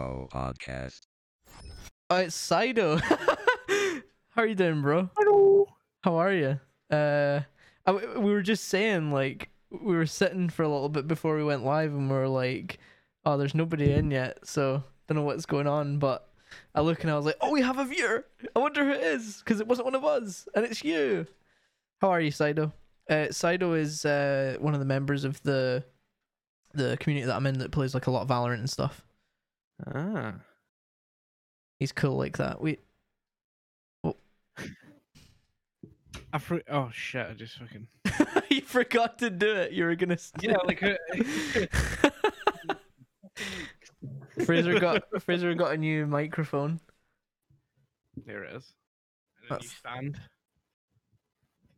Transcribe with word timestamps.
Bro 0.00 0.28
Podcast. 0.32 1.00
It's 2.10 2.34
Sido. 2.48 2.98
How 4.30 4.42
are 4.42 4.46
you 4.46 4.54
doing, 4.54 4.80
bro? 4.80 5.10
Hello. 5.18 5.66
How 6.02 6.16
are 6.16 6.32
you? 6.32 6.58
Uh, 6.90 7.40
I, 7.86 7.92
we 7.92 8.32
were 8.32 8.40
just 8.40 8.68
saying 8.68 9.10
like 9.10 9.50
we 9.70 9.94
were 9.94 10.06
sitting 10.06 10.48
for 10.48 10.62
a 10.62 10.68
little 10.70 10.88
bit 10.88 11.06
before 11.06 11.36
we 11.36 11.44
went 11.44 11.66
live, 11.66 11.92
and 11.92 12.08
we 12.08 12.16
are 12.16 12.28
like, 12.28 12.78
"Oh, 13.26 13.36
there's 13.36 13.54
nobody 13.54 13.92
in 13.92 14.10
yet, 14.10 14.38
so 14.48 14.82
don't 15.06 15.16
know 15.16 15.22
what's 15.22 15.44
going 15.44 15.66
on." 15.66 15.98
But 15.98 16.26
I 16.74 16.80
look 16.80 17.02
and 17.02 17.10
I 17.10 17.16
was 17.16 17.26
like, 17.26 17.36
"Oh, 17.42 17.50
we 17.52 17.60
have 17.60 17.78
a 17.78 17.84
viewer. 17.84 18.24
I 18.56 18.58
wonder 18.58 18.82
who 18.86 18.92
it 18.92 19.02
is 19.02 19.42
because 19.44 19.60
it 19.60 19.68
wasn't 19.68 19.84
one 19.84 19.94
of 19.94 20.04
us, 20.06 20.48
and 20.54 20.64
it's 20.64 20.82
you." 20.82 21.26
How 22.00 22.08
are 22.08 22.22
you, 22.22 22.30
Sido? 22.30 22.72
Uh, 23.10 23.26
Sido 23.30 23.78
is 23.78 24.06
uh 24.06 24.56
one 24.60 24.72
of 24.72 24.80
the 24.80 24.86
members 24.86 25.24
of 25.24 25.42
the 25.42 25.84
the 26.72 26.96
community 27.00 27.26
that 27.26 27.36
I'm 27.36 27.46
in 27.46 27.58
that 27.58 27.70
plays 27.70 27.92
like 27.92 28.06
a 28.06 28.10
lot 28.10 28.22
of 28.22 28.28
Valorant 28.28 28.60
and 28.60 28.70
stuff. 28.70 29.04
Ah. 29.86 30.34
He's 31.78 31.92
cool 31.92 32.16
like 32.16 32.38
that. 32.38 32.60
We 32.60 32.78
I 36.32 36.38
fr- 36.38 36.58
oh 36.70 36.90
shit! 36.92 37.26
I 37.26 37.32
just 37.32 37.58
fucking 37.58 37.88
you 38.50 38.60
forgot 38.60 39.18
to 39.18 39.30
do 39.30 39.52
it. 39.52 39.72
You 39.72 39.84
were 39.84 39.96
gonna. 39.96 40.18
yeah, 40.40 40.58
like 40.64 40.82
uh, 40.82 40.94
Fraser 44.44 44.78
got 44.78 45.02
Fraser 45.22 45.54
got 45.54 45.74
a 45.74 45.76
new 45.76 46.06
microphone. 46.06 46.78
there 48.26 48.44
it 48.44 48.54
is. 48.54 48.74
And 49.42 49.58
a 49.58 49.62
new 49.62 49.68
stand, 49.68 50.20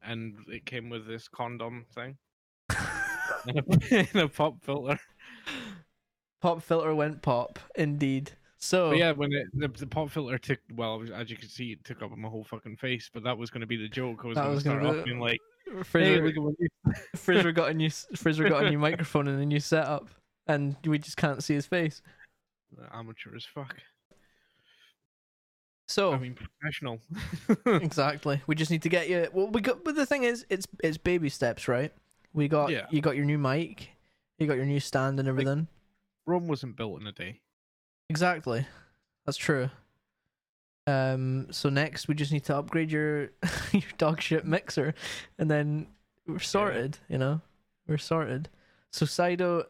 and 0.03 0.35
it 0.49 0.67
came 0.67 0.91
with 0.91 1.07
this 1.07 1.29
condom 1.29 1.87
thing 1.95 2.19
and 3.47 3.59
a, 3.91 4.09
and 4.13 4.17
a 4.17 4.29
pop 4.29 4.63
filter. 4.63 4.99
Pop 6.43 6.61
filter 6.61 6.93
went 6.93 7.23
pop, 7.23 7.61
indeed. 7.77 8.33
So 8.59 8.91
But 8.91 8.99
yeah, 8.99 9.13
when 9.13 9.33
it, 9.33 9.47
the, 9.55 9.69
the 9.69 9.87
pop 9.87 10.11
filter 10.11 10.39
took 10.39 10.59
well, 10.75 11.03
as 11.15 11.31
you 11.31 11.37
can 11.37 11.49
see, 11.49 11.73
it 11.73 11.85
took 11.85 12.03
up 12.03 12.11
my 12.17 12.29
whole 12.29 12.43
fucking 12.45 12.77
face. 12.77 13.09
But 13.13 13.23
that 13.23 13.39
was 13.39 13.49
going 13.49 13.61
to 13.61 13.67
be 13.67 13.77
the 13.77 13.89
joke. 13.89 14.23
I 14.25 14.29
was 14.29 14.37
going 14.37 14.55
to 14.57 14.61
start 14.61 14.83
be 14.83 14.89
off 14.89 15.05
being 15.05 15.21
like, 15.21 15.39
"Hey, 15.67 15.83
Fraser, 15.85 16.25
look 16.25 16.37
at 16.37 16.43
what 16.43 16.55
you-" 16.59 16.69
Fraser 17.17 17.53
got 17.53 17.71
a 17.71 17.75
new 17.75 17.91
Fraser 18.17 18.49
got 18.49 18.65
a 18.65 18.71
new 18.71 18.79
microphone 18.79 19.29
and 19.29 19.41
a 19.41 19.47
new 19.47 19.61
setup, 19.61 20.09
and 20.49 20.77
we 20.85 20.99
just 20.99 21.17
can't 21.17 21.45
see 21.45 21.55
his 21.55 21.67
face. 21.67 22.03
amateur 22.93 23.37
as 23.37 23.45
fuck. 23.45 23.77
So 25.87 26.13
I 26.13 26.19
mean, 26.19 26.35
professional. 26.35 27.01
exactly, 27.83 28.43
we 28.49 28.57
just 28.57 28.71
need 28.73 28.83
to 28.83 28.89
get 28.89 29.09
you. 29.09 29.29
Well, 29.33 29.47
we 29.47 29.61
got. 29.61 29.85
But 29.85 29.95
the 29.95 30.07
thing 30.07 30.25
is, 30.25 30.45
it's 30.51 30.67
it's 30.83 30.99
baby 30.99 31.29
steps, 31.29 31.69
right? 31.69 31.93
We 32.33 32.49
got 32.49 32.71
Yeah. 32.71 32.87
you 32.91 33.01
got 33.01 33.15
your 33.15 33.27
new 33.27 33.39
mic, 33.39 33.91
you 34.39 34.47
got 34.49 34.57
your 34.57 34.67
new 34.67 34.81
stand 34.81 35.21
and 35.21 35.29
everything. 35.29 35.69
Rome 36.27 36.47
wasn't 36.49 36.77
built 36.77 37.01
in 37.01 37.07
a 37.07 37.13
day. 37.13 37.41
Exactly. 38.09 38.67
That's 39.27 39.37
true. 39.39 39.71
Um 40.87 41.47
so 41.53 41.69
next 41.69 42.09
we 42.09 42.15
just 42.15 42.33
need 42.33 42.45
to 42.47 42.57
upgrade 42.57 42.91
your 42.91 43.31
your 43.73 43.83
dog 43.99 44.21
shit 44.21 44.45
mixer 44.45 44.95
and 45.39 45.51
then 45.51 45.87
we're 46.27 46.41
sorted, 46.41 46.99
you 47.09 47.19
know? 47.19 47.41
We're 47.87 47.99
sorted. 47.99 48.49
So 48.91 49.07
Sido 49.07 49.67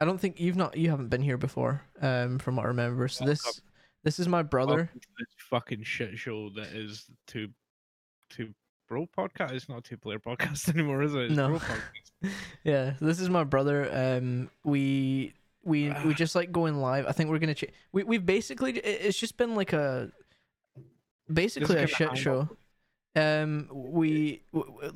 I 0.00 0.04
don't 0.04 0.18
think 0.18 0.40
you've 0.40 0.56
not 0.56 0.76
you 0.76 0.90
haven't 0.90 1.08
been 1.08 1.22
here 1.22 1.38
before, 1.38 1.82
um, 2.00 2.38
from 2.38 2.56
what 2.56 2.64
I 2.64 2.68
remember. 2.68 3.06
So 3.08 3.24
Welcome. 3.24 3.30
this 3.32 3.60
this 4.04 4.18
is 4.18 4.26
my 4.28 4.42
brother. 4.42 4.90
This 4.94 5.26
fucking 5.48 5.84
shit 5.84 6.18
show 6.18 6.50
that 6.56 6.68
is 6.68 7.06
two 7.26 7.48
two 8.28 8.52
bro 8.88 9.06
podcast. 9.16 9.52
It's 9.52 9.68
not 9.68 9.84
two 9.84 9.96
player 9.96 10.18
podcast 10.18 10.68
anymore, 10.74 11.02
is 11.02 11.14
it? 11.14 11.26
It's 11.26 11.34
No. 11.36 11.50
bro 11.50 11.58
podcast. 11.60 12.32
Yeah, 12.64 12.94
this 13.00 13.20
is 13.20 13.30
my 13.30 13.44
brother. 13.44 13.88
Um, 14.18 14.50
we 14.64 15.34
we 15.64 15.92
we 16.04 16.14
just 16.14 16.34
like 16.34 16.52
going 16.52 16.76
live. 16.76 17.06
I 17.06 17.12
think 17.12 17.30
we're 17.30 17.38
gonna. 17.38 17.54
Ch- 17.54 17.72
we 17.92 18.02
we've 18.04 18.24
basically 18.24 18.72
it's 18.78 19.18
just 19.18 19.36
been 19.36 19.54
like 19.54 19.72
a 19.72 20.10
basically 21.32 21.76
a 21.76 21.86
shit 21.86 22.16
show. 22.16 22.48
Um, 23.14 23.68
we 23.70 24.42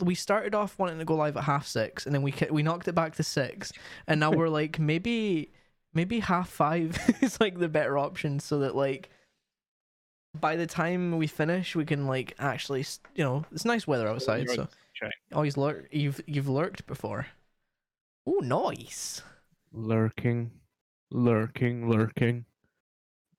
we 0.01 0.15
started 0.15 0.55
off 0.55 0.79
wanting 0.79 0.99
to 0.99 1.05
go 1.05 1.15
live 1.17 1.37
at 1.37 1.45
half 1.45 1.67
six, 1.67 2.07
and 2.07 2.15
then 2.15 2.23
we 2.23 2.35
we 2.51 2.63
knocked 2.63 2.89
it 2.89 2.95
back 2.95 3.15
to 3.17 3.23
six, 3.23 3.73
and 4.07 4.21
now 4.21 4.31
we're 4.31 4.49
like 4.61 4.79
maybe 4.79 5.53
maybe 5.95 6.21
half 6.21 6.49
five 6.49 6.99
is 7.21 7.41
like 7.41 7.59
the 7.59 7.69
better 7.69 7.99
option, 7.99 8.41
so 8.41 8.61
that 8.61 8.75
like 8.75 9.11
by 10.41 10.57
the 10.57 10.67
time 10.67 11.17
we 11.17 11.27
finish, 11.27 11.77
we 11.77 11.85
can 11.85 12.07
like 12.07 12.35
actually 12.39 12.85
you 13.15 13.25
know 13.25 13.45
it's 13.53 13.65
nice 13.65 13.87
weather 13.87 14.09
outside, 14.09 14.49
so. 14.49 14.67
he's 15.43 15.57
lurked. 15.57 15.93
You've 15.93 16.21
you've 16.27 16.49
lurked 16.49 16.87
before. 16.87 17.27
Oh, 18.27 18.41
nice. 18.43 19.23
Lurking, 19.77 20.51
lurking, 21.11 21.89
lurking. 21.89 22.47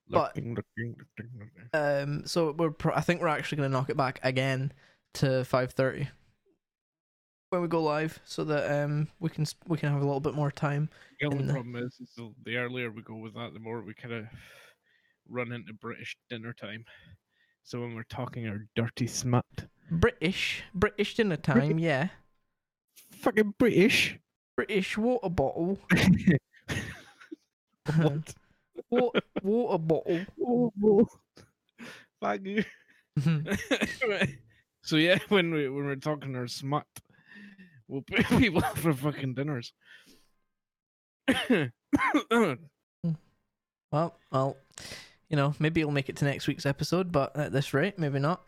But- 0.10 0.36
Lurking, 0.38 0.56
lurking, 0.56 0.96
lurking, 1.18 1.50
lurking. 1.74 2.10
Um, 2.14 2.26
so 2.28 2.52
we're 2.52 2.72
pro- 2.72 2.94
I 2.94 3.02
think 3.02 3.22
we're 3.22 3.28
actually 3.28 3.58
gonna 3.58 3.70
knock 3.70 3.90
it 3.90 3.98
back 3.98 4.20
again 4.24 4.72
to 5.16 5.44
five 5.44 5.72
thirty 5.74 6.08
when 7.50 7.62
we 7.62 7.68
go 7.68 7.82
live, 7.82 8.20
so 8.24 8.44
that 8.46 8.84
um 8.84 9.08
we 9.20 9.30
can 9.30 9.46
sp- 9.50 9.66
we 9.68 9.78
can 9.78 9.90
have 9.92 10.02
a 10.02 10.06
little 10.06 10.20
bit 10.22 10.34
more 10.36 10.52
time. 10.52 10.90
The 11.20 11.26
only 11.26 11.40
in 11.40 11.48
the- 11.48 11.54
problem 11.54 11.76
is, 11.76 11.98
is 12.00 12.14
the, 12.16 12.32
the 12.46 12.56
earlier 12.58 12.92
we 12.92 13.02
go 13.02 13.16
with 13.16 13.34
that, 13.34 13.54
the 13.54 13.60
more 13.60 13.82
we 13.82 13.94
kind 13.96 14.14
of 14.14 14.26
run 15.28 15.52
into 15.52 15.74
British 15.74 16.16
dinner 16.30 16.54
time. 16.54 16.86
So 17.64 17.82
when 17.82 17.96
we're 17.96 18.04
talking 18.04 18.48
our 18.48 18.60
dirty 18.76 19.08
smut, 19.08 19.44
British 19.92 20.64
British 20.74 21.16
dinner 21.16 21.36
time, 21.36 21.80
yeah. 21.80 22.10
fucking 23.12 23.56
British. 23.58 24.18
British 24.58 24.98
water 24.98 25.30
bottle, 25.30 25.80
what? 27.96 28.34
water, 28.90 29.22
water 29.44 29.78
bottle. 29.78 30.26
Fuck 32.20 32.40
you. 32.44 32.64
so 34.82 34.96
yeah, 34.96 35.20
when 35.30 35.54
we 35.54 35.70
when 35.70 35.86
we're 35.86 35.96
talking 35.96 36.36
our 36.36 36.48
smut, 36.48 36.88
we'll 37.88 38.02
put 38.02 38.26
people 38.30 38.66
up 38.66 38.76
for 38.80 38.94
fucking 38.94 39.36
dinners. 39.36 39.74
well, 43.92 44.18
well, 44.32 44.58
you 45.30 45.38
know, 45.38 45.54
maybe 45.60 45.82
it'll 45.82 45.94
make 45.94 46.10
it 46.10 46.16
to 46.18 46.26
next 46.26 46.48
week's 46.48 46.66
episode, 46.66 47.12
but 47.12 47.38
at 47.38 47.52
this 47.52 47.76
rate, 47.76 48.00
maybe 48.00 48.18
not. 48.18 48.42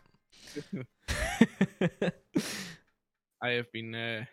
I 3.40 3.50
have 3.50 3.70
been, 3.72 3.94
uh, 3.94 4.24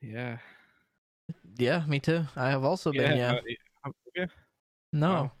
yeah, 0.00 0.38
yeah, 1.56 1.84
me 1.86 2.00
too. 2.00 2.24
I 2.36 2.50
have 2.50 2.64
also 2.64 2.92
been, 2.92 3.16
yeah. 3.16 3.34
uh, 3.84 3.90
you? 4.16 4.26
No, 4.92 5.10
Wow. 5.10 5.32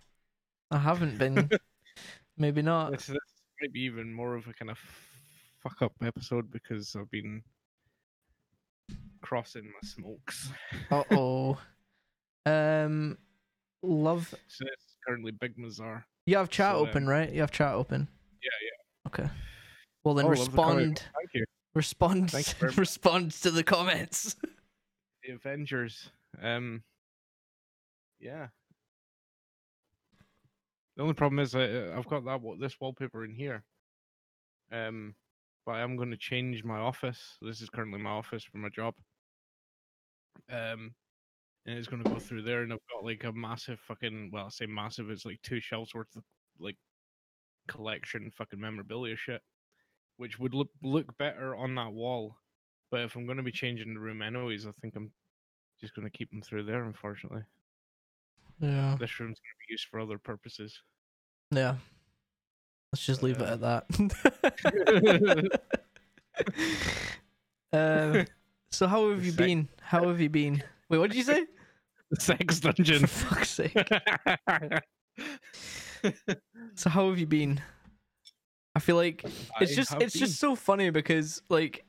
I 0.70 0.78
haven't 0.78 1.18
been. 1.18 1.50
maybe 2.36 2.62
not. 2.62 2.92
This, 2.92 3.06
this 3.06 3.18
might 3.60 3.72
be 3.72 3.80
even 3.80 4.12
more 4.12 4.34
of 4.34 4.46
a 4.46 4.52
kind 4.52 4.70
of 4.70 4.78
fuck 5.62 5.82
up 5.82 5.92
episode 6.02 6.50
because 6.50 6.96
I've 6.98 7.10
been 7.10 7.42
crossing 9.20 9.64
my 9.64 9.88
smokes. 9.88 10.50
Uh 10.90 11.02
oh. 11.10 11.58
um, 12.46 13.18
love. 13.82 14.34
So 14.48 14.64
it's 14.66 14.96
currently 15.06 15.32
Big 15.32 15.56
Mazar. 15.56 16.04
You 16.26 16.36
have 16.36 16.50
chat 16.50 16.74
So, 16.74 16.86
open, 16.86 17.04
um, 17.04 17.08
right? 17.08 17.32
You 17.32 17.40
have 17.40 17.50
chat 17.50 17.74
open. 17.74 18.08
Yeah, 18.42 18.48
yeah. 18.62 19.08
Okay. 19.08 19.30
Well 20.04 20.14
then, 20.14 20.26
Oh, 20.26 20.28
respond. 20.28 20.98
Thank 20.98 21.30
you. 21.34 21.44
Respond. 21.74 22.30
Thank 22.30 22.48
you 22.48 22.54
very 22.58 22.70
much. 22.72 22.78
respond 22.78 23.32
to 23.32 23.50
the 23.50 23.62
comments. 23.62 24.36
The 25.24 25.34
Avengers. 25.34 26.10
Um. 26.42 26.82
Yeah. 28.18 28.48
The 30.96 31.02
only 31.02 31.14
problem 31.14 31.38
is 31.38 31.54
I, 31.54 31.96
I've 31.96 32.08
got 32.08 32.24
that 32.26 32.42
wa- 32.42 32.56
this 32.60 32.78
wallpaper 32.80 33.24
in 33.24 33.34
here. 33.34 33.62
Um, 34.72 35.14
but 35.64 35.72
I 35.72 35.80
am 35.80 35.96
going 35.96 36.10
to 36.10 36.16
change 36.16 36.62
my 36.64 36.78
office. 36.78 37.38
This 37.40 37.60
is 37.60 37.70
currently 37.70 37.98
my 38.00 38.10
office 38.10 38.44
for 38.44 38.58
my 38.58 38.68
job. 38.68 38.94
Um, 40.50 40.94
and 41.66 41.78
it's 41.78 41.88
going 41.88 42.02
to 42.02 42.10
go 42.10 42.18
through 42.18 42.42
there, 42.42 42.62
and 42.62 42.72
I've 42.72 42.78
got 42.92 43.04
like 43.04 43.24
a 43.24 43.32
massive 43.32 43.78
fucking 43.80 44.30
well, 44.32 44.46
I 44.46 44.48
say 44.50 44.66
massive. 44.66 45.10
It's 45.10 45.24
like 45.24 45.40
two 45.42 45.60
shelves 45.60 45.94
worth 45.94 46.14
of 46.16 46.22
like 46.58 46.76
collection 47.68 48.30
fucking 48.36 48.60
memorabilia 48.60 49.16
shit, 49.16 49.40
which 50.20 50.38
would 50.38 50.52
look 50.52 50.68
look 50.82 51.16
better 51.16 51.56
on 51.56 51.74
that 51.76 51.92
wall. 51.92 52.36
But 52.90 53.00
if 53.00 53.16
I'm 53.16 53.24
going 53.24 53.38
to 53.38 53.42
be 53.42 53.50
changing 53.52 53.94
the 53.94 54.00
room 54.00 54.20
anyways, 54.20 54.66
I 54.66 54.72
think 54.82 54.94
I'm 54.96 55.10
just 55.80 55.94
going 55.94 56.06
to 56.06 56.10
keep 56.16 56.30
them 56.30 56.42
through 56.42 56.64
there. 56.64 56.84
Unfortunately, 56.84 57.42
Yeah. 58.60 58.96
this 59.00 59.18
room's 59.18 59.38
going 59.38 59.54
to 59.56 59.66
be 59.66 59.72
used 59.72 59.86
for 59.90 59.98
other 59.98 60.18
purposes. 60.18 60.82
Yeah. 61.50 61.76
Let's 62.92 63.06
just 63.06 63.22
leave 63.22 63.40
it 63.40 63.48
Uh, 63.48 63.54
at 63.54 63.60
that. 63.62 63.84
uh, 67.72 68.24
so 68.72 68.86
how 68.86 69.08
have 69.10 69.24
you 69.24 69.32
been? 69.32 69.68
How 69.80 70.06
have 70.08 70.20
you 70.20 70.28
been? 70.28 70.62
Wait, 70.90 70.98
what 70.98 71.10
did 71.10 71.16
you 71.16 71.24
say? 71.24 71.46
Sex 72.18 72.58
For 72.60 72.72
dungeon. 72.72 73.06
fuck's 73.06 73.50
sake. 73.50 73.72
So 76.74 76.90
how 76.90 77.08
have 77.08 77.18
you 77.18 77.26
been? 77.26 77.60
I 78.74 78.78
feel 78.78 78.96
like 78.96 79.24
it's 79.60 79.74
just 79.74 79.94
it's 80.00 80.18
just 80.18 80.38
so 80.38 80.54
funny 80.54 80.90
because 80.90 81.42
like 81.48 81.84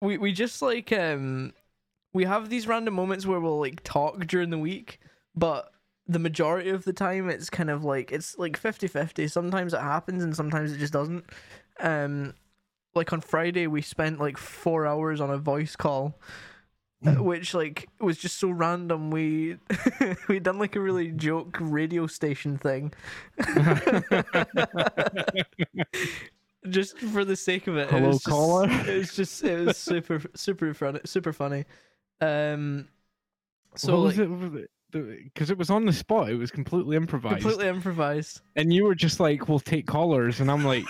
we 0.00 0.18
we 0.18 0.32
just 0.32 0.62
like 0.62 0.92
um 0.92 1.52
we 2.14 2.24
have 2.24 2.48
these 2.48 2.66
random 2.66 2.94
moments 2.94 3.26
where 3.26 3.40
we'll 3.40 3.60
like 3.60 3.82
talk 3.82 4.26
during 4.26 4.50
the 4.50 4.58
week 4.58 5.00
but 5.34 5.70
the 6.06 6.18
majority 6.18 6.70
of 6.70 6.84
the 6.84 6.92
time 6.92 7.28
it's 7.28 7.50
kind 7.50 7.68
of 7.68 7.84
like 7.84 8.10
it's 8.10 8.38
like 8.38 8.60
50-50 8.60 9.30
sometimes 9.30 9.74
it 9.74 9.80
happens 9.80 10.22
and 10.22 10.34
sometimes 10.34 10.72
it 10.72 10.78
just 10.78 10.92
doesn't. 10.92 11.24
Um 11.80 12.34
like 12.94 13.12
on 13.12 13.20
friday 13.20 13.66
we 13.66 13.82
spent 13.82 14.18
like 14.18 14.38
four 14.38 14.86
hours 14.86 15.20
on 15.20 15.30
a 15.30 15.36
voice 15.36 15.76
call 15.76 16.18
which 17.02 17.52
like 17.54 17.88
was 18.00 18.16
just 18.16 18.38
so 18.38 18.48
random 18.50 19.10
we 19.10 19.58
we 20.28 20.40
done 20.40 20.58
like 20.58 20.74
a 20.76 20.80
really 20.80 21.10
joke 21.12 21.56
radio 21.60 22.06
station 22.06 22.56
thing 22.58 22.92
just 26.68 26.98
for 26.98 27.24
the 27.24 27.36
sake 27.36 27.66
of 27.66 27.76
it. 27.76 27.82
it 27.82 27.90
Hello, 27.90 28.08
was 28.08 28.16
just- 28.16 28.26
caller. 28.26 28.68
It 28.70 28.98
was 28.98 29.14
just 29.14 29.44
it 29.44 29.66
was 29.66 29.76
super 29.92 30.20
super 30.34 30.74
funny, 30.74 31.00
super 31.04 31.32
funny. 31.32 31.64
Um, 32.20 32.88
so 33.74 33.94
what 33.94 34.02
was 34.02 34.18
like, 34.18 34.28
it? 34.54 34.70
Because 34.90 35.50
it 35.50 35.58
was 35.58 35.68
on 35.70 35.84
the 35.84 35.92
spot. 35.92 36.30
It 36.30 36.36
was 36.36 36.50
completely 36.50 36.96
improvised. 36.96 37.34
completely 37.42 37.68
improvised. 37.68 38.40
And 38.56 38.72
you 38.72 38.84
were 38.84 38.94
just 38.94 39.20
like, 39.20 39.48
"We'll 39.48 39.60
take 39.60 39.86
callers," 39.86 40.40
and 40.40 40.50
I'm 40.50 40.64
like, 40.64 40.84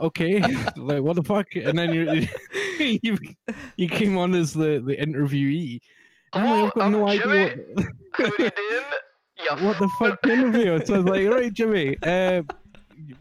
"Okay, 0.00 0.40
like 0.76 1.02
what 1.02 1.14
the 1.16 1.22
fuck?" 1.22 1.46
And 1.54 1.78
then 1.78 1.92
you 1.94 2.26
you 3.02 3.18
you 3.76 3.88
came 3.88 4.16
on 4.18 4.34
as 4.34 4.52
the 4.52 4.82
the 4.84 4.96
interviewee. 4.96 5.80
And 6.32 6.48
I'm 6.48 6.60
like, 6.60 6.64
I've 6.64 6.74
got 6.74 6.90
no 6.90 7.08
idea 7.08 7.56
what, 7.76 7.86
How 8.12 8.24
you 8.24 8.36
doing? 8.38 8.82
You 9.38 9.66
what 9.66 9.78
the 9.78 9.88
fuck 9.98 10.26
interview. 10.26 10.84
So 10.84 10.94
I 10.94 10.98
was 10.98 11.06
like, 11.06 11.28
"Right, 11.28 11.52
Jimmy, 11.52 11.96
uh, 12.02 12.42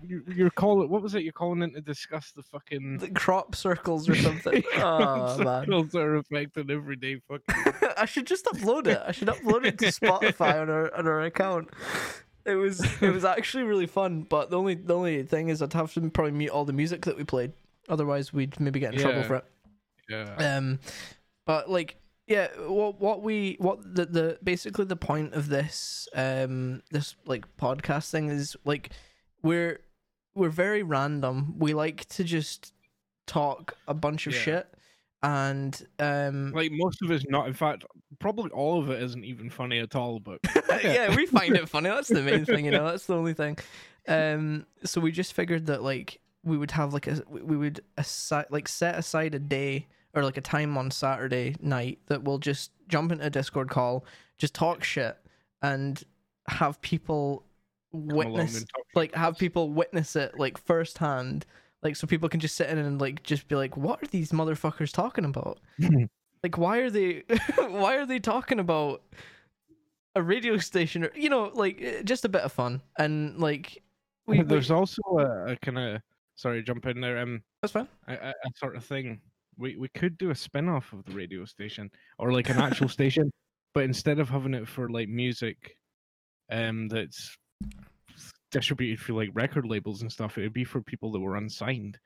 you, 0.04 0.24
you're 0.28 0.50
calling. 0.52 0.90
What 0.90 1.02
was 1.02 1.16
it? 1.16 1.24
You're 1.24 1.34
calling 1.34 1.62
in 1.62 1.74
to 1.74 1.82
discuss 1.82 2.32
the 2.32 2.44
fucking." 2.44 3.00
the 3.00 3.10
crop 3.10 3.56
circles 3.56 4.08
or 4.08 4.16
something. 4.16 4.64
oh 4.76 5.38
man, 5.40 5.66
Circles 5.66 5.96
are 5.96 6.16
affecting 6.18 6.70
everyday 6.70 7.20
fucking. 7.28 7.90
I 7.98 8.06
should 8.06 8.28
just 8.28 8.46
upload 8.46 8.88
it. 8.88 9.02
I 9.06 9.12
should 9.12 9.28
upload 9.28 9.66
it 9.66 9.80
to 9.80 9.86
Spotify 9.88 10.62
on 10.62 10.70
our 10.70 10.96
on 10.96 11.08
our 11.08 11.22
account. 11.22 11.70
It 12.46 12.56
was 12.56 12.86
it 13.02 13.12
was 13.12 13.26
actually 13.26 13.64
really 13.64 13.88
fun, 13.88 14.24
but 14.30 14.50
the 14.50 14.58
only 14.58 14.76
the 14.76 14.96
only 14.96 15.24
thing 15.24 15.50
is 15.50 15.62
I'd 15.62 15.74
have 15.74 15.94
to 15.94 16.10
probably 16.10 16.32
mute 16.34 16.52
all 16.52 16.66
the 16.66 16.74
music 16.74 17.06
that 17.06 17.18
we 17.18 17.24
played. 17.24 17.54
Otherwise, 17.90 18.32
we'd 18.34 18.60
maybe 18.60 18.80
get 18.80 18.94
in 18.94 19.00
trouble 19.00 19.24
for 19.24 19.36
it. 19.36 19.46
Yeah. 20.10 20.56
Um, 20.58 20.80
but 21.46 21.70
like, 21.70 21.98
yeah, 22.28 22.48
what 22.68 23.00
what 23.00 23.22
we 23.22 23.58
what 23.60 23.96
the 23.96 24.06
the 24.06 24.40
basically 24.44 24.86
the 24.86 24.96
point 24.96 25.34
of 25.34 25.50
this 25.50 26.08
um 26.16 26.82
this 26.92 27.16
like 27.26 27.46
podcast 27.58 28.10
thing 28.10 28.30
is 28.30 28.56
like 28.66 28.92
we're 29.42 29.82
we're 30.36 30.50
very 30.50 30.84
random. 30.84 31.56
We 31.60 31.74
like 31.74 32.06
to 32.10 32.24
just 32.24 32.74
talk 33.28 33.76
a 33.88 33.94
bunch 33.94 34.28
of 34.28 34.34
Yeah. 34.34 34.40
shit, 34.40 34.74
and 35.22 35.88
um 36.00 36.52
Like 36.54 36.72
most 36.72 37.02
of 37.02 37.12
it's 37.12 37.26
not. 37.28 37.48
In 37.48 37.54
fact, 37.54 37.84
probably 38.20 38.52
all 38.52 38.80
of 38.82 38.90
it 38.90 39.02
isn't 39.04 39.26
even 39.26 39.50
funny 39.50 39.80
at 39.80 39.96
all. 39.96 40.20
But 40.20 40.40
yeah, 40.84 41.14
we 41.16 41.26
find 41.26 41.56
it 41.56 41.68
funny. 41.68 41.90
That's 41.90 42.08
the 42.10 42.22
main 42.22 42.46
thing, 42.46 42.66
you 42.66 42.72
know. 42.72 42.86
That's 42.86 43.06
the 43.06 43.16
only 43.16 43.34
thing. 43.34 43.58
Um, 44.08 44.66
so 44.84 45.00
we 45.02 45.12
just 45.12 45.34
figured 45.34 45.66
that 45.68 45.84
like 45.84 46.20
we 46.44 46.58
would 46.58 46.72
have 46.72 46.94
like 46.94 47.08
a 47.08 47.22
we 47.30 47.42
we 47.42 47.58
would 47.58 47.82
aside 47.98 48.46
like 48.50 48.68
set 48.68 48.96
aside 48.96 49.36
a 49.36 49.40
day 49.40 49.88
or 50.14 50.24
like 50.24 50.38
a 50.38 50.42
time 50.42 50.78
on 50.78 50.92
Saturday 50.92 51.56
night 51.62 52.00
that 52.08 52.24
we'll 52.24 52.38
just 52.38 52.72
jump 52.88 53.12
into 53.12 53.26
a 53.26 53.30
Discord 53.30 53.70
call, 53.70 54.06
just 54.38 54.54
talk 54.54 54.84
shit, 54.84 55.18
and 55.62 56.04
have 56.48 56.82
people 56.82 57.46
witness 57.92 58.66
like 58.96 59.14
have 59.16 59.38
people 59.38 59.72
witness 59.72 60.16
it 60.16 60.38
like 60.38 60.58
firsthand. 60.58 61.46
Like 61.82 61.96
so 61.96 62.08
people 62.08 62.30
can 62.30 62.40
just 62.40 62.56
sit 62.56 62.70
in 62.70 62.78
and 62.78 63.00
like 63.00 63.24
just 63.24 63.48
be 63.48 63.56
like, 63.56 63.76
what 63.76 64.02
are 64.02 64.08
these 64.08 64.32
motherfuckers 64.32 64.92
talking 64.92 65.26
about? 65.26 65.60
like 66.44 66.58
why 66.58 66.80
are 66.80 66.90
they 66.90 67.24
why 67.58 67.96
are 67.96 68.06
they 68.06 68.20
talking 68.20 68.60
about 68.60 69.02
a 70.16 70.22
radio 70.22 70.58
station 70.58 71.04
or 71.04 71.12
you 71.16 71.30
know 71.30 71.52
like 71.56 71.82
eh, 71.82 72.02
just 72.04 72.24
a 72.24 72.30
bit 72.30 72.42
of 72.42 72.52
fun 72.52 72.82
and 73.00 73.40
like 73.40 73.82
we, 74.28 74.38
we 74.40 74.44
There's 74.44 74.70
also 74.70 75.02
a, 75.18 75.54
a 75.54 75.56
kind 75.58 75.78
of 75.78 76.02
sorry, 76.36 76.64
jump 76.64 76.86
in 76.86 77.02
there. 77.02 77.20
Um, 77.20 77.44
that's 77.62 77.72
fine 77.74 77.88
a, 78.08 78.14
a 78.14 78.34
sort 78.56 78.76
of 78.76 78.86
thing. 78.86 79.22
We 79.58 79.76
we 79.78 79.88
could 79.90 80.18
do 80.18 80.32
a 80.32 80.36
spin 80.36 80.68
off 80.70 80.92
of 80.94 81.06
the 81.06 81.14
radio 81.14 81.46
station 81.46 81.90
or 82.18 82.32
like 82.34 82.50
an 82.50 82.58
actual 82.58 82.90
station, 83.00 83.32
but 83.74 83.84
instead 83.84 84.20
of 84.20 84.30
having 84.30 84.54
it 84.54 84.68
for 84.68 84.90
like 84.90 85.10
music, 85.10 85.78
um, 86.52 86.88
that's 86.88 87.36
distributed 88.52 89.00
through 89.04 89.18
like 89.18 89.30
record 89.34 89.66
labels 89.66 90.02
and 90.02 90.12
stuff, 90.12 90.38
it 90.38 90.42
would 90.42 90.54
be 90.54 90.64
for 90.64 90.82
people 90.82 91.12
that 91.12 91.20
were 91.20 91.36
unsigned. 91.38 91.98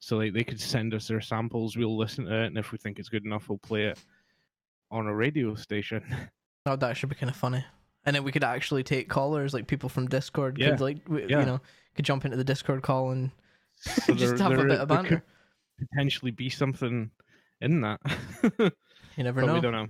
So 0.00 0.18
like 0.18 0.34
they 0.34 0.44
could 0.44 0.60
send 0.60 0.92
us 0.94 1.08
their 1.08 1.20
samples, 1.20 1.76
we'll 1.76 1.96
listen 1.96 2.26
to 2.26 2.42
it, 2.42 2.46
and 2.48 2.58
if 2.58 2.72
we 2.72 2.78
think 2.78 2.98
it's 2.98 3.08
good 3.08 3.24
enough, 3.24 3.48
we'll 3.48 3.58
play 3.58 3.84
it 3.84 3.98
on 4.90 5.06
a 5.06 5.14
radio 5.14 5.54
station. 5.54 6.04
oh 6.66 6.76
that 6.76 6.96
should 6.96 7.08
be 7.08 7.14
kind 7.14 7.30
of 7.30 7.36
funny 7.36 7.64
and 8.06 8.14
then 8.14 8.22
we 8.22 8.30
could 8.30 8.44
actually 8.44 8.82
take 8.82 9.08
callers 9.08 9.54
like 9.54 9.66
people 9.66 9.88
from 9.88 10.06
discord 10.06 10.58
Yeah, 10.58 10.70
could 10.72 10.80
like 10.82 11.04
w- 11.06 11.26
yeah. 11.28 11.40
you 11.40 11.46
know 11.46 11.60
could 11.96 12.04
jump 12.04 12.24
into 12.26 12.36
the 12.36 12.44
discord 12.44 12.82
call 12.82 13.10
and 13.10 13.30
So 13.76 14.14
just 14.14 14.36
there- 14.36 14.48
have 14.50 14.58
a 14.58 14.62
bit 14.64 14.80
of 14.80 14.88
there 14.88 14.96
banter 14.98 15.24
potentially 15.78 16.30
be 16.30 16.48
something 16.50 17.10
in 17.60 17.80
that. 17.82 18.00
you 19.16 19.24
never 19.24 19.40
but 19.42 19.46
know 19.48 19.54
we 19.54 19.60
don't 19.60 19.72
know. 19.72 19.86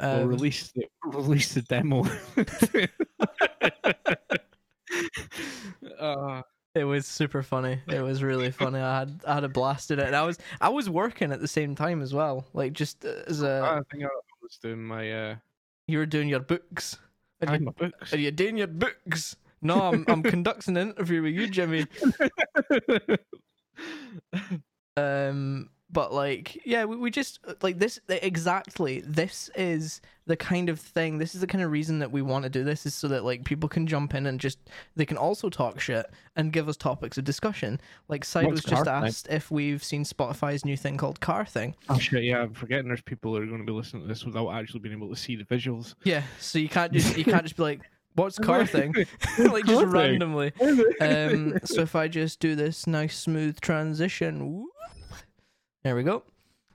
we'll 0.00 0.22
Um, 0.22 0.28
release 0.28 0.70
the 0.72 0.86
release 1.06 1.54
the 1.54 1.62
demo. 1.62 2.04
uh, 5.98 6.42
It 6.74 6.84
was 6.84 7.06
super 7.06 7.42
funny. 7.42 7.80
It 7.88 8.00
was 8.00 8.22
really 8.22 8.50
funny. 8.52 8.78
I 8.78 9.00
had 9.00 9.20
I 9.26 9.34
had 9.34 9.44
a 9.44 9.48
blast 9.48 9.90
in 9.90 9.98
it, 9.98 10.06
and 10.06 10.14
I 10.14 10.22
was 10.22 10.38
I 10.60 10.68
was 10.68 10.88
working 10.88 11.32
at 11.32 11.40
the 11.40 11.48
same 11.48 11.74
time 11.74 12.00
as 12.02 12.14
well. 12.14 12.46
Like 12.54 12.72
just 12.74 13.04
as 13.04 13.42
a 13.42 13.60
I 13.64 13.80
think 13.90 14.04
I 14.04 14.08
was 14.42 14.56
doing 14.62 14.84
my 14.84 15.10
uh, 15.12 15.34
you 15.88 15.98
were 15.98 16.06
doing 16.06 16.28
your 16.28 16.38
books. 16.40 16.96
Are 17.42 17.48
I 17.50 17.54
you, 17.56 17.60
my 17.64 17.72
books. 17.72 18.12
are 18.12 18.18
you 18.18 18.30
doing 18.30 18.56
your 18.56 18.68
books? 18.68 19.34
No, 19.62 19.80
I'm 19.80 20.04
I'm 20.08 20.22
conducting 20.22 20.76
an 20.76 20.90
interview 20.90 21.22
with 21.22 21.34
you, 21.34 21.48
Jimmy. 21.48 21.86
Um, 24.96 25.70
but 25.92 26.12
like, 26.12 26.60
yeah, 26.64 26.84
we, 26.84 26.96
we 26.96 27.10
just 27.10 27.40
like 27.62 27.78
this 27.78 27.98
exactly. 28.08 29.00
This 29.00 29.50
is 29.56 30.00
the 30.26 30.36
kind 30.36 30.68
of 30.68 30.78
thing. 30.78 31.18
This 31.18 31.34
is 31.34 31.40
the 31.40 31.46
kind 31.46 31.64
of 31.64 31.70
reason 31.70 31.98
that 31.98 32.12
we 32.12 32.22
want 32.22 32.44
to 32.44 32.50
do 32.50 32.62
this 32.62 32.86
is 32.86 32.94
so 32.94 33.08
that 33.08 33.24
like 33.24 33.44
people 33.44 33.68
can 33.68 33.86
jump 33.86 34.14
in 34.14 34.26
and 34.26 34.38
just 34.38 34.58
they 34.94 35.04
can 35.04 35.16
also 35.16 35.48
talk 35.48 35.80
shit 35.80 36.06
and 36.36 36.52
give 36.52 36.68
us 36.68 36.76
topics 36.76 37.18
of 37.18 37.24
discussion. 37.24 37.80
Like 38.08 38.24
Side 38.24 38.46
What's 38.46 38.62
was 38.62 38.64
just 38.64 38.84
Car 38.84 39.00
Thing? 39.00 39.08
asked 39.08 39.28
if 39.30 39.50
we've 39.50 39.82
seen 39.82 40.04
Spotify's 40.04 40.64
new 40.64 40.76
thing 40.76 40.96
called 40.96 41.20
Car 41.20 41.44
Thing. 41.44 41.74
oh 41.88 41.98
shit! 41.98 42.22
Yeah, 42.22 42.42
I'm 42.42 42.54
forgetting. 42.54 42.86
There's 42.88 43.02
people 43.02 43.32
that 43.32 43.42
are 43.42 43.46
going 43.46 43.60
to 43.60 43.66
be 43.66 43.72
listening 43.72 44.02
to 44.02 44.08
this 44.08 44.24
without 44.24 44.50
actually 44.50 44.80
being 44.80 44.94
able 44.94 45.08
to 45.08 45.16
see 45.16 45.34
the 45.34 45.44
visuals. 45.44 45.94
Yeah, 46.04 46.22
so 46.38 46.58
you 46.60 46.68
can't 46.68 46.92
just 46.92 47.16
you 47.16 47.24
can't 47.24 47.42
just 47.42 47.56
be 47.56 47.62
like, 47.64 47.80
"What's 48.20 48.38
Car 48.50 48.66
Thing?" 48.66 48.94
like 49.38 49.64
just 49.64 49.86
randomly. 49.86 50.52
Um, 51.00 51.58
so 51.64 51.82
if 51.82 51.96
I 51.96 52.08
just 52.08 52.40
do 52.40 52.54
this 52.54 52.86
nice 52.86 53.16
smooth 53.16 53.60
transition, 53.60 54.52
whoop, 54.52 54.70
there 55.82 55.96
we 55.96 56.02
go. 56.02 56.24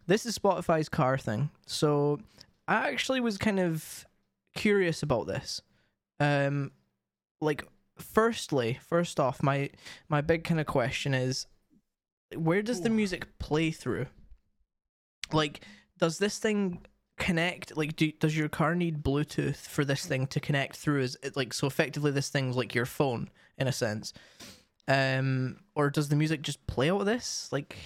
This 0.08 0.26
is 0.26 0.38
Spotify's 0.38 0.90
car 0.90 1.18
thing. 1.18 1.50
So 1.66 2.20
I 2.68 2.90
actually 2.90 3.22
was 3.22 3.38
kind 3.38 3.60
of 3.60 4.06
curious 4.56 5.04
about 5.04 5.28
this. 5.28 5.62
Um, 6.20 6.72
like, 7.42 7.64
firstly, 7.98 8.80
first 8.82 9.20
off, 9.20 9.44
my 9.44 9.70
my 10.10 10.22
big 10.22 10.44
kind 10.44 10.60
of 10.60 10.66
question 10.66 11.14
is, 11.14 11.48
where 12.36 12.62
does 12.62 12.82
the 12.82 12.90
music 12.90 13.38
play 13.40 13.72
through? 13.72 14.08
Like, 15.32 15.62
does 16.00 16.18
this 16.18 16.38
thing 16.40 16.86
connect? 17.18 17.76
Like, 17.78 17.96
do 17.96 18.12
does 18.12 18.38
your 18.38 18.50
car 18.50 18.76
need 18.76 19.04
Bluetooth 19.04 19.56
for 19.56 19.86
this 19.86 20.06
thing 20.06 20.28
to 20.28 20.40
connect 20.40 20.78
through? 20.78 21.02
Is 21.02 21.18
it 21.24 21.36
like 21.36 21.54
so? 21.54 21.68
Effectively, 21.68 22.12
this 22.12 22.30
thing's 22.30 22.56
like 22.56 22.76
your 22.76 22.86
phone 22.86 23.30
in 23.58 23.68
a 23.68 23.72
sense. 23.72 24.14
Um, 24.88 25.58
or 25.74 25.90
does 25.90 26.10
the 26.10 26.16
music 26.16 26.42
just 26.42 26.66
play 26.68 26.92
out 26.92 27.00
of 27.00 27.06
this? 27.06 27.50
Like, 27.52 27.78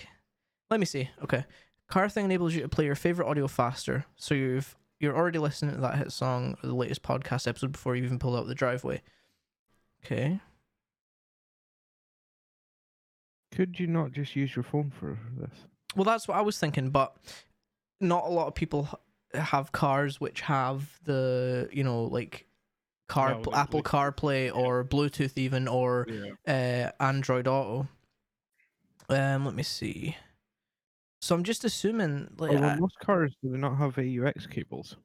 let 0.70 0.80
me 0.80 0.86
see. 0.86 1.10
Okay, 1.24 1.46
car 1.88 2.10
thing 2.10 2.26
enables 2.26 2.54
you 2.54 2.62
to 2.62 2.70
play 2.70 2.86
your 2.86 2.96
favorite 2.96 3.28
audio 3.28 3.48
faster. 3.48 4.06
So 4.16 4.36
you've 4.36 4.76
you're 5.00 5.16
already 5.16 5.40
listening 5.40 5.76
to 5.76 5.82
that 5.82 5.98
hit 5.98 6.12
song 6.12 6.58
or 6.62 6.68
the 6.68 6.76
latest 6.76 7.04
podcast 7.04 7.48
episode 7.48 7.72
before 7.72 7.96
you 7.96 8.04
even 8.04 8.20
pulled 8.20 8.36
out 8.36 8.48
the 8.48 8.56
driveway. 8.56 9.02
Okay. 10.06 10.40
Could 13.52 13.80
you 13.80 13.88
not 13.88 14.12
just 14.12 14.36
use 14.36 14.56
your 14.56 14.64
phone 14.64 14.92
for 14.92 15.18
this? 15.38 15.52
Well, 15.96 16.04
that's 16.04 16.28
what 16.28 16.38
I 16.38 16.42
was 16.42 16.60
thinking, 16.60 16.92
but 16.92 17.16
not 18.00 18.26
a 18.26 18.30
lot 18.30 18.48
of 18.48 18.56
people 18.56 18.88
have 19.34 19.72
cars 19.72 20.20
which 20.20 20.42
have 20.42 21.00
the 21.04 21.70
you 21.72 21.84
know 21.84 22.04
like 22.06 22.48
car 23.08 23.32
Yeah, 23.32 23.60
Apple. 23.62 23.82
CarPlay 23.84 24.56
or 24.56 24.84
Bluetooth 24.84 25.38
even 25.38 25.68
or 25.68 26.08
Yeah. 26.08 26.92
uh, 27.00 27.04
Android 27.04 27.48
Auto. 27.48 27.88
Um, 29.10 29.46
let 29.46 29.56
me 29.56 29.64
see. 29.64 30.16
So 31.22 31.36
I'm 31.36 31.44
just 31.44 31.64
assuming 31.66 32.34
like 32.38 32.52
Oh, 32.52 32.62
well, 32.62 32.78
most 32.78 32.98
cars 33.00 33.36
do 33.44 33.50
not 33.58 33.78
have 33.78 33.96
AUX 33.98 34.48
cables. 34.50 34.96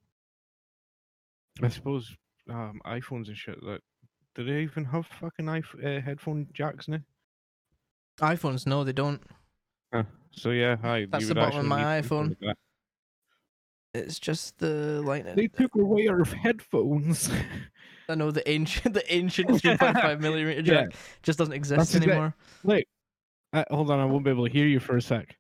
I 1.62 1.68
suppose 1.68 2.14
um, 2.50 2.80
iPhones 2.84 3.28
and 3.28 3.36
shit. 3.36 3.58
That 3.62 3.80
do 4.34 4.44
they 4.44 4.62
even 4.62 4.84
have 4.84 5.06
fucking 5.06 5.46
iPh- 5.46 5.98
uh, 5.98 6.00
headphone 6.02 6.48
jacks 6.52 6.88
now? 6.88 7.00
iPhones. 8.20 8.66
No, 8.66 8.84
they 8.84 8.92
don't. 8.92 9.22
So 10.32 10.50
yeah, 10.50 10.74
hi. 10.76 11.06
That's 11.08 11.28
the 11.28 11.34
bottom 11.36 11.60
of 11.60 11.66
my 11.66 12.00
iPhone. 12.02 12.36
like. 12.40 12.56
It's 13.94 14.18
just 14.18 14.58
the 14.58 15.00
lightning. 15.04 15.36
They 15.36 15.48
took 15.48 15.74
away 15.76 16.08
our 16.08 16.24
headphones. 16.24 17.30
I 18.08 18.14
know 18.16 18.30
the 18.30 18.46
ancient, 18.50 18.92
the 18.94 19.14
ancient 19.14 19.48
3.5 19.62 20.20
millimeter 20.20 20.60
Yeah. 20.60 20.82
jack 20.82 20.94
just 21.22 21.38
doesn't 21.38 21.54
exist 21.54 21.78
That's 21.78 21.94
exact- 21.94 22.10
anymore. 22.10 22.34
Look, 22.64 22.84
uh, 23.52 23.64
hold 23.70 23.90
on, 23.90 24.00
I 24.00 24.04
won't 24.04 24.24
be 24.24 24.30
able 24.30 24.46
to 24.46 24.52
hear 24.52 24.66
you 24.66 24.80
for 24.80 24.96
a 24.96 25.02
sec. 25.02 25.36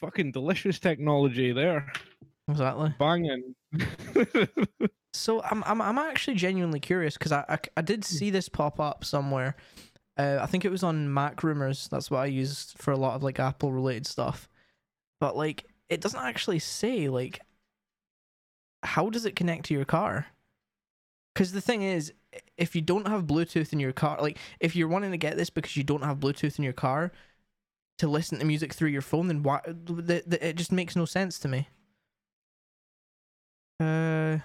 Fucking 0.00 0.32
delicious 0.32 0.78
technology 0.78 1.52
there. 1.52 1.90
Exactly. 2.48 2.94
Banging. 2.98 3.54
So 5.16 5.40
I'm 5.44 5.62
I'm 5.62 5.80
I'm 5.80 5.96
actually 5.96 6.34
genuinely 6.34 6.80
curious 6.80 7.16
because 7.16 7.30
I, 7.30 7.44
I 7.48 7.58
I 7.76 7.82
did 7.82 8.04
see 8.04 8.30
this 8.30 8.48
pop 8.48 8.80
up 8.80 9.04
somewhere. 9.04 9.54
Uh, 10.18 10.38
I 10.42 10.46
think 10.46 10.64
it 10.64 10.72
was 10.72 10.82
on 10.82 11.14
Mac 11.14 11.44
Rumors. 11.44 11.86
That's 11.86 12.10
what 12.10 12.18
I 12.18 12.26
use 12.26 12.74
for 12.78 12.90
a 12.90 12.96
lot 12.96 13.14
of 13.14 13.22
like 13.22 13.38
Apple 13.38 13.72
related 13.72 14.08
stuff. 14.08 14.48
But 15.20 15.36
like, 15.36 15.66
it 15.88 16.00
doesn't 16.00 16.20
actually 16.20 16.58
say 16.58 17.08
like 17.08 17.40
how 18.84 19.10
does 19.10 19.24
it 19.24 19.34
connect 19.34 19.64
to 19.66 19.74
your 19.74 19.84
car. 19.84 20.26
Because 21.32 21.52
the 21.52 21.60
thing 21.60 21.82
is, 21.82 22.12
if 22.56 22.76
you 22.76 22.82
don't 22.82 23.08
have 23.08 23.24
Bluetooth 23.24 23.72
in 23.72 23.80
your 23.80 23.92
car, 23.92 24.18
like 24.20 24.38
if 24.60 24.76
you're 24.76 24.88
wanting 24.88 25.10
to 25.10 25.16
get 25.16 25.36
this 25.36 25.50
because 25.50 25.76
you 25.76 25.82
don't 25.82 26.04
have 26.04 26.18
Bluetooth 26.18 26.58
in 26.58 26.64
your 26.64 26.72
car 26.72 27.10
to 27.98 28.06
listen 28.06 28.38
to 28.38 28.44
music 28.44 28.72
through 28.72 28.90
your 28.90 29.02
phone, 29.02 29.28
then 29.28 29.42
why? 29.42 29.60
The, 29.66 30.22
the, 30.26 30.48
it 30.48 30.56
just 30.56 30.70
makes 30.70 30.94
no 30.94 31.04
sense 31.04 31.38
to 31.40 31.48
me. 31.48 31.68
Uh. 33.80 34.38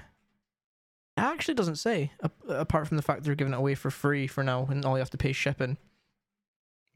It 1.17 1.23
actually 1.23 1.55
doesn't 1.55 1.75
say, 1.75 2.13
ap- 2.23 2.33
apart 2.47 2.87
from 2.87 2.95
the 2.95 3.03
fact 3.03 3.23
they're 3.23 3.35
giving 3.35 3.53
it 3.53 3.57
away 3.57 3.75
for 3.75 3.91
free 3.91 4.25
for 4.25 4.41
now, 4.41 4.65
and 4.69 4.85
all 4.85 4.95
you 4.95 4.99
have 4.99 5.09
to 5.09 5.17
pay 5.17 5.31
is 5.31 5.35
shipping. 5.35 5.77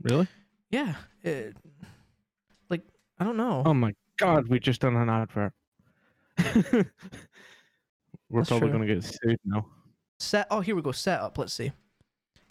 really? 0.01 0.27
Yeah, 0.71 0.95
it, 1.23 1.57
like 2.69 2.83
I 3.19 3.25
don't 3.25 3.35
know. 3.35 3.63
Oh 3.65 3.73
my 3.73 3.93
god, 4.23 4.47
we 4.47 4.59
just 4.59 4.81
done 4.81 4.95
an 4.95 5.09
advert. 5.09 5.53
We're 8.29 8.41
That's 8.41 8.49
probably 8.49 8.69
true. 8.69 8.79
gonna 8.79 8.87
get 8.87 9.03
sued 9.03 9.39
now. 9.45 9.67
Set. 10.19 10.47
Oh, 10.49 10.61
here 10.61 10.75
we 10.75 10.81
go. 10.81 10.91
Setup. 10.91 11.37
Let's 11.37 11.53
see. 11.53 11.71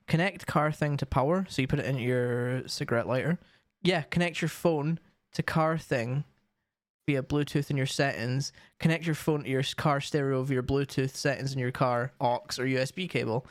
Connect 0.07 0.47
car 0.47 0.71
thing 0.71 0.97
to 0.99 1.07
power. 1.07 1.47
So 1.49 1.63
you 1.63 1.69
put 1.69 1.79
it 1.79 1.87
in 1.87 1.99
your 1.99 2.67
cigarette 2.69 3.09
lighter. 3.09 3.39
Yeah. 3.83 4.03
Connect 4.03 4.41
your 4.41 4.49
phone 4.49 5.01
to 5.33 5.43
car 5.43 5.79
thing 5.79 6.25
via 7.07 7.23
Bluetooth 7.23 7.71
in 7.71 7.77
your 7.77 7.87
settings. 7.87 8.53
Connect 8.79 9.07
your 9.07 9.15
phone 9.15 9.43
to 9.45 9.49
your 9.49 9.63
car 9.77 10.01
stereo 10.01 10.43
via 10.43 10.63
Bluetooth 10.63 11.11
settings 11.11 11.53
in 11.53 11.59
your 11.59 11.73
car 11.73 12.13
aux 12.21 12.43
or 12.59 12.65
USB 12.65 13.09
cable. 13.09 13.47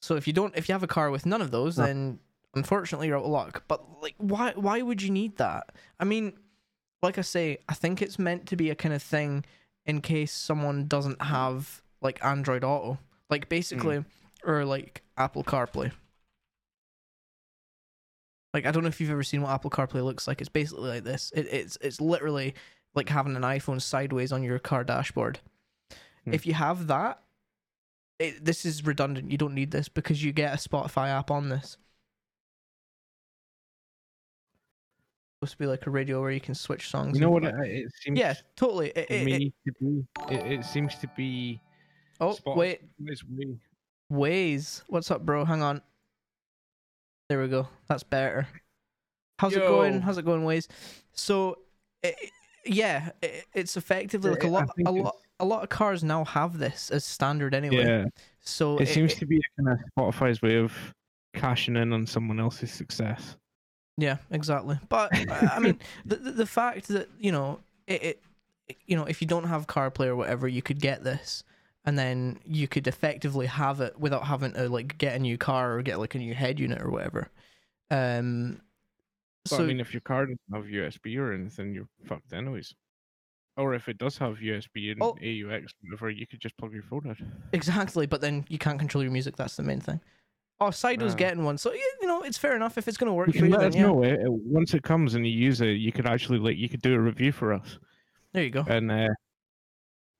So 0.00 0.16
if 0.16 0.26
you 0.26 0.32
don't, 0.32 0.56
if 0.56 0.68
you 0.68 0.72
have 0.72 0.82
a 0.82 0.88
car 0.88 1.10
with 1.10 1.26
none 1.26 1.42
of 1.42 1.50
those, 1.50 1.76
then 1.76 2.18
unfortunately 2.54 3.08
you're 3.08 3.18
out 3.18 3.24
of 3.24 3.30
luck. 3.30 3.64
But 3.66 3.82
like, 4.00 4.14
why? 4.18 4.52
Why 4.54 4.82
would 4.82 5.02
you 5.02 5.10
need 5.10 5.36
that? 5.38 5.70
I 5.98 6.04
mean, 6.04 6.34
like 7.02 7.18
I 7.18 7.22
say, 7.22 7.58
I 7.68 7.74
think 7.74 8.00
it's 8.00 8.18
meant 8.18 8.46
to 8.46 8.56
be 8.56 8.70
a 8.70 8.74
kind 8.74 8.94
of 8.94 9.02
thing 9.02 9.44
in 9.84 10.00
case 10.00 10.32
someone 10.32 10.86
doesn't 10.86 11.20
have 11.20 11.82
like 12.00 12.24
Android 12.24 12.64
Auto, 12.64 12.98
like 13.28 13.48
basically, 13.48 14.04
or 14.44 14.64
like 14.64 15.02
Apple 15.16 15.44
CarPlay. 15.44 15.92
Like 18.54 18.66
I 18.66 18.70
don't 18.70 18.82
know 18.82 18.88
if 18.88 19.00
you've 19.00 19.10
ever 19.10 19.22
seen 19.22 19.42
what 19.42 19.50
Apple 19.50 19.70
CarPlay 19.70 20.04
looks 20.04 20.28
like. 20.28 20.40
It's 20.40 20.50
basically 20.50 20.88
like 20.90 21.04
this. 21.04 21.32
It, 21.34 21.46
it's 21.50 21.78
it's 21.80 22.00
literally 22.00 22.54
like 22.94 23.08
having 23.08 23.36
an 23.36 23.42
iPhone 23.42 23.80
sideways 23.80 24.32
on 24.32 24.42
your 24.42 24.58
car 24.58 24.84
dashboard. 24.84 25.40
Hmm. 26.24 26.34
If 26.34 26.46
you 26.46 26.54
have 26.54 26.86
that, 26.88 27.22
it, 28.18 28.44
this 28.44 28.64
is 28.64 28.84
redundant. 28.84 29.30
You 29.32 29.38
don't 29.38 29.54
need 29.54 29.70
this 29.70 29.88
because 29.88 30.22
you 30.22 30.32
get 30.32 30.54
a 30.54 30.68
Spotify 30.68 31.08
app 31.08 31.30
on 31.30 31.48
this. 31.48 31.78
Supposed 35.42 35.54
to 35.54 35.58
be 35.58 35.66
like 35.66 35.88
a 35.88 35.90
radio 35.90 36.20
where 36.20 36.30
you 36.30 36.40
can 36.40 36.54
switch 36.54 36.88
songs. 36.88 37.16
You 37.18 37.20
know 37.22 37.30
what? 37.30 37.42
It, 37.42 37.52
it 37.66 37.92
seems 38.00 38.16
Yeah, 38.16 38.34
totally. 38.54 38.90
It, 38.94 39.08
to 39.08 39.12
it- 39.12 39.42
it- 39.42 39.52
to 39.66 39.72
be. 39.80 40.04
It, 40.32 40.52
it 40.60 40.64
seems 40.64 40.94
to 41.00 41.08
be. 41.16 41.60
oh 42.20 42.36
wait, 42.54 42.82
is 43.06 43.24
way- 43.24 43.58
Waze. 44.12 44.84
What's 44.86 45.10
up, 45.10 45.26
bro? 45.26 45.44
Hang 45.44 45.60
on. 45.60 45.82
There 47.28 47.42
we 47.42 47.48
go. 47.48 47.66
That's 47.88 48.04
better. 48.04 48.46
How's 49.40 49.56
it 49.56 49.58
going? 49.66 50.00
How's 50.00 50.16
it 50.16 50.24
going, 50.24 50.42
Waze? 50.44 50.68
So, 51.12 51.58
yeah, 52.64 53.10
it's 53.52 53.76
effectively 53.76 54.30
like 54.30 54.44
a 54.44 54.48
lot, 54.48 54.70
a 54.86 54.92
lot, 54.92 55.16
a 55.40 55.44
lot 55.44 55.64
of 55.64 55.70
cars 55.70 56.04
now 56.04 56.24
have 56.24 56.56
this 56.58 56.90
as 56.92 57.04
standard 57.04 57.52
anyway. 57.52 57.84
Yeah, 57.84 58.04
So 58.38 58.78
it 58.78 58.86
seems 58.86 59.14
to 59.14 59.26
be 59.26 59.38
a 59.38 59.62
kind 59.64 59.76
of 59.76 59.84
Spotify's 59.98 60.40
way 60.40 60.54
of 60.58 60.72
cashing 61.34 61.74
in 61.74 61.92
on 61.92 62.06
someone 62.06 62.38
else's 62.38 62.70
success. 62.70 63.36
Yeah, 63.96 64.16
exactly. 64.30 64.78
But 64.88 65.10
I 65.30 65.58
mean, 65.58 65.78
the, 66.04 66.16
the 66.16 66.30
the 66.32 66.46
fact 66.46 66.88
that 66.88 67.08
you 67.18 67.32
know 67.32 67.60
it, 67.86 68.02
it, 68.02 68.22
you 68.86 68.96
know, 68.96 69.04
if 69.04 69.20
you 69.20 69.26
don't 69.28 69.44
have 69.44 69.66
CarPlay 69.66 70.06
or 70.06 70.16
whatever, 70.16 70.48
you 70.48 70.62
could 70.62 70.80
get 70.80 71.04
this, 71.04 71.44
and 71.84 71.98
then 71.98 72.38
you 72.46 72.68
could 72.68 72.86
effectively 72.86 73.46
have 73.46 73.80
it 73.80 73.98
without 73.98 74.24
having 74.26 74.52
to 74.54 74.68
like 74.68 74.96
get 74.98 75.14
a 75.14 75.18
new 75.18 75.36
car 75.36 75.74
or 75.76 75.82
get 75.82 75.98
like 75.98 76.14
a 76.14 76.18
new 76.18 76.34
head 76.34 76.58
unit 76.58 76.80
or 76.80 76.90
whatever. 76.90 77.28
Um. 77.90 78.60
But 79.44 79.56
so 79.56 79.64
I 79.64 79.66
mean, 79.66 79.80
if 79.80 79.92
your 79.92 80.00
car 80.02 80.26
doesn't 80.26 80.40
have 80.54 80.64
USB 80.64 81.18
or 81.18 81.32
anything, 81.32 81.74
you're 81.74 81.88
fucked 82.06 82.32
anyways. 82.32 82.72
Or 83.56 83.74
if 83.74 83.88
it 83.88 83.98
does 83.98 84.16
have 84.18 84.38
USB 84.38 84.92
and 84.92 85.02
Oh. 85.02 85.14
AUX, 85.20 85.72
whatever, 85.82 86.08
you 86.08 86.26
could 86.28 86.40
just 86.40 86.56
plug 86.56 86.72
your 86.72 86.84
phone 86.84 87.04
in. 87.18 87.32
exactly, 87.52 88.06
but 88.06 88.20
then 88.20 88.46
you 88.48 88.56
can't 88.56 88.78
control 88.78 89.02
your 89.02 89.12
music. 89.12 89.36
That's 89.36 89.56
the 89.56 89.64
main 89.64 89.80
thing. 89.80 90.00
Oh, 90.66 90.70
Sido's 90.70 91.12
Ah. 91.14 91.16
getting 91.16 91.44
one, 91.44 91.58
so 91.58 91.72
you 91.72 92.06
know 92.06 92.22
it's 92.22 92.38
fair 92.38 92.54
enough 92.54 92.78
if 92.78 92.86
it's 92.88 92.96
gonna 92.96 93.12
work 93.14 93.28
You 93.34 93.40
for 93.40 93.46
you. 93.46 93.52
let 93.52 93.64
us 93.66 93.74
yeah. 93.74 93.82
know 93.82 94.02
eh, 94.02 94.16
once 94.26 94.74
it 94.74 94.82
comes 94.82 95.14
and 95.14 95.26
you 95.26 95.32
use 95.32 95.60
it. 95.60 95.72
You 95.72 95.90
could 95.92 96.06
actually 96.06 96.38
like 96.38 96.56
you 96.56 96.68
could 96.68 96.82
do 96.82 96.94
a 96.94 96.98
review 97.00 97.32
for 97.32 97.52
us 97.52 97.78
There 98.32 98.44
you 98.44 98.50
go. 98.50 98.64
and 98.68 98.90
uh, 98.92 99.08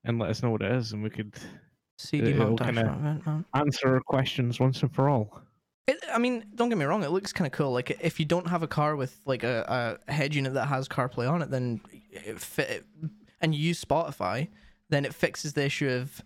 and 0.03 0.19
let 0.19 0.29
us 0.29 0.43
know 0.43 0.49
what 0.51 0.61
it 0.61 0.71
is, 0.73 0.91
and 0.93 1.01
we 1.03 1.09
could 1.09 1.33
CD 1.97 2.31
it'll 2.31 2.47
mount 2.47 2.59
kinda- 2.61 2.83
dash 2.83 2.99
mount, 3.01 3.25
mount. 3.25 3.45
answer 3.53 3.87
our 3.95 4.01
questions 4.01 4.59
once 4.59 4.81
and 4.81 4.93
for 4.93 5.07
all. 5.09 5.41
It, 5.87 5.97
I 6.13 6.17
mean, 6.17 6.45
don't 6.55 6.69
get 6.69 6.77
me 6.77 6.85
wrong. 6.85 7.03
It 7.03 7.11
looks 7.11 7.33
kind 7.33 7.45
of 7.45 7.51
cool. 7.51 7.71
Like 7.71 7.97
if 8.01 8.19
you 8.19 8.25
don't 8.25 8.47
have 8.47 8.63
a 8.63 8.67
car 8.67 8.95
with 8.95 9.17
like 9.25 9.43
a, 9.43 9.97
a 10.07 10.11
head 10.11 10.33
unit 10.35 10.53
that 10.55 10.67
has 10.67 10.87
CarPlay 10.87 11.29
on 11.29 11.41
it, 11.41 11.51
then 11.51 11.81
it 12.11 12.39
fit, 12.39 12.85
and 13.41 13.53
you 13.55 13.61
use 13.61 13.83
Spotify, 13.83 14.47
then 14.89 15.05
it 15.05 15.13
fixes 15.13 15.53
the 15.53 15.63
issue 15.65 15.89
of 15.89 16.21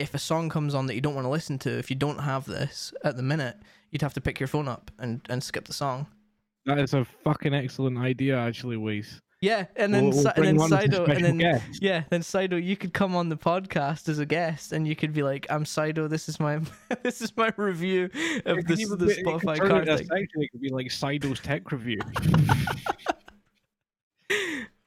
if 0.00 0.14
a 0.14 0.18
song 0.18 0.48
comes 0.48 0.74
on 0.74 0.86
that 0.86 0.94
you 0.94 1.00
don't 1.00 1.14
want 1.14 1.26
to 1.26 1.30
listen 1.30 1.58
to. 1.60 1.70
If 1.78 1.90
you 1.90 1.96
don't 1.96 2.18
have 2.18 2.46
this 2.46 2.92
at 3.04 3.16
the 3.16 3.22
minute, 3.22 3.56
you'd 3.90 4.02
have 4.02 4.14
to 4.14 4.20
pick 4.20 4.40
your 4.40 4.46
phone 4.46 4.66
up 4.68 4.90
and, 4.98 5.20
and 5.28 5.42
skip 5.42 5.66
the 5.66 5.72
song. 5.72 6.06
That 6.66 6.78
is 6.78 6.94
a 6.94 7.04
fucking 7.24 7.54
excellent 7.54 7.98
idea, 7.98 8.36
actually, 8.38 8.76
Waze. 8.76 9.20
Yeah, 9.42 9.64
and 9.76 9.94
then 9.94 10.10
We'll- 10.10 10.16
we'll 10.16 10.32
and 10.36 10.44
then 10.44 10.56
Sido, 10.58 11.04
and 11.08 11.24
then 11.24 11.38
guest. 11.38 11.82
yeah, 11.82 12.02
then 12.10 12.20
Sido, 12.20 12.62
you 12.62 12.76
could 12.76 12.92
come 12.92 13.16
on 13.16 13.30
the 13.30 13.38
podcast 13.38 14.06
as 14.10 14.18
a 14.18 14.26
guest, 14.26 14.72
and 14.72 14.86
you 14.86 14.94
could 14.94 15.14
be 15.14 15.22
like, 15.22 15.46
"I'm 15.48 15.64
Sido. 15.64 16.08
This 16.10 16.28
is 16.28 16.38
my 16.38 16.60
this 17.02 17.22
is 17.22 17.34
my 17.34 17.50
review 17.56 18.10
of 18.44 18.58
could 18.58 18.68
this 18.68 18.86
the 18.86 18.96
Spotify 18.96 19.56
turn 19.56 19.68
car 19.68 19.80
into 19.80 19.94
a 19.94 19.96
thing." 19.96 20.06
section, 20.08 20.42
It 20.42 20.50
could 20.52 20.60
be 20.60 20.68
like 20.68 20.88
Sido's 20.88 21.40
tech 21.40 21.72
review. 21.72 22.00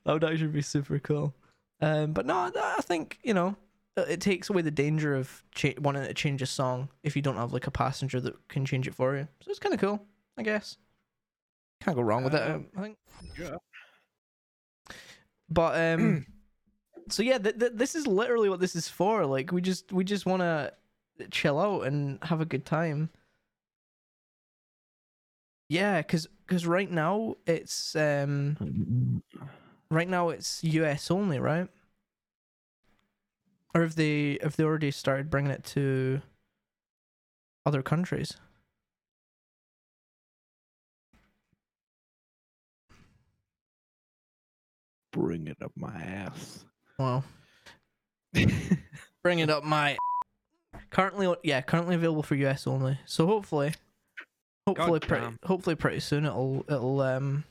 That 0.06 0.14
would 0.14 0.24
actually 0.24 0.48
be 0.48 0.62
super 0.62 1.00
cool. 1.00 1.34
Um, 1.82 2.12
but 2.14 2.26
no, 2.26 2.52
I 2.56 2.82
think 2.82 3.20
you 3.24 3.34
know 3.34 3.56
it 3.96 4.22
takes 4.22 4.50
away 4.50 4.62
the 4.62 4.72
danger 4.72 5.16
of 5.16 5.44
cha- 5.54 5.74
wanting 5.80 6.04
to 6.04 6.14
change 6.14 6.42
a 6.42 6.46
song 6.46 6.90
if 7.04 7.16
you 7.16 7.22
don't 7.22 7.36
have 7.36 7.54
like 7.54 7.68
a 7.68 7.72
passenger 7.72 8.20
that 8.22 8.48
can 8.48 8.66
change 8.66 8.88
it 8.88 8.96
for 8.96 9.16
you. 9.16 9.28
So 9.42 9.52
it's 9.52 9.60
kind 9.60 9.74
of 9.74 9.80
cool, 9.80 10.04
I 10.38 10.44
guess. 10.44 10.78
Can't 11.82 11.96
go 11.96 12.02
wrong 12.02 12.24
with 12.24 12.34
it. 12.34 12.42
Um, 12.42 12.68
I 12.78 12.82
think. 12.82 12.98
yeah. 13.40 13.56
But 15.50 15.80
um, 15.80 16.26
so 17.10 17.22
yeah, 17.24 17.38
th- 17.38 17.60
th- 17.60 17.74
this 17.76 17.96
is 17.96 18.08
literally 18.08 18.50
what 18.50 18.60
this 18.60 18.76
is 18.76 18.88
for. 18.88 19.26
Like 19.26 19.52
we 19.52 19.62
just 19.62 19.92
we 19.92 20.04
just 20.04 20.26
want 20.26 20.42
to 20.42 20.74
chill 21.30 21.60
out 21.60 21.82
and 21.86 22.18
have 22.24 22.42
a 22.42 22.46
good 22.46 22.66
time. 22.66 23.10
Yeah, 25.70 26.02
cause 26.02 26.28
cause 26.48 26.66
right 26.66 26.90
now 26.90 27.36
it's 27.46 27.96
um 27.96 29.22
right 29.90 30.08
now 30.08 30.30
it's 30.30 30.64
US 30.64 31.10
only, 31.12 31.40
right? 31.40 31.68
Or 33.76 33.82
have 33.82 33.96
they 33.96 34.38
have 34.42 34.56
they 34.56 34.64
already 34.64 34.92
started 34.92 35.30
bringing 35.30 35.52
it 35.52 35.64
to 35.66 36.22
other 37.66 37.82
countries? 37.82 38.38
Bring 45.12 45.48
it 45.48 45.58
up 45.62 45.72
my 45.76 45.94
ass. 45.94 46.66
Well, 46.98 47.24
bring 49.24 49.40
it 49.40 49.50
up 49.50 49.64
my 49.64 49.98
currently 50.90 51.34
yeah 51.44 51.62
currently 51.62 51.96
available 51.96 52.24
for 52.24 52.36
US 52.36 52.68
only. 52.68 53.00
So 53.06 53.26
hopefully, 53.26 53.74
hopefully 54.68 55.00
pretty 55.00 55.28
hopefully 55.44 55.76
pretty 55.76 56.00
soon 56.00 56.26
it'll 56.26 56.64
it'll 56.68 57.02
um 57.02 57.44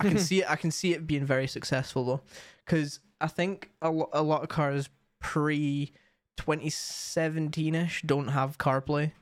I 0.00 0.08
can 0.08 0.18
see 0.20 0.40
it 0.42 0.50
I 0.50 0.56
can 0.56 0.70
see 0.70 0.92
it 0.92 1.06
being 1.06 1.24
very 1.24 1.46
successful 1.46 2.04
though 2.04 2.20
because 2.64 3.00
I 3.20 3.26
think 3.28 3.70
a, 3.82 3.90
lo- 3.90 4.10
a 4.12 4.22
lot 4.22 4.42
of 4.42 4.48
cars 4.48 4.88
pre 5.20 5.92
2017ish 6.38 8.06
don't 8.06 8.28
have 8.28 8.58
CarPlay. 8.58 9.12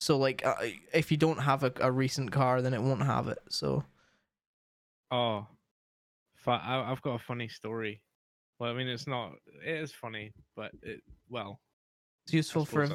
So 0.00 0.16
like 0.16 0.44
uh, 0.44 0.54
if 0.92 1.10
you 1.10 1.16
don't 1.16 1.40
have 1.40 1.64
a, 1.64 1.72
a 1.80 1.90
recent 1.90 2.30
car 2.30 2.62
then 2.62 2.74
it 2.74 2.82
won't 2.82 3.02
have 3.02 3.28
it. 3.28 3.38
So 3.48 3.84
Oh, 5.10 5.46
I, 6.46 6.90
I've 6.90 7.02
got 7.02 7.14
a 7.14 7.18
funny 7.18 7.48
story. 7.48 8.00
Well, 8.58 8.70
I 8.70 8.74
mean, 8.74 8.88
it's 8.88 9.06
not. 9.06 9.32
It 9.64 9.76
is 9.76 9.92
funny, 9.92 10.32
but 10.56 10.72
it 10.82 11.00
well. 11.28 11.60
It's 12.26 12.34
useful 12.34 12.64
for 12.64 12.82
a, 12.82 12.90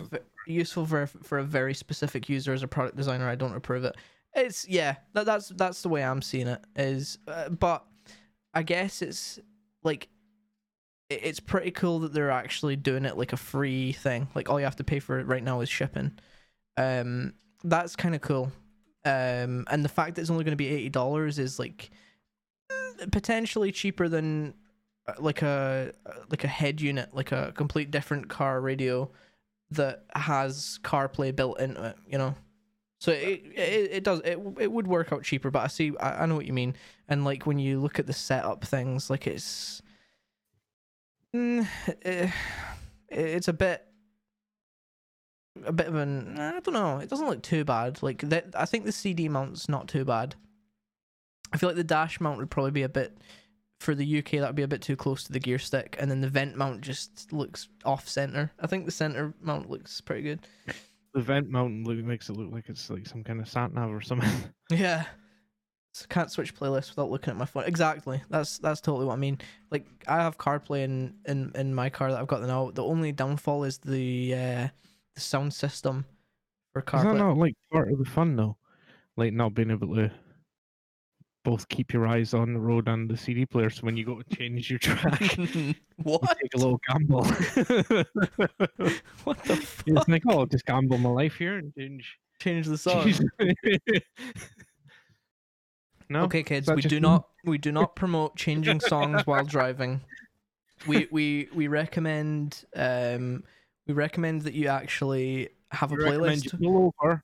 useful 0.45 0.85
for 0.85 1.03
a, 1.03 1.07
for 1.07 1.39
a 1.39 1.43
very 1.43 1.73
specific 1.73 2.29
user 2.29 2.53
as 2.53 2.63
a 2.63 2.67
product 2.67 2.97
designer. 2.97 3.27
I 3.27 3.35
don't 3.35 3.55
approve 3.55 3.83
it. 3.83 3.95
It's 4.35 4.67
yeah, 4.67 4.95
that, 5.13 5.25
that's 5.25 5.49
that's 5.49 5.81
the 5.81 5.89
way 5.89 6.03
I'm 6.03 6.21
seeing 6.21 6.47
it. 6.47 6.61
Is 6.75 7.17
uh, 7.27 7.49
but 7.49 7.85
I 8.53 8.63
guess 8.63 9.01
it's 9.01 9.39
like 9.83 10.09
it's 11.21 11.39
pretty 11.39 11.71
cool 11.71 11.99
that 11.99 12.13
they're 12.13 12.31
actually 12.31 12.75
doing 12.75 13.05
it 13.05 13.17
like 13.17 13.33
a 13.33 13.37
free 13.37 13.93
thing. 13.93 14.27
Like 14.35 14.49
all 14.49 14.59
you 14.59 14.65
have 14.65 14.75
to 14.77 14.83
pay 14.83 14.99
for 14.99 15.19
it 15.19 15.27
right 15.27 15.43
now 15.43 15.61
is 15.61 15.69
shipping. 15.69 16.11
Um, 16.77 17.33
that's 17.63 17.95
kind 17.95 18.15
of 18.15 18.21
cool. 18.21 18.51
Um, 19.05 19.65
and 19.69 19.83
the 19.83 19.89
fact 19.89 20.15
that 20.15 20.21
it's 20.21 20.29
only 20.29 20.43
going 20.43 20.53
to 20.53 20.57
be 20.57 20.69
eighty 20.69 20.89
dollars 20.89 21.39
is 21.39 21.59
like 21.59 21.91
potentially 23.11 23.71
cheaper 23.71 24.07
than 24.07 24.53
uh, 25.07 25.13
like 25.19 25.41
a 25.41 25.91
like 26.29 26.43
a 26.43 26.47
head 26.47 26.79
unit, 26.79 27.09
like 27.13 27.31
a 27.31 27.51
complete 27.55 27.91
different 27.91 28.29
car 28.29 28.61
radio 28.61 29.09
that 29.71 30.05
has 30.15 30.79
CarPlay 30.83 31.35
built 31.35 31.59
into 31.59 31.83
it. 31.83 31.97
You 32.07 32.17
know, 32.17 32.35
so 33.01 33.11
it 33.11 33.43
it, 33.55 33.91
it 33.91 34.03
does 34.03 34.21
it 34.21 34.39
it 34.59 34.71
would 34.71 34.87
work 34.87 35.11
out 35.11 35.23
cheaper. 35.23 35.51
But 35.51 35.63
I 35.63 35.67
see 35.67 35.93
I, 35.99 36.23
I 36.23 36.25
know 36.25 36.35
what 36.35 36.45
you 36.45 36.53
mean. 36.53 36.75
And 37.09 37.25
like 37.25 37.45
when 37.45 37.59
you 37.59 37.81
look 37.81 37.99
at 37.99 38.07
the 38.07 38.13
setup 38.13 38.63
things, 38.63 39.09
like 39.09 39.27
it's 39.27 39.81
mm, 41.35 41.67
eh, 42.03 42.31
it's 43.09 43.47
a 43.47 43.53
bit 43.53 43.85
a 45.65 45.71
bit 45.71 45.87
of 45.87 45.95
an 45.95 46.39
I 46.39 46.59
don't 46.59 46.73
know. 46.73 46.97
It 46.97 47.09
doesn't 47.09 47.27
look 47.27 47.43
too 47.43 47.63
bad. 47.63 48.01
Like 48.01 48.21
that, 48.29 48.47
I 48.55 48.65
think 48.65 48.85
the 48.85 48.91
CD 48.91 49.29
mount's 49.29 49.69
not 49.69 49.87
too 49.87 50.05
bad. 50.05 50.35
I 51.51 51.57
feel 51.57 51.69
like 51.69 51.75
the 51.75 51.83
dash 51.83 52.19
mount 52.19 52.39
would 52.39 52.49
probably 52.49 52.71
be 52.71 52.83
a 52.83 52.89
bit 52.89 53.17
for 53.79 53.93
the 53.93 54.19
UK. 54.19 54.31
That'd 54.31 54.55
be 54.55 54.63
a 54.63 54.67
bit 54.67 54.81
too 54.81 54.95
close 54.95 55.23
to 55.25 55.31
the 55.31 55.39
gear 55.39 55.59
stick, 55.59 55.95
and 55.99 56.09
then 56.09 56.21
the 56.21 56.29
vent 56.29 56.55
mount 56.55 56.81
just 56.81 57.31
looks 57.31 57.69
off 57.85 58.07
center. 58.07 58.51
I 58.59 58.67
think 58.67 58.85
the 58.85 58.91
center 58.91 59.33
mount 59.41 59.69
looks 59.69 60.01
pretty 60.01 60.23
good. 60.23 60.47
The 61.13 61.21
vent 61.21 61.49
mount 61.49 61.85
look, 61.85 61.97
makes 61.97 62.29
it 62.29 62.37
look 62.37 62.51
like 62.51 62.69
it's 62.69 62.89
like 62.89 63.05
some 63.05 63.23
kind 63.23 63.39
of 63.39 63.47
sat 63.47 63.73
nav 63.73 63.91
or 63.91 64.01
something. 64.01 64.29
Yeah. 64.71 65.05
So 65.93 66.05
can't 66.09 66.31
switch 66.31 66.55
playlists 66.55 66.89
without 66.89 67.11
looking 67.11 67.31
at 67.31 67.37
my 67.37 67.45
phone. 67.45 67.65
Exactly. 67.65 68.21
That's 68.29 68.57
that's 68.57 68.81
totally 68.81 69.05
what 69.05 69.13
I 69.13 69.17
mean. 69.17 69.39
Like 69.71 69.85
I 70.07 70.17
have 70.17 70.37
CarPlay 70.37 70.83
in 70.83 71.15
in, 71.25 71.51
in 71.55 71.73
my 71.75 71.89
car 71.89 72.11
that 72.11 72.19
I've 72.19 72.27
got 72.27 72.41
now. 72.41 72.71
The 72.71 72.83
only 72.83 73.11
downfall 73.11 73.63
is 73.63 73.77
the 73.79 74.33
uh, 74.33 74.67
the 75.15 75.21
sound 75.21 75.53
system 75.53 76.05
for 76.73 76.81
Is 76.93 77.03
that 77.03 77.15
CarPlay. 77.15 77.17
not 77.17 77.37
like 77.37 77.55
part 77.71 77.91
of 77.91 77.97
the 77.99 78.05
fun 78.05 78.35
though? 78.35 78.57
Like 79.17 79.33
not 79.33 79.53
being 79.53 79.71
able 79.71 79.95
to 79.95 80.11
both 81.43 81.67
keep 81.69 81.91
your 81.93 82.07
eyes 82.07 82.33
on 82.33 82.53
the 82.53 82.59
road 82.59 82.87
and 82.87 83.09
the 83.09 83.17
CD 83.17 83.45
player. 83.45 83.69
So 83.69 83.81
when 83.81 83.97
you 83.97 84.05
go 84.05 84.21
to 84.21 84.35
change 84.35 84.69
your 84.69 84.79
track, 84.79 85.37
you 85.37 85.75
what? 85.97 86.21
take 86.41 86.53
a 86.55 86.57
little 86.57 86.79
gamble. 86.89 87.23
What 89.23 89.43
the 89.45 89.55
you 89.85 89.95
fuck? 89.95 89.95
just 89.95 90.07
think, 90.07 90.23
oh, 90.27 90.39
I'll 90.39 90.45
just 90.45 90.65
gamble 90.65 90.97
my 90.97 91.09
life 91.09 91.35
here 91.35 91.57
and 91.57 91.73
change. 91.75 92.17
Change 92.39 92.67
the 92.67 92.77
song. 92.77 93.13
Change- 96.03 96.09
no. 96.09 96.23
Okay, 96.23 96.43
kids, 96.43 96.69
we 96.71 96.81
do 96.81 96.95
me? 96.95 97.01
not 97.01 97.27
we 97.45 97.57
do 97.57 97.71
not 97.71 97.95
promote 97.95 98.35
changing 98.35 98.79
songs 98.79 99.21
while 99.27 99.43
driving. 99.45 100.01
We 100.87 101.07
we 101.11 101.49
we 101.53 101.67
recommend 101.67 102.63
um 102.75 103.43
we 103.87 103.93
recommend 103.93 104.41
that 104.43 104.53
you 104.53 104.67
actually 104.67 105.49
have 105.71 105.91
a 105.91 105.95
We 105.95 106.03
recommend 106.03 106.43
playlist. 106.43 106.53
you 106.53 106.59
pull 106.59 106.93
over, 107.01 107.23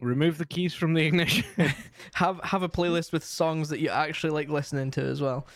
remove 0.00 0.38
the 0.38 0.46
keys 0.46 0.74
from 0.74 0.94
the 0.94 1.04
ignition. 1.04 1.44
have 2.14 2.40
have 2.42 2.62
a 2.62 2.68
playlist 2.68 3.12
with 3.12 3.24
songs 3.24 3.68
that 3.68 3.80
you 3.80 3.88
actually 3.88 4.30
like 4.30 4.48
listening 4.48 4.90
to 4.92 5.00
as 5.02 5.20
well. 5.20 5.46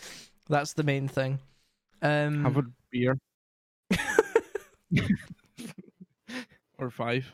That's 0.49 0.73
the 0.73 0.83
main 0.83 1.07
thing. 1.07 1.39
Um, 2.01 2.43
have 2.43 2.57
a 2.57 2.63
beer 2.91 3.17
or 6.77 6.89
five, 6.91 7.25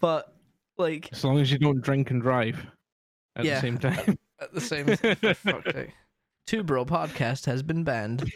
but 0.00 0.34
like 0.78 1.12
as 1.12 1.24
long 1.24 1.38
as 1.38 1.50
you 1.52 1.58
don't 1.58 1.80
drink 1.82 2.10
and 2.10 2.22
drive 2.22 2.64
at 3.38 3.44
Yeah. 3.44 3.54
the 3.54 3.60
same 3.60 3.78
time. 3.78 4.18
at 4.40 4.52
the 4.52 4.60
same 4.60 4.86
for 4.96 5.34
fuck's 5.34 5.72
sake. 5.72 5.90
Two 6.46 6.62
Bro 6.62 6.86
podcast 6.86 7.46
has 7.46 7.62
been 7.62 7.84
banned. 7.84 8.30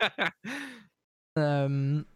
Um, 1.36 2.06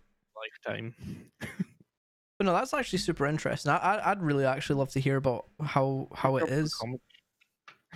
Lifetime. 0.66 0.94
but 1.40 2.44
no, 2.46 2.52
that's 2.52 2.72
actually 2.72 3.00
super 3.00 3.26
interesting. 3.26 3.72
I, 3.72 3.76
I 3.78 4.11
I'd 4.12 4.22
really 4.22 4.44
actually 4.44 4.76
love 4.78 4.90
to 4.90 5.00
hear 5.00 5.16
about 5.16 5.46
how 5.61 6.07
how 6.14 6.37
it 6.37 6.48
is 6.48 6.72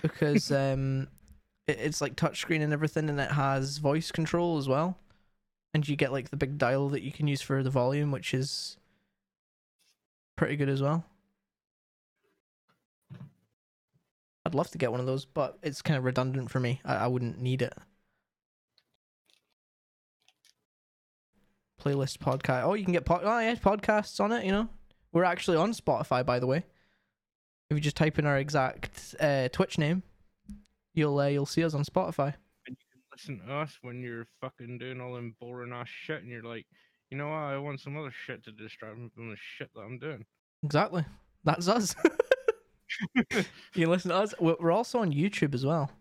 because 0.01 0.51
um, 0.51 1.07
it, 1.67 1.77
it's 1.79 2.01
like 2.01 2.15
touchscreen 2.17 2.61
and 2.61 2.73
everything, 2.73 3.09
and 3.09 3.21
it 3.21 3.31
has 3.31 3.77
voice 3.77 4.11
control 4.11 4.57
as 4.57 4.67
well, 4.67 4.97
and 5.73 5.87
you 5.87 5.95
get 5.95 6.11
like 6.11 6.29
the 6.29 6.35
big 6.35 6.57
dial 6.57 6.89
that 6.89 7.03
you 7.03 7.11
can 7.13 7.25
use 7.27 7.41
for 7.41 7.63
the 7.63 7.69
volume, 7.69 8.11
which 8.11 8.33
is 8.33 8.75
pretty 10.35 10.57
good 10.57 10.67
as 10.67 10.81
well. 10.81 11.05
I'd 14.45 14.55
love 14.55 14.69
to 14.71 14.77
get 14.77 14.91
one 14.91 14.99
of 14.99 15.05
those, 15.05 15.25
but 15.25 15.57
it's 15.63 15.81
kind 15.81 15.97
of 15.97 16.03
redundant 16.03 16.51
for 16.51 16.59
me. 16.59 16.81
I, 16.83 16.95
I 16.95 17.07
wouldn't 17.07 17.39
need 17.39 17.61
it. 17.61 17.73
Playlist 21.81 22.17
podcast. 22.17 22.63
Oh, 22.63 22.73
you 22.73 22.83
can 22.83 22.93
get 22.93 23.05
pod- 23.05 23.23
oh 23.23 23.39
yeah, 23.39 23.55
podcasts 23.55 24.19
on 24.19 24.31
it. 24.31 24.45
You 24.45 24.51
know, 24.51 24.69
we're 25.11 25.23
actually 25.23 25.57
on 25.57 25.73
Spotify, 25.73 26.25
by 26.25 26.39
the 26.39 26.47
way. 26.47 26.63
If 27.69 27.77
you 27.77 27.79
just 27.79 27.95
type 27.95 28.19
in 28.19 28.25
our 28.25 28.37
exact 28.37 29.15
uh, 29.19 29.49
Twitch 29.49 29.77
name, 29.77 30.03
you'll 30.93 31.19
uh, 31.19 31.27
you'll 31.27 31.45
see 31.45 31.63
us 31.63 31.73
on 31.73 31.83
Spotify. 31.83 32.33
And 32.67 32.77
you 32.77 32.85
can 32.91 33.01
listen 33.11 33.47
to 33.47 33.53
us 33.53 33.77
when 33.81 34.01
you're 34.01 34.27
fucking 34.41 34.77
doing 34.77 35.01
all 35.01 35.13
them 35.13 35.35
boring 35.39 35.73
ass 35.73 35.89
shit, 35.89 36.21
and 36.21 36.29
you're 36.29 36.43
like, 36.43 36.65
you 37.09 37.17
know 37.17 37.27
what? 37.29 37.35
I 37.35 37.57
want 37.57 37.79
some 37.79 37.97
other 37.97 38.13
shit 38.25 38.43
to 38.45 38.51
distract 38.51 38.97
me 38.97 39.09
from 39.13 39.29
the 39.29 39.37
shit 39.37 39.69
that 39.73 39.81
I'm 39.81 39.99
doing. 39.99 40.25
Exactly, 40.63 41.05
that's 41.43 41.67
us. 41.67 41.95
you 43.15 43.43
can 43.73 43.89
listen 43.89 44.09
to 44.09 44.15
us. 44.17 44.33
We're 44.39 44.55
we're 44.59 44.71
also 44.71 44.99
on 44.99 45.11
YouTube 45.11 45.53
as 45.53 45.65
well. 45.65 45.91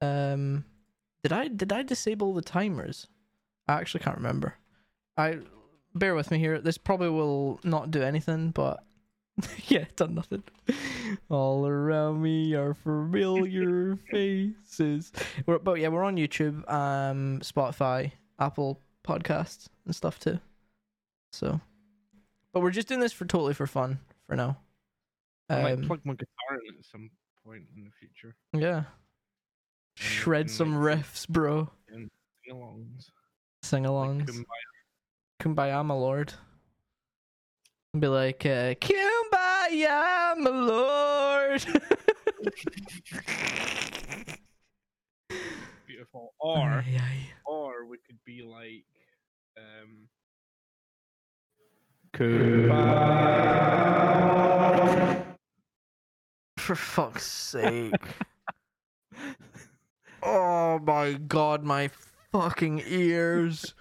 Um, 0.00 0.64
did 1.22 1.32
I 1.32 1.48
did 1.48 1.72
I 1.72 1.82
disable 1.82 2.34
the 2.34 2.42
timers? 2.42 3.06
I 3.68 3.74
actually 3.74 4.00
can't 4.00 4.16
remember. 4.16 4.54
I 5.16 5.38
bear 5.94 6.14
with 6.14 6.30
me 6.30 6.38
here. 6.38 6.60
This 6.60 6.78
probably 6.78 7.10
will 7.10 7.60
not 7.62 7.90
do 7.90 8.02
anything, 8.02 8.50
but 8.50 8.82
yeah, 9.66 9.84
done 9.96 10.14
nothing. 10.14 10.42
All 11.28 11.66
around 11.66 12.22
me 12.22 12.54
are 12.54 12.74
familiar 12.74 13.96
faces. 14.10 15.12
We're, 15.46 15.58
but 15.58 15.78
yeah, 15.80 15.88
we're 15.88 16.04
on 16.04 16.16
YouTube, 16.16 16.70
um, 16.70 17.40
Spotify, 17.40 18.12
Apple 18.38 18.80
Podcasts, 19.06 19.66
and 19.84 19.94
stuff 19.94 20.18
too. 20.18 20.38
So, 21.32 21.60
but 22.52 22.60
we're 22.60 22.70
just 22.70 22.88
doing 22.88 23.00
this 23.00 23.12
for 23.12 23.24
totally 23.24 23.54
for 23.54 23.66
fun 23.66 24.00
for 24.26 24.36
now. 24.36 24.58
I 25.50 25.62
might 25.62 25.72
Um, 25.78 25.84
plug 25.86 26.00
my 26.04 26.14
guitar 26.14 26.58
in 26.68 26.76
at 26.78 26.84
some 26.84 27.10
point 27.44 27.64
in 27.76 27.84
the 27.84 27.90
future. 27.98 28.34
yeah. 28.52 28.84
Shred 29.96 30.42
and 30.42 30.50
some 30.50 30.74
riffs, 30.74 31.28
bro. 31.28 31.68
Sing-alongs. 31.90 33.10
Sing 33.62 33.82
Like 33.82 33.90
alongs. 33.92 34.26
Kumbaya. 34.30 34.66
Kumbaya, 35.40 35.84
my 35.84 35.94
lord. 35.94 36.32
And 37.92 38.00
be 38.00 38.08
like, 38.08 38.46
uh, 38.46 38.74
Kumbaya, 38.76 40.36
my 40.38 40.50
lord. 40.50 41.64
Beautiful. 45.86 46.32
Or 46.40 46.56
Aye, 46.58 46.98
aye. 47.00 47.26
or 47.44 47.84
we 47.86 47.98
could 47.98 48.18
be 48.24 48.42
like 48.42 48.84
um 49.58 50.08
For 56.70 56.76
fuck's 56.76 57.26
sake. 57.26 57.92
oh 60.22 60.78
my 60.78 61.14
god, 61.14 61.64
my 61.64 61.90
fucking 62.30 62.84
ears. 62.86 63.74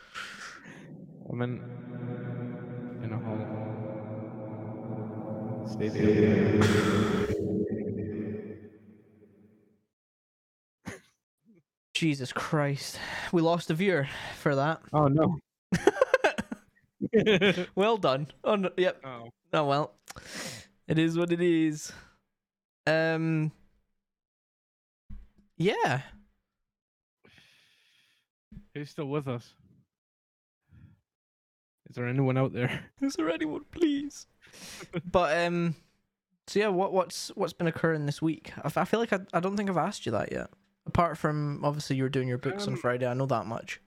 I'm 1.31 1.39
in 1.43 1.61
in 3.03 3.13
a 3.13 3.17
hall. 3.19 3.45
Stay 5.69 5.89
there. 5.89 6.63
Jesus 11.93 12.33
Christ. 12.33 12.97
We 13.31 13.43
lost 13.43 13.69
a 13.69 13.75
viewer 13.75 14.09
for 14.39 14.55
that. 14.55 14.81
Oh 14.93 15.09
no. 15.09 15.37
well 17.75 17.97
done. 17.97 18.31
Oh, 18.43 18.55
no, 18.55 18.71
yep. 18.77 18.99
oh. 19.05 19.29
Oh 19.53 19.65
well, 19.65 19.93
it 20.87 20.97
is 20.97 21.19
what 21.19 21.31
it 21.31 21.41
is. 21.41 21.93
Um. 22.89 23.51
Yeah. 25.57 26.01
Who's 28.73 28.89
still 28.89 29.07
with 29.07 29.27
us? 29.27 29.53
Is 31.89 31.95
there 31.95 32.07
anyone 32.07 32.37
out 32.37 32.53
there? 32.53 32.85
Is 33.01 33.15
there 33.15 33.29
anyone, 33.29 33.65
please? 33.71 34.27
but 35.11 35.37
um. 35.37 35.75
So 36.47 36.59
yeah, 36.59 36.69
what 36.69 36.93
what's 36.93 37.29
what's 37.35 37.53
been 37.53 37.67
occurring 37.67 38.05
this 38.05 38.21
week? 38.21 38.51
I 38.63 38.85
feel 38.85 38.99
like 38.99 39.13
I 39.13 39.19
I 39.33 39.39
don't 39.39 39.55
think 39.55 39.69
I've 39.69 39.77
asked 39.77 40.05
you 40.05 40.11
that 40.13 40.31
yet 40.31 40.49
Apart 40.89 41.19
from 41.19 41.63
obviously 41.63 41.97
you 41.97 42.03
were 42.03 42.09
doing 42.09 42.27
your 42.27 42.39
books 42.39 42.65
on 42.65 42.73
Um, 42.73 42.79
Friday, 42.79 43.05
I 43.05 43.13
know 43.13 43.27
that 43.27 43.45
much. 43.45 43.79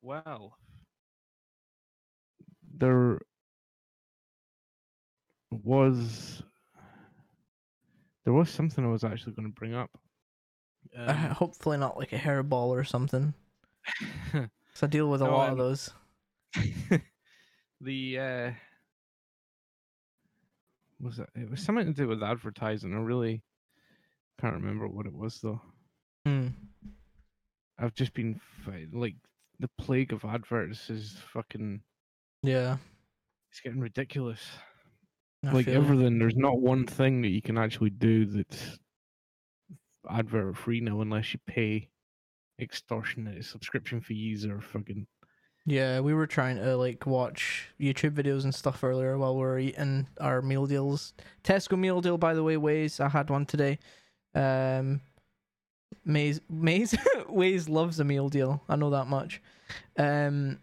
Well, 0.00 0.56
there 2.74 3.20
was 5.50 6.42
there 8.24 8.32
was 8.32 8.50
something 8.50 8.84
I 8.84 8.88
was 8.88 9.04
actually 9.04 9.32
going 9.32 9.48
to 9.48 9.54
bring 9.54 9.74
up. 9.74 9.90
Uh, 10.96 11.10
Um, 11.10 11.16
hopefully 11.30 11.78
not 11.78 11.96
like 11.98 12.12
a 12.12 12.18
hairball 12.18 12.68
or 12.68 12.84
something. 12.84 13.34
So 14.74 14.86
I 14.86 14.90
deal 14.90 15.10
with 15.10 15.20
a 15.20 15.26
No, 15.26 15.32
lot 15.32 15.50
um, 15.50 15.52
of 15.52 15.58
those. 15.58 15.90
the 17.82 18.18
uh 18.18 18.50
was 21.00 21.18
it 21.18 21.28
it 21.34 21.50
was 21.50 21.60
something 21.62 21.84
to 21.86 21.92
do 21.92 22.08
with 22.08 22.22
advertising. 22.22 22.94
I 22.94 22.98
really 22.98 23.42
can't 24.40 24.54
remember 24.54 24.88
what 24.88 25.04
it 25.06 25.12
was 25.12 25.40
though. 25.42 25.60
Hmm. 26.24 26.48
I've 27.78 27.94
just 27.94 28.14
been 28.14 28.40
like 28.92 29.16
the 29.58 29.68
plague 29.78 30.12
of 30.12 30.24
adverts 30.24 30.88
is 30.88 31.16
fucking 31.34 31.82
Yeah. 32.42 32.78
it's 33.50 33.60
getting 33.60 33.80
ridiculous. 33.80 34.40
I 35.44 35.52
like 35.52 35.68
everything, 35.68 36.18
there's 36.18 36.36
not 36.36 36.60
one 36.60 36.86
thing 36.86 37.22
that 37.22 37.28
you 37.28 37.42
can 37.42 37.58
actually 37.58 37.90
do 37.90 38.26
that's 38.26 38.78
advert 40.10 40.56
free 40.56 40.80
now 40.80 41.00
unless 41.00 41.32
you 41.32 41.40
pay 41.46 41.88
extortionate 42.60 43.44
subscription 43.44 44.00
fees 44.00 44.46
or 44.46 44.60
fucking 44.60 45.06
Yeah, 45.66 46.00
we 46.00 46.14
were 46.14 46.26
trying 46.26 46.56
to 46.56 46.76
like 46.76 47.06
watch 47.06 47.68
YouTube 47.80 48.12
videos 48.12 48.44
and 48.44 48.54
stuff 48.54 48.84
earlier 48.84 49.18
while 49.18 49.34
we 49.34 49.40
were 49.40 49.58
eating 49.58 50.06
our 50.20 50.42
meal 50.42 50.66
deals. 50.66 51.14
Tesco 51.44 51.78
meal 51.78 52.00
deal, 52.00 52.18
by 52.18 52.34
the 52.34 52.42
way, 52.42 52.56
Waze. 52.56 53.00
I 53.00 53.08
had 53.08 53.30
one 53.30 53.46
today. 53.46 53.78
Um, 54.34 55.00
Maze, 56.04 56.40
Maze, 56.48 56.92
Waze 57.28 57.68
loves 57.68 58.00
a 58.00 58.04
meal 58.04 58.28
deal. 58.28 58.62
I 58.68 58.76
know 58.76 58.90
that 58.90 59.06
much. 59.06 59.40
Um, 59.96 60.58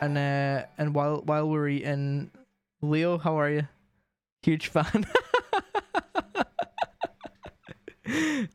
and 0.00 0.18
uh, 0.18 0.66
and 0.78 0.94
while 0.94 1.22
while 1.24 1.48
we 1.48 1.52
we're 1.52 1.68
eating, 1.68 2.30
Leo, 2.80 3.18
how 3.18 3.38
are 3.38 3.50
you? 3.50 3.68
Huge 4.42 4.68
fan. 4.68 5.06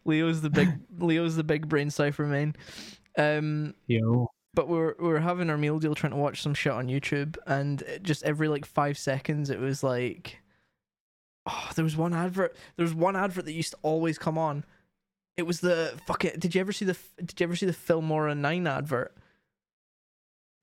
Leo's 0.06 0.42
the 0.42 0.50
big 0.50 0.70
Leo's 1.00 1.36
the 1.36 1.44
big 1.44 1.68
brain 1.70 1.90
Cypher 1.90 2.26
main. 2.26 2.56
Um, 3.18 3.74
yo 3.88 4.30
but 4.58 4.68
we're 4.68 4.96
we're 4.98 5.20
having 5.20 5.52
our 5.52 5.58
meal 5.58 5.78
deal 5.78 5.94
trying 5.94 6.14
to 6.14 6.18
watch 6.18 6.42
some 6.42 6.56
shit 6.56 6.74
on 6.74 6.88
YouTube, 6.88 7.38
and 7.46 7.84
it 7.84 8.02
just 8.02 8.24
every 8.24 8.48
like 8.48 8.66
five 8.66 8.98
seconds, 8.98 9.52
it 9.52 9.60
was 9.60 9.84
like, 9.84 10.42
oh, 11.46 11.70
there 11.76 11.84
was 11.84 11.96
one 11.96 12.12
advert. 12.12 12.56
There 12.76 12.84
was 12.84 12.96
one 12.96 13.16
advert 13.16 13.46
that 13.46 13.54
used 13.54 13.74
to 13.74 13.78
always 13.84 14.18
come 14.18 14.36
on. 14.36 14.66
It 15.38 15.44
was 15.44 15.60
the 15.60 15.94
fuck 16.08 16.26
it. 16.26 16.40
Did 16.40 16.56
you 16.56 16.62
ever 16.62 16.72
see 16.72 16.86
the 16.86 16.98
Did 17.24 17.40
you 17.40 17.44
ever 17.44 17.56
see 17.56 17.68
the 17.68 17.72
Filmora 17.72 18.36
Nine 18.36 18.66
advert? 18.66 19.16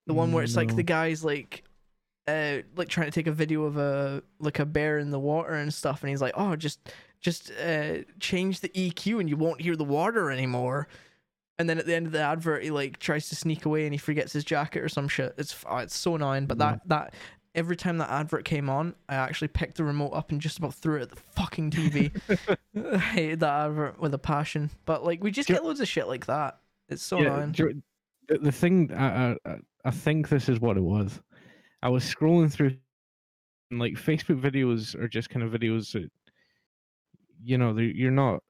The 0.09 0.15
one 0.15 0.33
where 0.33 0.43
it's 0.43 0.57
like 0.57 0.75
the 0.75 0.83
guy's 0.83 1.25
like, 1.25 1.63
uh, 2.27 2.59
like 2.77 2.89
trying 2.89 3.07
to 3.07 3.11
take 3.13 3.27
a 3.27 3.33
video 3.33 3.65
of 3.65 3.77
a 3.77 4.23
like 4.39 4.59
a 4.59 4.65
bear 4.67 4.99
in 4.99 5.11
the 5.11 5.19
water 5.19 5.53
and 5.53 5.73
stuff, 5.73 6.03
and 6.03 6.11
he's 6.11 6.23
like, 6.23 6.35
oh, 6.37 6.57
just 6.57 6.93
just 7.21 7.51
uh 7.53 7.99
change 8.21 8.61
the 8.61 8.69
EQ 8.71 9.21
and 9.21 9.29
you 9.29 9.37
won't 9.37 9.61
hear 9.61 9.77
the 9.77 9.85
water 9.85 10.31
anymore. 10.31 10.89
And 11.59 11.71
then 11.71 11.79
at 11.79 11.87
the 11.87 11.95
end 11.95 12.07
of 12.07 12.13
the 12.13 12.21
advert, 12.21 12.65
he 12.65 12.71
like 12.71 12.99
tries 12.99 13.29
to 13.29 13.37
sneak 13.37 13.65
away 13.65 13.85
and 13.85 13.95
he 13.95 13.99
forgets 13.99 14.33
his 14.33 14.45
jacket 14.45 14.83
or 14.83 14.89
some 14.89 15.09
shit. 15.09 15.35
It's 15.39 15.55
oh, 15.69 15.79
it's 15.79 15.97
so 15.97 16.17
annoying. 16.17 16.47
But 16.47 16.59
that 16.59 16.81
that 16.89 17.15
every 17.55 17.77
time 17.77 17.99
that 17.99 18.11
advert 18.11 18.45
came 18.45 18.69
on, 18.69 18.95
I 19.09 19.15
actually 19.15 19.49
picked 19.49 19.77
the 19.77 19.85
remote 19.85 20.11
up 20.11 20.33
and 20.33 20.41
just 20.41 20.59
about 20.59 20.75
threw 20.75 20.97
it 20.99 21.03
at 21.03 21.11
the 21.11 21.17
fucking 21.17 21.71
TV. 21.71 22.11
I 22.95 22.99
hated 22.99 23.41
that 23.41 23.67
advert 23.67 24.01
with 24.01 24.13
a 24.15 24.19
passion. 24.19 24.71
But 24.85 25.05
like 25.05 25.23
we 25.23 25.31
just 25.31 25.49
get 25.49 25.65
loads 25.65 25.81
of 25.81 25.89
shit 25.89 26.09
like 26.09 26.27
that. 26.27 26.59
It's 26.89 27.03
so 27.03 27.21
yeah, 27.21 27.39
annoying. 27.39 27.83
the, 28.29 28.53
thing 28.53 28.93
I 28.93 29.33
I- 29.47 29.59
I 29.87 29.91
think 29.91 30.31
this 30.31 30.49
is 30.49 30.61
what 30.61 30.77
it 30.77 30.83
was. 30.83 31.21
I 31.85 31.89
was 31.91 32.03
scrolling 32.03 32.51
through 32.51 32.77
and 33.71 33.79
like 33.79 33.93
Facebook 33.93 34.41
videos 34.41 34.95
are 34.99 35.07
just 35.07 35.31
kind 35.31 35.45
of 35.45 35.53
videos 35.53 35.93
that 35.93 36.11
you 37.43 37.59
know 37.59 37.77
you're 37.77 38.11
not 38.11 38.43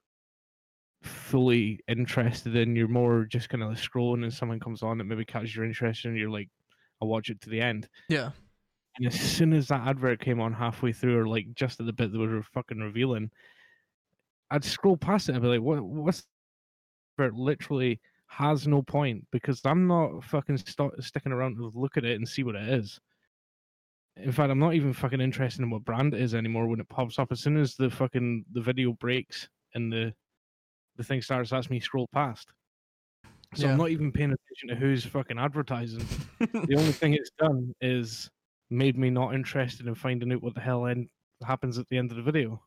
fully 1.03 1.81
interested 1.89 2.55
in. 2.55 2.77
You're 2.77 2.89
more 2.89 3.25
just 3.25 3.49
kind 3.49 3.63
of 3.63 3.71
scrolling 3.73 4.23
and 4.23 4.33
someone 4.33 4.61
comes 4.61 4.83
on 4.83 4.99
that 4.99 5.05
maybe 5.05 5.25
catches 5.25 5.55
your 5.55 5.65
interest 5.65 6.05
and 6.05 6.17
you're 6.17 6.31
like, 6.31 6.49
I'll 7.03 7.09
watch 7.09 7.29
it 7.29 7.41
to 7.43 7.51
the 7.51 7.61
end. 7.61 7.89
Yeah. 8.09 8.31
And 8.97 9.09
as 9.09 9.21
soon 9.21 9.53
as 9.53 9.69
that 9.69 9.87
advert 9.87 10.21
came 10.21 10.41
on 10.41 10.53
halfway 10.53 10.93
through, 10.93 11.19
or 11.19 11.27
like 11.27 11.53
just 11.55 11.81
at 11.81 11.87
the 11.87 11.93
bit 11.93 12.13
that 12.13 12.19
we 12.19 12.29
were 12.29 12.43
fucking 12.43 12.79
revealing, 12.79 13.31
I'd 14.53 14.65
scroll 14.65 14.97
past 14.97 15.29
it. 15.29 15.35
I'd 15.35 15.43
be 15.43 15.49
like, 15.49 15.61
"What? 15.61 15.83
What's?" 15.83 16.23
Advert 17.19 17.35
literally 17.35 18.01
has 18.29 18.69
no 18.69 18.83
point 18.83 19.27
because 19.33 19.61
I'm 19.65 19.89
not 19.89 20.23
fucking 20.23 20.59
st- 20.59 21.03
sticking 21.03 21.33
around 21.33 21.57
to 21.57 21.73
look 21.75 21.97
at 21.97 22.05
it 22.05 22.17
and 22.17 22.29
see 22.29 22.45
what 22.45 22.55
it 22.55 22.69
is. 22.69 23.01
In 24.17 24.31
fact, 24.33 24.51
I'm 24.51 24.59
not 24.61 24.75
even 24.75 24.93
fucking 24.93 25.21
interested 25.21 25.63
in 25.63 25.71
what 25.71 25.85
brand 25.85 26.15
it 26.15 26.21
is 26.21 26.35
anymore 26.35 26.69
when 26.69 26.81
it 26.81 26.89
pops 26.89 27.19
up. 27.19 27.33
As 27.33 27.41
soon 27.41 27.57
as 27.57 27.75
the 27.75 27.91
fucking 27.91 28.45
the 28.53 28.61
video 28.61 28.93
breaks 28.93 29.49
and 29.75 29.93
the 29.93 30.15
the 30.97 31.03
thing 31.03 31.21
starts, 31.21 31.51
that's 31.51 31.71
me 31.71 31.81
scroll 31.81 32.09
past. 32.13 32.53
So 33.55 33.67
Yeah. 33.67 33.73
I'm 33.73 33.79
not 33.79 33.91
even 33.91 34.13
paying 34.13 34.33
attention 34.33 34.69
to 34.69 34.75
who's 34.77 35.05
fucking 35.05 35.39
advertising 35.39 36.07
the 36.39 36.77
only 36.77 36.93
thing 36.93 37.15
it's 37.15 37.31
done 37.39 37.75
is 37.81 38.31
made 38.71 38.97
me 38.97 39.11
not 39.11 39.35
interested 39.35 39.87
in 39.87 39.95
finding 39.95 40.33
out 40.33 40.43
what 40.43 40.55
the 40.55 40.61
hell 40.61 40.87
end 40.87 41.09
happens 41.45 41.79
at 41.79 41.89
the 41.89 41.99
end 41.99 42.11
of 42.11 42.17
the 42.17 42.23
video. 42.23 42.63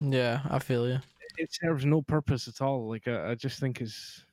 yeah, 0.00 0.40
I 0.50 0.58
feel 0.58 0.88
you. 0.88 0.98
It 1.38 1.50
serves 1.52 1.84
no 1.84 2.02
purpose 2.02 2.48
at 2.48 2.60
all. 2.62 2.88
Like 2.88 3.06
I, 3.08 3.30
I 3.30 3.34
just 3.34 3.60
think 3.60 3.80
it's 3.80 4.24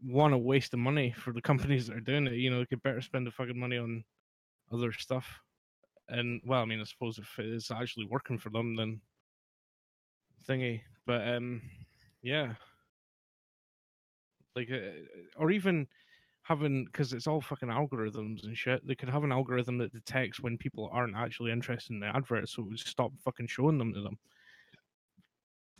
one 0.00 0.32
a 0.32 0.38
waste 0.38 0.72
of 0.74 0.80
money 0.80 1.12
for 1.12 1.32
the 1.32 1.42
companies 1.50 1.88
that 1.88 1.96
are 1.96 2.00
doing 2.00 2.28
it. 2.28 2.34
You 2.34 2.50
know, 2.50 2.60
they 2.60 2.66
could 2.66 2.82
better 2.82 3.00
spend 3.00 3.26
the 3.26 3.32
fucking 3.32 3.58
money 3.58 3.78
on 3.78 4.04
other 4.72 4.92
stuff. 4.92 5.40
And 6.08 6.40
well, 6.44 6.62
I 6.62 6.64
mean, 6.64 6.80
I 6.80 6.84
suppose 6.84 7.18
if 7.18 7.38
it 7.38 7.46
is 7.46 7.70
actually 7.70 8.06
working 8.06 8.38
for 8.38 8.50
them, 8.50 8.76
then 8.76 9.00
thingy. 10.48 10.80
But 11.06 11.26
um, 11.28 11.62
yeah, 12.22 12.54
like, 14.56 14.70
uh, 14.70 14.78
or 15.36 15.50
even 15.50 15.86
having 16.42 16.86
because 16.86 17.12
it's 17.12 17.26
all 17.26 17.40
fucking 17.40 17.68
algorithms 17.68 18.44
and 18.44 18.56
shit. 18.56 18.86
They 18.86 18.94
could 18.94 19.10
have 19.10 19.24
an 19.24 19.32
algorithm 19.32 19.78
that 19.78 19.92
detects 19.92 20.40
when 20.40 20.56
people 20.58 20.88
aren't 20.92 21.16
actually 21.16 21.52
interested 21.52 21.92
in 21.92 22.00
the 22.00 22.06
advert, 22.06 22.48
so 22.48 22.62
it 22.62 22.68
would 22.68 22.78
stop 22.78 23.12
fucking 23.24 23.48
showing 23.48 23.78
them 23.78 23.92
to 23.92 24.00
them. 24.00 24.18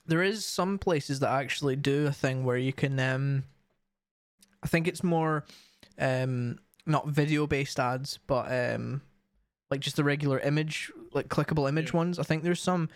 there 0.08 0.22
is 0.22 0.44
some 0.44 0.78
places 0.78 1.20
that 1.20 1.30
actually 1.30 1.76
do 1.76 2.06
a 2.06 2.12
thing 2.12 2.44
where 2.44 2.56
you 2.56 2.72
can 2.72 2.98
um 2.98 3.44
i 4.62 4.66
think 4.66 4.88
it's 4.88 5.04
more 5.04 5.44
um 5.98 6.58
not 6.86 7.06
video 7.08 7.46
based 7.46 7.78
ads 7.78 8.18
but 8.26 8.50
um 8.50 9.02
like 9.70 9.80
just 9.80 9.96
the 9.96 10.04
regular 10.04 10.38
image 10.40 10.90
like 11.12 11.28
clickable 11.28 11.68
image 11.68 11.92
Yeah. 11.92 11.98
ones 11.98 12.18
i 12.18 12.22
think 12.22 12.42
there's 12.42 12.60
some 12.60 12.88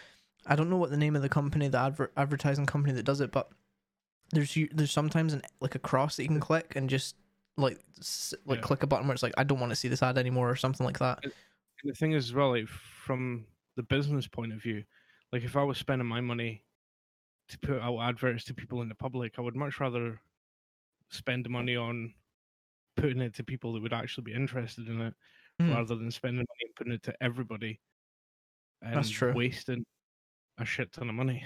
i 0.46 0.56
don't 0.56 0.70
know 0.70 0.76
what 0.76 0.90
the 0.90 0.96
name 0.96 1.16
of 1.16 1.22
the 1.22 1.28
company 1.28 1.68
the 1.68 1.78
adver- 1.78 2.12
advertising 2.16 2.66
company 2.66 2.94
that 2.94 3.02
does 3.04 3.20
it 3.20 3.30
but 3.30 3.50
there's 4.32 4.56
there's 4.72 4.90
sometimes 4.90 5.32
an 5.32 5.42
like 5.60 5.74
a 5.74 5.78
cross 5.78 6.16
that 6.16 6.22
you 6.22 6.28
can 6.28 6.40
click 6.40 6.74
and 6.76 6.88
just 6.88 7.16
like 7.56 7.78
s- 7.98 8.34
like 8.46 8.58
Yeah. 8.60 8.62
click 8.64 8.82
a 8.82 8.86
button 8.86 9.06
where 9.06 9.14
it's 9.14 9.22
like 9.22 9.34
i 9.36 9.44
don't 9.44 9.60
want 9.60 9.70
to 9.70 9.76
see 9.76 9.88
this 9.88 10.02
ad 10.02 10.18
anymore 10.18 10.50
or 10.50 10.56
something 10.56 10.84
like 10.86 10.98
that 10.98 11.18
And 11.24 11.32
the 11.84 11.94
thing 11.94 12.12
is, 12.12 12.26
as 12.26 12.32
well, 12.34 12.50
like 12.50 12.68
from 12.68 13.44
the 13.76 13.82
business 13.82 14.28
point 14.28 14.52
of 14.52 14.62
view, 14.62 14.84
like 15.32 15.42
if 15.42 15.56
I 15.56 15.64
was 15.64 15.78
spending 15.78 16.06
my 16.06 16.20
money 16.20 16.62
to 17.48 17.58
put 17.58 17.80
out 17.80 17.98
adverts 17.98 18.44
to 18.44 18.54
people 18.54 18.82
in 18.82 18.88
the 18.88 18.94
public, 18.94 19.34
I 19.36 19.40
would 19.40 19.56
much 19.56 19.80
rather 19.80 20.20
spend 21.10 21.44
the 21.44 21.48
money 21.48 21.74
on 21.74 22.14
putting 22.96 23.20
it 23.20 23.34
to 23.34 23.42
people 23.42 23.72
that 23.72 23.82
would 23.82 23.92
actually 23.92 24.22
be 24.24 24.32
interested 24.32 24.86
in 24.86 25.00
it, 25.00 25.14
Hmm. 25.60 25.70
rather 25.72 25.94
than 25.94 26.10
spending 26.10 26.38
money 26.38 26.64
and 26.66 26.74
putting 26.76 26.92
it 26.92 27.02
to 27.04 27.14
everybody. 27.22 27.80
And 28.80 28.96
That's 28.96 29.10
true. 29.10 29.32
Wasting 29.32 29.84
a 30.58 30.64
shit 30.64 30.92
ton 30.92 31.08
of 31.08 31.14
money. 31.14 31.44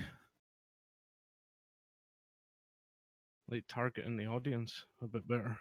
Like 3.50 3.64
targeting 3.68 4.16
the 4.16 4.26
audience 4.26 4.84
a 5.02 5.06
bit 5.06 5.26
better. 5.28 5.56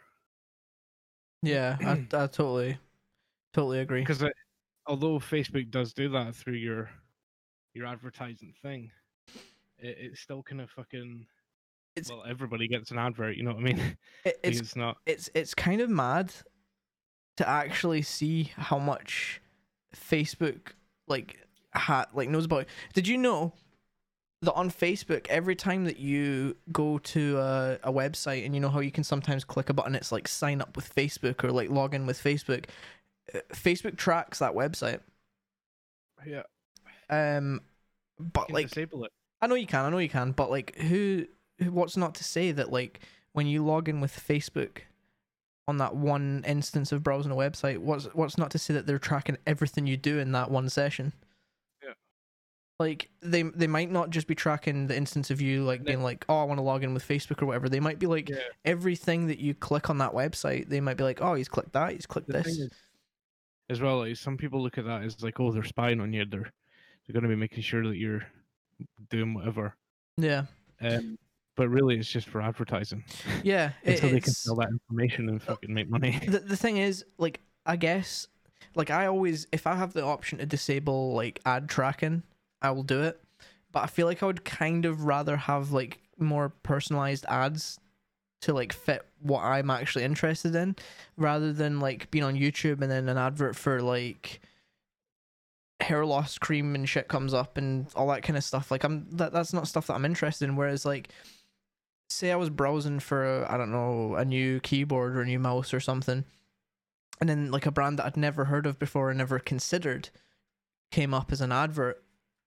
yeah 1.44 1.78
I, 1.82 1.92
I 2.14 2.28
totally 2.28 2.78
totally 3.54 3.80
agree 3.80 4.02
because 4.02 4.24
although 4.88 5.20
Facebook 5.20 5.70
does 5.70 5.94
do 5.94 6.10
that 6.10 6.36
through 6.36 6.54
your 6.56 6.90
your 7.74 7.86
advertising 7.86 8.54
thing, 8.62 8.90
it, 9.78 9.98
it's 10.00 10.22
still 10.22 10.42
kind 10.42 10.62
of 10.62 10.70
fucking. 10.72 11.28
It's- 11.96 12.10
well, 12.10 12.24
everybody 12.28 12.68
gets 12.68 12.92
an 12.92 12.98
advert. 12.98 13.36
You 13.38 13.44
know 13.44 13.52
what 13.52 13.60
I 13.60 13.64
mean? 13.64 13.98
It- 14.26 14.40
it's 14.44 14.60
it's 14.60 14.76
not. 14.76 14.98
it's 15.06 15.30
it's 15.36 15.54
kind 15.54 15.82
of 15.82 15.90
mad 15.90 16.34
to 17.38 17.48
actually 17.48 18.02
see 18.02 18.52
how 18.56 18.80
much 18.80 19.42
Facebook 19.96 20.74
like 21.08 21.46
ha 21.74 22.06
like 22.14 22.30
knows 22.30 22.46
about. 22.46 22.66
Did 22.94 23.08
you 23.08 23.18
know 23.18 23.54
that 24.42 24.54
on 24.54 24.70
Facebook, 24.70 25.28
every 25.28 25.56
time 25.56 25.86
that 25.86 25.98
you 25.98 26.56
go 26.72 26.98
to 27.00 27.38
a, 27.40 27.80
a 27.84 27.92
website 27.92 28.46
and 28.46 28.54
you 28.54 28.62
know 28.62 28.70
how 28.70 28.80
you 28.80 28.92
can 28.92 29.04
sometimes 29.04 29.44
click 29.44 29.70
a 29.70 29.74
button, 29.74 29.96
it's 29.96 30.12
like 30.12 30.28
sign 30.28 30.62
up 30.62 30.76
with 30.76 30.94
Facebook 30.94 31.44
or 31.44 31.52
like 31.52 31.70
log 31.70 31.94
in 31.94 32.06
with 32.06 32.22
Facebook. 32.22 32.66
uh, 33.34 33.40
Facebook 33.54 33.98
tracks 33.98 34.40
that 34.40 34.54
website. 34.54 35.00
Yeah, 36.26 36.44
Um, 37.10 37.62
but 38.20 38.52
like 38.52 38.70
disable 38.70 39.06
it. 39.06 39.12
I 39.42 39.48
know 39.48 39.56
you 39.56 39.68
can, 39.68 39.86
I 39.86 39.90
know 39.90 39.98
you 40.00 40.10
can, 40.10 40.32
but 40.32 40.50
like 40.50 40.76
who 40.78 41.26
what's 41.60 41.98
not 41.98 42.16
to 42.16 42.24
say 42.24 42.52
that 42.52 42.72
like 42.72 43.00
when 43.34 43.48
you 43.48 43.64
log 43.64 43.88
in 43.90 44.02
with 44.02 44.12
Facebook 44.28 44.80
on 45.68 45.78
that 45.78 45.96
one 45.96 46.44
instance 46.48 46.92
of 46.92 47.04
browsing 47.04 47.32
a 47.32 47.36
website, 47.36 47.80
what's 47.80 48.06
what's 48.14 48.38
not 48.38 48.52
to 48.52 48.60
say 48.60 48.74
that 48.76 48.86
they're 48.86 49.00
tracking 49.00 49.38
everything 49.48 49.88
you 49.88 49.98
do 49.98 50.20
in 50.20 50.32
that 50.34 50.52
one 50.52 50.70
session? 50.70 51.12
Yeah. 51.84 51.94
Like 52.80 53.10
they 53.22 53.42
they 53.44 53.68
might 53.68 53.92
not 53.92 54.10
just 54.12 54.28
be 54.28 54.36
tracking 54.36 54.88
the 54.88 54.96
instance 54.96 55.32
of 55.32 55.42
you 55.42 55.64
like 55.64 55.82
No. 55.82 55.86
being 55.86 56.04
like, 56.04 56.24
oh, 56.30 56.40
I 56.40 56.44
want 56.44 56.60
to 56.60 56.64
log 56.64 56.84
in 56.84 56.94
with 56.94 57.08
Facebook 57.08 57.42
or 57.42 57.46
whatever. 57.48 57.68
They 57.70 57.80
might 57.80 57.98
be 58.00 58.06
like 58.08 58.30
Yeah. 58.30 58.38
everything 58.64 59.28
that 59.28 59.40
you 59.40 59.54
click 59.56 59.90
on 59.90 59.98
that 60.00 60.12
website. 60.12 60.70
They 60.70 60.82
might 60.82 60.98
be 60.98 61.04
like, 61.04 61.22
oh, 61.22 61.34
he's 61.34 61.50
clicked 61.50 61.74
that, 61.74 61.94
he's 61.94 62.06
clicked 62.06 62.28
The 62.28 62.34
this. 62.34 62.48
is, 62.48 62.72
as 63.70 63.82
well, 63.82 64.00
like 64.00 64.16
some 64.18 64.38
people 64.38 64.62
look 64.62 64.78
at 64.78 64.86
that 64.86 65.02
as 65.04 65.24
like, 65.24 65.40
oh, 65.40 65.52
they're 65.52 65.64
spying 65.64 66.00
on 66.00 66.14
you. 66.14 66.26
They're 66.26 66.52
they're 67.08 67.14
going 67.14 67.24
to 67.24 67.30
be 67.30 67.36
making 67.36 67.64
sure 67.64 67.88
that 67.88 67.98
you're 67.98 68.26
doing 69.10 69.34
whatever. 69.34 69.76
yeah, 70.18 70.46
Um, 70.82 71.18
but 71.56 71.70
really, 71.70 71.98
it's 71.98 72.10
just 72.10 72.28
for 72.28 72.42
advertising 72.42 73.04
yeah. 73.44 73.72
it- 73.84 73.96
until 73.96 74.12
they 74.12 74.20
can 74.20 74.34
sell 74.34 74.56
that 74.56 74.70
information 74.70 75.30
and 75.30 75.42
oh, 75.42 75.52
fucking 75.54 75.74
make 75.74 75.90
money. 75.90 76.20
the 76.28 76.40
the 76.40 76.58
thing 76.58 76.78
is, 76.78 77.06
like, 77.18 77.40
I 77.66 77.76
guess, 77.76 78.28
like, 78.76 78.90
I 78.92 79.08
always, 79.08 79.48
if 79.52 79.68
I 79.68 79.76
have 79.76 79.94
the 79.94 80.04
option 80.04 80.40
to 80.40 80.46
disable 80.46 81.14
like 81.14 81.40
ad 81.46 81.70
tracking, 81.70 82.24
I 82.62 82.72
will 82.72 82.84
do 82.84 83.04
it. 83.04 83.20
But 83.72 83.84
I 83.84 83.88
feel 83.88 84.06
like 84.06 84.24
I 84.24 84.26
would 84.26 84.46
kind 84.46 84.86
of 84.86 85.04
rather 85.06 85.36
have 85.36 85.72
like 85.72 86.00
more 86.18 86.50
personalized 86.64 87.26
ads 87.28 87.80
to 88.42 88.54
like 88.54 88.72
fit 88.72 89.06
what 89.22 89.42
I'm 89.44 89.70
actually 89.70 90.04
interested 90.04 90.56
in, 90.56 90.76
rather 91.18 91.52
than 91.52 91.80
like 91.80 92.12
being 92.12 92.24
on 92.24 92.36
YouTube 92.36 92.82
and 92.82 92.92
then 92.92 93.10
an 93.10 93.18
advert 93.18 93.56
for 93.56 93.82
like 93.82 94.40
hair 95.82 96.06
loss 96.06 96.38
cream 96.38 96.74
and 96.74 96.88
shit 96.88 97.10
comes 97.10 97.34
up 97.34 97.58
and 97.58 97.88
all 97.96 98.08
that 98.08 98.24
kind 98.24 98.38
of 98.38 98.44
stuff. 98.44 98.72
Like, 98.72 98.84
I'm 98.84 99.08
that 99.12 99.34
that's 99.34 99.52
not 99.52 99.68
stuff 99.68 99.88
that 99.88 99.94
I'm 99.94 100.06
interested 100.06 100.46
in. 100.46 100.56
Whereas 100.56 100.86
like 100.86 101.10
say 102.10 102.32
I 102.32 102.36
was 102.36 102.50
browsing 102.50 103.00
for 103.00 103.46
I 103.50 103.58
don't 103.58 103.72
know 103.72 104.16
a 104.16 104.26
new 104.26 104.60
keyboard 104.60 105.16
or 105.16 105.22
a 105.22 105.26
new 105.26 105.40
mouse 105.40 105.74
or 105.74 105.80
something, 105.80 106.26
and 107.20 107.30
then 107.30 107.52
like 107.52 107.66
a 107.66 107.72
brand 107.72 108.00
that 108.00 108.06
I'd 108.06 108.18
never 108.18 108.46
heard 108.46 108.66
of 108.66 108.80
before 108.80 109.10
and 109.10 109.18
never 109.18 109.40
considered 109.40 110.10
came 110.92 111.14
up 111.14 111.32
as 111.32 111.42
an 111.42 111.52
advert, 111.52 112.04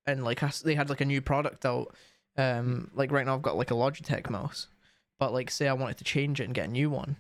and 0.07 0.25
like 0.25 0.41
they 0.61 0.75
had 0.75 0.91
like 0.91 1.01
a 1.01 1.07
new 1.07 1.21
product 1.21 1.65
out. 1.67 1.95
Um, 2.37 2.91
like 2.95 3.11
right 3.11 3.27
now 3.27 3.35
I've 3.35 3.43
got 3.43 3.57
like 3.57 3.71
a 3.71 3.75
Logitech 3.75 4.31
mouse, 4.31 4.69
but 5.19 5.33
like 5.33 5.51
say 5.51 5.67
I 5.69 5.73
wanted 5.73 5.99
to 5.99 6.05
change 6.05 6.41
it 6.41 6.45
and 6.45 6.55
get 6.55 6.69
a 6.69 6.73
new 6.73 6.91
one. 6.91 7.17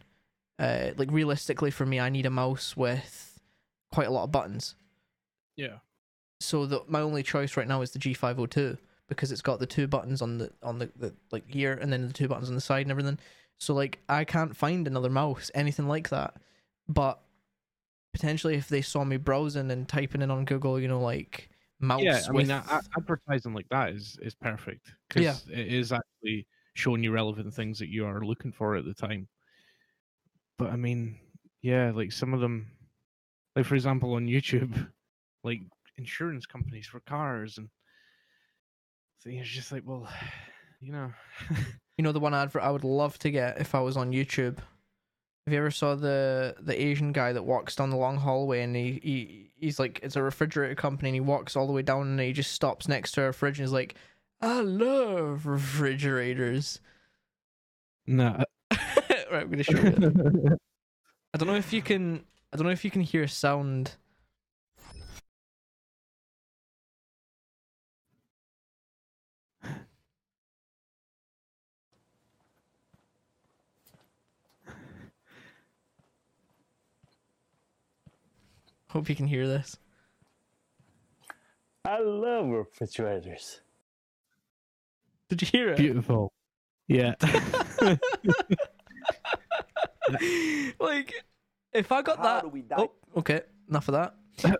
Uh, 0.58 0.90
like 0.96 1.10
realistically 1.10 1.70
for 1.70 1.86
me, 1.86 2.00
I 2.00 2.08
need 2.08 2.26
a 2.26 2.30
mouse 2.30 2.76
with 2.76 3.40
quite 3.92 4.06
a 4.06 4.10
lot 4.10 4.24
of 4.24 4.32
buttons. 4.32 4.74
yeah. 5.56 5.78
So 6.40 6.66
the 6.66 6.82
my 6.86 7.00
only 7.00 7.24
choice 7.24 7.56
right 7.56 7.66
now 7.66 7.82
is 7.82 7.90
the 7.90 7.98
G502 7.98 8.78
because 9.08 9.32
it's 9.32 9.42
got 9.42 9.58
the 9.58 9.66
two 9.66 9.86
buttons 9.86 10.22
on 10.22 10.38
the 10.38 10.52
on 10.62 10.78
the, 10.78 10.90
the 10.96 11.14
like 11.32 11.48
here 11.50 11.72
and 11.72 11.92
then 11.92 12.06
the 12.06 12.12
two 12.12 12.28
buttons 12.28 12.48
on 12.48 12.54
the 12.54 12.60
side 12.60 12.82
and 12.82 12.90
everything. 12.90 13.18
So 13.58 13.74
like 13.74 13.98
I 14.08 14.24
can't 14.24 14.56
find 14.56 14.86
another 14.86 15.10
mouse 15.10 15.50
anything 15.54 15.88
like 15.88 16.10
that. 16.10 16.34
But 16.88 17.20
potentially 18.12 18.54
if 18.54 18.68
they 18.68 18.82
saw 18.82 19.04
me 19.04 19.16
browsing 19.16 19.70
and 19.70 19.88
typing 19.88 20.22
in 20.22 20.30
on 20.30 20.44
Google, 20.44 20.78
you 20.80 20.88
know, 20.88 21.00
like 21.00 21.50
mouse 21.80 22.02
yeah, 22.02 22.22
I 22.28 22.32
with 22.32 22.48
mean, 22.48 22.62
advertising 22.96 23.54
like 23.54 23.68
that 23.70 23.90
is 23.90 24.18
is 24.22 24.34
perfect 24.34 24.92
because 25.08 25.24
Yeah. 25.24 25.36
it 25.50 25.72
is 25.72 25.92
actually 25.92 26.46
showing 26.74 27.02
you 27.02 27.10
relevant 27.12 27.52
things 27.52 27.78
that 27.78 27.88
you 27.88 28.06
are 28.06 28.24
looking 28.24 28.52
for 28.52 28.76
at 28.76 28.84
the 28.84 28.94
time. 28.94 29.28
But 30.58 30.70
I 30.70 30.76
mean, 30.76 31.18
yeah, 31.62 31.92
like 31.94 32.12
some 32.12 32.34
of 32.34 32.40
them, 32.40 32.70
like 33.56 33.64
for 33.64 33.74
example 33.74 34.14
on 34.14 34.26
YouTube, 34.26 34.90
like 35.44 35.60
insurance 35.96 36.46
companies 36.46 36.86
for 36.86 37.00
cars 37.00 37.58
and 37.58 37.68
things. 39.22 39.42
It's 39.42 39.50
just 39.50 39.72
like, 39.72 39.82
well, 39.86 40.08
you 40.80 40.92
know, 40.92 41.12
you 41.96 42.04
know 42.04 42.12
the 42.12 42.20
one 42.20 42.34
advert 42.34 42.62
I 42.62 42.70
would 42.70 42.84
love 42.84 43.18
to 43.20 43.30
get 43.30 43.60
if 43.60 43.74
I 43.74 43.80
was 43.80 43.96
on 43.96 44.12
YouTube. 44.12 44.58
Have 45.46 45.52
you 45.54 45.58
ever 45.58 45.70
saw 45.70 45.94
the 45.94 46.56
the 46.60 46.80
Asian 46.80 47.12
guy 47.12 47.32
that 47.32 47.42
walks 47.42 47.74
down 47.74 47.90
the 47.90 47.96
long 47.96 48.18
hallway 48.18 48.62
and 48.62 48.76
he, 48.76 49.00
he 49.02 49.50
he's 49.56 49.78
like 49.78 49.98
it's 50.02 50.16
a 50.16 50.22
refrigerator 50.22 50.74
company 50.74 51.08
and 51.08 51.14
he 51.16 51.20
walks 51.20 51.56
all 51.56 51.66
the 51.66 51.72
way 51.72 51.82
down 51.82 52.02
and 52.02 52.20
he 52.20 52.32
just 52.32 52.52
stops 52.52 52.86
next 52.86 53.12
to 53.12 53.22
a 53.22 53.32
fridge 53.32 53.58
and 53.58 53.66
he's 53.66 53.72
like, 53.72 53.94
I 54.40 54.60
love 54.60 55.46
refrigerators. 55.46 56.80
no. 58.06 58.44
right, 58.70 59.42
I'm 59.42 59.50
gonna 59.50 59.62
show 59.62 59.78
you. 59.78 60.56
I 61.34 61.38
don't 61.38 61.48
know 61.48 61.56
if 61.56 61.72
you 61.72 61.82
can 61.82 62.24
I 62.52 62.56
don't 62.56 62.66
know 62.66 62.72
if 62.72 62.84
you 62.84 62.90
can 62.90 63.02
hear 63.02 63.26
sound. 63.26 63.96
Hope 78.90 79.08
you 79.08 79.14
can 79.14 79.26
hear 79.26 79.46
this. 79.46 79.76
I 81.84 82.00
love 82.00 82.48
refrigerators. 82.48 83.60
Did 85.28 85.42
you 85.42 85.48
hear 85.50 85.70
it? 85.70 85.76
Beautiful. 85.76 86.32
Yeah. 86.86 87.14
like, 90.80 91.12
if 91.72 91.92
I 91.92 92.02
got 92.02 92.22
that. 92.22 92.50
we? 92.50 92.64
Oh, 92.76 92.92
okay. 93.16 93.42
Enough 93.68 93.88
of 93.88 93.94
that. 93.94 94.14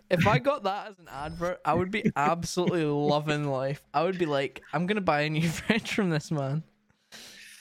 if 0.09 0.27
I 0.27 0.37
got 0.39 0.63
that 0.63 0.89
as 0.89 0.99
an 0.99 1.07
advert, 1.11 1.59
I 1.65 1.73
would 1.73 1.89
be 1.89 2.11
absolutely 2.15 2.83
loving 2.85 3.49
life. 3.49 3.81
I 3.93 4.03
would 4.03 4.19
be 4.19 4.25
like, 4.25 4.61
I'm 4.73 4.85
gonna 4.85 5.01
buy 5.01 5.21
a 5.21 5.29
new 5.29 5.47
fridge 5.49 5.91
from 5.91 6.09
this 6.09 6.31
man. 6.31 6.63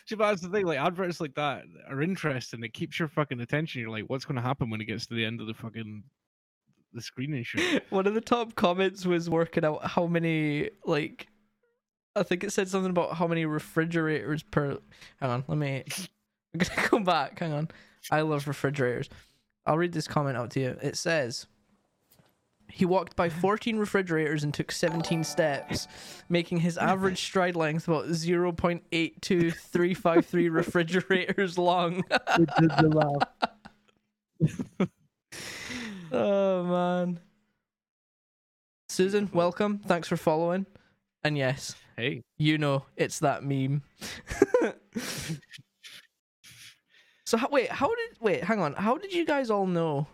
See, 0.08 0.14
but 0.14 0.28
that's 0.30 0.42
the 0.42 0.48
thing. 0.48 0.66
Like 0.66 0.78
adverts 0.78 1.20
like 1.20 1.34
that 1.34 1.64
are 1.88 2.00
interesting. 2.00 2.62
It 2.64 2.72
keeps 2.72 2.98
your 2.98 3.08
fucking 3.08 3.40
attention. 3.40 3.82
You're 3.82 3.90
like, 3.90 4.04
what's 4.06 4.24
going 4.24 4.36
to 4.36 4.42
happen 4.42 4.70
when 4.70 4.80
it 4.80 4.86
gets 4.86 5.06
to 5.08 5.14
the 5.14 5.22
end 5.22 5.42
of 5.42 5.46
the 5.46 5.52
fucking 5.52 6.02
the 6.92 7.02
screen 7.02 7.34
and 7.34 7.46
shit? 7.46 7.84
One 7.90 8.06
of 8.06 8.14
the 8.14 8.20
top 8.20 8.54
comments 8.54 9.06
was 9.06 9.28
working 9.28 9.64
out 9.64 9.84
how 9.84 10.06
many 10.06 10.70
like 10.84 11.28
I 12.16 12.22
think 12.22 12.44
it 12.44 12.52
said 12.52 12.68
something 12.68 12.90
about 12.90 13.14
how 13.14 13.26
many 13.26 13.46
refrigerators 13.46 14.42
per 14.42 14.78
hang 15.20 15.30
on, 15.30 15.44
let 15.48 15.58
me 15.58 15.84
I'm 16.54 16.58
gonna 16.58 16.88
go 16.90 17.00
back, 17.00 17.38
hang 17.38 17.52
on. 17.52 17.68
I 18.10 18.22
love 18.22 18.48
refrigerators. 18.48 19.08
I'll 19.66 19.76
read 19.76 19.92
this 19.92 20.08
comment 20.08 20.36
out 20.36 20.50
to 20.52 20.60
you. 20.60 20.78
It 20.80 20.96
says 20.96 21.46
he 22.70 22.84
walked 22.84 23.16
by 23.16 23.28
14 23.28 23.76
refrigerators 23.78 24.44
and 24.44 24.54
took 24.54 24.70
17 24.70 25.24
steps, 25.24 25.88
making 26.28 26.58
his 26.58 26.78
average 26.78 27.20
stride 27.20 27.56
length 27.56 27.88
about 27.88 28.04
0.82353 28.06 30.52
refrigerators 30.52 31.58
long. 31.58 32.04
Oh 36.12 36.64
man. 36.64 37.20
Susan, 38.88 39.28
welcome. 39.32 39.78
Thanks 39.78 40.08
for 40.08 40.16
following. 40.16 40.66
And 41.22 41.36
yes, 41.36 41.74
hey, 41.96 42.22
you 42.38 42.58
know 42.58 42.84
it's 42.96 43.18
that 43.20 43.42
meme. 43.44 43.82
so 47.26 47.36
how, 47.36 47.48
wait, 47.50 47.70
how 47.70 47.88
did 47.88 48.20
wait? 48.20 48.44
Hang 48.44 48.60
on. 48.60 48.72
How 48.74 48.96
did 48.96 49.12
you 49.12 49.26
guys 49.26 49.50
all 49.50 49.66
know 49.66 50.06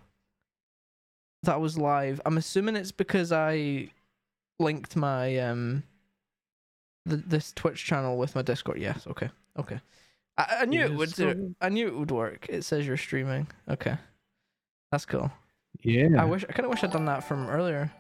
that 1.45 1.61
was 1.61 1.79
live? 1.79 2.21
I'm 2.27 2.37
assuming 2.39 2.77
it's 2.77 2.93
because 2.93 3.31
I 3.33 3.91
linked 4.59 4.97
my 4.97 5.39
um 5.39 5.83
the, 7.07 7.17
this 7.17 7.53
Twitch 7.53 7.85
channel 7.85 8.17
with 8.17 8.35
my 8.35 8.43
Discord. 8.43 8.81
Yes. 8.81 9.07
Okay. 9.07 9.31
Okay. 9.59 9.81
I, 10.37 10.59
I 10.61 10.65
knew 10.65 10.81
it 10.81 10.95
would. 10.95 11.15
so- 11.15 11.35
do. 11.35 11.55
I 11.61 11.69
knew 11.69 11.87
it 11.87 11.97
would 11.97 12.11
work. 12.11 12.47
It 12.49 12.65
says 12.65 12.87
you're 12.87 12.97
streaming. 12.97 13.47
Okay. 13.69 13.97
That's 14.91 15.05
cool. 15.05 15.31
Yeah. 15.85 16.09
I 16.19 16.25
wish 16.25 16.45
I 16.49 16.53
kind 16.53 16.65
of 16.65 16.71
wish 16.71 16.83
I'd 16.83 16.91
done 16.93 17.05
that 17.07 17.25
from 17.25 17.49
earlier. 17.49 17.93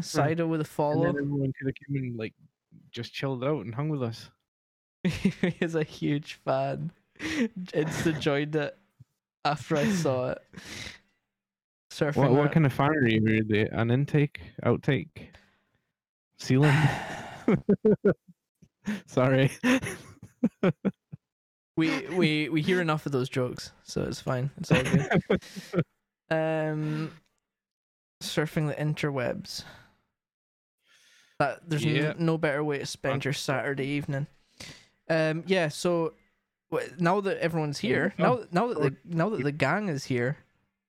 Cider 0.00 0.46
with 0.46 0.60
a 0.60 0.62
And 0.62 0.68
follow. 0.68 1.04
then 1.04 1.16
everyone 1.22 1.52
could 1.58 1.68
have 1.68 1.74
come 1.86 1.96
and 1.96 2.16
like 2.18 2.34
just 2.90 3.12
chilled 3.12 3.44
out 3.44 3.64
and 3.64 3.74
hung 3.74 3.88
with 3.88 4.02
us. 4.02 4.30
he 5.04 5.32
is 5.60 5.74
a 5.74 5.84
huge 5.84 6.34
fan. 6.44 6.90
Insta 7.20 8.18
joined 8.18 8.56
it 8.56 8.76
after 9.44 9.76
I 9.76 9.88
saw 9.90 10.30
it. 10.30 10.38
Surfing. 11.92 12.16
What, 12.16 12.32
what 12.32 12.52
kind 12.52 12.66
of 12.66 12.72
fan 12.72 12.92
you? 13.06 13.24
Are 13.24 13.30
you 13.30 13.44
the, 13.44 13.68
an 13.78 13.90
intake, 13.92 14.40
outtake, 14.64 15.28
ceiling? 16.38 16.74
Sorry. 19.06 19.52
we 21.76 22.06
we 22.08 22.48
we 22.48 22.62
hear 22.62 22.80
enough 22.80 23.06
of 23.06 23.12
those 23.12 23.28
jokes, 23.28 23.70
so 23.84 24.02
it's 24.02 24.20
fine. 24.20 24.50
It's 24.58 24.72
all 24.72 24.82
good. 24.82 25.84
um, 26.30 27.12
surfing 28.22 28.68
the 28.68 28.74
interwebs. 28.74 29.64
That 31.38 31.68
there's 31.68 31.84
n- 31.84 31.96
Yeah. 31.96 32.12
no 32.18 32.38
better 32.38 32.62
way 32.62 32.78
to 32.78 32.86
spend 32.86 33.24
your 33.24 33.34
Saturday 33.34 33.86
evening. 33.86 34.26
Um, 35.08 35.42
yeah. 35.46 35.68
So 35.68 36.14
now 36.98 37.20
that 37.20 37.38
everyone's 37.38 37.78
here, 37.78 38.14
now 38.18 38.40
now 38.52 38.68
that 38.68 38.80
the 38.80 38.96
now 39.04 39.28
that 39.30 39.42
the 39.42 39.52
gang 39.52 39.88
is 39.88 40.04
here, 40.04 40.38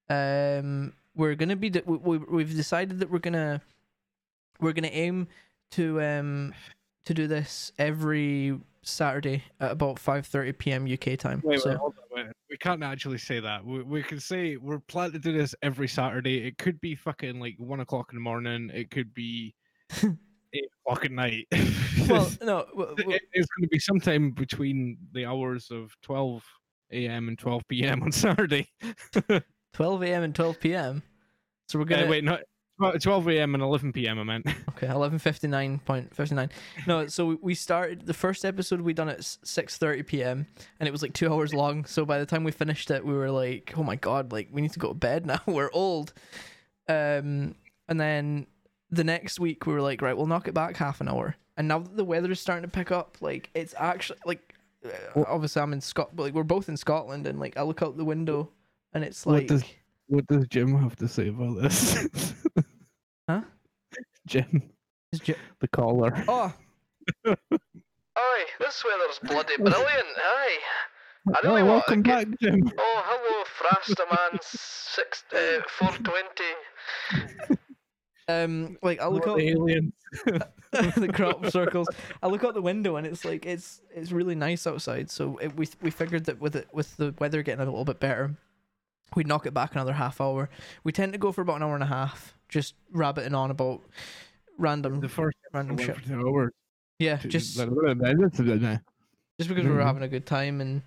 um, 0.10 0.94
we're 1.16 1.36
gonna 1.36 1.56
be. 1.56 1.70
de- 1.72 1.84
we, 1.86 1.98
we 1.98 2.18
we've 2.20 2.56
decided 2.56 3.00
that 3.00 3.10
we're 3.10 3.20
gonna 3.20 3.62
we're 4.60 4.74
gonna 4.74 4.88
aim 4.92 5.28
to 5.72 6.02
um 6.02 6.54
to 7.06 7.14
do 7.14 7.28
this 7.28 7.72
every 7.80 8.60
Saturday 8.84 9.44
at 9.60 9.72
about 9.72 9.98
5:30 9.98 10.58
p.m. 10.58 10.86
UK 10.92 11.18
time. 11.18 11.42
Wait, 11.44 11.60
so 11.60 11.70
wait, 11.70 11.78
hold 11.78 11.94
on, 11.98 12.04
wait. 12.04 12.05
We 12.56 12.60
can't 12.60 12.84
actually 12.84 13.18
say 13.18 13.42
that. 13.42 13.66
We, 13.66 13.84
we 13.84 14.02
can 14.02 14.18
say 14.18 14.56
we're 14.56 14.80
planning 14.80 15.12
to 15.12 15.20
do 15.20 15.38
this 15.38 15.54
every 15.62 15.90
Saturday. 15.90 16.48
It 16.48 16.58
could 16.58 16.80
be 16.80 16.96
fucking 16.96 17.38
like 17.38 17.56
one 17.58 17.82
o'clock 17.82 18.12
in 18.14 18.16
the 18.16 18.22
morning. 18.22 18.72
It 18.74 18.90
could 18.92 19.14
be 19.14 19.54
eight 20.02 20.70
o'clock 20.88 21.04
at 21.04 21.12
night. 21.12 21.48
well, 22.08 22.32
no, 22.42 22.66
w- 22.72 22.96
w- 22.96 23.10
It- 23.10 23.24
it's 23.34 23.48
going 23.58 23.64
to 23.64 23.68
be 23.70 23.78
sometime 23.80 24.32
between 24.32 24.98
the 25.12 25.26
hours 25.26 25.70
of 25.70 25.92
12 26.02 26.46
a.m. 26.94 27.28
and 27.28 27.38
12 27.38 27.62
p.m. 27.68 28.04
on 28.04 28.12
Saturday. 28.14 28.70
12 29.74 30.04
a.m. 30.04 30.24
and 30.24 30.34
12 30.34 30.58
p.m. 30.62 31.04
So 31.68 31.78
we're 31.78 31.84
Uh, 31.84 31.88
gonna 31.90 32.08
wait, 32.08 32.24
not 32.24 32.40
12 32.80 33.28
a.m. 33.30 33.54
and 33.56 33.64
11 33.64 33.94
p.m. 33.94 34.20
I 34.20 34.24
meant. 34.24 34.46
okay 34.70 34.88
11:59.59. 34.88 36.50
No, 36.88 37.08
so 37.08 37.38
we- 37.42 37.56
started 37.56 38.06
the 38.06 38.14
first 38.14 38.44
episode 38.46 38.82
we 38.82 38.94
done 38.94 39.10
at 39.10 39.20
6:30 39.20 40.06
p.m. 40.06 40.48
and 40.80 40.88
it 40.88 40.92
was 40.92 41.02
like 41.02 41.14
two 41.14 41.32
hours 41.32 41.54
long. 41.54 41.86
So 41.86 42.06
by 42.06 42.20
the 42.20 42.26
time 42.26 42.44
we 42.44 42.52
finished 42.52 42.92
it, 42.92 43.06
we 43.06 43.14
were 43.14 43.32
like, 43.32 43.74
oh 43.78 43.84
my 43.84 43.96
god, 43.96 44.32
like 44.32 44.50
we 44.52 44.62
need 44.62 44.74
to 44.74 44.80
go 44.80 44.90
to 44.90 44.94
bed 44.94 45.26
now. 45.28 45.40
We're 45.46 45.72
old. 45.74 46.14
Um, 46.90 47.56
and 47.88 48.00
then 48.00 48.48
the 48.92 49.04
next 49.04 49.40
week 49.40 49.66
we 49.66 49.74
were 49.74 49.82
like, 49.82 50.02
right, 50.02 50.16
we'll 50.16 50.28
knock 50.28 50.48
it 50.48 50.54
back 50.54 50.76
half 50.78 51.02
an 51.02 51.08
hour. 51.08 51.36
And 51.58 51.68
now 51.68 51.80
that 51.80 51.96
the 51.96 52.04
weather 52.06 52.32
is 52.32 52.40
starting 52.40 52.64
to 52.64 52.68
pick 52.70 52.92
up, 52.92 53.18
like 53.22 53.50
it's 53.56 53.74
actually 53.78 54.20
like 54.26 54.54
uh, 54.86 55.24
obviously 55.28 55.62
I'm 55.62 55.72
in 55.74 55.82
Scot, 55.82 56.16
but 56.16 56.24
like 56.24 56.34
we're 56.34 56.44
both 56.44 56.68
in 56.70 56.76
Scotland, 56.78 57.26
and 57.26 57.40
like 57.40 57.56
I 57.58 57.62
look 57.64 57.82
out 57.82 57.96
the 57.98 58.06
window 58.06 58.50
and 58.94 59.04
it's 59.04 59.26
like 59.26 59.44
What 59.44 59.48
does- 59.48 59.64
What 60.08 60.28
does 60.28 60.46
Jim 60.50 60.78
have 60.78 60.96
to 60.98 61.08
say 61.08 61.30
about 61.30 61.62
this? 61.62 62.34
Huh? 63.28 63.42
Jim, 64.28 64.62
Is 65.12 65.20
J- 65.20 65.36
the 65.60 65.68
caller. 65.68 66.14
Oh, 66.28 66.54
Aye, 67.26 68.46
this 68.60 68.84
weather's 68.86 69.20
bloody 69.24 69.58
brilliant, 69.58 70.08
aye. 70.18 70.58
I 71.28 71.40
oh, 71.44 71.48
really 71.48 71.64
want 71.64 71.86
to 71.88 71.92
welcome 71.92 72.02
get... 72.04 72.30
back, 72.30 72.40
Jim. 72.40 72.72
Oh, 72.78 73.04
hello, 73.06 73.44
Frastaman, 73.60 74.40
six, 74.44 75.24
uh, 75.34 75.62
420. 75.68 77.58
um, 78.28 78.78
like 78.82 79.02
I 79.02 79.08
look 79.08 79.26
What 79.26 79.34
out 79.34 79.38
the 79.40 79.50
aliens. 79.50 79.94
the 80.72 81.12
crop 81.14 81.46
circles. 81.48 81.88
I 82.22 82.28
look 82.28 82.44
out 82.44 82.54
the 82.54 82.62
window 82.62 82.96
and 82.96 83.08
it's 83.08 83.26
like 83.26 83.46
it's 83.46 83.82
it's 83.94 84.12
really 84.12 84.36
nice 84.36 84.66
outside. 84.68 85.10
So 85.10 85.38
it, 85.38 85.56
we 85.56 85.68
we 85.82 85.90
figured 85.92 86.26
that 86.26 86.40
with 86.40 86.56
it 86.56 86.68
with 86.72 86.96
the 86.98 87.14
weather 87.20 87.42
getting 87.44 87.62
a 87.62 87.66
little 87.66 87.86
bit 87.86 88.00
better, 88.00 88.38
we'd 89.16 89.28
knock 89.28 89.46
it 89.46 89.54
back 89.54 89.74
another 89.74 89.94
half 89.94 90.20
hour. 90.22 90.50
We 90.84 90.92
tend 90.92 91.14
to 91.14 91.20
go 91.20 91.32
for 91.32 91.42
about 91.42 91.58
an 91.58 91.64
hour 91.64 91.74
and 91.76 91.84
a 91.84 91.88
half, 91.88 92.36
just 92.50 92.76
rabbiting 92.92 93.34
on 93.36 93.52
about 93.52 93.82
random 94.58 95.00
The 95.00 95.10
first 95.10 95.38
random 95.54 95.78
shit. 95.78 95.96
for 95.98 96.08
two 96.08 96.28
hours. 96.28 96.52
Yeah, 97.00 97.18
just 97.18 97.56
just 97.56 97.68
because 99.50 99.66
we 99.66 99.70
were 99.72 99.80
Mhm. 99.82 99.86
having 99.86 100.04
a 100.04 100.08
good 100.08 100.26
time 100.26 100.62
and 100.62 100.82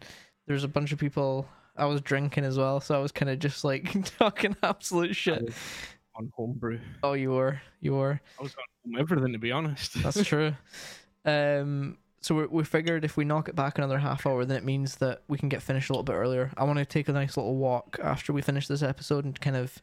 there's 0.47 0.65
a 0.65 0.69
bunch 0.69 0.93
of 0.93 0.99
people. 0.99 1.47
I 1.77 1.85
was 1.85 2.01
drinking 2.01 2.45
as 2.45 2.59
well, 2.59 2.81
so 2.81 2.95
I 2.99 2.99
was 2.99 3.13
kind 3.13 3.31
of 3.31 3.39
just 3.39 3.63
like 3.63 3.85
talking 4.19 4.57
absolute 4.63 5.15
shit. 5.15 5.53
on 6.17 6.33
homebrew. 6.35 6.81
Oh, 7.05 7.13
you 7.13 7.31
were, 7.31 7.61
you 7.81 7.95
were. 7.95 8.21
I 8.39 8.43
was 8.43 8.55
on 8.57 8.65
home 8.93 9.01
everything, 9.01 9.33
to 9.33 9.39
be 9.39 9.53
honest. 9.53 9.95
That's 10.03 10.25
true. 10.25 10.55
Um, 11.25 11.99
so 12.21 12.35
we 12.35 12.47
we 12.47 12.65
figured 12.65 13.05
if 13.05 13.17
we 13.17 13.25
knock 13.25 13.49
it 13.49 13.55
back 13.55 13.79
another 13.79 13.99
half 13.99 14.27
hour, 14.27 14.45
then 14.45 14.57
it 14.57 14.65
means 14.65 14.97
that 14.97 15.23
we 15.29 15.39
can 15.39 15.49
get 15.49 15.63
finished 15.63 15.91
a 15.91 15.93
little 15.93 16.03
bit 16.03 16.15
earlier. 16.15 16.51
I 16.57 16.65
want 16.65 16.79
to 16.79 16.85
take 16.85 17.09
a 17.09 17.13
nice 17.13 17.37
little 17.37 17.57
walk 17.57 17.99
after 18.03 18.33
we 18.33 18.43
finish 18.43 18.67
this 18.67 18.83
episode 18.83 19.25
and 19.25 19.41
kind 19.41 19.57
of 19.57 19.81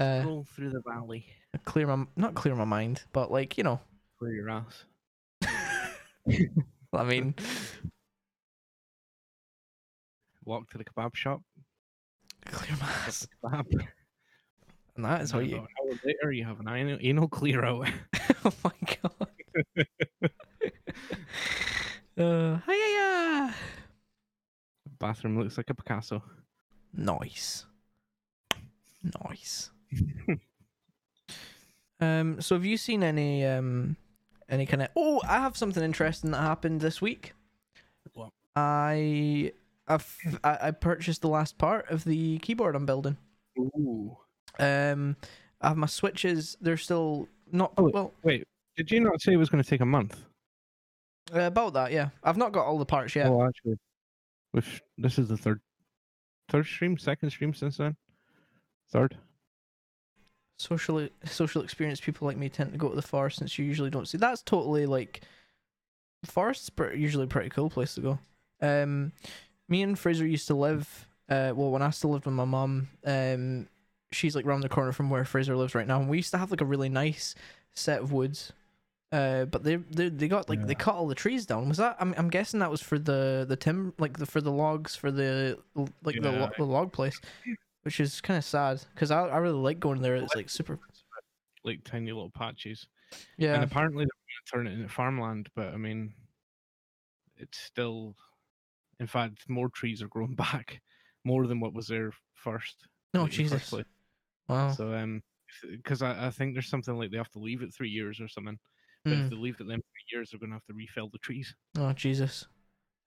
uh, 0.00 0.22
Roll 0.24 0.44
through 0.44 0.70
the 0.70 0.82
valley. 0.86 1.26
clear 1.64 1.86
my 1.86 2.06
not 2.16 2.34
clear 2.34 2.54
my 2.54 2.64
mind, 2.64 3.02
but 3.12 3.30
like 3.30 3.58
you 3.58 3.64
know, 3.64 3.80
Clear 4.18 4.34
your 4.34 4.50
ass. 4.50 4.84
I 6.92 7.04
mean, 7.04 7.34
Walk 10.44 10.70
to 10.70 10.78
the 10.78 10.84
kebab 10.84 11.14
shop. 11.14 11.42
clear 12.46 12.76
my 12.80 12.86
ass, 12.86 13.26
kebab. 13.44 13.66
and 14.96 15.04
that 15.04 15.22
is 15.22 15.30
how 15.30 15.40
you. 15.40 15.56
An 15.56 15.62
hour 15.62 15.98
later, 16.04 16.32
you 16.32 16.44
have 16.44 16.60
an 16.60 16.68
anal, 16.68 16.98
anal 17.00 17.28
clear 17.28 17.64
out. 17.64 17.88
oh 18.44 18.52
my 18.64 18.70
god. 19.02 20.34
Uh, 22.18 22.58
hi 22.66 23.52
Bathroom 24.98 25.38
looks 25.38 25.56
like 25.56 25.70
a 25.70 25.74
Picasso. 25.74 26.22
Nice. 26.92 27.66
Nice. 29.24 29.70
um 32.00 32.40
so 32.40 32.54
have 32.54 32.64
you 32.64 32.76
seen 32.76 33.02
any 33.02 33.44
um 33.44 33.96
any 34.48 34.66
kind 34.66 34.82
of 34.82 34.88
Oh, 34.96 35.20
I 35.26 35.38
have 35.38 35.56
something 35.56 35.82
interesting 35.82 36.30
that 36.32 36.40
happened 36.40 36.80
this 36.80 37.00
week. 37.00 37.34
What? 38.14 38.30
I 38.54 39.52
I've, 39.86 40.16
I 40.42 40.58
I 40.62 40.70
purchased 40.72 41.22
the 41.22 41.28
last 41.28 41.58
part 41.58 41.90
of 41.90 42.04
the 42.04 42.38
keyboard 42.38 42.74
I'm 42.74 42.86
building. 42.86 43.16
Ooh. 43.58 44.16
Um 44.58 45.16
I 45.60 45.68
have 45.68 45.76
my 45.76 45.86
switches, 45.86 46.56
they're 46.60 46.76
still 46.76 47.28
not 47.52 47.72
Oh, 47.78 47.90
well 47.92 48.12
Wait, 48.22 48.46
did 48.76 48.90
you 48.90 49.00
not 49.00 49.20
say 49.20 49.32
it 49.32 49.36
was 49.36 49.48
going 49.48 49.62
to 49.62 49.68
take 49.68 49.80
a 49.80 49.86
month? 49.86 50.20
Uh, 51.34 51.40
about 51.40 51.74
that, 51.74 51.92
yeah. 51.92 52.10
I've 52.22 52.36
not 52.36 52.52
got 52.52 52.66
all 52.66 52.78
the 52.78 52.86
parts 52.86 53.14
yet. 53.14 53.26
Oh, 53.26 53.42
actually, 53.46 53.78
which 54.52 54.80
this 54.98 55.18
is 55.18 55.28
the 55.28 55.36
third, 55.36 55.60
third 56.48 56.66
stream, 56.66 56.96
second 56.98 57.30
stream 57.30 57.54
since 57.54 57.76
then. 57.78 57.96
Third. 58.90 59.16
social 60.58 61.08
social 61.24 61.62
experience 61.62 62.00
people 62.00 62.26
like 62.26 62.36
me 62.36 62.48
tend 62.48 62.72
to 62.72 62.78
go 62.78 62.88
to 62.88 62.96
the 62.96 63.02
forest 63.02 63.38
since 63.38 63.58
you 63.58 63.64
usually 63.64 63.90
don't 63.90 64.08
see 64.08 64.16
that's 64.16 64.40
totally 64.42 64.86
like 64.86 65.20
forest's 66.24 66.70
pre- 66.70 66.98
usually 66.98 67.24
a 67.24 67.26
pretty 67.26 67.50
cool 67.50 67.68
place 67.68 67.94
to 67.94 68.00
go 68.00 68.18
um 68.62 69.12
me 69.68 69.82
and 69.82 69.98
fraser 69.98 70.26
used 70.26 70.46
to 70.46 70.54
live 70.54 71.06
uh 71.28 71.52
well 71.54 71.70
when 71.70 71.82
i 71.82 71.90
still 71.90 72.10
lived 72.10 72.24
with 72.24 72.34
my 72.34 72.44
mum 72.46 72.88
um 73.04 73.68
she's 74.12 74.34
like 74.34 74.46
round 74.46 74.62
the 74.62 74.68
corner 74.68 74.92
from 74.92 75.10
where 75.10 75.24
fraser 75.26 75.54
lives 75.56 75.74
right 75.74 75.86
now 75.86 76.00
and 76.00 76.08
we 76.08 76.16
used 76.16 76.30
to 76.30 76.38
have 76.38 76.50
like 76.50 76.62
a 76.62 76.64
really 76.64 76.88
nice 76.88 77.34
set 77.74 78.00
of 78.00 78.12
woods 78.12 78.52
uh 79.12 79.44
but 79.44 79.62
they 79.62 79.76
they, 79.76 80.08
they 80.08 80.26
got 80.28 80.48
like 80.48 80.66
they 80.66 80.74
cut 80.74 80.94
all 80.94 81.06
the 81.06 81.14
trees 81.14 81.46
down 81.46 81.68
was 81.68 81.78
that 81.78 81.96
i'm, 82.00 82.12
I'm 82.18 82.28
guessing 82.28 82.58
that 82.60 82.70
was 82.70 82.80
for 82.82 82.98
the 82.98 83.46
the 83.48 83.54
tim 83.56 83.92
like 83.98 84.18
the 84.18 84.26
for 84.26 84.40
the 84.40 84.50
logs 84.50 84.96
for 84.96 85.12
the 85.12 85.58
like 86.02 86.20
the, 86.20 86.32
lo- 86.32 86.38
Yeah. 86.40 86.50
the 86.58 86.64
log 86.64 86.92
place 86.92 87.20
which 87.82 88.00
is 88.00 88.20
kind 88.20 88.36
of 88.36 88.44
sad 88.44 88.82
because 88.94 89.12
I, 89.12 89.20
I 89.28 89.36
really 89.36 89.60
like 89.60 89.78
going 89.78 90.02
there. 90.02 90.16
It's 90.16 90.34
like 90.34 90.50
super. 90.50 90.76
Like 91.62 91.84
tiny 91.84 92.10
little 92.10 92.30
patches. 92.30 92.88
Yeah, 93.38 93.54
And 93.54 93.62
apparently 93.62 94.02
they're 94.02 94.08
going 94.08 94.44
to 94.44 94.52
turn 94.52 94.66
it 94.66 94.72
into 94.72 94.92
farmland, 94.92 95.48
but 95.54 95.72
I 95.72 95.76
mean, 95.76 96.12
it's 97.36 97.58
still. 97.60 98.16
In 98.98 99.06
fact, 99.06 99.48
more 99.48 99.68
trees 99.68 100.02
are 100.02 100.08
growing 100.08 100.34
back, 100.36 100.80
more 101.22 101.46
than 101.46 101.60
what 101.60 101.74
was 101.74 101.86
there 101.86 102.10
first. 102.34 102.88
no 103.14 103.22
like, 103.22 103.30
the 103.30 103.44
first 103.44 103.70
Jesus. 103.70 103.84
Wow. 104.48 104.72
So 104.72 104.92
um, 104.92 105.22
because 105.70 106.02
I, 106.02 106.26
I 106.26 106.30
think 106.30 106.54
there's 106.54 106.68
something 106.68 106.96
like 106.96 107.12
they 107.12 107.18
have 107.18 107.30
to 107.32 107.38
leave 107.38 107.62
it 107.62 107.72
three 107.72 107.90
years 107.90 108.20
or 108.20 108.26
something. 108.26 108.58
But 109.10 109.18
if 109.18 109.30
they 109.30 109.36
leave 109.36 109.60
it 109.60 109.68
them 109.68 109.80
three 109.80 110.18
years, 110.18 110.30
they're 110.30 110.40
gonna 110.40 110.54
have 110.54 110.66
to 110.66 110.74
refill 110.74 111.08
the 111.08 111.18
trees. 111.18 111.54
Oh 111.78 111.92
Jesus. 111.92 112.46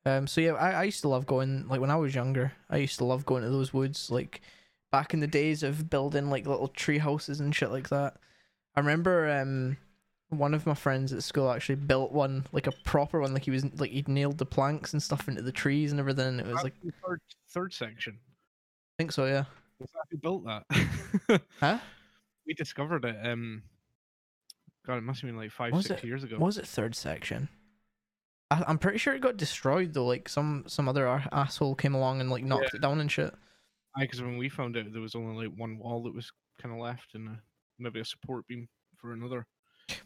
Um. 0.05 0.27
So 0.27 0.41
yeah, 0.41 0.53
I, 0.53 0.71
I 0.71 0.83
used 0.83 1.01
to 1.01 1.09
love 1.09 1.25
going. 1.25 1.67
Like 1.67 1.81
when 1.81 1.91
I 1.91 1.95
was 1.95 2.15
younger, 2.15 2.53
I 2.69 2.77
used 2.77 2.97
to 2.99 3.05
love 3.05 3.25
going 3.25 3.43
to 3.43 3.49
those 3.49 3.73
woods. 3.73 4.09
Like 4.09 4.41
back 4.91 5.13
in 5.13 5.19
the 5.19 5.27
days 5.27 5.61
of 5.63 5.89
building 5.89 6.29
like 6.29 6.47
little 6.47 6.67
tree 6.67 6.97
houses 6.97 7.39
and 7.39 7.55
shit 7.55 7.71
like 7.71 7.89
that. 7.89 8.17
I 8.75 8.79
remember 8.79 9.29
um 9.29 9.77
one 10.29 10.53
of 10.53 10.65
my 10.65 10.75
friends 10.75 11.11
at 11.11 11.23
school 11.23 11.49
actually 11.51 11.75
built 11.75 12.11
one 12.11 12.45
like 12.51 12.67
a 12.67 12.71
proper 12.83 13.19
one. 13.19 13.33
Like 13.33 13.45
he 13.45 13.51
was 13.51 13.65
like 13.79 13.91
he'd 13.91 14.07
nailed 14.07 14.37
the 14.37 14.45
planks 14.45 14.93
and 14.93 15.01
stuff 15.01 15.27
into 15.27 15.41
the 15.41 15.51
trees 15.51 15.91
and 15.91 15.99
everything. 15.99 16.27
And 16.27 16.39
it 16.39 16.45
was 16.45 16.55
That's 16.55 16.63
like 16.65 16.75
third 17.05 17.21
third 17.49 17.73
section. 17.73 18.17
I 18.23 19.03
think 19.03 19.11
so. 19.11 19.25
Yeah. 19.25 19.45
Who 20.11 20.17
built 20.17 20.45
that? 20.45 21.41
Huh? 21.59 21.79
We 22.45 22.53
discovered 22.53 23.05
it. 23.05 23.15
Um, 23.23 23.63
God, 24.89 24.97
it 24.97 25.03
must 25.03 25.21
have 25.21 25.27
been 25.27 25.37
like 25.37 25.51
five, 25.51 25.71
Was 25.71 25.85
six 25.85 26.03
it- 26.03 26.07
years 26.07 26.23
ago. 26.23 26.37
Was 26.39 26.57
it 26.57 26.65
third 26.65 26.95
section? 26.95 27.47
I, 28.49 28.63
I'm 28.67 28.79
pretty 28.79 28.97
sure 28.97 29.13
it 29.13 29.21
got 29.21 29.37
destroyed 29.37 29.93
though. 29.93 30.07
Like 30.07 30.27
some 30.27 30.63
some 30.65 30.89
other 30.89 31.07
asshole 31.31 31.75
came 31.75 31.93
along 31.93 32.21
and 32.21 32.31
like 32.31 32.43
knocked 32.43 32.73
it 32.73 32.81
down 32.81 32.99
and 32.99 33.11
shit. 33.11 33.31
I 33.95 34.01
because 34.01 34.23
when 34.23 34.39
we 34.39 34.49
found 34.49 34.75
out, 34.75 34.91
there 34.91 34.99
was 35.01 35.13
only 35.13 35.45
like 35.45 35.55
one 35.55 35.77
wall 35.77 36.01
that 36.05 36.15
was 36.15 36.31
kind 36.59 36.73
of 36.73 36.81
left, 36.81 37.13
and 37.13 37.27
a, 37.27 37.39
maybe 37.77 37.99
a 37.99 38.05
support 38.05 38.47
beam 38.47 38.67
for 38.97 39.13
another. 39.13 39.45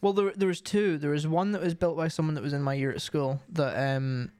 Well, 0.02 0.12
there 0.12 0.34
there 0.36 0.50
was 0.50 0.60
two. 0.60 0.98
There 0.98 1.12
was 1.12 1.26
one 1.26 1.54
that 1.54 1.62
was 1.62 1.76
built 1.76 1.96
by 1.96 2.10
someone 2.10 2.36
that 2.36 2.44
was 2.44 2.52
in 2.52 2.62
my 2.62 2.74
year 2.74 2.92
at 2.92 3.02
school. 3.02 3.42
That 3.54 3.96
um, 3.96 4.34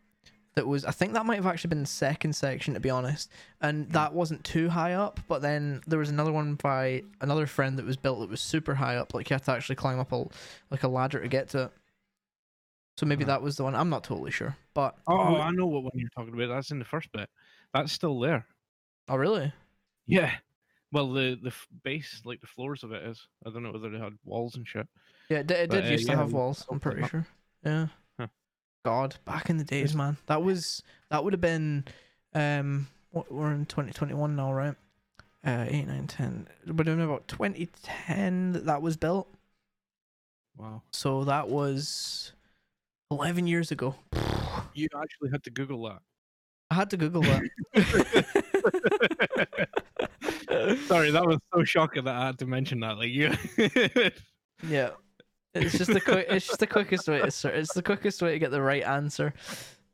that 0.56 0.68
was 0.68 0.86
I 0.86 0.92
think 0.92 1.14
that 1.14 1.26
might 1.26 1.36
have 1.38 1.48
actually 1.48 1.70
been 1.70 1.82
the 1.82 1.86
second 1.88 2.34
section 2.36 2.74
to 2.76 2.80
be 2.80 2.90
honest, 2.90 3.30
and 3.62 3.90
that 3.92 4.14
wasn't 4.14 4.44
too 4.44 4.70
high 4.70 4.94
up. 4.94 5.20
But 5.28 5.42
then 5.42 5.82
there 5.88 6.00
was 6.00 6.10
another 6.10 6.32
one 6.32 6.56
by 6.56 7.04
another 7.22 7.48
friend 7.48 7.78
that 7.80 7.86
was 7.86 7.98
built 7.98 8.20
that 8.20 8.30
was 8.30 8.42
super 8.42 8.76
high 8.76 8.98
up. 8.98 9.14
Like 9.14 9.30
you 9.30 9.34
had 9.34 9.44
to 9.46 9.52
actually 9.52 9.76
climb 9.76 10.00
up 10.00 10.12
a 10.12 10.26
like 10.70 10.84
a 10.84 10.88
ladder 10.88 11.20
to 11.22 11.28
get 11.28 11.50
to 11.50 11.64
it. 11.64 11.72
So 12.98 13.08
maybe 13.08 13.24
Right. 13.24 13.30
that 13.30 13.42
was 13.42 13.56
the 13.58 13.64
one. 13.64 13.74
I'm 13.74 13.90
not 13.90 14.04
totally 14.04 14.30
sure, 14.32 14.56
but 14.76 14.96
Oh, 15.08 15.38
I 15.38 15.50
know 15.52 15.66
what 15.66 15.84
one 15.84 15.92
you're 15.96 16.10
talking 16.16 16.34
about. 16.34 16.54
That's 16.54 16.70
in 16.70 16.78
the 16.80 16.86
first 16.86 17.12
bit. 17.12 17.28
That's 17.74 17.92
still 17.92 18.20
there. 18.20 18.46
oh 19.10 19.16
really? 19.16 19.52
Yeah. 20.06 20.32
Well, 20.92 21.12
the 21.12 21.40
the 21.42 21.48
f- 21.48 21.68
base, 21.84 22.22
like 22.24 22.40
the 22.42 22.46
floors 22.48 22.84
of 22.84 22.92
it, 22.92 23.02
is. 23.04 23.28
I 23.44 23.50
don't 23.50 23.64
know 23.64 23.72
whether 23.72 23.90
they 23.90 23.98
had 23.98 24.14
walls 24.26 24.56
and 24.58 24.68
shit. 24.68 24.88
Yeah, 25.28 25.40
it, 25.40 25.48
did- 25.48 25.58
it 25.62 25.70
But, 25.72 25.76
did 25.78 25.86
uh, 25.88 25.90
used 25.92 26.06
to 26.06 26.12
yeah, 26.12 26.18
have 26.20 26.34
walls. 26.34 26.68
I'm 26.70 26.80
pretty 26.80 27.08
sure. 27.08 27.26
Yeah. 27.66 27.88
Huh. 28.86 28.90
God, 28.90 29.16
back 29.26 29.50
in 29.50 29.58
the 29.58 29.64
days, 29.64 29.96
man. 29.96 30.18
That 30.28 30.44
was 30.44 30.84
that 31.10 31.24
would 31.24 31.34
have 31.34 31.42
been 31.42 31.86
um 32.34 32.88
what 33.12 33.32
we're 33.32 33.52
in 33.52 33.66
2021 33.66 34.36
now, 34.36 34.54
right? 34.54 34.76
Uh 35.46 35.66
8 35.68 35.88
9 35.88 36.08
10. 36.08 36.48
It 36.68 36.76
would 36.76 36.88
have 36.88 36.98
been 36.98 37.06
about 37.06 37.28
2010 37.28 38.54
that 38.54 38.66
that 38.66 38.82
was 38.82 38.98
built. 38.98 39.28
Wow. 40.58 40.82
So 40.92 41.24
that 41.24 41.50
was 41.50 42.34
11 43.12 43.48
years 43.48 43.72
ago. 43.72 43.96
You 44.76 44.88
actually 45.00 45.30
had 45.30 45.44
to 45.44 45.52
Google 45.52 45.84
that. 45.84 46.00
I 46.72 46.76
had 46.76 46.90
to 46.92 46.98
Google 46.98 47.22
that. 47.22 47.44
Sorry, 50.88 51.12
that 51.12 51.26
was 51.26 51.38
so 51.54 51.64
shocking 51.64 52.06
that 52.06 52.16
I 52.16 52.26
had 52.28 52.40
to 52.40 52.48
mention 52.48 52.80
that. 52.80 52.98
Like 52.98 53.10
you. 53.10 53.34
yeah. 54.68 54.92
It's 55.56 55.78
just 55.78 55.94
the 55.94 56.02
quick. 56.02 56.28
It's 56.30 56.48
just 56.48 56.60
the 56.60 56.68
quickest 56.68 57.08
way 57.08 57.20
to. 57.20 57.48
It's 57.50 57.74
the 57.74 57.84
quickest 57.84 58.22
way 58.22 58.34
to 58.34 58.40
get 58.40 58.52
the 58.52 58.62
right 58.62 58.84
answer. 58.84 59.34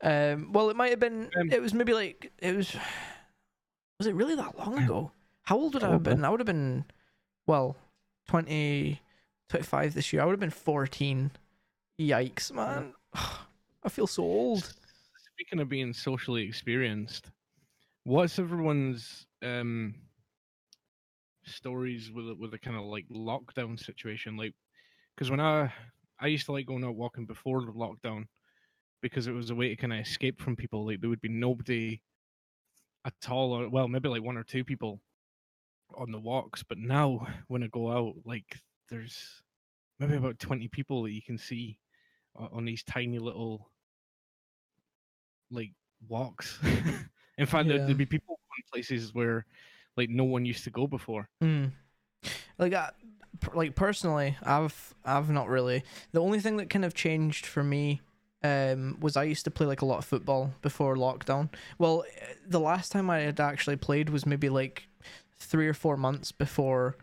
Um. 0.02 0.52
Well, 0.52 0.70
it 0.70 0.76
might 0.76 0.90
have 0.90 1.00
been. 1.00 1.30
Um, 1.38 1.50
it 1.50 1.60
was 1.60 1.74
maybe 1.74 1.92
like 1.92 2.32
it 2.38 2.56
was. 2.56 2.74
Was 3.98 4.06
it 4.06 4.14
really 4.14 4.34
that 4.36 4.58
long 4.58 4.82
ago? 4.82 5.12
How 5.42 5.56
old 5.58 5.74
would 5.74 5.82
I 5.84 5.90
have 5.90 6.02
been? 6.02 6.24
I 6.24 6.30
would 6.30 6.40
have 6.40 6.46
been, 6.46 6.84
well, 7.46 7.76
20, 8.28 9.00
25 9.48 9.94
this 9.94 10.12
year. 10.12 10.22
I 10.22 10.24
would 10.24 10.32
have 10.32 10.40
been 10.40 10.50
fourteen. 10.50 11.32
Yikes, 12.00 12.52
man! 12.52 12.94
I 13.14 13.88
feel 13.90 14.06
so 14.06 14.22
old. 14.22 14.72
Speaking 15.34 15.60
of 15.60 15.68
being 15.68 15.92
socially 15.92 16.42
experienced, 16.42 17.30
what's 18.04 18.38
everyone's 18.38 19.26
um 19.42 19.94
stories 21.44 22.10
with 22.10 22.38
with 22.38 22.54
a 22.54 22.58
kind 22.58 22.76
of 22.76 22.84
like 22.84 23.06
lockdown 23.10 23.78
situation? 23.78 24.36
Like, 24.36 24.54
because 25.14 25.30
when 25.30 25.40
I 25.40 25.72
I 26.18 26.26
used 26.26 26.46
to 26.46 26.52
like 26.52 26.66
going 26.66 26.84
out 26.84 26.94
walking 26.96 27.26
before 27.26 27.60
the 27.64 27.72
lockdown 27.72 28.26
because 29.02 29.26
it 29.26 29.32
was 29.32 29.50
a 29.50 29.54
way 29.54 29.68
to 29.68 29.76
kind 29.76 29.92
of 29.92 29.98
escape 30.00 30.40
from 30.40 30.56
people. 30.56 30.84
Like 30.86 31.00
there 31.00 31.08
would 31.10 31.20
be 31.22 31.28
nobody 31.30 32.02
at 33.06 33.14
all, 33.30 33.52
or 33.52 33.68
well, 33.68 33.88
maybe 33.88 34.08
like 34.10 34.22
one 34.22 34.36
or 34.36 34.44
two 34.44 34.62
people 34.64 35.00
on 35.96 36.12
the 36.12 36.18
walks. 36.18 36.62
But 36.62 36.78
now 36.78 37.26
when 37.48 37.62
I 37.62 37.68
go 37.68 37.90
out, 37.90 38.14
like 38.24 38.58
there's 38.90 39.42
maybe 39.98 40.16
about 40.16 40.38
twenty 40.38 40.68
people 40.68 41.02
that 41.04 41.12
you 41.12 41.22
can 41.22 41.38
see 41.38 41.78
on 42.36 42.64
these 42.64 42.82
tiny 42.84 43.18
little 43.18 43.70
like 45.50 45.72
walks. 46.08 46.58
In 47.38 47.46
fact, 47.46 47.68
Yeah. 47.68 47.78
there'd 47.78 47.96
be 47.96 48.06
people 48.06 48.38
in 48.58 48.64
places 48.72 49.14
where 49.14 49.46
like 49.96 50.10
no 50.10 50.24
one 50.24 50.44
used 50.44 50.64
to 50.64 50.70
go 50.70 50.86
before. 50.86 51.28
Mm. 51.42 51.72
Like 52.58 52.74
I, 52.74 52.90
per- 53.19 53.19
like 53.54 53.74
personally, 53.74 54.36
I've 54.42 54.94
I've 55.04 55.30
not 55.30 55.48
really. 55.48 55.84
The 56.12 56.20
only 56.20 56.40
thing 56.40 56.56
that 56.58 56.70
kind 56.70 56.84
of 56.84 56.94
changed 56.94 57.46
for 57.46 57.62
me 57.62 58.00
um 58.42 58.96
was 59.00 59.16
I 59.16 59.24
used 59.24 59.44
to 59.44 59.50
play 59.50 59.66
like 59.66 59.82
a 59.82 59.86
lot 59.86 59.98
of 59.98 60.04
football 60.04 60.52
before 60.62 60.96
lockdown. 60.96 61.50
Well, 61.78 62.04
the 62.46 62.60
last 62.60 62.92
time 62.92 63.10
I 63.10 63.20
had 63.20 63.40
actually 63.40 63.76
played 63.76 64.10
was 64.10 64.26
maybe 64.26 64.48
like 64.48 64.88
3 65.38 65.68
or 65.68 65.74
4 65.74 65.96
months 65.96 66.32
before 66.32 66.96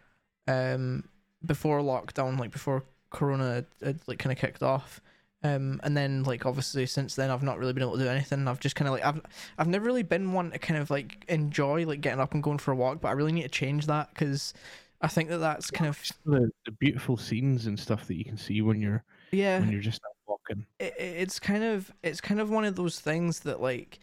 um 0.47 1.03
before 1.45 1.81
lockdown, 1.81 2.39
like 2.39 2.51
before 2.51 2.83
corona 3.09 3.65
had 3.81 3.99
like 4.07 4.19
kind 4.19 4.31
of 4.31 4.39
kicked 4.39 4.63
off. 4.63 5.01
Um, 5.43 5.79
and 5.83 5.95
then 5.95 6.23
like 6.23 6.45
obviously 6.47 6.87
since 6.87 7.15
then 7.15 7.29
I've 7.29 7.43
not 7.43 7.59
really 7.59 7.73
been 7.73 7.83
able 7.83 7.97
to 7.97 8.03
do 8.03 8.09
anything. 8.09 8.47
I've 8.47 8.59
just 8.59 8.75
kind 8.75 8.87
of 8.87 8.93
like 8.93 9.05
I've 9.05 9.21
I've 9.57 9.67
never 9.67 9.85
really 9.85 10.03
been 10.03 10.33
one 10.33 10.51
to 10.51 10.59
kind 10.59 10.79
of 10.79 10.89
like 10.89 11.23
enjoy 11.27 11.85
like 11.85 12.01
getting 12.01 12.19
up 12.19 12.33
and 12.33 12.41
going 12.41 12.57
for 12.57 12.71
a 12.71 12.75
walk, 12.75 13.01
but 13.01 13.09
I 13.09 13.11
really 13.11 13.31
need 13.31 13.43
to 13.43 13.49
change 13.49 13.85
that 13.85 14.09
because 14.13 14.53
I 15.01 15.07
think 15.07 15.29
that 15.29 15.37
that's 15.39 15.71
kind 15.71 15.89
of 15.89 16.01
The, 16.25 16.51
the 16.65 16.71
beautiful 16.71 17.17
scenes 17.17 17.65
and 17.67 17.79
stuff 17.79 18.05
that 18.07 18.15
you 18.17 18.25
can 18.25 18.37
see 18.37 18.61
when 18.61 18.81
you're 18.81 19.03
yeah. 19.31 19.59
when 19.59 19.71
you're 19.71 19.81
just 19.81 20.01
walking. 20.27 20.65
It, 20.79 20.93
it's 20.99 21.39
kind 21.39 21.63
of 21.63 21.91
it's 22.03 22.21
kind 22.21 22.39
of 22.39 22.49
one 22.49 22.65
of 22.65 22.75
those 22.75 22.99
things 22.99 23.41
that 23.41 23.61
like 23.61 23.99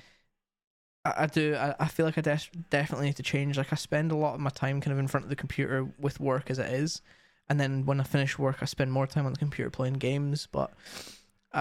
I, 1.05 1.25
I 1.25 1.27
do 1.27 1.55
I, 1.57 1.75
I 1.79 1.89
feel 1.89 2.07
like 2.07 2.19
I 2.19 2.21
definitely 2.23 3.07
need 3.07 3.17
to 3.17 3.23
change. 3.23 3.57
Like 3.59 3.73
I 3.73 3.77
spend 3.77 4.13
a 4.13 4.17
lot 4.17 4.35
of 4.35 4.41
my 4.41 4.51
time 4.51 4.81
kind 4.81 4.93
of 4.93 4.99
in 4.99 5.09
front 5.09 5.25
of 5.25 5.31
the 5.31 5.37
computer 5.37 5.85
with 5.99 6.21
work 6.21 6.51
as 6.51 6.59
it 6.59 6.73
is, 6.73 7.03
and 7.49 7.61
then 7.61 7.87
when 7.87 8.01
I 8.01 8.05
finish 8.05 8.39
work, 8.39 8.59
I 8.63 8.67
spend 8.67 8.93
more 8.93 9.07
time 9.07 9.27
on 9.27 9.33
the 9.33 9.39
computer 9.39 9.71
playing 9.71 9.95
games. 9.95 10.49
But 10.51 10.73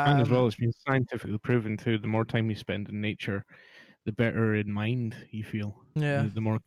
and 0.06 0.20
as 0.20 0.30
um, 0.30 0.30
well, 0.30 0.48
it's 0.48 0.56
been 0.56 0.74
scientifically 0.88 1.38
proven 1.40 1.78
too. 1.78 1.98
The 1.98 2.08
more 2.08 2.26
time 2.26 2.50
you 2.50 2.56
spend 2.56 2.90
in 2.90 3.00
nature, 3.02 3.46
the 4.06 4.12
better 4.12 4.56
in 4.56 4.72
mind 4.72 5.16
you 5.32 5.44
feel. 5.44 5.84
yeah, 5.96 6.26
The, 6.26 6.30
the 6.30 6.42
more 6.42 6.60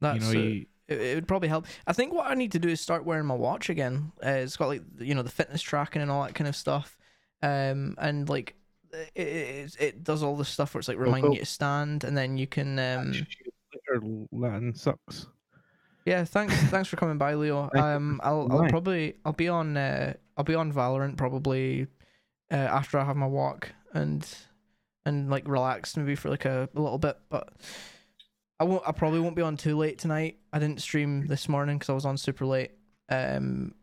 that's 0.00 0.14
you 0.14 0.20
know. 0.20 0.30
you, 0.30 0.66
it, 0.88 1.00
it 1.00 1.14
would 1.14 1.28
probably 1.28 1.48
help. 1.48 1.66
I 1.86 1.92
think 1.92 2.12
what 2.12 2.26
I 2.26 2.34
need 2.34 2.52
to 2.52 2.58
do 2.58 2.68
is 2.68 2.80
start 2.80 3.04
wearing 3.04 3.26
my 3.26 3.34
watch 3.34 3.70
again. 3.70 4.12
Uh, 4.24 4.30
it's 4.30 4.56
got 4.56 4.68
like 4.68 4.82
you 4.98 5.14
know 5.14 5.22
the 5.22 5.30
fitness 5.30 5.62
tracking 5.62 6.02
and 6.02 6.10
all 6.10 6.24
that 6.24 6.34
kind 6.34 6.48
of 6.48 6.56
stuff, 6.56 6.96
um, 7.42 7.96
and 7.98 8.28
like 8.28 8.54
it 8.92 9.28
it, 9.28 9.76
it 9.78 10.04
does 10.04 10.22
all 10.22 10.36
this 10.36 10.48
stuff 10.48 10.74
where 10.74 10.78
it's 10.78 10.88
like 10.88 10.98
reminding 10.98 11.30
cool. 11.30 11.34
you 11.34 11.40
to 11.40 11.46
stand, 11.46 12.04
and 12.04 12.16
then 12.16 12.36
you 12.38 12.46
can 12.46 12.78
um. 12.78 13.26
Latin 14.32 14.74
sucks. 14.74 15.26
Yeah, 16.06 16.24
thanks 16.24 16.54
thanks 16.70 16.88
for 16.88 16.96
coming 16.96 17.18
by, 17.18 17.34
Leo. 17.34 17.68
Um, 17.74 18.20
I'll 18.22 18.48
I'll 18.50 18.68
probably 18.68 19.16
I'll 19.24 19.32
be 19.32 19.48
on 19.48 19.76
uh 19.76 20.14
I'll 20.36 20.44
be 20.44 20.54
on 20.54 20.72
Valorant 20.72 21.16
probably 21.16 21.88
uh, 22.50 22.54
after 22.54 22.98
I 22.98 23.04
have 23.04 23.16
my 23.16 23.26
walk 23.26 23.72
and 23.92 24.26
and 25.04 25.30
like 25.30 25.48
relax 25.48 25.96
maybe 25.96 26.14
for 26.14 26.30
like 26.30 26.44
a, 26.44 26.68
a 26.74 26.80
little 26.80 26.98
bit, 26.98 27.18
but 27.28 27.52
I 28.58 28.64
won't. 28.64 28.82
I 28.86 28.92
probably 28.92 29.20
won't 29.20 29.36
be 29.36 29.42
on 29.42 29.56
too 29.56 29.76
late 29.76 29.98
tonight. 29.98 30.38
I 30.52 30.58
didn't 30.58 30.80
stream 30.80 31.26
this 31.26 31.48
morning 31.48 31.76
because 31.78 31.90
I 31.90 31.92
was 31.94 32.06
on 32.06 32.16
super 32.16 32.46
late. 32.46 32.72
Um, 33.08 33.74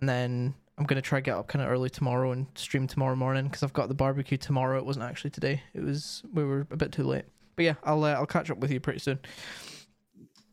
and 0.00 0.08
then 0.08 0.54
I'm 0.78 0.84
gonna 0.84 1.02
try 1.02 1.18
to 1.18 1.22
get 1.22 1.36
up 1.36 1.48
kind 1.48 1.64
of 1.64 1.70
early 1.70 1.90
tomorrow 1.90 2.32
and 2.32 2.46
stream 2.54 2.86
tomorrow 2.86 3.16
morning 3.16 3.44
because 3.44 3.62
I've 3.62 3.72
got 3.72 3.88
the 3.88 3.94
barbecue 3.94 4.38
tomorrow. 4.38 4.78
It 4.78 4.86
wasn't 4.86 5.04
actually 5.04 5.30
today. 5.30 5.62
It 5.74 5.82
was 5.82 6.22
we 6.32 6.44
were 6.44 6.66
a 6.70 6.76
bit 6.76 6.92
too 6.92 7.02
late. 7.04 7.24
But 7.56 7.64
yeah, 7.64 7.74
I'll 7.84 8.04
uh, 8.04 8.12
I'll 8.12 8.26
catch 8.26 8.50
up 8.50 8.58
with 8.58 8.70
you 8.70 8.80
pretty 8.80 9.00
soon. 9.00 9.18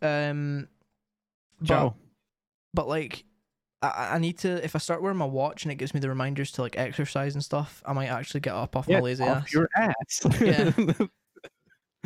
Um, 0.01 0.67
but- 1.59 1.67
Ciao. 1.67 1.95
but 2.73 2.88
like 2.88 3.23
I, 3.82 4.09
I 4.13 4.17
need 4.17 4.39
to 4.39 4.63
if 4.65 4.75
I 4.75 4.80
start 4.80 5.01
wearing 5.03 5.17
my 5.19 5.25
watch 5.25 5.63
and 5.63 5.71
it 5.71 5.75
gives 5.75 5.93
me 5.93 5.99
the 5.99 6.09
reminders 6.09 6.51
to 6.53 6.61
like 6.63 6.78
exercise 6.78 7.36
and 7.36 7.43
stuff, 7.43 7.84
I 7.86 7.93
might 7.93 8.07
actually 8.07 8.39
get 8.39 8.53
up 8.53 8.75
off 8.75 8.88
my 8.89 8.99
lazy 8.99 9.23
off 9.23 9.43
ass. 9.43 9.53
your 9.53 9.69
ass. 9.75 10.25
Yeah. 10.41 10.71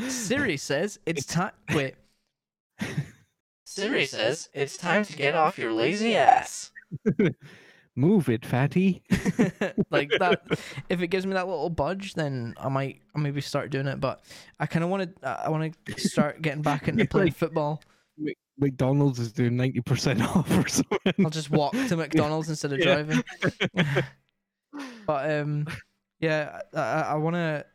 Siri 0.10 0.58
says 0.58 0.99
it's 1.06 1.26
time. 1.26 1.52
Wait. 1.74 1.95
Siri 3.66 4.06
says 4.06 4.49
it's 4.54 4.78
time 4.78 5.06
to 5.06 5.14
get 5.14 5.36
off 5.36 5.58
your 5.58 5.72
lazy 5.72 6.16
ass. 6.16 6.72
Move 7.95 8.30
it, 8.30 8.45
fatty. 8.45 9.04
like 9.91 10.10
that. 10.20 10.41
If 10.89 11.02
it 11.02 11.08
gives 11.08 11.26
me 11.26 11.34
that 11.34 11.47
little 11.47 11.70
budge, 11.70 12.14
then 12.14 12.54
I 12.58 12.70
might 12.70 13.02
I 13.16 13.20
maybe 13.20 13.41
start 13.41 13.70
doing 13.70 13.88
it. 13.88 13.99
But 13.99 14.22
I 14.60 14.66
kind 14.66 14.84
of 14.84 14.89
want 14.89 15.22
to. 15.22 15.28
I 15.45 15.49
want 15.49 15.76
to 15.86 15.99
start 15.99 16.41
getting 16.41 16.62
back 16.62 16.88
into 16.88 17.06
playing 17.06 17.28
like- 17.28 17.36
football. 17.36 17.82
McDonald's 18.58 19.20
is 19.20 19.32
doing 19.32 19.58
ninety 19.58 19.82
percent 19.82 20.22
off 20.22 20.49
or 20.52 20.68
something. 20.68 21.14
I'll 21.24 21.30
just 21.32 21.49
walk 21.49 21.72
to 21.74 21.97
McDonald's 21.97 22.49
instead 22.49 22.74
of 22.74 22.80
Yeah. 22.80 22.86
driving. 22.86 23.24
but 25.08 25.32
um, 25.32 25.68
yeah, 26.20 26.60
I, 26.74 26.80
I 26.80 27.16
want 27.16 27.36
to, 27.36 27.66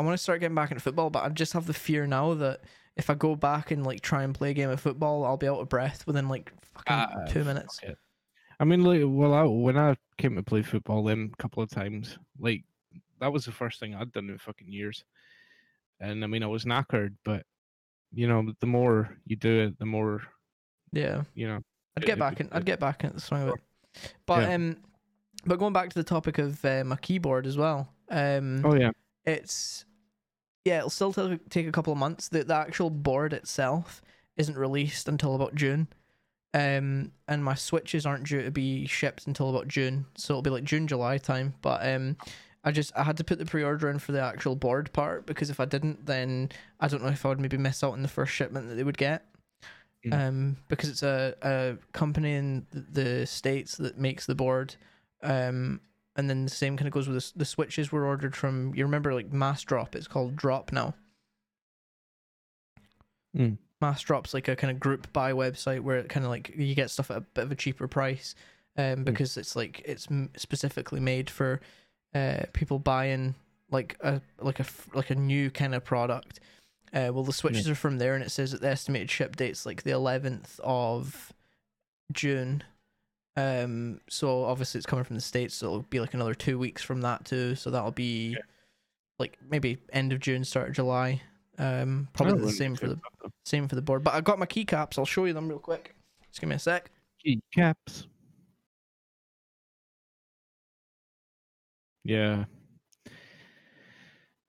I 0.00 0.02
want 0.02 0.14
to 0.16 0.22
start 0.22 0.40
getting 0.40 0.54
back 0.54 0.70
into 0.70 0.82
football. 0.82 1.10
But 1.10 1.24
I 1.24 1.28
just 1.28 1.52
have 1.52 1.66
the 1.66 1.74
fear 1.74 2.06
now 2.06 2.32
that 2.34 2.62
if 2.96 3.10
I 3.10 3.14
go 3.14 3.36
back 3.36 3.70
and 3.70 3.84
like 3.84 4.00
try 4.00 4.22
and 4.22 4.34
play 4.34 4.50
a 4.50 4.54
game 4.54 4.70
of 4.70 4.80
football, 4.80 5.24
I'll 5.24 5.36
be 5.36 5.46
out 5.48 5.60
of 5.60 5.68
breath 5.68 6.06
within 6.06 6.28
like 6.28 6.52
fucking 6.74 6.84
Ah, 6.96 7.26
two 7.28 7.44
minutes. 7.44 7.78
fuck 7.80 7.90
it. 7.90 7.98
I 8.58 8.64
mean, 8.64 8.82
like, 8.82 9.02
well, 9.04 9.32
I, 9.34 9.42
when 9.44 9.78
I 9.78 9.96
came 10.18 10.36
to 10.36 10.42
play 10.42 10.62
football, 10.62 11.04
then 11.04 11.30
a 11.32 11.36
couple 11.42 11.62
of 11.62 11.70
times, 11.70 12.18
like 12.38 12.64
that 13.20 13.32
was 13.32 13.44
the 13.44 13.52
first 13.52 13.78
thing 13.80 13.94
I'd 13.94 14.12
done 14.12 14.28
in 14.30 14.38
fucking 14.38 14.70
years, 14.72 15.04
and 16.00 16.24
I 16.24 16.26
mean, 16.26 16.42
I 16.42 16.46
was 16.46 16.64
knackered, 16.64 17.14
but 17.24 17.44
you 18.12 18.26
know, 18.28 18.52
the 18.60 18.66
more 18.66 19.16
you 19.26 19.36
do 19.36 19.60
it, 19.60 19.78
the 19.78 19.86
more 19.86 20.20
Yeah, 20.92 21.22
you 21.34 21.46
know. 21.48 21.60
I'd 21.96 22.04
get 22.04 22.16
it 22.16 22.18
back 22.18 22.40
in. 22.40 22.48
would- 22.48 22.56
I'd 22.56 22.64
get 22.66 22.80
back 22.80 23.04
in 23.04 23.12
the 23.12 23.20
swing 23.20 23.42
of 23.42 23.48
it. 23.50 23.60
But 24.26 24.42
Yeah. 24.48 24.54
um, 24.54 24.76
but 25.46 25.58
going 25.58 25.72
back 25.72 25.88
to 25.90 25.94
the 25.94 26.04
topic 26.04 26.38
of 26.38 26.62
uh, 26.64 26.84
my 26.84 26.96
keyboard 26.96 27.46
as 27.46 27.56
well. 27.56 27.92
Um, 28.10 28.62
Oh 28.64 28.74
yeah, 28.74 28.90
it's 29.24 29.84
yeah, 30.64 30.78
it'll 30.78 30.90
still 30.90 31.12
ta- 31.12 31.38
take 31.48 31.66
a 31.66 31.72
couple 31.72 31.92
of 31.92 31.98
months. 31.98 32.28
The 32.28 32.44
the 32.44 32.54
actual 32.54 32.90
board 32.90 33.32
itself 33.32 34.02
isn't 34.36 34.56
released 34.56 35.08
until 35.08 35.34
about 35.34 35.54
June. 35.54 35.88
Um, 36.52 37.12
and 37.28 37.44
my 37.44 37.54
switches 37.54 38.06
aren't 38.06 38.26
due 38.26 38.42
to 38.42 38.50
be 38.50 38.86
shipped 38.86 39.26
until 39.26 39.50
about 39.50 39.68
June, 39.68 40.06
so 40.16 40.34
it'll 40.34 40.42
be 40.42 40.50
like 40.50 40.64
June 40.64 40.88
July 40.88 41.18
time. 41.18 41.54
But 41.62 41.86
um, 41.86 42.16
I 42.64 42.72
just 42.72 42.92
I 42.96 43.04
had 43.04 43.16
to 43.18 43.24
put 43.24 43.38
the 43.38 43.46
pre 43.46 43.62
order 43.62 43.88
in 43.88 43.98
for 43.98 44.12
the 44.12 44.20
actual 44.20 44.56
board 44.56 44.92
part 44.92 45.26
because 45.26 45.48
if 45.48 45.60
I 45.60 45.64
didn't, 45.64 46.06
then 46.06 46.50
I 46.80 46.88
don't 46.88 47.02
know 47.02 47.08
if 47.08 47.24
I 47.24 47.28
would 47.28 47.40
maybe 47.40 47.56
miss 47.56 47.84
out 47.84 47.92
on 47.92 48.02
the 48.02 48.08
first 48.08 48.32
shipment 48.32 48.68
that 48.68 48.74
they 48.74 48.84
would 48.84 48.98
get. 48.98 49.24
Mm. 50.04 50.28
Um, 50.28 50.56
because 50.68 50.88
it's 50.88 51.02
a 51.02 51.34
a 51.42 51.76
company 51.92 52.34
in 52.34 52.66
the 52.72 53.26
states 53.26 53.76
that 53.76 53.98
makes 53.98 54.26
the 54.26 54.34
board. 54.34 54.74
Um, 55.22 55.80
and 56.16 56.28
then 56.28 56.44
the 56.44 56.50
same 56.50 56.76
kind 56.76 56.86
of 56.86 56.92
goes 56.92 57.08
with 57.08 57.16
the, 57.16 57.38
the 57.38 57.44
switches 57.44 57.92
were 57.92 58.04
ordered 58.04 58.36
from 58.36 58.74
you 58.74 58.84
remember 58.84 59.14
like 59.14 59.30
Massdrop 59.30 59.94
it's 59.94 60.08
called 60.08 60.36
drop 60.36 60.72
now 60.72 60.94
Mm. 63.36 63.58
Massdrop's 63.80 64.34
like 64.34 64.48
a 64.48 64.56
kind 64.56 64.72
of 64.72 64.80
group 64.80 65.12
buy 65.12 65.32
website 65.32 65.82
where 65.82 65.98
it 65.98 66.08
kind 66.08 66.26
of 66.26 66.30
like 66.30 66.52
you 66.56 66.74
get 66.74 66.90
stuff 66.90 67.12
at 67.12 67.16
a 67.16 67.20
bit 67.20 67.44
of 67.44 67.52
a 67.52 67.54
cheaper 67.54 67.86
price 67.86 68.34
um 68.76 69.04
because 69.04 69.36
it's 69.36 69.54
like 69.54 69.80
it's 69.84 70.08
specifically 70.36 70.98
made 70.98 71.30
for 71.30 71.60
uh, 72.14 72.42
people 72.52 72.78
buying 72.78 73.34
like 73.70 73.96
a 74.00 74.20
like 74.40 74.60
a 74.60 74.66
like 74.94 75.10
a 75.10 75.14
new 75.14 75.50
kind 75.50 75.74
of 75.74 75.84
product. 75.84 76.40
Uh, 76.92 77.10
well, 77.12 77.22
the 77.22 77.32
switches 77.32 77.68
are 77.68 77.76
from 77.76 77.98
there, 77.98 78.14
and 78.14 78.24
it 78.24 78.30
says 78.30 78.50
that 78.50 78.60
the 78.60 78.68
estimated 78.68 79.10
ship 79.10 79.36
date's 79.36 79.64
like 79.64 79.84
the 79.84 79.92
eleventh 79.92 80.58
of 80.64 81.32
June. 82.12 82.64
Um, 83.36 84.00
so 84.08 84.44
obviously 84.44 84.78
it's 84.78 84.86
coming 84.86 85.04
from 85.04 85.16
the 85.16 85.22
states, 85.22 85.54
so 85.54 85.66
it'll 85.66 85.82
be 85.82 86.00
like 86.00 86.14
another 86.14 86.34
two 86.34 86.58
weeks 86.58 86.82
from 86.82 87.00
that 87.02 87.24
too. 87.24 87.54
So 87.54 87.70
that'll 87.70 87.92
be 87.92 88.36
like 89.18 89.38
maybe 89.48 89.78
end 89.92 90.12
of 90.12 90.20
June, 90.20 90.44
start 90.44 90.68
of 90.70 90.74
July. 90.74 91.22
Um, 91.58 92.08
probably 92.14 92.32
the 92.34 92.40
Wouldn't 92.40 92.56
same 92.58 92.74
for 92.76 92.88
the 92.88 92.94
though. 93.22 93.30
same 93.44 93.68
for 93.68 93.74
the 93.76 93.82
board. 93.82 94.02
But 94.02 94.14
I 94.14 94.20
got 94.20 94.38
my 94.38 94.46
keycaps. 94.46 94.98
I'll 94.98 95.04
show 95.04 95.24
you 95.26 95.32
them 95.32 95.48
real 95.48 95.58
quick. 95.58 95.94
Just 96.28 96.40
give 96.40 96.48
me 96.48 96.56
a 96.56 96.58
sec. 96.58 96.90
Keycaps. 97.24 98.06
Yeah. 102.04 102.44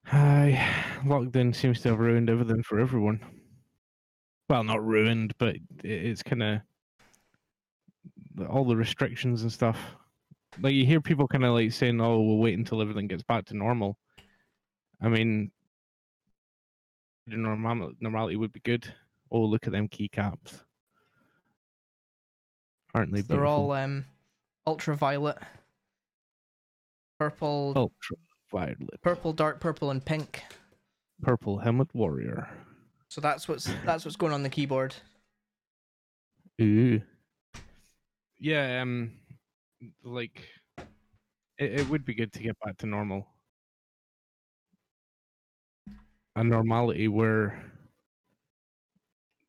Hi. 0.06 0.66
Lockdown 1.04 1.56
seems 1.56 1.82
to 1.82 1.90
have 1.90 2.00
ruined 2.00 2.30
everything 2.30 2.64
for 2.64 2.80
everyone. 2.80 3.20
Well, 4.50 4.64
not 4.64 4.86
ruined, 4.86 5.34
but 5.38 5.56
it's 5.84 6.24
kind 6.24 6.44
of 6.44 6.62
all 8.50 8.66
the 8.66 8.76
restrictions 8.76 9.42
and 9.42 9.52
stuff. 9.52 9.78
Like 10.60 10.74
you 10.74 10.86
hear 10.86 11.02
people 11.02 11.28
kind 11.28 11.46
of 11.46 11.54
like 11.54 11.72
saying, 11.72 12.02
"Oh, 12.02 12.22
we'll 12.22 12.38
wait 12.38 12.58
until 12.58 12.82
everything 12.82 13.08
gets 13.08 13.24
back 13.24 13.46
to 13.46 13.58
normal." 13.58 13.98
I 15.02 15.10
mean, 15.10 15.52
normal 17.28 17.92
normality 18.00 18.36
would 18.36 18.52
be 18.52 18.60
good. 18.60 18.86
Oh, 19.32 19.42
look 19.42 19.66
at 19.66 19.72
them 19.72 19.88
keycaps. 19.88 20.62
Aren't 22.94 23.14
they? 23.14 23.22
They're 23.22 23.46
all 23.46 23.72
um 23.72 24.06
ultraviolet, 24.68 25.38
purple, 27.18 27.74
ultraviolet, 28.52 29.02
purple, 29.02 29.34
dark 29.34 29.60
purple, 29.60 29.92
and 29.92 30.04
pink. 30.04 30.44
purple 31.22 31.58
helmet 31.60 31.88
warrior. 31.94 32.50
So 33.08 33.22
that's 33.22 33.48
what's 33.48 33.70
that's 33.86 34.04
what's 34.06 34.18
going 34.18 34.34
on 34.34 34.44
the 34.44 34.50
keyboard. 34.50 34.96
Ooh. 36.62 37.02
Yeah, 38.42 38.82
um, 38.82 39.12
like 40.04 40.42
it, 41.60 41.80
it 41.82 41.89
would 41.89 42.04
be 42.06 42.16
good 42.16 42.34
to 42.34 42.39
get 42.44 42.58
back 42.60 42.78
to 42.80 42.88
normal. 42.88 43.28
A 46.36 46.44
normality 46.44 47.08
where, 47.08 47.62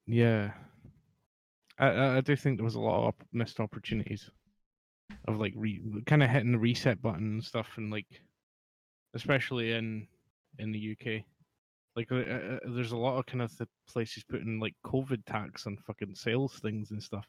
yeah, 0.06 0.52
I 1.78 2.16
I 2.18 2.20
do 2.20 2.36
think 2.36 2.58
there 2.58 2.64
was 2.64 2.74
a 2.74 2.80
lot 2.80 3.08
of 3.08 3.14
missed 3.32 3.60
opportunities 3.60 4.30
of 5.28 5.38
like 5.38 5.54
re 5.56 5.80
kind 6.06 6.22
of 6.22 6.30
hitting 6.30 6.52
the 6.52 6.58
reset 6.58 7.00
button 7.00 7.34
and 7.34 7.44
stuff, 7.44 7.68
and 7.78 7.90
like 7.90 8.22
especially 9.14 9.72
in 9.72 10.06
in 10.58 10.72
the 10.72 10.78
UK. 10.96 11.24
Like, 11.96 12.10
uh, 12.10 12.16
uh, 12.16 12.58
there's 12.74 12.92
a 12.92 12.96
lot 12.96 13.18
of 13.18 13.26
kind 13.26 13.42
of 13.42 13.52
places 13.88 14.24
putting 14.24 14.60
like 14.60 14.74
COVID 14.86 15.24
tax 15.26 15.66
on 15.66 15.76
fucking 15.76 16.14
sales 16.14 16.58
things 16.60 16.90
and 16.90 17.02
stuff. 17.02 17.26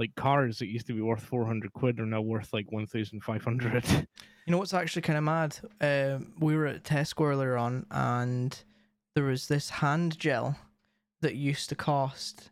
Like 0.00 0.14
cars 0.14 0.58
that 0.60 0.68
used 0.68 0.86
to 0.86 0.94
be 0.94 1.02
worth 1.02 1.22
400 1.22 1.74
quid 1.74 2.00
are 2.00 2.06
now 2.06 2.22
worth 2.22 2.54
like 2.54 2.72
1,500. 2.72 3.84
You 4.46 4.52
know 4.52 4.58
what's 4.58 4.72
actually 4.72 5.02
kind 5.02 5.18
of 5.18 5.22
mad? 5.24 5.58
Um, 5.82 6.32
we 6.40 6.56
were 6.56 6.66
at 6.66 6.82
Tesco 6.82 7.26
earlier 7.26 7.56
on, 7.56 7.86
and 7.90 8.58
there 9.14 9.24
was 9.24 9.46
this 9.46 9.68
hand 9.68 10.18
gel 10.18 10.56
that 11.20 11.36
used 11.36 11.68
to 11.68 11.74
cost. 11.76 12.50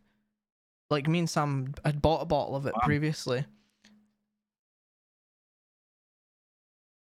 Like 0.91 1.09
me 1.09 1.21
and 1.21 1.31
Sam 1.31 1.75
had 1.85 2.03
bought 2.03 2.21
a 2.23 2.27
bottle 2.27 2.55
of 2.55 2.67
it 2.67 2.75
Wow. 2.75 2.81
previously. 2.85 3.47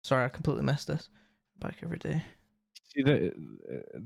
Sorry, 0.04 0.24
I 0.24 0.28
completely 0.28 0.64
missed 0.64 0.86
this. 0.86 1.10
Back 1.58 1.78
every 1.82 1.98
day. 1.98 2.22
See 2.94 3.02
that? 3.02 3.34
uh, 3.34 3.98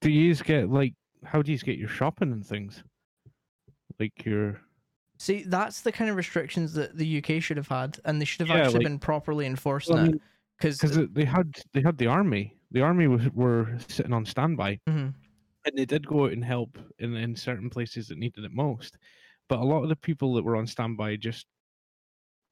Do 0.00 0.10
you 0.10 0.34
get 0.36 0.70
like? 0.70 0.94
How 1.24 1.42
do 1.42 1.50
you 1.52 1.58
get 1.58 1.76
your 1.76 1.88
shopping 1.88 2.30
and 2.32 2.46
things? 2.46 2.82
Like 3.98 4.24
your 4.24 4.60
See, 5.18 5.42
that's 5.42 5.80
the 5.82 5.90
kind 5.92 6.08
of 6.10 6.16
restrictions 6.16 6.72
that 6.74 6.96
the 6.96 7.18
UK 7.18 7.42
should 7.42 7.56
have 7.56 7.68
had, 7.68 7.98
and 8.04 8.20
they 8.20 8.24
should 8.24 8.46
have 8.46 8.56
Yeah, 8.56 8.62
actually 8.64 8.78
like- 8.80 8.84
been 8.84 8.98
properly 9.00 9.46
enforcing 9.46 9.96
Well, 9.96 10.04
I 10.04 10.08
it. 10.08 10.10
mean, 10.12 10.20
Because 10.60 11.08
they 11.12 11.24
had 11.24 11.56
they 11.72 11.80
had 11.82 11.98
the 11.98 12.06
army. 12.06 12.56
The 12.70 12.80
army 12.82 13.06
was 13.08 13.28
were 13.30 13.78
sitting 13.88 14.12
on 14.12 14.24
standby, 14.26 14.80
Mhm. 14.88 15.14
and 15.64 15.76
they 15.78 15.84
did 15.84 16.06
go 16.06 16.24
out 16.26 16.32
and 16.32 16.44
help 16.44 16.78
in 16.98 17.14
in 17.14 17.36
certain 17.36 17.68
places 17.70 18.08
that 18.08 18.18
needed 18.18 18.44
it 18.44 18.52
most. 18.52 18.96
But 19.48 19.60
a 19.60 19.64
lot 19.64 19.82
of 19.82 19.88
the 19.88 19.96
people 19.96 20.34
that 20.34 20.42
were 20.44 20.56
on 20.56 20.66
standby 20.66 21.16
just 21.16 21.46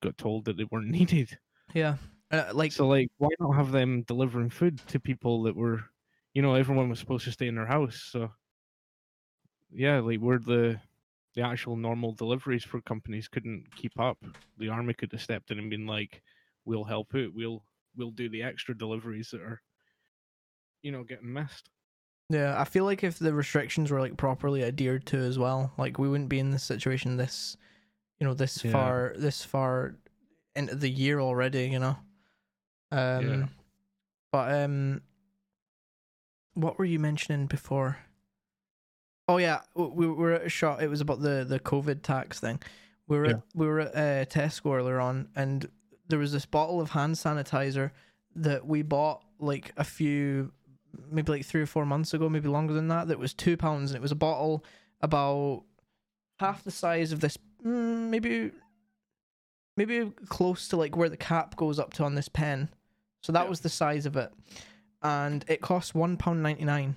got 0.03 0.17
told 0.19 0.45
that 0.47 0.57
they 0.57 0.65
weren't 0.71 0.89
needed. 1.25 1.39
yeah, 1.75 1.97
uh, 2.31 2.51
like 2.55 2.73
So 2.73 2.87
like, 2.89 3.09
why 3.19 3.29
not 3.41 3.53
have 3.57 3.73
them 3.73 4.03
delivering 4.03 4.51
food 4.51 4.79
to 4.89 4.99
people 5.01 5.43
that 5.45 5.55
were, 5.57 5.85
you 6.35 6.43
know, 6.43 6.55
everyone 6.55 6.89
was 6.89 6.99
supposed 7.01 7.25
to 7.25 7.33
stay 7.33 7.49
in 7.49 7.55
their 7.57 7.67
house. 7.67 8.03
So 8.03 8.33
yeah, 9.71 9.99
like 10.01 10.21
we're 10.21 10.39
the 10.39 10.81
the 11.37 11.43
actual 11.43 11.77
normal 11.77 12.13
deliveries 12.15 12.65
for 12.65 12.83
companies 12.83 13.29
couldn't 13.29 13.75
keep 13.77 14.01
up, 14.01 14.19
the 14.59 14.71
army 14.71 14.95
could 14.95 15.13
have 15.13 15.23
stepped 15.23 15.53
in 15.53 15.61
and 15.61 15.71
been 15.71 15.87
like, 15.87 16.23
"We'll 16.67 16.85
help 16.87 17.15
out. 17.17 17.35
We'll 17.35 17.65
we'll 17.97 18.13
do 18.13 18.29
the 18.31 18.43
extra 18.45 18.77
deliveries 18.77 19.31
that 19.33 19.43
are, 19.43 19.63
you 20.83 20.93
know, 20.93 21.05
getting 21.05 21.33
missed." 21.33 21.71
Yeah, 22.29 22.61
I 22.61 22.65
feel 22.65 22.85
like 22.85 23.05
if 23.05 23.19
the 23.19 23.33
restrictions 23.33 23.91
were 23.91 24.01
like 24.01 24.17
properly 24.17 24.65
adhered 24.65 25.07
to 25.07 25.17
as 25.19 25.39
well, 25.39 25.73
like 25.79 25.99
we 25.99 26.09
wouldn't 26.09 26.29
be 26.29 26.41
in 26.41 26.51
this 26.51 26.65
situation 26.65 27.17
this, 27.17 27.57
you 28.21 28.27
know, 28.27 28.35
this 28.35 28.63
Yeah. 28.63 28.73
far 28.73 29.15
this 29.19 29.45
far 29.45 29.97
into 30.57 30.77
the 30.77 30.91
year 30.91 31.21
already, 31.21 31.69
you 31.69 31.79
know. 31.81 31.99
Um 32.93 33.45
Yeah. 33.45 33.49
but 34.33 34.53
um 34.65 35.03
what 36.55 36.77
were 36.79 36.85
you 36.85 36.99
mentioning 36.99 37.47
before? 37.47 38.06
Oh 39.29 39.39
yeah, 39.39 39.61
we 39.75 40.07
were 40.07 40.33
at 40.35 40.45
a 40.47 40.49
shot 40.49 40.83
it 40.83 40.89
was 40.89 41.01
about 41.01 41.21
the 41.21 41.45
the 41.49 41.59
COVID 41.61 42.03
tax 42.03 42.39
thing. 42.41 42.61
We 43.09 43.19
were 43.19 43.27
Yeah. 43.27 43.33
at, 43.33 43.43
we 43.55 43.67
were 43.67 43.81
at 43.81 43.95
uh, 43.95 44.25
Tesco 44.27 44.75
earlier 44.77 45.01
on 45.01 45.29
and 45.37 45.69
there 46.09 46.19
was 46.19 46.33
this 46.33 46.47
bottle 46.47 46.81
of 46.81 46.91
hand 46.91 47.17
sanitizer 47.17 47.91
that 48.37 48.67
we 48.67 48.83
bought 48.83 49.25
like 49.39 49.73
a 49.77 49.85
few 49.85 50.53
maybe 51.11 51.33
like 51.33 51.45
three 51.45 51.61
or 51.63 51.67
four 51.67 51.85
months 51.85 52.15
ago, 52.15 52.29
maybe 52.29 52.49
longer 52.49 52.73
than 52.73 52.89
that. 52.89 53.09
That 53.09 53.19
was 53.19 53.35
two 53.35 53.57
pounds, 53.57 53.91
and 53.91 53.97
it 53.97 54.03
was 54.03 54.13
a 54.13 54.17
bottle 54.17 54.65
about 55.03 55.65
half 56.39 56.65
the 56.65 56.71
size 56.71 57.13
of 57.13 57.21
this, 57.21 57.37
mm, 57.65 58.09
maybe, 58.09 58.51
maybe 59.77 60.11
close 60.29 60.69
to 60.69 60.77
like 60.77 60.97
where 60.97 61.09
the 61.11 61.17
cap 61.17 61.57
goes 61.57 61.79
up 61.79 61.93
to 61.95 62.05
on 62.05 62.15
this 62.15 62.29
pen. 62.29 62.71
So 63.23 63.33
that 63.33 63.45
Yeah. 63.45 63.49
was 63.51 63.61
the 63.61 63.69
size 63.69 64.07
of 64.07 64.17
it, 64.17 64.33
and 65.03 65.45
it 65.49 65.61
cost 65.61 65.95
one 65.95 66.17
pound 66.17 66.43
ninety 66.43 66.65
nine, 66.65 66.97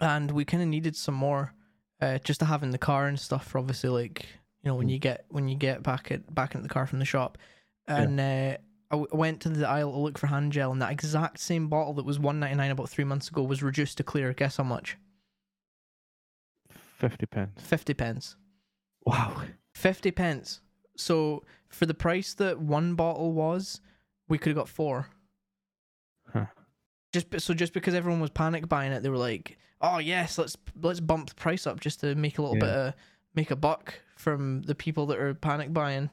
and 0.00 0.30
we 0.30 0.44
kind 0.44 0.62
of 0.62 0.68
needed 0.68 0.96
some 0.96 1.14
more, 1.14 1.52
uh, 2.00 2.18
just 2.18 2.40
to 2.40 2.46
have 2.46 2.62
in 2.62 2.70
the 2.70 2.78
car 2.78 3.06
and 3.06 3.18
stuff. 3.18 3.46
For 3.46 3.58
obviously, 3.58 3.90
like 3.90 4.26
you 4.62 4.70
know 4.70 4.74
when 4.74 4.88
Mm. 4.88 4.92
you 4.92 4.98
get 4.98 5.24
when 5.28 5.48
you 5.48 5.56
get 5.56 5.82
back 5.82 6.10
at 6.10 6.34
back 6.34 6.54
into 6.54 6.66
the 6.66 6.72
car 6.72 6.86
from 6.86 6.98
the 6.98 7.04
shop, 7.04 7.38
and 7.86 8.18
uh, 8.20 8.56
I 8.92 8.96
w- 8.96 9.08
went 9.12 9.40
to 9.42 9.48
the 9.48 9.68
aisle 9.68 9.92
to 9.92 9.98
look 9.98 10.18
for 10.18 10.26
hand 10.28 10.52
gel, 10.52 10.72
and 10.72 10.80
that 10.82 10.90
exact 10.92 11.38
same 11.38 11.68
bottle 11.68 11.94
that 11.94 12.04
was 12.04 12.18
one 12.18 12.40
ninety 12.40 12.56
nine 12.56 12.70
about 12.70 12.88
three 12.88 13.04
months 13.04 13.28
ago 13.28 13.42
was 13.42 13.62
reduced 13.62 13.96
to 13.98 14.02
clear. 14.04 14.32
Guess 14.32 14.56
how 14.56 14.64
much? 14.64 14.96
Fifty 16.98 17.26
pence. 17.26 17.60
Fifty 17.62 17.94
pence. 17.94 18.36
Wow. 19.06 19.42
Fifty 19.74 20.10
pence. 20.10 20.60
So 20.96 21.44
for 21.68 21.86
the 21.86 21.94
price 21.94 22.34
that 22.34 22.58
one 22.60 22.94
bottle 22.94 23.32
was, 23.32 23.80
we 24.28 24.36
could 24.38 24.50
have 24.50 24.56
got 24.56 24.68
four. 24.68 25.08
Just 27.12 27.40
so 27.40 27.54
just 27.54 27.72
because 27.72 27.94
everyone 27.94 28.20
was 28.20 28.30
panic 28.30 28.68
buying 28.68 28.92
it, 28.92 29.02
they 29.02 29.08
were 29.08 29.16
like, 29.16 29.58
"Oh 29.80 29.98
yes, 29.98 30.38
let's 30.38 30.56
let's 30.80 31.00
bump 31.00 31.28
the 31.28 31.34
price 31.34 31.66
up 31.66 31.80
just 31.80 32.00
to 32.00 32.14
make 32.14 32.38
a 32.38 32.42
little 32.42 32.56
Yeah. 32.56 32.60
bit 32.60 32.68
of 32.70 32.94
make 33.34 33.50
a 33.50 33.56
buck 33.56 33.94
from 34.16 34.62
the 34.62 34.74
people 34.74 35.06
that 35.06 35.18
are 35.18 35.34
panic 35.34 35.72
buying 35.72 36.08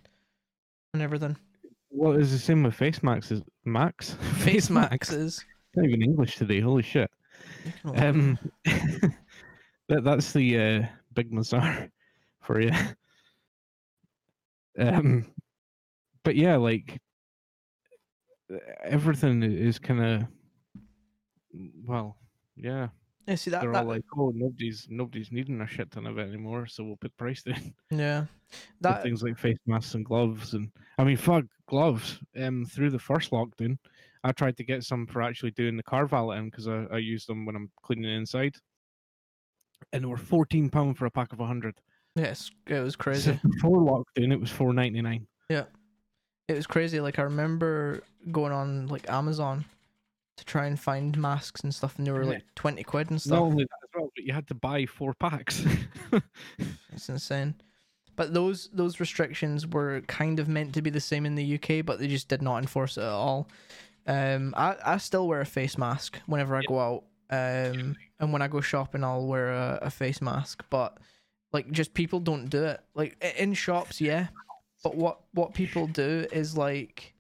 and 0.93 1.03
everything." 1.03 1.37
Well, 1.91 2.19
it's 2.19 2.31
the 2.31 2.39
same 2.39 2.63
with 2.63 2.73
face 2.75 3.03
maxes. 3.03 3.41
Max. 3.63 4.13
Face 4.39 4.69
maxes. 4.69 5.45
Not 5.75 5.85
even 5.85 6.01
English 6.01 6.37
today. 6.37 6.59
Holy 6.61 6.83
shit. 6.83 7.09
Um, 7.95 8.39
that 8.65 10.03
that's 10.03 10.33
the 10.33 10.59
uh, 10.59 10.85
big 11.13 11.31
Mazar 11.31 11.89
for 12.41 12.59
you. 12.59 12.71
Um, 14.79 15.25
but 16.23 16.35
yeah, 16.35 16.55
like 16.57 16.99
everything 18.83 19.43
is 19.43 19.79
kind 19.79 20.03
of 20.03 20.27
well, 21.85 22.17
yeah. 22.55 22.87
yeah, 23.27 23.35
see 23.35 23.51
that, 23.51 23.61
They're 23.61 23.71
that 23.73 23.83
all 23.83 23.89
like, 23.89 24.03
oh, 24.17 24.31
nobody's 24.35 24.87
nobody's 24.89 25.31
needing 25.31 25.61
a 25.61 25.67
shit 25.67 25.91
ton 25.91 26.05
of 26.07 26.17
it 26.17 26.27
anymore, 26.27 26.65
so 26.67 26.83
we'll 26.83 26.97
put 26.97 27.11
the 27.11 27.17
price 27.23 27.43
down. 27.43 27.73
yeah, 27.91 28.25
that 28.81 29.03
things 29.03 29.23
like 29.23 29.37
face 29.37 29.57
masks 29.65 29.93
and 29.95 30.05
gloves, 30.05 30.53
and 30.53 30.71
I 30.97 31.03
mean, 31.03 31.17
fuck 31.17 31.45
gloves. 31.67 32.19
Um, 32.41 32.65
through 32.65 32.91
the 32.91 32.99
first 32.99 33.31
lockdown, 33.31 33.77
I 34.23 34.31
tried 34.31 34.57
to 34.57 34.63
get 34.63 34.83
some 34.83 35.05
for 35.07 35.21
actually 35.21 35.51
doing 35.51 35.77
the 35.77 35.83
car 35.83 36.05
valeting 36.07 36.49
because 36.49 36.67
I, 36.67 36.85
I 36.91 36.97
use 36.97 37.25
them 37.25 37.45
when 37.45 37.55
I'm 37.55 37.69
cleaning 37.83 38.11
inside, 38.15 38.55
and 39.93 40.03
they 40.03 40.07
were 40.07 40.17
fourteen 40.17 40.69
pound 40.69 40.97
for 40.97 41.05
a 41.05 41.11
pack 41.11 41.33
of 41.33 41.39
hundred. 41.39 41.79
yes, 42.15 42.49
it 42.67 42.79
was 42.79 42.93
So 42.93 42.97
crazy. 43.03 43.39
before 43.43 43.79
lockdown, 43.79 44.31
it 44.33 44.39
was 44.39 44.51
four 44.51 44.73
ninety 44.73 45.01
nine. 45.01 45.27
Yeah, 45.49 45.63
it 46.47 46.53
was 46.55 46.67
crazy. 46.67 46.99
Like 46.99 47.19
I 47.19 47.23
remember 47.23 48.03
going 48.31 48.51
on 48.51 48.87
like 48.87 49.09
Amazon 49.09 49.63
to 50.37 50.45
try 50.45 50.65
and 50.67 50.79
find 50.79 51.17
masks 51.17 51.61
and 51.61 51.73
stuff, 51.75 51.97
and 51.97 52.07
they 52.07 52.11
were 52.11 52.23
Yeah. 52.23 52.29
like 52.29 52.45
twenty 52.55 52.83
quid 52.83 53.09
and 53.11 53.21
stuff. 53.21 53.37
Not 53.39 53.41
only 53.43 53.63
that 53.65 53.79
as 53.83 53.89
well, 53.95 54.11
but 54.15 54.23
you 54.23 54.33
had 54.33 54.47
to 54.47 54.55
buy 54.55 54.85
four 54.85 55.13
packs. 55.13 55.63
It's 56.93 57.09
insane. 57.09 57.55
But 58.15 58.33
those 58.33 58.69
those 58.73 58.99
restrictions 58.99 59.67
were 59.67 60.01
kind 60.07 60.39
of 60.39 60.47
meant 60.47 60.73
to 60.73 60.81
be 60.81 60.89
the 60.89 60.99
same 60.99 61.25
in 61.25 61.35
the 61.35 61.55
UK, 61.55 61.85
but 61.85 61.99
they 61.99 62.07
just 62.07 62.27
did 62.29 62.41
not 62.41 62.57
enforce 62.57 62.97
it 62.97 63.01
at 63.03 63.09
all. 63.09 63.47
Um, 64.07 64.53
I 64.57 64.75
I 64.83 64.97
still 64.97 65.27
wear 65.27 65.41
a 65.41 65.45
face 65.45 65.77
mask 65.77 66.19
whenever 66.25 66.55
I 66.55 66.61
go 66.67 66.79
out. 66.79 67.03
Um, 67.29 67.95
and 68.19 68.31
when 68.33 68.41
I 68.41 68.47
go 68.47 68.61
shopping, 68.61 69.03
I'll 69.03 69.27
wear 69.27 69.51
a, 69.51 69.79
a 69.83 69.89
face 69.91 70.21
mask. 70.21 70.63
But 70.69 70.97
like, 71.51 71.69
just 71.71 71.93
people 71.93 72.19
don't 72.19 72.49
do 72.49 72.63
it. 72.63 72.79
Like 72.95 73.21
in 73.37 73.53
shops, 73.53 74.01
yeah. 74.01 74.27
But 74.83 74.95
what 74.95 75.19
what 75.33 75.53
people 75.53 75.85
do 75.87 76.25
is 76.31 76.57
like, 76.57 77.13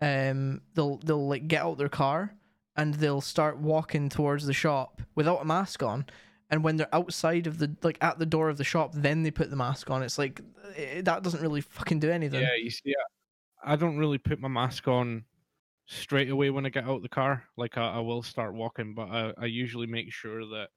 um, 0.00 0.60
they'll 0.74 0.98
they'll 0.98 1.26
like 1.26 1.48
get 1.48 1.62
out 1.62 1.78
their 1.78 1.88
car 1.88 2.32
and 2.76 2.94
they'll 2.94 3.20
start 3.20 3.58
walking 3.58 4.08
towards 4.08 4.46
the 4.46 4.52
shop 4.52 5.02
without 5.14 5.42
a 5.42 5.44
mask 5.44 5.82
on. 5.82 6.06
And 6.50 6.62
when 6.62 6.76
they're 6.76 6.94
outside 6.94 7.46
of 7.46 7.58
the 7.58 7.74
like 7.82 7.98
at 8.00 8.18
the 8.18 8.26
door 8.26 8.48
of 8.48 8.58
the 8.58 8.64
shop, 8.64 8.92
then 8.94 9.22
they 9.22 9.30
put 9.30 9.50
the 9.50 9.56
mask 9.56 9.90
on. 9.90 10.02
It's 10.02 10.18
like 10.18 10.40
eh, 10.76 11.00
that 11.02 11.22
doesn't 11.22 11.40
really 11.40 11.60
fucking 11.60 12.00
do 12.00 12.10
anything. 12.10 12.40
yeah, 12.40 12.54
you 12.60 12.70
see, 12.70 12.94
I, 13.64 13.72
I 13.72 13.76
don't 13.76 13.96
really 13.96 14.18
put 14.18 14.40
my 14.40 14.48
mask 14.48 14.86
on 14.86 15.24
straight 15.86 16.30
away 16.30 16.50
when 16.50 16.66
I 16.66 16.68
get 16.68 16.84
out 16.84 17.02
the 17.02 17.08
car. 17.08 17.44
Like 17.56 17.78
I, 17.78 17.94
I 17.94 17.98
will 18.00 18.22
start 18.22 18.54
walking, 18.54 18.94
but 18.94 19.08
I, 19.08 19.32
I 19.38 19.46
usually 19.46 19.86
make 19.86 20.12
sure 20.12 20.40
that 20.46 20.68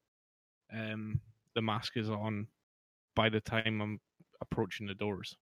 um 0.74 1.20
the 1.54 1.62
mask 1.62 1.98
is 1.98 2.10
on 2.10 2.48
by 3.16 3.30
the 3.30 3.42
time 3.42 3.82
I'm 3.82 4.00
approaching 4.42 4.88
the 4.88 4.94
doors. 4.94 5.36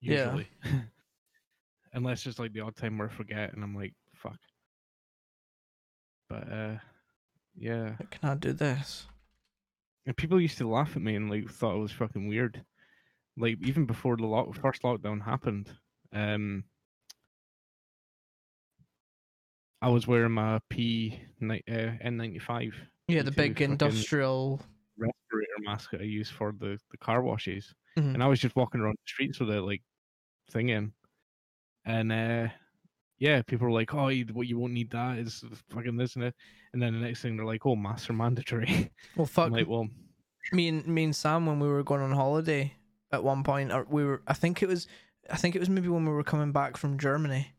Yeah. 0.00 0.38
Unless 1.92 2.26
it's 2.26 2.38
like 2.38 2.52
the 2.52 2.60
odd 2.60 2.76
time 2.76 2.98
where 2.98 3.08
I 3.08 3.12
forget 3.12 3.52
and 3.52 3.64
I'm 3.64 3.74
like, 3.74 3.94
fuck. 4.14 4.38
But 6.30 6.50
uh 6.50 6.76
yeah. 7.56 7.96
Can 8.10 8.30
I 8.30 8.34
do 8.36 8.52
this? 8.54 9.06
And 10.06 10.16
people 10.16 10.40
used 10.40 10.56
to 10.58 10.68
laugh 10.68 10.96
at 10.96 11.02
me 11.02 11.16
and 11.16 11.28
like 11.28 11.50
thought 11.50 11.74
it 11.76 11.80
was 11.80 11.92
fucking 11.92 12.26
weird. 12.28 12.64
Like 13.36 13.58
even 13.62 13.84
before 13.84 14.16
the 14.16 14.26
lock- 14.26 14.54
first 14.54 14.82
lockdown 14.82 15.22
happened, 15.22 15.68
um, 16.12 16.64
I 19.82 19.88
was 19.88 20.06
wearing 20.06 20.32
my 20.32 20.60
P 20.68 21.20
ni- 21.40 21.62
uh, 21.68 21.92
N95 22.04 22.74
Yeah, 23.08 23.22
the 23.22 23.30
big 23.30 23.60
industrial. 23.60 24.60
respirator 24.96 25.52
mask 25.60 25.90
that 25.92 26.00
I 26.02 26.04
use 26.04 26.28
for 26.30 26.52
the, 26.52 26.78
the 26.90 26.98
car 26.98 27.22
washes, 27.22 27.74
Mhm. 27.98 28.14
and 28.14 28.22
I 28.22 28.26
was 28.26 28.40
just 28.40 28.56
walking 28.56 28.80
around 28.80 28.94
the 28.98 29.08
streets 29.08 29.40
with 29.40 29.50
it 29.50 29.62
like 29.62 29.82
thing 30.50 30.68
in, 30.68 30.92
and 31.84 32.12
uh, 32.12 32.48
yeah, 33.20 33.42
people 33.42 33.66
were 33.66 33.72
like, 33.72 33.94
"Oh, 33.94 34.08
you, 34.08 34.24
what 34.32 34.48
you 34.48 34.58
won't 34.58 34.72
need 34.72 34.90
that 34.90 35.18
is 35.18 35.44
fucking 35.68 35.96
this 35.96 36.16
and 36.16 36.24
it," 36.24 36.34
and 36.72 36.82
then 36.82 36.94
the 36.94 37.06
next 37.06 37.20
thing 37.20 37.36
they're 37.36 37.44
like, 37.46 37.66
"Oh, 37.66 37.76
masks 37.76 38.08
are 38.10 38.14
mandatory." 38.14 38.90
Well, 39.16 39.26
fuck. 39.26 39.48
I'm 39.48 39.52
like, 39.52 39.68
well, 39.68 39.88
me 40.52 40.68
and 40.68 40.86
me 40.86 41.04
and 41.04 41.14
Sam 41.14 41.44
when 41.44 41.60
we 41.60 41.68
were 41.68 41.82
going 41.82 42.00
on 42.00 42.12
holiday 42.12 42.74
at 43.12 43.22
one 43.22 43.44
point, 43.44 43.72
or 43.72 43.86
we 43.88 44.04
were. 44.04 44.22
I 44.26 44.32
think 44.32 44.62
it 44.62 44.68
was. 44.68 44.88
I 45.30 45.36
think 45.36 45.54
it 45.54 45.60
was 45.60 45.68
maybe 45.68 45.88
when 45.88 46.06
we 46.06 46.12
were 46.12 46.24
coming 46.24 46.50
back 46.50 46.78
from 46.78 46.98
Germany. 46.98 47.52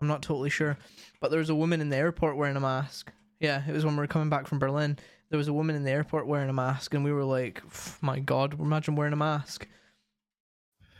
I'm 0.00 0.08
not 0.08 0.22
totally 0.22 0.50
sure, 0.50 0.78
but 1.20 1.30
there 1.30 1.38
was 1.38 1.50
a 1.50 1.54
woman 1.54 1.80
in 1.80 1.90
the 1.90 1.96
airport 1.96 2.36
wearing 2.36 2.56
a 2.56 2.60
mask. 2.60 3.12
Yeah, 3.38 3.62
it 3.68 3.72
was 3.72 3.84
when 3.84 3.94
we 3.94 4.00
were 4.00 4.06
coming 4.06 4.30
back 4.30 4.46
from 4.46 4.58
Berlin. 4.58 4.98
There 5.28 5.38
was 5.38 5.48
a 5.48 5.52
woman 5.52 5.76
in 5.76 5.84
the 5.84 5.90
airport 5.90 6.26
wearing 6.26 6.48
a 6.48 6.54
mask, 6.54 6.94
and 6.94 7.04
we 7.04 7.12
were 7.12 7.24
like, 7.24 7.62
"My 8.00 8.18
God, 8.18 8.58
imagine 8.58 8.96
wearing 8.96 9.12
a 9.12 9.16
mask." 9.16 9.68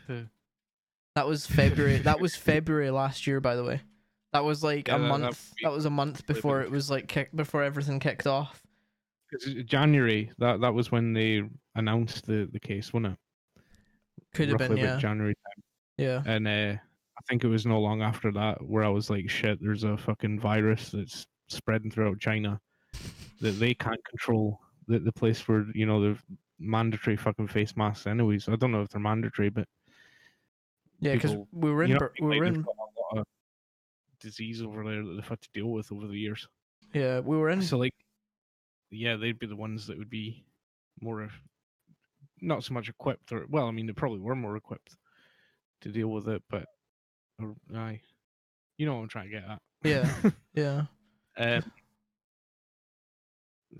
Huh. 0.07 0.25
That 1.15 1.27
was 1.27 1.47
February. 1.47 1.97
that 1.99 2.21
was 2.21 2.37
February 2.37 2.91
last 2.91 3.27
year, 3.27 3.41
by 3.41 3.57
the 3.57 3.65
way. 3.65 3.81
That 4.33 4.45
was 4.45 4.65
like 4.65 4.89
Yeah, 4.89 4.97
a 4.97 4.99
that- 4.99 5.05
that 5.05 5.09
month. 5.09 5.25
would 5.51 5.71
That 5.71 5.73
was 5.75 5.85
a 5.85 5.91
month 5.91 6.27
before 6.27 6.63
it 6.63 6.71
was 6.71 6.91
like 6.91 7.07
kick, 7.07 7.31
before 7.35 7.63
everything 7.63 8.01
kicked 8.01 8.27
off. 8.27 8.63
January 9.65 10.31
that 10.39 10.61
that 10.61 10.75
was 10.75 10.93
when 10.93 11.15
they 11.15 11.43
announced 11.75 12.27
the 12.27 12.49
the 12.53 12.61
case, 12.61 12.93
wasn't 12.93 13.15
it? 13.15 13.19
Could 14.35 14.49
have 14.51 14.59
been, 14.59 14.77
yeah, 14.77 14.99
January 14.99 15.35
time, 15.35 15.63
yeah. 15.97 16.23
and 16.27 16.47
uh, 16.47 16.77
I 16.81 17.21
think 17.29 17.43
it 17.45 17.49
was 17.49 17.65
no 17.65 17.81
long 17.81 18.03
after 18.03 18.31
that 18.33 18.63
where 18.63 18.85
I 18.85 18.89
was 18.89 19.09
like, 19.09 19.29
"Shit, 19.31 19.59
there's 19.63 19.85
a 19.85 19.97
fucking 19.97 20.39
virus 20.41 20.91
that's 20.91 21.27
spreading 21.49 21.91
throughout 21.91 22.19
China 22.21 22.61
that 23.41 23.53
they 23.53 23.73
can't 23.75 24.03
control." 24.05 24.61
The 24.89 24.99
the 24.99 25.13
place 25.13 25.47
where 25.49 25.65
you 25.75 25.87
know 25.87 26.01
the 26.01 26.19
mandatory 26.59 27.17
fucking 27.17 27.49
face 27.49 27.75
masks, 27.75 28.07
anyways. 28.07 28.49
I 28.51 28.57
don't 28.57 28.73
know 28.73 28.83
if 28.83 28.89
they're 28.91 29.01
mandatory, 29.01 29.49
but 29.49 29.67
Yeah, 31.01 31.15
because 31.15 31.37
we 31.53 31.73
were 31.73 31.85
in 31.85 31.91
you 31.91 31.99
know, 31.99 32.09
we 32.21 32.39
were 32.39 32.45
in 32.45 32.61
got 32.63 32.75
a 32.77 33.17
lot 33.17 33.21
of 33.21 33.27
disease 34.23 34.63
over 34.63 34.85
there 34.85 35.05
that 35.05 35.13
they've 35.15 35.29
had 35.29 35.41
to 35.43 35.49
deal 35.53 35.69
with 35.69 35.93
over 35.93 36.07
the 36.07 36.19
years. 36.19 36.47
yeah 36.95 37.21
we 37.21 37.37
were 37.37 37.51
in 37.51 37.63
So 37.63 37.79
like, 37.79 37.95
yeah, 38.91 39.17
they'd 39.17 39.39
be 39.39 39.47
the 39.47 39.57
ones 39.57 39.87
that 39.87 39.99
would 39.99 40.11
be 40.11 40.45
more, 41.01 41.29
not 42.41 42.65
so 42.65 42.75
much 42.75 42.89
equipped, 42.89 43.33
or 43.33 43.47
well, 43.49 43.67
I 43.67 43.71
mean, 43.71 43.87
they 43.87 43.93
probably 43.93 44.21
were 44.21 44.37
more 44.37 44.57
equipped 44.57 44.97
to 45.83 45.91
deal 45.91 46.09
with 46.09 46.29
it, 46.29 46.43
but, 46.49 46.67
or, 47.41 47.55
aye, 47.75 48.01
you 48.79 48.87
know 48.87 48.97
what 48.97 49.03
I'm 49.03 49.09
trying 49.09 49.31
to 49.31 49.41
get 49.41 49.51
at. 49.51 49.59
Yeah. 49.85 50.31
yeah 50.55 50.83
um, 51.39 51.65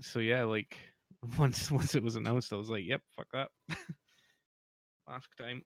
so 0.01 0.19
yeah, 0.19 0.43
like 0.43 0.77
once 1.37 1.71
once 1.71 1.95
it 1.95 2.03
was 2.03 2.15
announced, 2.15 2.53
I 2.53 2.57
was 2.57 2.69
like, 2.69 2.83
yep, 2.85 3.01
fuck 3.15 3.27
that. 3.33 3.49
Mask 5.07 5.29
time. 5.37 5.63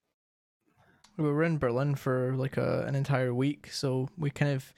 We 1.18 1.24
were 1.24 1.44
in 1.44 1.58
Berlin 1.58 1.96
for 1.96 2.34
like 2.36 2.58
a, 2.58 2.86
an 2.88 2.96
entire 2.96 3.34
week, 3.34 3.70
so 3.72 4.10
we 4.18 4.30
kind 4.30 4.52
of 4.52 4.74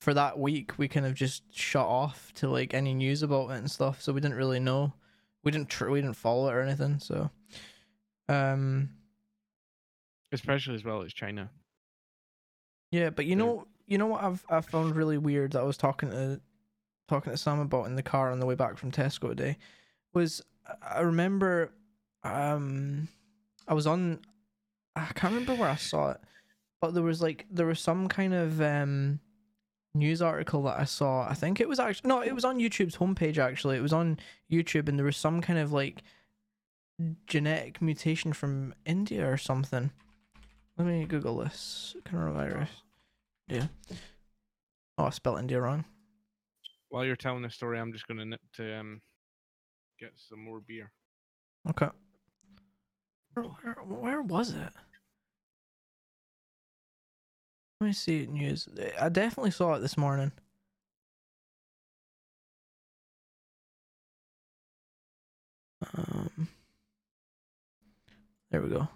for 0.00 0.12
that 0.12 0.38
week 0.38 0.76
we 0.78 0.88
kind 0.88 1.06
of 1.06 1.14
just 1.14 1.42
shut 1.54 1.86
off 1.86 2.32
to 2.34 2.48
like 2.48 2.74
any 2.74 2.92
news 2.92 3.22
about 3.22 3.50
it 3.50 3.54
and 3.58 3.70
stuff. 3.70 4.02
So 4.02 4.12
we 4.12 4.20
didn't 4.20 4.36
really 4.36 4.60
know, 4.60 4.92
we 5.44 5.50
didn't 5.52 5.70
tr- 5.70 5.90
we 5.90 6.00
didn't 6.00 6.16
follow 6.16 6.48
it 6.48 6.52
or 6.54 6.60
anything. 6.60 6.98
So, 6.98 7.30
um, 8.28 8.90
Especially 10.32 10.74
as 10.74 10.84
well 10.84 11.02
as 11.02 11.12
China. 11.12 11.50
yeah, 12.90 13.10
but 13.10 13.26
you 13.26 13.36
know, 13.36 13.66
you 13.86 13.96
know 13.96 14.06
what 14.06 14.24
I've 14.24 14.44
I 14.50 14.60
found 14.60 14.96
really 14.96 15.18
weird 15.18 15.52
that 15.52 15.60
I 15.60 15.64
was 15.64 15.76
talking 15.76 16.10
to 16.10 16.40
talking 17.08 17.30
to 17.32 17.36
Sam 17.36 17.60
about 17.60 17.86
in 17.86 17.94
the 17.94 18.02
car 18.02 18.32
on 18.32 18.40
the 18.40 18.46
way 18.46 18.56
back 18.56 18.76
from 18.76 18.90
Tesco 18.90 19.28
today 19.28 19.56
was 20.12 20.42
I 20.82 21.00
remember 21.00 21.70
um 22.24 23.06
I 23.68 23.74
was 23.74 23.86
on 23.86 24.18
I 24.96 25.12
can't 25.14 25.34
remember 25.34 25.54
where 25.54 25.68
I 25.68 25.76
saw 25.76 26.12
it, 26.12 26.20
but 26.80 26.94
there 26.94 27.02
was 27.02 27.20
like 27.20 27.46
there 27.50 27.66
was 27.66 27.80
some 27.80 28.08
kind 28.08 28.32
of 28.34 28.60
um 28.60 29.20
news 29.94 30.22
article 30.22 30.62
that 30.64 30.78
I 30.78 30.84
saw. 30.84 31.28
I 31.28 31.34
think 31.34 31.60
it 31.60 31.68
was 31.68 31.78
actually 31.78 32.08
no, 32.08 32.22
it 32.22 32.34
was 32.34 32.44
on 32.44 32.58
YouTube's 32.58 32.96
homepage 32.96 33.38
actually. 33.38 33.76
It 33.76 33.82
was 33.82 33.92
on 33.92 34.18
YouTube 34.50 34.88
and 34.88 34.98
there 34.98 35.06
was 35.06 35.16
some 35.16 35.40
kind 35.40 35.58
of 35.58 35.72
like 35.72 36.02
genetic 37.26 37.82
mutation 37.82 38.32
from 38.32 38.74
India 38.86 39.30
or 39.30 39.36
something. 39.36 39.90
Let 40.78 40.86
me 40.86 41.04
Google 41.04 41.38
this. 41.38 41.94
Coronavirus. 42.04 42.68
Yeah. 43.48 43.66
Oh, 44.98 45.04
I 45.04 45.10
spelled 45.10 45.38
India 45.38 45.60
wrong. 45.60 45.84
While 46.88 47.04
you're 47.04 47.16
telling 47.16 47.42
the 47.42 47.50
story, 47.50 47.78
I'm 47.78 47.92
just 47.92 48.06
gonna 48.08 48.24
nip 48.24 48.40
to 48.54 48.78
um 48.78 49.00
get 50.00 50.12
some 50.16 50.42
more 50.42 50.60
beer. 50.60 50.92
Okay. 51.68 51.88
Where, 53.34 53.44
where, 53.44 53.74
where 53.84 54.22
was 54.22 54.50
it? 54.50 54.72
Let 57.80 57.88
me 57.88 57.92
see 57.92 58.26
news. 58.26 58.68
I 58.98 59.10
definitely 59.10 59.50
saw 59.50 59.74
it 59.74 59.80
this 59.80 59.98
morning. 59.98 60.32
Um, 65.94 66.48
there 68.50 68.62
we 68.62 68.70
go. 68.70 68.88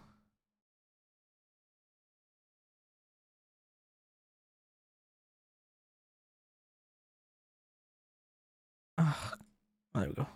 Ah, 8.97 9.35
there 9.95 10.09
we 10.09 10.15
go. 10.15 10.27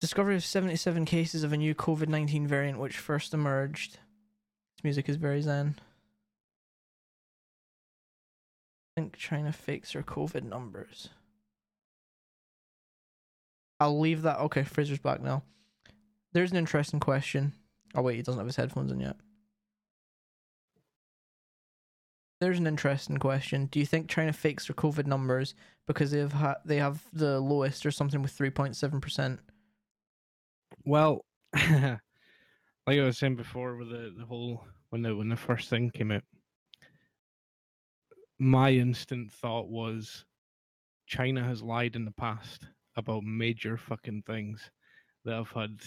Discovery 0.00 0.36
of 0.36 0.44
77 0.44 1.04
cases 1.04 1.42
of 1.42 1.52
a 1.52 1.56
new 1.56 1.74
COVID 1.74 2.08
19 2.08 2.46
variant 2.46 2.78
which 2.78 2.96
first 2.96 3.34
emerged. 3.34 3.94
This 4.76 4.84
music 4.84 5.08
is 5.08 5.16
very 5.16 5.42
zen. 5.42 5.76
Think 8.96 9.16
China 9.16 9.52
fakes 9.52 9.92
their 9.92 10.02
COVID 10.02 10.42
numbers. 10.42 11.10
I'll 13.78 14.00
leave 14.00 14.22
that. 14.22 14.38
Okay, 14.40 14.64
Fraser's 14.64 14.98
back 14.98 15.20
now. 15.20 15.42
There's 16.32 16.50
an 16.50 16.56
interesting 16.56 16.98
question. 16.98 17.52
Oh, 17.94 18.02
wait, 18.02 18.16
he 18.16 18.22
doesn't 18.22 18.38
have 18.38 18.46
his 18.46 18.56
headphones 18.56 18.90
in 18.90 19.00
yet. 19.00 19.16
There's 22.40 22.58
an 22.58 22.66
interesting 22.66 23.18
question. 23.18 23.66
Do 23.66 23.78
you 23.78 23.86
think 23.86 24.08
China 24.08 24.32
fakes 24.32 24.66
their 24.66 24.74
COVID 24.74 25.06
numbers 25.06 25.54
because 25.86 26.10
they've 26.10 26.32
ha- 26.32 26.56
they 26.64 26.76
have 26.76 27.02
the 27.12 27.40
lowest 27.40 27.86
or 27.86 27.90
something 27.90 28.22
with 28.22 28.36
3.7%? 28.36 29.38
Well, 30.84 31.24
like 31.54 32.00
I 32.88 33.02
was 33.02 33.18
saying 33.18 33.36
before, 33.36 33.76
with 33.76 33.90
the, 33.90 34.14
the 34.18 34.26
whole 34.26 34.64
when 34.90 35.02
the 35.02 35.16
when 35.16 35.28
the 35.28 35.36
first 35.36 35.68
thing 35.68 35.90
came 35.90 36.12
out. 36.12 36.22
My 38.38 38.70
instant 38.70 39.32
thought 39.32 39.68
was 39.68 40.24
China 41.06 41.42
has 41.44 41.62
lied 41.62 41.96
in 41.96 42.04
the 42.04 42.12
past 42.12 42.66
about 42.96 43.22
major 43.24 43.76
fucking 43.76 44.22
things 44.26 44.70
that 45.24 45.34
have 45.34 45.50
had 45.50 45.80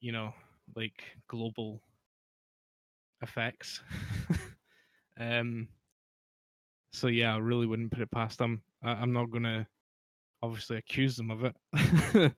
you 0.00 0.12
know, 0.12 0.34
like 0.76 1.02
global 1.28 1.80
effects. 3.22 3.80
um 5.20 5.66
so 6.92 7.06
yeah, 7.08 7.34
I 7.34 7.38
really 7.38 7.66
wouldn't 7.66 7.90
put 7.90 8.02
it 8.02 8.10
past 8.10 8.38
them. 8.38 8.62
I, 8.82 8.92
I'm 8.92 9.12
not 9.12 9.30
gonna 9.30 9.66
obviously 10.42 10.76
accuse 10.76 11.16
them 11.16 11.30
of 11.30 11.44
it 11.44 12.32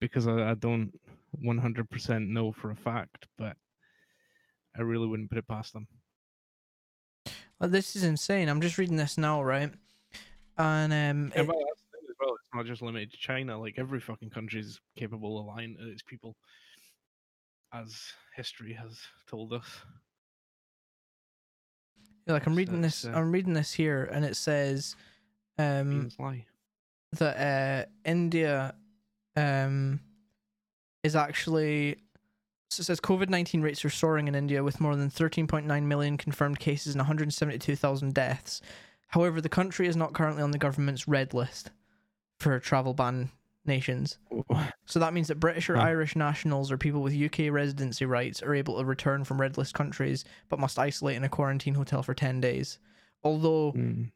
because 0.00 0.26
I, 0.28 0.50
I 0.50 0.54
don't 0.54 0.92
100% 1.44 2.28
know 2.28 2.52
for 2.52 2.70
a 2.70 2.76
fact, 2.76 3.26
but 3.36 3.56
I 4.76 4.82
really 4.82 5.08
wouldn't 5.08 5.30
put 5.30 5.38
it 5.38 5.48
past 5.48 5.72
them. 5.72 5.88
Well, 7.62 7.70
this 7.70 7.94
is 7.94 8.02
insane. 8.02 8.48
I'm 8.48 8.60
just 8.60 8.76
reading 8.76 8.96
this 8.96 9.16
now, 9.16 9.40
right? 9.40 9.70
And 10.58 10.92
um, 10.92 11.32
Yeah, 11.32 11.42
it- 11.42 11.46
well, 11.46 11.56
that's 11.60 11.82
the 11.82 11.96
thing 11.96 12.06
as 12.10 12.16
well. 12.18 12.34
It's 12.34 12.54
not 12.54 12.66
just 12.66 12.82
limited 12.82 13.12
to 13.12 13.16
China. 13.18 13.56
Like 13.56 13.74
every 13.78 14.00
fucking 14.00 14.30
country 14.30 14.58
is 14.58 14.80
capable 14.96 15.38
of 15.38 15.46
lying 15.46 15.76
to 15.76 15.88
its 15.88 16.02
people, 16.02 16.34
as 17.72 17.96
history 18.34 18.72
has 18.72 18.98
told 19.28 19.52
us. 19.52 19.64
Yeah, 22.26 22.32
like 22.32 22.46
I'm 22.48 22.56
reading 22.56 22.82
it's, 22.82 23.02
this, 23.02 23.14
uh, 23.14 23.16
I'm 23.16 23.30
reading 23.30 23.52
this 23.52 23.72
here, 23.72 24.08
and 24.12 24.24
it 24.24 24.36
says 24.36 24.96
um 25.56 26.10
that 27.12 27.86
uh, 27.86 27.90
India 28.04 28.74
um, 29.36 30.00
is 31.04 31.14
actually. 31.14 31.98
So 32.72 32.80
it 32.80 32.84
says 32.84 33.00
COVID 33.00 33.28
19 33.28 33.60
rates 33.60 33.84
are 33.84 33.90
soaring 33.90 34.28
in 34.28 34.34
India 34.34 34.62
with 34.64 34.80
more 34.80 34.96
than 34.96 35.10
13.9 35.10 35.82
million 35.82 36.16
confirmed 36.16 36.58
cases 36.58 36.94
and 36.94 37.00
172,000 37.00 38.14
deaths. 38.14 38.60
However, 39.08 39.40
the 39.42 39.48
country 39.50 39.86
is 39.86 39.96
not 39.96 40.14
currently 40.14 40.42
on 40.42 40.52
the 40.52 40.58
government's 40.58 41.06
red 41.06 41.34
list 41.34 41.70
for 42.38 42.58
travel 42.58 42.94
ban 42.94 43.30
nations. 43.66 44.16
So 44.86 44.98
that 45.00 45.12
means 45.12 45.28
that 45.28 45.38
British 45.38 45.68
or 45.68 45.76
Huh. 45.76 45.82
Irish 45.82 46.16
nationals 46.16 46.72
or 46.72 46.78
people 46.78 47.02
with 47.02 47.14
UK 47.14 47.50
residency 47.52 48.06
rights 48.06 48.42
are 48.42 48.54
able 48.54 48.78
to 48.78 48.84
return 48.84 49.22
from 49.24 49.40
red 49.40 49.58
list 49.58 49.74
countries 49.74 50.24
but 50.48 50.58
must 50.58 50.78
isolate 50.78 51.16
in 51.16 51.24
a 51.24 51.28
quarantine 51.28 51.74
hotel 51.74 52.02
for 52.02 52.14
10 52.14 52.40
days. 52.40 52.78
Although 53.22 53.72
Mm. 53.72 54.10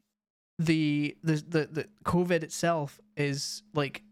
the 0.58 1.16
the 1.22 1.34
the, 1.46 1.66
the 1.70 1.88
COVID 2.04 2.42
itself 2.42 2.98
is 3.18 3.62
like 3.74 4.02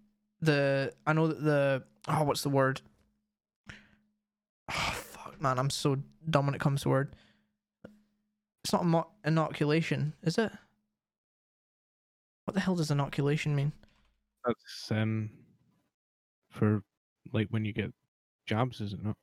the 0.43 0.93
I 1.07 1.15
know 1.15 1.29
that 1.29 1.43
the 1.43 1.85
oh 2.09 2.25
what's 2.25 2.43
the 2.43 2.51
word? 2.51 2.83
Oh 4.71 4.95
fuck 4.95 5.41
man, 5.41 5.59
I'm 5.59 5.71
so 5.71 5.97
dumb 6.29 6.47
when 6.47 6.55
it 6.55 6.61
comes 6.61 6.83
to 6.83 6.89
word. 6.89 7.15
It's 8.63 8.73
not 8.73 8.83
imo- 8.83 9.11
inoculation, 9.25 10.15
is 10.23 10.39
it? 10.39 10.51
What 12.45 12.55
the 12.55 12.61
hell 12.61 12.77
does 12.77 12.91
inoculation 12.91 13.55
mean? 13.55 13.73
That's 14.45 14.91
um 14.91 15.31
for 16.51 16.83
like 17.33 17.49
when 17.49 17.65
you 17.65 17.73
get 17.73 17.93
jobs, 18.47 18.81
is 18.81 18.93
it 18.93 19.03
not? 19.03 19.17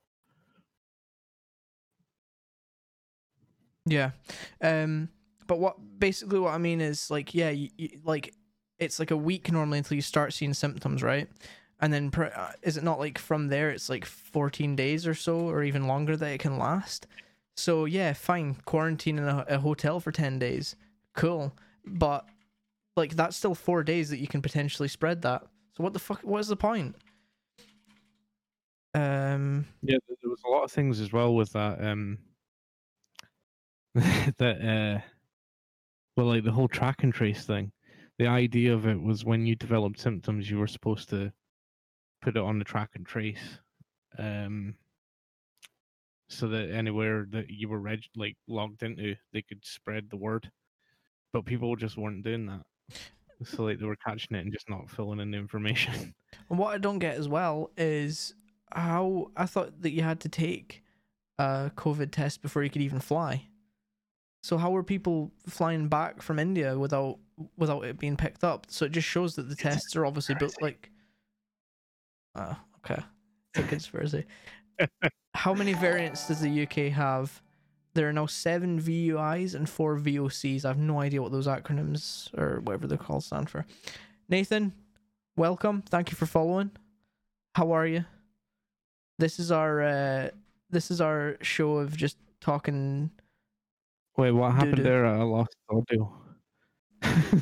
Yeah. 3.86 4.12
Um 4.62 5.10
but 5.48 5.60
what 5.60 5.78
basically 6.00 6.39
what 6.39 6.54
I 6.54 6.58
mean 6.58 6.82
is 6.82 7.10
like 7.10 7.34
yeah, 7.34 7.50
you, 7.50 7.70
you, 7.78 8.00
like 8.04 8.34
it's 8.80 9.00
like 9.00 9.12
a 9.12 9.18
week 9.18 9.52
normally 9.52 9.78
until 9.78 9.96
you 9.96 10.02
start 10.02 10.34
seeing 10.34 10.54
symptoms, 10.54 11.04
right? 11.04 11.28
And 11.82 11.92
then 11.92 12.12
pr- 12.12 12.26
uh, 12.26 12.52
is 12.62 12.78
it 12.78 12.84
not 12.84 13.00
like 13.00 13.18
from 13.18 13.48
there 13.48 13.72
it's 13.72 13.90
like 13.90 14.06
14 14.06 14.76
days 14.76 15.08
or 15.08 15.16
so 15.16 15.40
or 15.40 15.64
even 15.64 15.88
longer 15.88 16.16
that 16.16 16.32
it 16.32 16.40
can 16.40 16.58
last? 16.58 17.08
So 17.58 17.86
yeah, 17.86 18.14
fine, 18.14 18.56
quarantine 18.66 19.18
in 19.18 19.28
a, 19.28 19.46
a 19.50 19.60
hotel 19.60 20.00
for 20.00 20.12
10 20.12 20.40
days. 20.40 20.76
Cool. 21.16 21.54
But 21.86 22.28
like 22.96 23.16
that's 23.16 23.36
still 23.36 23.56
4 23.56 23.84
days 23.84 24.10
that 24.12 24.20
you 24.20 24.28
can 24.28 24.42
potentially 24.42 24.88
spread 24.88 25.24
that. 25.24 25.42
So 25.76 25.84
what 25.84 25.94
the 25.94 26.00
fuck 26.00 26.22
what 26.22 26.40
is 26.40 26.48
the 26.48 26.56
point? 26.56 26.96
Um 28.94 29.66
Yeah, 29.82 29.98
there 30.08 30.18
there 30.22 30.30
was 30.30 30.42
a 30.46 30.50
lot 30.50 30.64
of 30.64 30.72
things 30.72 31.00
as 31.00 31.12
well 31.12 31.36
with 31.36 31.52
that. 31.54 31.84
Um, 31.84 32.20
that 33.96 34.62
uh, 34.62 35.02
well, 36.16 36.28
like 36.28 36.44
the 36.44 36.52
whole 36.52 36.68
track 36.68 37.04
and 37.04 37.14
trace 37.14 37.46
thing. 37.46 37.72
The 38.20 38.28
idea 38.28 38.74
of 38.74 38.86
it 38.86 39.02
was 39.02 39.26
when 39.26 39.46
you 39.46 39.56
developed 39.56 40.00
symptoms, 40.00 40.50
you 40.50 40.60
were 40.60 40.68
supposed 40.68 41.10
to 41.10 41.34
put 42.22 42.38
it 42.38 42.42
on 42.44 42.60
the 42.60 42.66
track 42.66 42.92
and 42.96 43.06
trace, 43.06 43.60
um, 44.18 44.76
so 46.30 46.48
that 46.48 46.72
anywhere 46.72 47.28
that 47.32 47.50
you 47.50 47.68
were 47.70 47.80
reg- 47.80 48.06
like 48.16 48.38
logged 48.48 48.84
into, 48.84 49.16
they 49.34 49.42
could 49.42 49.64
spread 49.66 50.10
the 50.10 50.18
word. 50.18 50.50
But 51.34 51.46
people 51.46 51.76
just 51.76 51.98
weren't 51.98 52.24
doing 52.24 52.46
that. 52.48 52.62
So 53.44 53.64
like 53.64 53.80
they 53.80 53.86
were 53.86 53.96
catching 53.96 54.38
it 54.38 54.42
and 54.42 54.54
just 54.54 54.70
not 54.70 54.90
filling 54.90 55.20
in 55.20 55.32
the 55.32 55.38
information. 55.38 56.14
And 56.50 56.58
what 56.58 56.74
I 56.74 56.78
don't 56.78 57.00
get 57.00 57.18
as 57.18 57.28
well 57.28 57.72
is 57.78 58.34
how 58.72 59.32
I 59.36 59.46
thought 59.46 59.82
that 59.82 59.92
you 59.92 60.02
had 60.02 60.22
to 60.22 60.30
take 60.30 60.82
a 61.38 61.72
COVID 61.76 62.12
test 62.12 62.42
before 62.42 62.64
you 62.64 62.70
could 62.70 62.82
even 62.82 63.00
fly. 63.00 63.48
So 64.44 64.58
how 64.58 64.72
were 64.72 64.84
people 64.84 65.32
flying 65.48 65.88
back 65.88 66.22
from 66.22 66.40
India 66.40 66.78
without 66.78 67.20
without 67.58 67.86
it 67.86 68.00
being 68.00 68.18
picked 68.18 68.44
up? 68.44 68.68
So 68.70 68.86
it 68.86 68.92
just 68.92 69.08
shows 69.08 69.36
that 69.36 69.50
the 69.50 69.56
tests 69.56 69.96
are 69.96 70.06
obviously 70.06 70.36
built 70.36 70.56
like. 70.62 70.91
Oh, 72.36 72.56
okay. 72.78 73.02
It's 73.54 73.66
a 73.66 73.68
conspiracy. 73.68 74.26
how 75.34 75.54
many 75.54 75.74
variants 75.74 76.28
does 76.28 76.42
the 76.42 76.64
UK 76.64 76.92
have? 76.94 77.42
There 77.94 78.08
are 78.08 78.14
now 78.14 78.26
seven 78.26 78.80
VUIs 78.80 79.54
and 79.54 79.70
four 79.70 79.98
VOCs. 79.98 80.64
I 80.64 80.70
have 80.70 80.78
no 80.78 81.02
idea 81.02 81.22
what 81.22 81.32
those 81.32 81.48
acronyms 81.48 82.34
or 82.38 82.62
whatever 82.62 82.88
they're 82.88 82.98
called 82.98 83.24
stand 83.24 83.50
for. 83.50 83.66
Nathan, 84.30 84.72
welcome. 85.36 85.82
Thank 85.82 86.10
you 86.10 86.16
for 86.16 86.26
following. 86.26 86.72
How 87.56 87.74
are 87.74 87.86
you? 87.86 88.06
This 89.20 89.40
is 89.40 89.52
our 89.52 89.82
uh 89.82 90.30
this 90.70 90.90
is 90.90 91.02
our 91.02 91.38
show 91.42 91.78
of 91.78 91.98
just 91.98 92.18
talking 92.40 93.12
Wait, 94.18 94.32
what 94.32 94.54
happened 94.54 94.78
Doo-doo. 94.78 94.84
there? 94.84 95.06
I 95.06 95.22
lost 95.24 95.56
audio. 95.70 96.14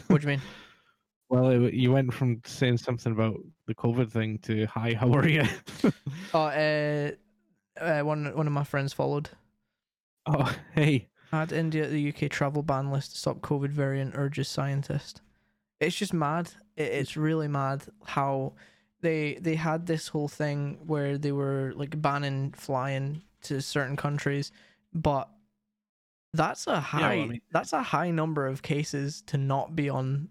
what 0.07 0.21
do 0.21 0.27
you 0.27 0.37
mean? 0.37 0.41
Well, 1.29 1.49
it, 1.49 1.73
you 1.73 1.91
went 1.91 2.13
from 2.13 2.41
saying 2.45 2.77
something 2.77 3.11
about 3.11 3.39
the 3.67 3.75
COVID 3.75 4.11
thing 4.11 4.39
to 4.39 4.65
"Hi, 4.65 4.93
how 4.93 5.11
are 5.13 5.27
you?" 5.27 5.43
Oh 6.33 6.41
uh, 6.45 7.11
uh 7.79 8.01
one 8.01 8.35
one 8.35 8.47
of 8.47 8.53
my 8.53 8.63
friends 8.63 8.93
followed. 8.93 9.29
oh, 10.25 10.53
hey. 10.73 11.07
Add 11.31 11.51
India 11.51 11.83
to 11.83 11.89
the 11.89 12.09
UK 12.09 12.31
travel 12.31 12.63
ban 12.63 12.91
list 12.91 13.11
to 13.11 13.17
stop 13.19 13.41
COVID 13.41 13.69
variant 13.69 14.15
urges 14.15 14.47
scientist. 14.47 15.21
It's 15.79 15.95
just 15.95 16.13
mad. 16.13 16.49
It, 16.75 16.91
it's 16.91 17.15
really 17.15 17.47
mad 17.47 17.83
how 18.03 18.53
they 19.01 19.37
they 19.39 19.55
had 19.55 19.85
this 19.85 20.07
whole 20.07 20.27
thing 20.27 20.79
where 20.87 21.19
they 21.19 21.31
were 21.31 21.73
like 21.75 22.01
banning 22.01 22.53
flying 22.53 23.21
to 23.43 23.61
certain 23.61 23.95
countries, 23.95 24.51
but 24.93 25.29
that's 26.33 26.65
a 26.65 26.79
high 26.79 27.01
well, 27.01 27.23
I 27.23 27.27
mean- 27.27 27.41
that's 27.51 27.73
a 27.73 27.83
high 27.83 28.09
number 28.09 28.47
of 28.47 28.63
cases 28.63 29.21
to 29.27 29.37
not 29.37 29.75
be 29.75 29.89
on 29.89 30.29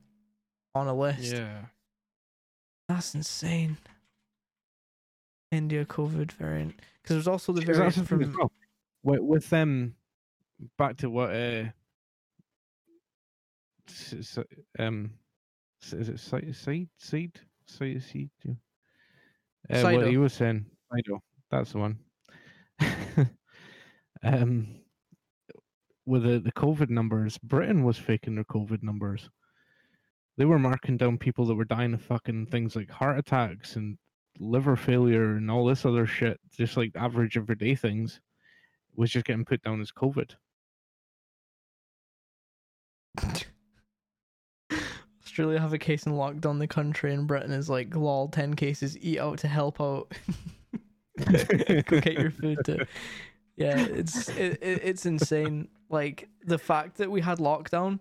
on 0.79 0.87
a 0.89 0.95
list. 0.95 1.33
Yeah. 1.33 1.67
That's 2.89 3.15
insane. 3.15 3.77
India 5.51 5.85
COVID 5.85 6.33
variant 6.33 6.75
because 7.03 7.17
there's 7.17 7.29
also 7.29 7.53
the 7.53 7.63
variant 7.63 7.95
the 7.95 8.05
from 8.05 8.35
well. 8.37 8.53
With, 9.03 9.21
with 9.21 9.51
them, 9.51 9.95
back 10.77 10.97
to 10.99 11.09
what 11.09 11.31
uh, 11.31 11.65
s- 13.89 14.15
s- 14.19 14.39
um, 14.79 15.11
is 15.83 16.09
it 16.09 16.21
side 16.21 16.55
side 16.55 16.89
side 16.99 17.41
side 17.67 18.03
seed? 18.03 18.31
Uh, 18.47 18.55
what 19.97 20.07
he 20.11 20.17
was 20.19 20.33
saying, 20.35 20.67
Sido, 20.93 21.21
that's 21.51 21.73
the 21.73 21.79
one. 21.79 21.99
um, 24.23 24.67
with 26.07 26.25
the 26.25 26.41
the 26.41 26.53
COVID 26.53 26.91
numbers, 26.91 27.39
Britain 27.39 27.85
was 27.85 27.97
faking 27.97 28.35
their 28.35 28.45
COVID 28.45 28.83
numbers. 28.83 29.31
They 30.39 30.45
were 30.45 30.59
marking 30.61 30.97
down 30.97 31.19
people 31.19 31.45
that 31.47 31.57
were 31.57 31.65
dying 31.65 31.93
of 31.95 32.01
fucking 32.01 32.47
things 32.47 32.77
like 32.77 32.89
heart 32.89 33.19
attacks 33.19 33.75
and 33.75 33.99
liver 34.39 34.77
failure 34.77 35.33
and 35.33 35.51
all 35.51 35.67
this 35.67 35.85
other 35.85 36.07
shit, 36.07 36.39
just 36.57 36.77
like 36.77 36.93
average 36.95 37.37
everyday 37.37 37.75
things, 37.75 38.21
was 38.95 39.11
just 39.11 39.27
getting 39.27 39.45
put 39.45 39.61
down 39.63 39.81
as 39.81 39.91
COVID. 39.91 40.31
Australia 45.25 45.59
have 45.59 45.73
a 45.73 45.79
case 45.79 46.07
and 46.07 46.17
locked 46.17 46.41
down 46.41 46.61
the 46.61 46.69
country, 46.69 47.13
and 47.13 47.27
Britain 47.27 47.51
is 47.51 47.69
like, 47.69 47.97
lol, 47.97 48.29
10 48.29 48.55
cases, 48.55 48.97
eat 48.99 49.19
out 49.19 49.39
to 49.39 49.49
help 49.49 49.81
out. 49.81 50.13
Go 51.19 52.01
get 52.01 52.13
your 52.13 52.31
food 52.31 52.59
to. 52.67 52.87
Yeah, 53.57 53.77
it's 53.77 54.29
it, 54.29 54.59
it, 54.63 54.81
it's 54.85 55.05
insane. 55.05 55.67
Like 55.91 56.29
the 56.45 56.59
fact 56.59 56.99
that 56.99 57.11
we 57.11 57.21
had 57.21 57.39
lockdown 57.39 57.99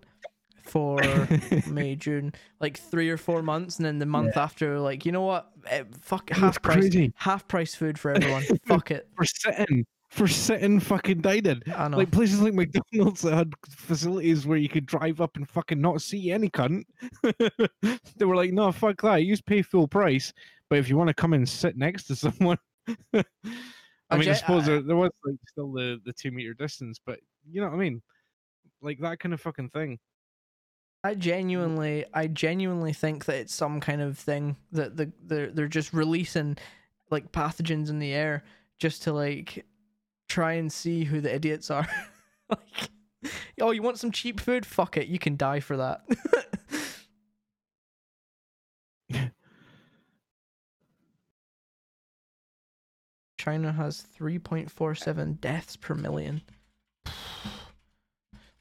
for 0.68 1.00
May, 1.66 1.96
June, 1.96 2.32
like 2.60 2.78
three 2.78 3.08
or 3.10 3.16
four 3.16 3.42
months, 3.42 3.76
and 3.78 3.86
then 3.86 3.98
the 3.98 4.06
month 4.06 4.36
after, 4.36 4.78
like 4.78 5.04
you 5.06 5.12
know 5.12 5.22
what, 5.22 5.50
eh, 5.66 5.84
fuck 6.00 6.30
It 6.30 6.36
was 6.36 6.40
half 6.42 6.62
price, 6.62 6.76
crazy. 6.76 7.12
half 7.16 7.48
price 7.48 7.74
food 7.74 7.98
for 7.98 8.10
everyone. 8.14 8.44
fuck 8.66 8.90
it. 8.90 9.08
We're 9.18 9.24
sitting 9.24 9.86
for 10.10 10.26
sitting 10.26 10.80
fucking 10.80 11.20
dining. 11.20 11.62
I 11.76 11.88
know. 11.88 11.98
Like 11.98 12.10
places 12.10 12.40
like 12.40 12.54
McDonald's 12.54 13.22
that 13.22 13.34
had 13.34 13.52
facilities 13.68 14.46
where 14.46 14.58
you 14.58 14.68
could 14.68 14.86
drive 14.86 15.20
up 15.20 15.36
and 15.36 15.48
fucking 15.48 15.80
not 15.80 16.00
see 16.00 16.30
any 16.32 16.48
cunt. 16.48 16.84
they 18.16 18.24
were 18.24 18.36
like, 18.36 18.52
no, 18.52 18.72
fuck 18.72 19.00
that. 19.02 19.16
You 19.16 19.32
just 19.32 19.44
pay 19.46 19.60
full 19.62 19.86
price. 19.86 20.32
But 20.70 20.78
if 20.78 20.88
you 20.88 20.96
want 20.96 21.08
to 21.08 21.14
come 21.14 21.34
and 21.34 21.48
sit 21.48 21.76
next 21.76 22.04
to 22.04 22.16
someone, 22.16 22.58
I 24.10 24.16
mean, 24.16 24.28
I 24.28 24.32
suppose 24.32 24.64
there, 24.66 24.80
there 24.80 24.96
was 24.96 25.10
like 25.24 25.36
still 25.46 25.72
the, 25.72 26.00
the 26.04 26.12
two 26.12 26.30
meter 26.30 26.54
distance, 26.54 26.98
but 27.04 27.20
you 27.50 27.60
know 27.60 27.68
what 27.68 27.76
I 27.76 27.78
mean? 27.78 28.02
Like 28.80 28.98
that 29.00 29.18
kind 29.18 29.34
of 29.34 29.40
fucking 29.40 29.70
thing. 29.70 29.98
I 31.04 31.14
genuinely, 31.14 32.04
I 32.12 32.26
genuinely 32.26 32.92
think 32.92 33.26
that 33.26 33.36
it's 33.36 33.54
some 33.54 33.80
kind 33.80 34.02
of 34.02 34.18
thing 34.18 34.56
that 34.72 34.96
the 34.96 35.12
they're 35.24 35.50
they're 35.50 35.68
just 35.68 35.92
releasing 35.92 36.56
like 37.10 37.32
pathogens 37.32 37.88
in 37.88 37.98
the 37.98 38.12
air 38.12 38.42
just 38.78 39.04
to 39.04 39.12
like 39.12 39.64
try 40.28 40.54
and 40.54 40.72
see 40.72 41.04
who 41.04 41.20
the 41.20 41.34
idiots 41.34 41.70
are. 41.70 41.88
like, 42.50 42.90
oh, 43.60 43.70
you 43.70 43.82
want 43.82 43.98
some 43.98 44.12
cheap 44.12 44.40
food? 44.40 44.66
Fuck 44.66 44.96
it, 44.96 45.08
you 45.08 45.18
can 45.18 45.36
die 45.36 45.60
for 45.60 45.76
that. 45.76 46.02
China 53.38 53.72
has 53.72 54.04
3.47 54.18 55.40
deaths 55.40 55.76
per 55.76 55.94
million. 55.94 56.42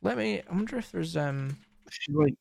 Let 0.01 0.17
me. 0.17 0.41
I 0.49 0.53
wonder 0.53 0.77
if 0.77 0.91
there's 0.91 1.17
um. 1.17 1.57
Like 2.09 2.35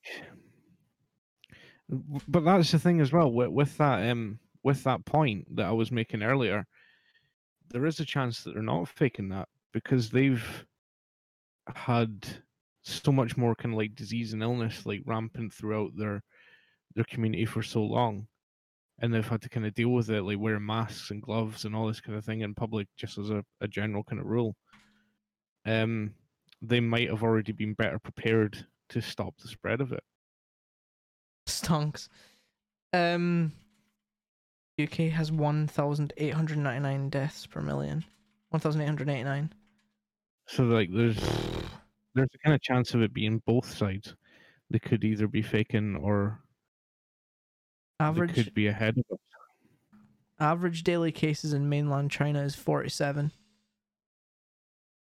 but 2.28 2.44
that's 2.44 2.72
the 2.72 2.78
thing 2.78 3.00
as 3.00 3.12
well 3.12 3.32
with, 3.32 3.48
with 3.50 3.76
that 3.78 4.08
um 4.10 4.38
with 4.64 4.82
that 4.84 5.04
point 5.04 5.46
that 5.54 5.66
i 5.66 5.72
was 5.72 5.92
making 5.92 6.22
earlier 6.22 6.66
there 7.70 7.86
is 7.86 8.00
a 8.00 8.04
chance 8.04 8.42
that 8.42 8.54
they're 8.54 8.62
not 8.62 8.88
faking 8.88 9.28
that 9.28 9.48
because 9.72 10.10
they've 10.10 10.64
had 11.74 12.26
so 12.82 13.10
much 13.12 13.36
more 13.36 13.54
kind 13.54 13.74
of 13.74 13.78
like 13.78 13.94
disease 13.94 14.32
and 14.32 14.42
illness 14.42 14.86
like 14.86 15.02
rampant 15.04 15.52
throughout 15.52 15.90
their 15.96 16.22
their 16.94 17.04
community 17.04 17.44
for 17.44 17.62
so 17.62 17.82
long 17.82 18.26
and 19.00 19.12
they've 19.12 19.28
had 19.28 19.42
to 19.42 19.48
kind 19.48 19.66
of 19.66 19.74
deal 19.74 19.90
with 19.90 20.08
it 20.10 20.22
like 20.22 20.38
wearing 20.38 20.64
masks 20.64 21.10
and 21.10 21.22
gloves 21.22 21.64
and 21.64 21.74
all 21.74 21.86
this 21.86 22.00
kind 22.00 22.16
of 22.16 22.24
thing 22.24 22.40
in 22.40 22.54
public 22.54 22.88
just 22.96 23.18
as 23.18 23.30
a, 23.30 23.44
a 23.60 23.68
general 23.68 24.02
kind 24.04 24.20
of 24.20 24.26
rule. 24.26 24.56
Um 25.66 26.14
they 26.62 26.80
might 26.80 27.10
have 27.10 27.22
already 27.22 27.52
been 27.52 27.74
better 27.74 27.98
prepared 27.98 28.66
to 28.90 29.00
stop 29.00 29.36
the 29.38 29.48
spread 29.48 29.80
of 29.80 29.92
it 29.92 30.02
stonks. 31.48 32.08
Um, 32.92 33.52
UK 34.80 35.10
has 35.10 35.30
one 35.32 35.66
thousand 35.66 36.12
eight 36.16 36.34
hundred 36.34 36.58
ninety 36.58 36.80
nine 36.82 37.08
deaths 37.08 37.46
per 37.46 37.60
million. 37.60 38.04
One 38.50 38.60
thousand 38.60 38.80
eight 38.82 38.86
hundred 38.86 39.08
eighty 39.08 39.24
nine. 39.24 39.52
So 40.48 40.64
like 40.64 40.90
there's 40.92 41.18
there's 42.14 42.28
a 42.34 42.38
kind 42.44 42.54
of 42.54 42.62
chance 42.62 42.94
of 42.94 43.02
it 43.02 43.12
being 43.12 43.42
both 43.46 43.70
sides. 43.70 44.14
They 44.70 44.78
could 44.78 45.04
either 45.04 45.28
be 45.28 45.42
faking 45.42 45.96
or 45.96 46.40
they 47.98 48.04
Average 48.06 48.34
could 48.34 48.54
be 48.54 48.66
ahead 48.66 48.96
of 48.98 49.04
us. 49.12 49.18
average 50.38 50.82
daily 50.82 51.12
cases 51.12 51.52
in 51.52 51.68
mainland 51.68 52.10
China 52.10 52.42
is 52.42 52.54
forty 52.54 52.88
seven. 52.90 53.32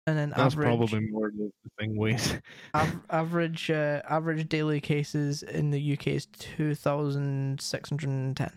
And 0.08 0.18
then 0.18 0.30
That's 0.30 0.54
average 0.54 0.68
probably 0.68 1.02
more 1.02 1.30
the, 1.30 1.52
the 1.66 1.70
thing 1.78 1.98
ways. 1.98 2.34
av- 2.74 3.02
average 3.10 3.70
uh, 3.70 4.02
average 4.10 4.48
daily 4.48 4.80
cases 4.80 5.44
in 5.44 5.70
the 5.72 5.94
UK 5.94 6.08
is 6.08 6.28
two 6.28 6.74
thousand 6.76 7.60
six 7.60 7.90
hundred 7.90 8.10
and 8.10 8.38
ten. 8.38 8.52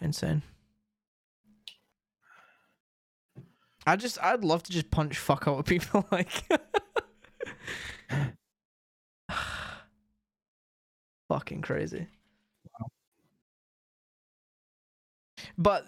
Insane. 0.00 0.42
I 3.84 3.96
just 3.96 4.22
I'd 4.22 4.44
love 4.44 4.62
to 4.62 4.70
just 4.70 4.92
punch 4.92 5.18
fuck 5.18 5.48
out 5.48 5.58
of 5.58 5.64
people 5.64 6.06
like 6.12 6.44
fucking 11.28 11.62
crazy. 11.62 12.06
But 15.58 15.84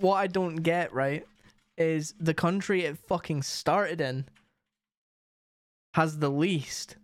what 0.00 0.14
I 0.16 0.26
don't 0.26 0.56
get, 0.56 0.94
right, 0.94 1.26
is 1.78 2.14
the 2.18 2.34
country 2.34 2.84
it 2.84 2.98
fucking 2.98 3.42
started 3.42 4.00
in 4.00 4.26
has 5.94 6.18
the 6.18 6.30
least. 6.30 6.96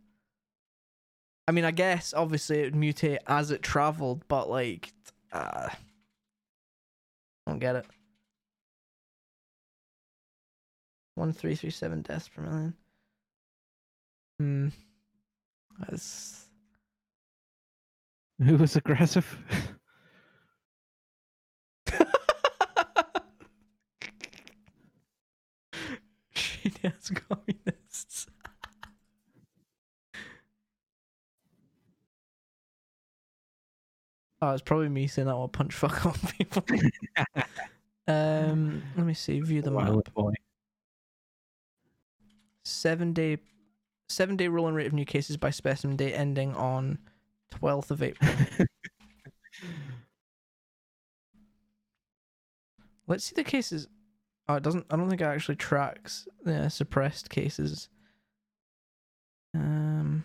I 1.46 1.52
mean, 1.52 1.64
I 1.64 1.70
guess 1.70 2.14
obviously 2.14 2.60
it 2.60 2.64
would 2.64 2.74
mutate 2.74 3.18
as 3.26 3.50
it 3.50 3.62
traveled, 3.62 4.24
but 4.28 4.48
like, 4.48 4.92
uh, 5.32 5.68
I 5.70 5.76
don't 7.46 7.58
get 7.58 7.76
it. 7.76 7.86
One 11.16 11.32
three 11.32 11.54
three 11.54 11.70
seven 11.70 12.02
deaths 12.02 12.28
per 12.28 12.42
million. 12.42 12.74
Hmm. 14.38 14.68
That's 15.78 16.46
Who 18.42 18.56
was 18.56 18.76
aggressive? 18.76 19.38
shitty 26.64 26.92
ass 26.92 27.10
communists. 27.10 28.26
Oh, 34.42 34.52
it's 34.52 34.62
probably 34.62 34.88
me 34.88 35.06
saying 35.06 35.26
that 35.26 35.36
will 35.36 35.48
punch 35.48 35.72
fuck 35.72 36.04
on 36.04 36.12
people. 36.38 36.64
um, 38.08 38.82
let 38.96 39.06
me 39.06 39.14
see. 39.14 39.40
View 39.40 39.62
the 39.62 39.70
map. 39.70 39.94
Seven 42.64 43.12
day, 43.12 43.38
seven 44.08 44.36
day 44.36 44.48
rolling 44.48 44.74
rate 44.74 44.86
of 44.86 44.92
new 44.92 45.04
cases 45.06 45.36
by 45.36 45.50
specimen 45.50 45.96
date 45.96 46.14
ending 46.14 46.54
on 46.54 46.98
twelfth 47.50 47.90
of 47.90 48.02
April. 48.02 48.30
Let's 53.06 53.24
see 53.24 53.34
the 53.34 53.44
cases. 53.44 53.86
Oh, 54.48 54.54
it 54.54 54.62
doesn't. 54.62 54.86
I 54.90 54.96
don't 54.96 55.08
think 55.08 55.20
it 55.20 55.24
actually 55.24 55.56
tracks 55.56 56.28
the 56.44 56.68
suppressed 56.68 57.30
cases. 57.30 57.88
Um, 59.54 60.24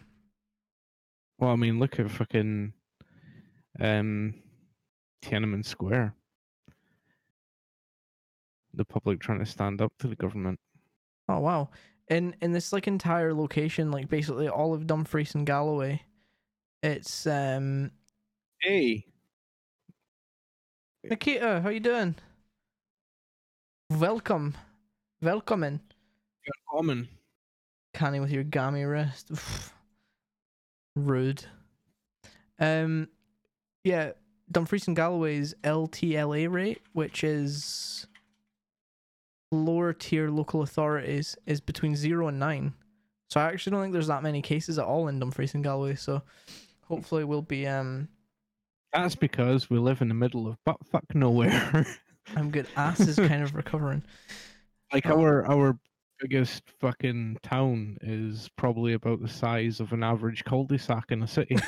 Well, 1.38 1.51
I 1.51 1.55
mean, 1.55 1.80
look 1.80 1.99
at 1.99 2.11
fucking 2.11 2.74
um, 3.80 4.34
Tiananmen 5.24 5.63
Square. 5.65 6.13
The 8.74 8.86
public 8.86 9.20
trying 9.20 9.39
to 9.39 9.45
stand 9.45 9.82
up 9.82 9.93
to 9.99 10.07
the 10.07 10.15
government. 10.15 10.59
oh 11.28 11.39
wow. 11.39 11.70
In 12.09 12.36
in 12.41 12.51
this 12.51 12.74
like 12.74 12.88
entire 12.88 13.34
location, 13.34 13.91
like 13.91 14.09
basically 14.09 14.47
all 14.49 14.74
of 14.74 14.88
Dumfries 14.88 15.36
and 15.36 15.45
Galloway, 15.45 16.01
it's 16.84 17.26
um 17.28 17.91
Hey, 18.61 19.05
Nikita, 21.03 21.61
how 21.61 21.70
you 21.70 21.80
doing? 21.80 22.15
Welcome, 23.92 24.56
welcome 25.20 25.64
in. 25.64 25.80
common. 26.72 27.08
Canny 27.96 28.20
with 28.20 28.30
your 28.30 28.44
gammy 28.44 28.84
wrist. 28.84 29.32
Oof. 29.32 29.74
Rude. 30.96 31.44
Um, 32.60 33.10
yeah, 33.84 34.12
Dumfries 34.52 34.86
and 34.88 34.96
Galloway's 34.96 35.56
LTLA 35.64 36.52
rate, 36.52 36.84
which 36.94 37.24
is 37.24 38.06
lower 39.52 39.92
tier 39.94 40.30
local 40.30 40.62
authorities, 40.62 41.36
is 41.48 41.60
between 41.60 41.96
zero 41.96 42.28
and 42.28 42.40
nine. 42.40 42.74
So 43.32 43.40
I 43.40 43.46
actually 43.46 43.72
don't 43.72 43.82
think 43.82 43.94
there's 43.94 44.08
that 44.08 44.22
many 44.22 44.44
cases 44.44 44.78
at 44.78 44.86
all 44.86 45.08
in 45.08 45.20
Dumfries 45.20 45.56
and 45.56 45.64
Galloway. 45.64 45.96
So 45.96 46.22
hopefully 46.84 47.24
we'll 47.24 47.42
be 47.42 47.68
um. 47.68 48.08
That's 48.94 49.16
because 49.16 49.70
we 49.70 49.80
live 49.80 50.02
in 50.02 50.10
the 50.10 50.14
middle 50.14 50.48
of 50.48 50.64
butt 50.64 50.78
fuck 50.92 51.16
nowhere. 51.16 51.88
I'm 52.36 52.52
good. 52.52 52.68
Ass 52.76 53.00
is 53.02 53.16
kind 53.16 53.44
of 53.44 53.56
recovering. 53.56 54.04
like 54.94 55.06
Oh. 55.08 55.20
our 55.20 55.46
our 55.46 55.80
biggest 56.20 56.64
fucking 56.80 57.38
town 57.44 57.98
is 58.02 58.50
probably 58.58 58.94
about 58.94 59.22
the 59.22 59.28
size 59.28 59.80
of 59.80 59.94
an 59.94 60.04
average 60.04 60.44
cul-de-sac 60.44 61.06
in 61.12 61.24
a 61.24 61.28
city. 61.28 61.56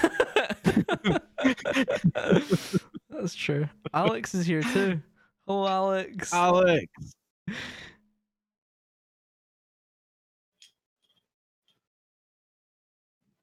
That's 3.09 3.33
true. 3.35 3.67
Alex 3.93 4.33
is 4.35 4.45
here 4.45 4.61
too. 4.61 5.01
Hello, 5.47 5.67
Alex. 5.67 6.33
Alex. 6.33 6.87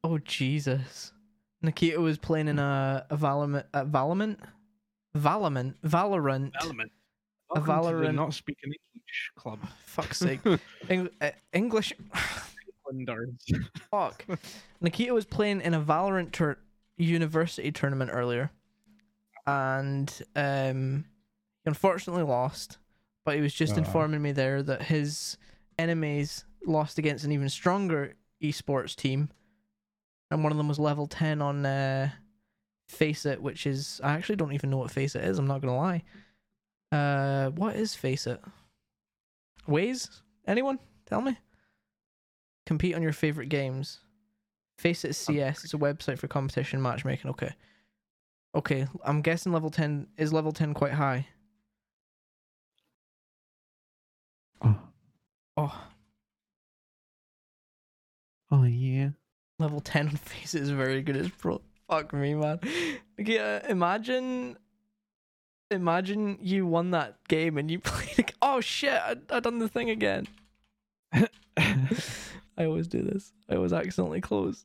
Oh 0.04 0.18
Jesus! 0.18 1.12
Nikita 1.62 2.00
was 2.00 2.18
playing 2.18 2.48
in 2.48 2.58
a 2.58 3.06
a 3.10 3.16
Valorant, 3.16 3.64
a 3.74 3.84
Valorant, 3.84 4.38
Valorant, 5.16 5.74
Valorant. 5.84 6.52
Element. 6.60 6.92
A 7.50 7.60
Welcome 7.60 7.64
to 7.84 7.96
the 7.96 8.04
Valorant- 8.08 8.14
not 8.14 8.34
speaking 8.34 8.72
English 8.94 9.32
club. 9.36 9.58
Fuck's 9.86 10.18
sake! 10.18 10.40
Eng- 10.88 11.08
uh, 11.20 11.30
English. 11.52 11.92
Fuck. 13.90 14.24
Nikita 14.80 15.12
was 15.14 15.24
playing 15.26 15.60
in 15.60 15.74
a 15.74 15.80
Valorant 15.80 16.32
tur- 16.32 16.58
university 16.96 17.70
tournament 17.72 18.10
earlier, 18.12 18.50
and 19.46 20.22
um, 20.36 21.04
he 21.64 21.68
unfortunately 21.68 22.22
lost 22.24 22.78
but 23.24 23.34
he 23.34 23.42
was 23.42 23.52
just 23.52 23.74
Ah. 23.74 23.78
informing 23.78 24.22
me 24.22 24.32
there 24.32 24.62
that 24.62 24.80
his 24.84 25.36
enemies 25.78 26.46
lost 26.66 26.96
against 26.96 27.24
an 27.26 27.32
even 27.32 27.50
stronger 27.50 28.14
esports 28.42 28.96
team, 28.96 29.28
and 30.30 30.42
one 30.42 30.50
of 30.50 30.56
them 30.56 30.66
was 30.68 30.78
level 30.78 31.06
ten 31.06 31.42
on 31.42 31.66
uh, 31.66 32.08
FACEIT, 32.90 33.40
which 33.40 33.66
is 33.66 34.00
I 34.02 34.12
actually 34.14 34.36
don't 34.36 34.52
even 34.54 34.70
know 34.70 34.78
what 34.78 34.90
FACEIT 34.90 35.22
is. 35.24 35.38
I'm 35.38 35.46
not 35.46 35.60
gonna 35.60 35.76
lie. 35.76 36.04
Uh, 36.92 37.50
what 37.50 37.76
is 37.76 37.94
FACEIT? 37.94 38.40
Ways? 39.66 40.08
Anyone? 40.46 40.78
Tell 41.06 41.20
me. 41.20 41.36
Compete 42.66 42.94
on 42.94 43.02
your 43.02 43.12
favorite 43.12 43.48
games. 43.48 44.00
FACEIT 44.78 45.14
CS 45.14 45.64
is 45.64 45.74
a 45.74 45.78
website 45.78 46.18
for 46.18 46.28
competition 46.28 46.80
matchmaking. 46.80 47.30
Okay. 47.30 47.52
Okay, 48.54 48.86
I'm 49.04 49.20
guessing 49.20 49.52
level 49.52 49.70
10 49.70 50.06
is 50.16 50.32
level 50.32 50.52
10 50.52 50.72
quite 50.74 50.92
high. 50.92 51.26
Oh, 54.62 54.78
Oh, 55.56 55.84
oh 58.50 58.62
yeah. 58.64 59.10
level 59.58 59.80
10 59.80 60.08
on 60.08 60.16
FACEIT 60.16 60.60
is 60.62 60.70
very 60.70 61.02
good 61.02 61.16
as 61.16 61.28
pro. 61.28 61.60
Fuck 61.88 62.12
me, 62.12 62.34
man. 62.34 62.60
Yeah, 63.18 63.66
imagine 63.68 64.56
imagine 65.70 66.38
you 66.40 66.66
won 66.66 66.90
that 66.92 67.16
game 67.28 67.58
and 67.58 67.70
you 67.70 67.78
played 67.80 68.18
like, 68.18 68.34
oh 68.42 68.60
shit, 68.60 68.92
I, 68.92 69.16
I 69.30 69.40
done 69.40 69.58
the 69.58 69.68
thing 69.68 69.90
again. 69.90 70.26
I 71.12 72.64
always 72.64 72.88
do 72.88 73.02
this. 73.02 73.32
I 73.48 73.56
always 73.56 73.72
accidentally 73.72 74.20
close. 74.20 74.64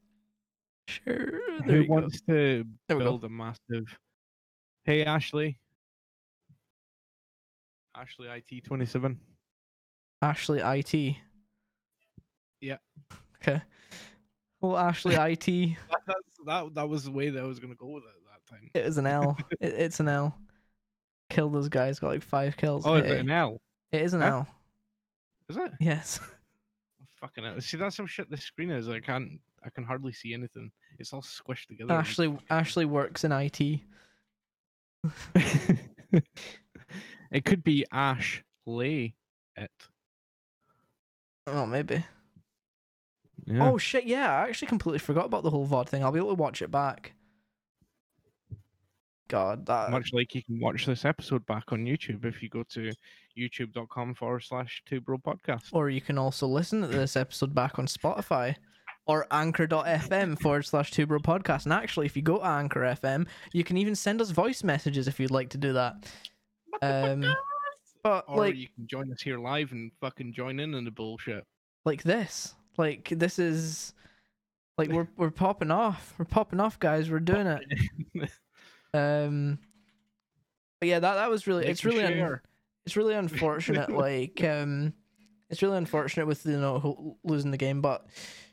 Sure. 0.88 1.32
There 1.66 1.78
Who 1.78 1.82
you 1.82 1.88
go. 1.88 1.94
wants 1.94 2.22
to 2.28 2.66
There 2.88 2.98
build 2.98 3.24
a 3.24 3.30
massive? 3.30 3.98
Hey 4.84 5.06
Ashley. 5.06 5.58
Ashley 7.96 8.28
IT 8.28 8.66
twenty 8.66 8.86
seven. 8.86 9.20
Ashley 10.22 10.60
IT. 10.60 11.16
Yeah. 12.60 12.78
Okay. 13.42 13.62
Well, 14.60 14.78
Ashley 14.78 15.16
IT. 15.20 15.78
That's 16.08 16.38
that. 16.46 16.74
That 16.76 16.90
was 16.90 17.06
the 17.06 17.12
way 17.12 17.30
that 17.30 17.42
I 17.42 17.46
was 17.46 17.60
gonna 17.60 17.76
go 17.76 17.88
with 17.88 18.04
it 18.04 18.10
that 18.32 18.50
time. 18.50 18.70
It 18.74 18.86
was 18.86 18.98
an 18.98 19.08
L. 19.08 19.38
It, 19.62 19.74
it's 19.74 20.00
an 20.00 20.10
L. 20.10 20.36
Killed 21.34 21.54
those 21.54 21.68
guys. 21.68 21.98
Got 21.98 22.10
like 22.10 22.22
five 22.22 22.56
kills. 22.56 22.86
Oh, 22.86 22.94
is 22.94 23.10
it 23.12 23.20
an 23.22 23.32
L? 23.32 23.60
it 23.92 24.04
is 24.04 24.14
an 24.14 24.22
Huh? 24.22 24.28
L. 24.28 24.48
Is 25.50 25.58
it? 25.58 25.72
Yes. 25.80 26.20
Fucking 27.22 27.44
hell. 27.44 27.60
See, 27.60 27.76
that's 27.78 27.98
how 27.98 28.06
shit 28.06 28.30
this 28.30 28.44
screen 28.44 28.70
is. 28.70 28.88
I 28.88 29.00
can't. 29.00 29.40
I 29.66 29.72
can 29.72 29.84
hardly 29.84 30.14
see 30.14 30.36
anything. 30.36 30.72
It's 31.00 31.12
all 31.12 31.24
squished 31.24 31.66
together. 31.70 31.92
Ashley 31.92 32.38
Ashley 32.52 32.86
works 32.86 33.24
in 33.24 33.32
IT. 33.32 33.60
it 37.32 37.46
could 37.46 37.64
be 37.64 37.84
Ash 37.92 38.44
Lay 38.68 39.16
it. 39.56 39.72
Oh, 41.48 41.66
maybe. 41.66 42.06
Yeah. 43.46 43.70
Oh 43.72 43.80
shit! 43.80 44.04
Yeah, 44.04 44.32
I 44.32 44.44
actually 44.44 44.68
completely 44.68 45.00
forgot 45.00 45.26
about 45.26 45.42
the 45.42 45.50
whole 45.50 45.68
VOD 45.68 45.90
thing. 45.90 46.04
I'll 46.04 46.12
be 46.12 46.20
able 46.20 46.36
to 46.36 46.42
watch 46.42 46.62
it 46.62 46.70
back. 46.70 47.14
God, 49.34 49.66
that 49.66 49.90
Much 49.90 50.14
like 50.14 50.36
you 50.36 50.44
can 50.44 50.60
watch 50.60 50.86
this 50.86 51.06
episode 51.06 51.44
back 51.48 51.72
on 51.72 51.86
YouTube 51.86 52.24
if 52.24 52.44
you 52.44 52.50
go 52.50 52.62
to 52.70 52.92
youtube.com 53.36 54.14
forward 54.14 54.42
slash 54.42 54.84
two 54.86 55.02
bro 55.02 55.18
podcast. 55.18 55.70
Or 55.72 55.90
you 55.90 56.02
can 56.02 56.20
also 56.20 56.46
listen 56.46 56.82
to 56.82 56.88
this 56.88 57.16
episode 57.16 57.56
back 57.56 57.80
on 57.80 57.88
Spotify 57.88 58.56
or 59.08 59.26
anchor.fm 59.32 60.40
forward 60.40 60.68
slash 60.68 60.92
two 60.92 61.08
bro 61.08 61.18
podcast. 61.18 61.64
And 61.64 61.74
actually, 61.74 62.06
if 62.06 62.16
you 62.16 62.22
go 62.22 62.38
to 62.38 62.46
Anchor 62.46 62.82
FM, 62.82 63.26
you 63.54 63.64
can 63.64 63.78
even 63.78 63.96
send 63.96 64.22
us 64.22 64.30
voice 64.30 64.64
messages 64.64 65.08
if 65.08 65.20
you'd 65.20 65.32
like 65.32 65.50
to 65.50 65.58
do 65.58 65.74
that. 65.74 65.96
Um, 66.84 67.26
but 68.04 68.26
Or 68.28 68.38
like 68.38 68.56
you 68.56 68.68
can 68.76 68.86
join 68.86 69.12
us 69.12 69.24
here 69.24 69.40
live 69.40 69.72
and 69.72 69.92
fucking 70.00 70.34
join 70.34 70.60
in 70.60 70.76
on 70.76 70.86
the 70.86 70.92
bullshit. 70.92 71.44
like 71.86 72.04
this, 72.04 72.54
like 72.78 73.10
this 73.10 73.40
is 73.40 73.96
like 74.78 74.90
we're 74.90 75.08
we're 75.18 75.32
popping 75.32 75.72
off. 75.72 76.14
We're 76.20 76.26
popping 76.26 76.60
off, 76.60 76.78
guys. 76.78 77.10
We're 77.10 77.20
doing 77.20 77.48
it. 77.48 77.64
Um, 78.94 79.60
but 80.80 80.88
yeah, 80.90 81.00
that 81.00 81.16
that 81.16 81.30
was 81.30 81.48
really. 81.48 81.64
Like 81.64 81.72
it's 81.72 81.84
and 81.84 81.94
really. 81.94 82.22
un- 82.22 82.40
it's 82.86 82.98
really 82.98 83.14
unfortunate 83.14 83.90
like 83.96 84.44
um 84.44 84.94
it's 85.50 85.62
really 85.62 85.78
unfortunate 85.78 86.26
with 86.28 86.46
you 86.46 86.60
know 86.60 87.18
losing 87.24 87.52
the 87.52 87.58
game 87.58 87.80
but 87.82 88.06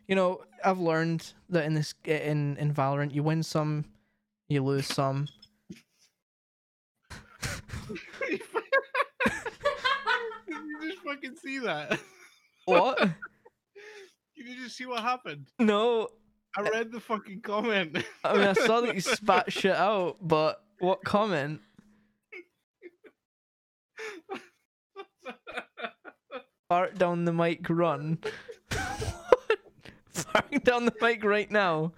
you 0.07 0.15
know 0.15 0.41
i've 0.65 0.79
learned 0.79 1.33
that 1.49 1.65
in 1.65 1.75
this 1.75 1.95
in 2.05 2.57
in 2.59 2.73
valorant 2.73 3.13
you 3.13 3.25
win 3.25 3.43
some 3.43 3.85
you 4.49 4.63
lose 4.63 4.87
some 4.87 5.27
Did 7.09 7.99
you 10.51 10.91
just 10.91 10.99
fucking 11.05 11.37
see 11.43 11.59
that? 11.59 11.99
what 12.67 12.99
Can 12.99 13.15
you 14.37 14.55
just 14.63 14.77
see 14.77 14.87
what 14.87 15.03
happened? 15.03 15.49
no 15.59 16.09
I 16.57 16.63
read 16.63 16.93
the 16.93 17.01
fucking 17.01 17.43
comment. 17.43 17.99
i 18.25 18.35
mean 18.37 18.47
i 18.49 18.53
saw 18.53 18.81
that 18.81 18.95
you 18.95 19.01
spat 19.01 19.53
shit 19.53 19.75
out 19.75 20.17
but 20.21 20.63
what 20.79 21.05
comment 21.05 21.61
fart 26.69 26.99
down 26.99 27.25
the 27.25 27.33
mic 27.33 27.69
run 27.69 28.19
farting 30.15 30.63
down 30.65 30.85
the 30.87 30.95
mic 31.01 31.25
right 31.25 31.51
now 31.51 31.93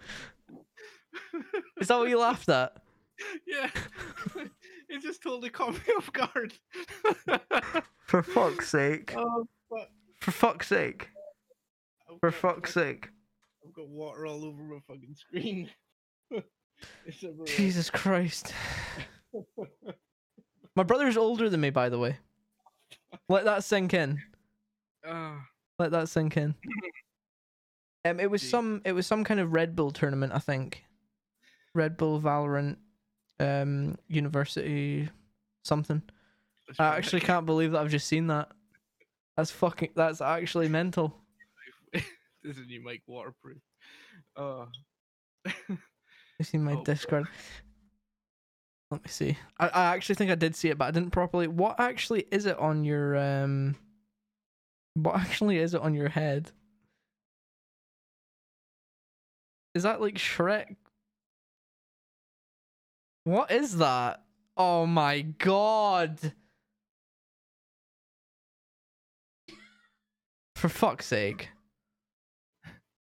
is 1.81 1.89
that 1.89 1.99
what 1.99 2.09
you 2.09 2.19
laughed 2.19 2.49
at 2.49 2.77
yeah. 3.47 3.71
It 4.89 5.01
just 5.01 5.23
totally 5.23 5.49
caught 5.49 5.75
me 5.75 5.95
off 5.97 6.13
guard. 6.13 6.55
for 8.05 8.23
fuck's 8.23 8.69
sake 8.69 9.15
oh, 9.17 9.47
fuck. 9.71 9.89
for 10.21 10.31
fuck's 10.33 10.69
sake 10.69 11.09
I've 12.13 12.21
For 12.21 12.31
fuck's 12.31 12.75
sake. 12.75 13.09
I've 13.73 13.77
got 13.77 13.89
water 13.89 14.27
all 14.27 14.45
over 14.45 14.62
my 14.62 14.81
fucking 14.87 15.14
screen. 15.14 15.70
it's. 17.07 17.25
Jesus 17.57 17.89
Christ. 17.89 18.53
My 20.77 20.83
brother's 20.83 21.16
older 21.16 21.49
than 21.49 21.61
me, 21.62 21.70
by 21.70 21.89
the 21.89 21.99
way. 21.99 22.16
Let 23.31 23.45
that 23.45 23.64
sink 23.64 23.95
in. 23.95 24.20
Ah, 25.07 25.47
Let 25.79 25.91
that 25.93 26.09
sink 26.11 26.37
in. 26.37 26.55
Um, 28.05 28.18
it 28.18 28.29
was 28.29 28.43
Gee. 28.43 28.49
some 28.49 28.83
it 28.85 28.91
was 28.95 29.07
some 29.07 29.23
kind 29.23 29.39
of 29.39 29.53
Red 29.53 29.77
Bull 29.77 29.93
tournament, 29.93 30.33
I 30.35 30.41
think. 30.41 30.85
Red 31.73 31.97
Bull 31.97 32.20
Valorant 32.20 32.77
um 33.39 33.97
University 34.09 35.09
something. 35.62 36.03
that's 36.66 36.81
I 36.81 36.89
right. 36.91 36.99
actually 36.99 37.20
can't 37.20 37.47
believe 37.47 37.70
that 37.70 37.81
I've 37.81 37.93
just 37.93 38.09
seen 38.09 38.27
that. 38.27 38.49
That's 39.37 39.53
fucking 39.53 39.91
that's 39.95 40.20
actually 40.20 40.68
mental. 40.68 41.22
this 42.45 42.59
is 42.59 42.66
new 42.66 42.82
mic 42.82 43.03
waterproof. 43.07 43.59
Oh. 44.36 44.68
I 45.47 46.43
see 46.43 46.59
my 46.59 46.74
Oh, 46.74 46.84
Discord. 46.84 47.26
Let 48.90 49.03
me 49.03 49.09
see. 49.09 49.38
I, 49.59 49.68
I 49.68 49.84
actually 49.95 50.16
think 50.16 50.30
I 50.30 50.34
did 50.34 50.55
see 50.55 50.68
it, 50.68 50.76
but 50.76 50.86
I 50.86 50.90
didn't 50.90 51.12
properly. 51.12 51.47
What 51.49 51.80
actually 51.80 52.26
is 52.30 52.47
it 52.47 52.59
on 52.59 52.84
your 52.84 53.16
um? 53.16 53.76
What 54.95 55.16
actually 55.16 55.59
is 55.59 55.72
it 55.72 55.80
on 55.80 55.95
your 55.95 56.11
head? 56.11 56.51
Is 59.74 59.84
that 59.84 60.01
like 60.03 60.16
Shrek? 60.16 60.76
What 63.24 63.51
is 63.51 63.78
that? 63.78 64.22
Oh 64.57 64.84
my 64.84 65.22
god! 65.22 66.34
For 70.57 70.68
fuck's 70.68 71.07
sake. 71.07 71.52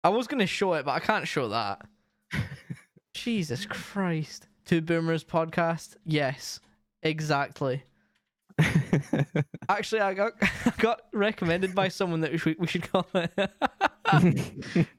I 0.04 0.10
was 0.10 0.28
gonna 0.28 0.45
show 0.45 0.74
it, 0.74 0.86
but 0.86 0.91
I 0.91 0.99
can't 0.99 1.28
show 1.28 1.49
that. 1.49 1.82
Jesus 3.14 3.66
Christ. 3.66 4.47
Two 4.66 4.82
Boomers 4.82 5.24
podcast? 5.24 5.95
Yes, 6.06 6.60
exactly. 7.01 7.84
Actually, 9.70 10.01
I 10.01 10.14
got 10.14 10.34
I 10.41 10.74
got 10.78 11.01
recommended 11.14 11.74
by 11.74 11.88
someone 11.88 12.22
that 12.22 12.32
we 12.32 12.38
should, 12.38 12.60
we 12.60 12.68
should 12.68 12.91
call 12.91 13.08
it. 13.14 13.51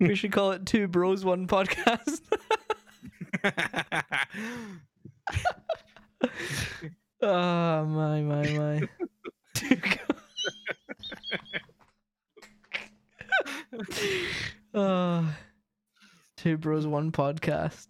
we 0.00 0.14
should 0.14 0.32
call 0.32 0.52
it 0.52 0.66
Two 0.66 0.88
Bros 0.88 1.24
One 1.24 1.46
Podcast. 1.46 2.20
oh 7.20 7.84
my 7.84 8.20
my 8.22 8.48
my. 8.58 8.88
Two 9.54 9.76
oh, 14.74 15.34
Two 16.36 16.56
Bros 16.56 16.86
One 16.86 17.12
Podcast. 17.12 17.86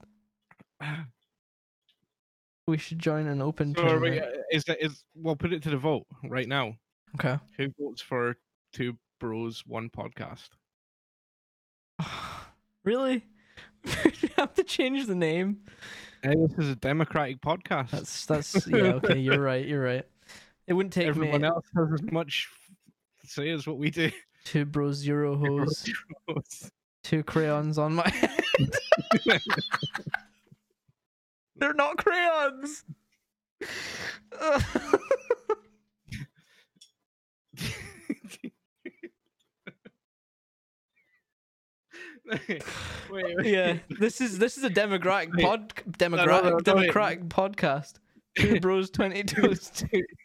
We 2.67 2.79
should 2.79 2.99
join 2.99 3.27
an 3.27 3.43
open 3.43 3.75
so 3.75 3.99
we, 3.99 4.19
uh, 4.19 4.27
is 4.51 4.65
that 4.65 4.83
is 4.83 5.05
we'll 5.15 5.37
put 5.37 5.53
it 5.53 5.63
to 5.65 5.71
the 5.71 5.77
vote 5.77 6.07
right 6.25 6.49
now. 6.49 6.77
Okay. 7.17 7.39
Who 7.59 7.69
votes 7.79 8.01
for 8.01 8.37
two 8.73 8.97
bros 9.21 9.63
one 9.67 9.91
podcast? 9.91 10.49
really? 12.85 13.25
we 13.85 14.31
have 14.37 14.55
to 14.55 14.65
change 14.65 15.07
the 15.07 15.15
name. 15.15 15.59
Hey, 16.23 16.35
this 16.37 16.59
is 16.59 16.71
a 16.71 16.77
democratic 16.77 17.41
podcast. 17.41 17.91
That's 17.91 18.27
that's 18.27 18.67
yeah, 18.67 18.95
okay, 18.95 19.19
you're 19.19 19.41
right, 19.41 19.67
you're 19.67 19.83
right. 19.83 20.05
It 20.67 20.73
wouldn't 20.73 20.93
take 20.93 21.07
Everyone 21.07 21.43
me 21.43 21.49
else 21.49 21.67
has 21.77 21.93
as 21.93 22.03
much 22.11 22.49
say 23.25 23.51
as 23.51 23.67
what 23.67 23.79
we 23.79 23.91
do. 23.91 24.11
two 24.45 24.65
bros 24.65 24.97
zero 24.97 25.37
hose, 25.37 25.91
two 27.03 27.23
crayons 27.23 27.79
on 27.79 27.95
my 27.95 28.09
head. 28.09 28.31
They're 31.57 31.75
not 31.75 31.97
crayons. 31.99 32.85
wait, 42.25 42.63
wait, 43.11 43.45
yeah, 43.45 43.79
this 44.01 44.21
is 44.21 44.39
this 44.39 44.57
is 44.57 44.65
a 44.65 44.71
democratic 44.71 45.35
Wait. 45.35 45.45
pod 45.45 45.73
no, 45.77 45.83
no, 45.87 45.93
democratic 45.99 46.51
no, 46.51 46.57
wait. 46.57 46.65
democratic 46.65 47.25
podcast. 47.29 47.95
Two 48.37 48.61
bros 48.61 48.91
twenty 48.91 49.23
toast. 49.23 49.85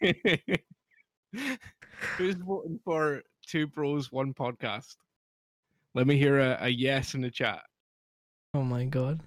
Who's 2.16 2.34
voting 2.36 2.80
for 2.84 3.22
two 3.50 3.66
bros, 3.66 4.12
one 4.12 4.32
podcast? 4.32 4.96
Let 5.94 6.06
me 6.06 6.16
hear 6.16 6.38
a, 6.38 6.58
a 6.60 6.68
yes 6.68 7.14
in 7.14 7.20
the 7.20 7.30
chat. 7.30 7.62
Oh 8.54 8.62
my 8.62 8.84
god. 8.84 9.20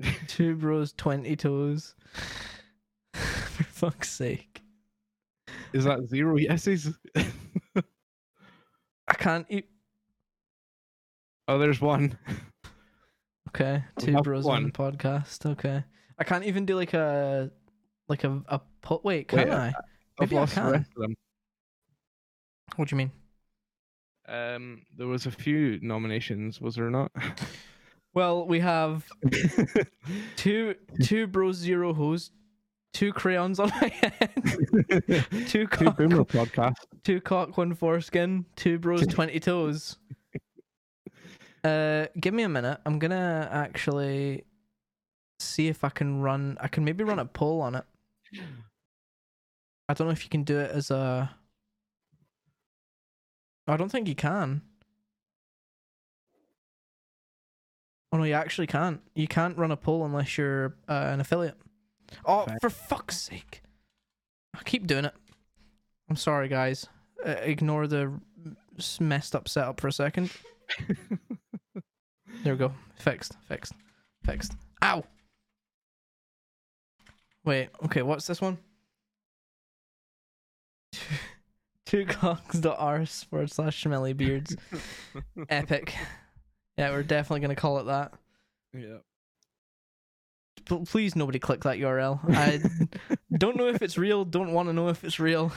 Two 0.28 0.56
bros 0.56 0.92
twenty 0.92 1.36
toes. 1.36 1.94
For 3.14 3.64
fuck's 3.64 4.10
sake. 4.10 4.62
Is 5.72 5.84
that 5.84 6.06
zero 6.06 6.36
yeses? 6.36 6.92
I 7.16 9.14
can't 9.14 9.46
eat 9.48 9.68
oh, 11.48 11.58
there's 11.58 11.80
one. 11.80 12.16
Okay. 13.48 13.82
Two 13.98 14.20
bros 14.22 14.44
one. 14.44 14.70
podcast. 14.70 15.50
Okay. 15.50 15.82
I 16.18 16.24
can't 16.24 16.44
even 16.44 16.66
do 16.66 16.76
like 16.76 16.92
a 16.94 17.50
like 18.08 18.24
a 18.24 18.42
a 18.48 18.60
put 18.82 19.02
wait, 19.02 19.28
can 19.28 19.38
Wait, 19.38 19.48
I? 19.50 19.68
I've 19.68 19.74
Maybe 20.20 20.36
I 20.36 20.40
lost 20.40 20.54
the 20.54 20.60
can. 20.60 20.70
rest 20.72 20.90
of 20.96 21.02
them. 21.02 21.16
What 22.76 22.88
do 22.88 22.94
you 22.94 22.98
mean? 22.98 23.12
Um, 24.28 24.82
there 24.96 25.06
was 25.08 25.26
a 25.26 25.30
few 25.30 25.78
nominations, 25.82 26.60
was 26.60 26.74
there 26.76 26.90
not? 26.90 27.10
Well, 28.12 28.44
we 28.44 28.58
have 28.58 29.04
two 30.36 30.74
two 31.00 31.28
bros 31.28 31.54
zero 31.54 31.94
hose, 31.94 32.32
two 32.92 33.12
crayons 33.12 33.60
on 33.60 33.68
my 33.80 33.86
head, 33.86 34.32
two 35.46 35.68
Two 35.68 35.90
boomer 35.92 36.24
podcast. 36.24 36.74
two 37.04 37.20
cock, 37.20 37.56
one 37.56 37.72
foreskin, 37.72 38.46
two 38.56 38.80
bros 38.80 39.06
twenty 39.06 39.38
toes. 39.38 39.96
Uh, 41.62 42.06
give 42.18 42.34
me 42.34 42.42
a 42.42 42.48
minute. 42.48 42.80
I'm 42.84 42.98
gonna 42.98 43.48
actually 43.52 44.42
see 45.38 45.68
if 45.68 45.84
I 45.84 45.88
can 45.90 46.20
run. 46.20 46.58
I 46.60 46.66
can 46.66 46.84
maybe 46.84 47.04
run 47.04 47.20
a 47.20 47.26
poll 47.26 47.60
on 47.60 47.76
it. 47.76 47.84
I 49.88 49.94
don't 49.94 50.08
know 50.08 50.12
if 50.12 50.24
you 50.24 50.30
can 50.30 50.42
do 50.42 50.58
it 50.58 50.72
as 50.72 50.90
a. 50.90 51.30
I 53.70 53.76
don't 53.76 53.90
think 53.90 54.08
you 54.08 54.14
can. 54.14 54.62
Oh 58.12 58.18
no, 58.18 58.24
you 58.24 58.34
actually 58.34 58.66
can't. 58.66 59.00
You 59.14 59.28
can't 59.28 59.56
run 59.56 59.70
a 59.70 59.76
poll 59.76 60.04
unless 60.04 60.36
you're 60.36 60.74
uh, 60.88 61.08
an 61.12 61.20
affiliate. 61.20 61.56
Oh, 62.24 62.44
Fair. 62.44 62.58
for 62.60 62.70
fuck's 62.70 63.16
sake! 63.18 63.62
I 64.54 64.62
keep 64.64 64.86
doing 64.86 65.04
it. 65.04 65.14
I'm 66.08 66.16
sorry, 66.16 66.48
guys. 66.48 66.88
Uh, 67.24 67.30
ignore 67.42 67.86
the 67.86 68.12
messed 68.98 69.36
up 69.36 69.48
setup 69.48 69.80
for 69.80 69.88
a 69.88 69.92
second. 69.92 70.30
There 72.42 72.54
we 72.54 72.58
go. 72.58 72.72
Fixed. 72.96 73.36
Fixed. 73.48 73.74
Fixed. 74.24 74.52
Ow. 74.82 75.04
Wait. 77.44 77.68
Okay. 77.84 78.02
What's 78.02 78.26
this 78.26 78.40
one? 78.40 78.56
Two 81.90 82.06
cocks.rs 82.06 83.24
forward 83.24 83.50
slash 83.50 83.82
schmelly 83.82 84.16
beards. 84.16 84.54
Epic. 85.48 85.92
Yeah, 86.78 86.90
we're 86.90 87.02
definitely 87.02 87.40
gonna 87.40 87.56
call 87.56 87.80
it 87.80 87.84
that. 87.86 88.12
yeah. 88.72 88.98
P- 90.66 90.84
please, 90.86 91.16
nobody 91.16 91.40
click 91.40 91.64
that 91.64 91.78
URL. 91.78 92.20
I 92.36 92.60
don't 93.36 93.56
know 93.56 93.66
if 93.66 93.82
it's 93.82 93.98
real. 93.98 94.24
Don't 94.24 94.52
want 94.52 94.68
to 94.68 94.72
know 94.72 94.86
if 94.88 95.02
it's 95.02 95.18
real, 95.18 95.50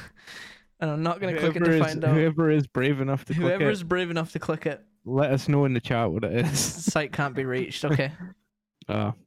and 0.79 0.89
I'm 0.89 1.03
not 1.03 1.19
gonna 1.19 1.37
click 1.37 1.55
it 1.55 1.59
to 1.65 1.71
is- 1.71 1.85
find 1.85 2.03
out. 2.03 2.15
Whoever 2.15 2.49
is 2.49 2.65
brave 2.65 2.99
enough 2.99 3.25
to 3.25 3.35
click 3.35 3.43
Whoever's 3.43 3.81
it, 3.81 3.87
brave 3.87 4.09
enough 4.09 4.31
to 4.31 4.39
click 4.39 4.65
it, 4.65 4.83
let 5.05 5.29
us 5.31 5.47
know 5.47 5.65
in 5.65 5.73
the 5.75 5.81
chat 5.81 6.11
what 6.11 6.23
it 6.23 6.33
is. 6.47 6.59
site 6.59 7.13
can't 7.13 7.35
be 7.35 7.45
reached. 7.45 7.85
Okay. 7.85 8.11
Uh, 8.89 9.11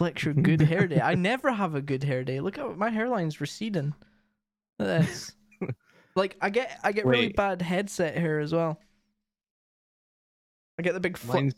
Your 0.00 0.34
good 0.34 0.62
hair 0.62 0.86
day. 0.86 1.00
I 1.00 1.14
never 1.14 1.52
have 1.52 1.74
a 1.74 1.82
good 1.82 2.02
hair 2.02 2.24
day. 2.24 2.40
Look 2.40 2.58
at 2.58 2.76
my 2.78 2.90
hairline's 2.90 3.40
receding. 3.40 3.94
Look 4.78 4.88
at 4.88 5.02
this. 5.02 5.32
like 6.16 6.36
I 6.40 6.50
get 6.50 6.78
I 6.82 6.92
get 6.92 7.06
really 7.06 7.28
bad 7.28 7.60
headset 7.62 8.16
hair 8.16 8.40
as 8.40 8.52
well. 8.52 8.78
I 10.78 10.82
get 10.82 10.94
the 10.94 11.00
big 11.00 11.18
fl- 11.18 11.36
I 11.36 11.50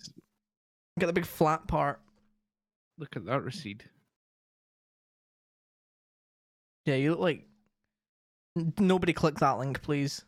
get 0.98 1.06
the 1.06 1.12
big 1.12 1.26
flat 1.26 1.68
part. 1.68 2.00
look 2.98 3.14
at 3.16 3.24
that 3.26 3.42
recede. 3.42 3.84
Yeah, 6.84 6.96
you 6.96 7.10
look 7.10 7.20
like 7.20 7.46
nobody 8.78 9.12
click 9.12 9.36
that 9.36 9.58
link, 9.58 9.80
please. 9.82 10.24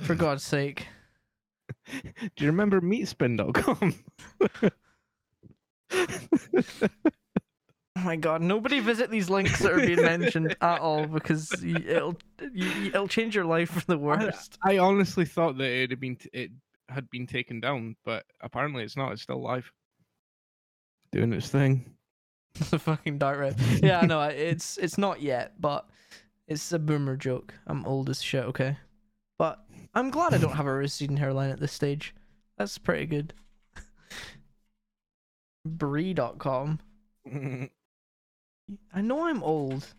For 0.00 0.14
God's 0.16 0.42
sake. 0.42 0.88
Do 1.86 2.44
you 2.44 2.48
remember 2.48 2.80
meatspin.com? 2.80 3.94
Oh 7.96 8.00
my 8.00 8.16
god, 8.16 8.42
nobody 8.42 8.80
visit 8.80 9.10
these 9.10 9.30
links 9.30 9.58
that 9.60 9.72
are 9.72 9.80
being 9.80 10.02
mentioned 10.02 10.54
at 10.60 10.80
all 10.80 11.06
because 11.06 11.50
it'll 11.62 12.16
it'll 12.54 13.08
change 13.08 13.34
your 13.34 13.46
life 13.46 13.70
for 13.70 13.86
the 13.86 13.96
worst. 13.96 14.58
I 14.62 14.78
honestly 14.78 15.24
thought 15.24 15.56
that 15.58 15.70
it 15.70 15.90
had 15.90 16.00
been 16.00 16.16
t- 16.16 16.28
it 16.32 16.50
had 16.90 17.08
been 17.10 17.26
taken 17.26 17.58
down, 17.60 17.96
but 18.04 18.24
apparently 18.42 18.84
it's 18.84 18.96
not. 18.96 19.12
It's 19.12 19.22
still 19.22 19.40
live, 19.40 19.72
doing 21.10 21.32
its 21.32 21.48
thing. 21.48 21.96
the 22.70 22.78
fucking 22.78 23.18
dark 23.18 23.38
red. 23.38 23.58
Yeah, 23.82 24.02
no, 24.02 24.20
It's 24.22 24.76
it's 24.76 24.98
not 24.98 25.22
yet, 25.22 25.54
but 25.58 25.88
it's 26.48 26.72
a 26.72 26.78
boomer 26.78 27.16
joke. 27.16 27.54
I'm 27.66 27.84
old 27.86 28.10
as 28.10 28.22
shit, 28.22 28.44
okay? 28.44 28.76
But 29.38 29.64
I'm 29.94 30.10
glad 30.10 30.34
I 30.34 30.38
don't 30.38 30.56
have 30.56 30.66
a 30.66 30.72
receding 30.72 31.16
hairline 31.16 31.50
at 31.50 31.60
this 31.60 31.72
stage. 31.72 32.14
That's 32.58 32.76
pretty 32.78 33.06
good. 33.06 33.34
Brie.com. 35.66 36.80
I 38.92 39.00
know 39.00 39.26
I'm 39.26 39.42
old. 39.42 39.94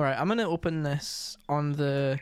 Alright, 0.00 0.18
I'm 0.18 0.28
gonna 0.28 0.48
open 0.48 0.82
this 0.82 1.36
on 1.48 1.72
the 1.72 2.18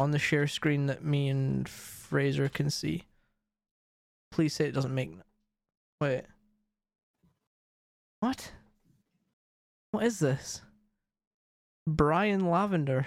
on 0.00 0.10
the 0.10 0.18
share 0.18 0.46
screen 0.46 0.86
that 0.86 1.04
me 1.04 1.28
and 1.28 1.68
Fraser 1.68 2.48
can 2.48 2.70
see. 2.70 3.04
Please 4.30 4.54
say 4.54 4.66
it 4.66 4.72
doesn't 4.72 4.94
make 4.94 5.12
wait. 6.00 6.24
What? 8.20 8.52
What 9.90 10.04
is 10.04 10.18
this? 10.18 10.62
Brian 11.86 12.50
Lavender. 12.50 13.06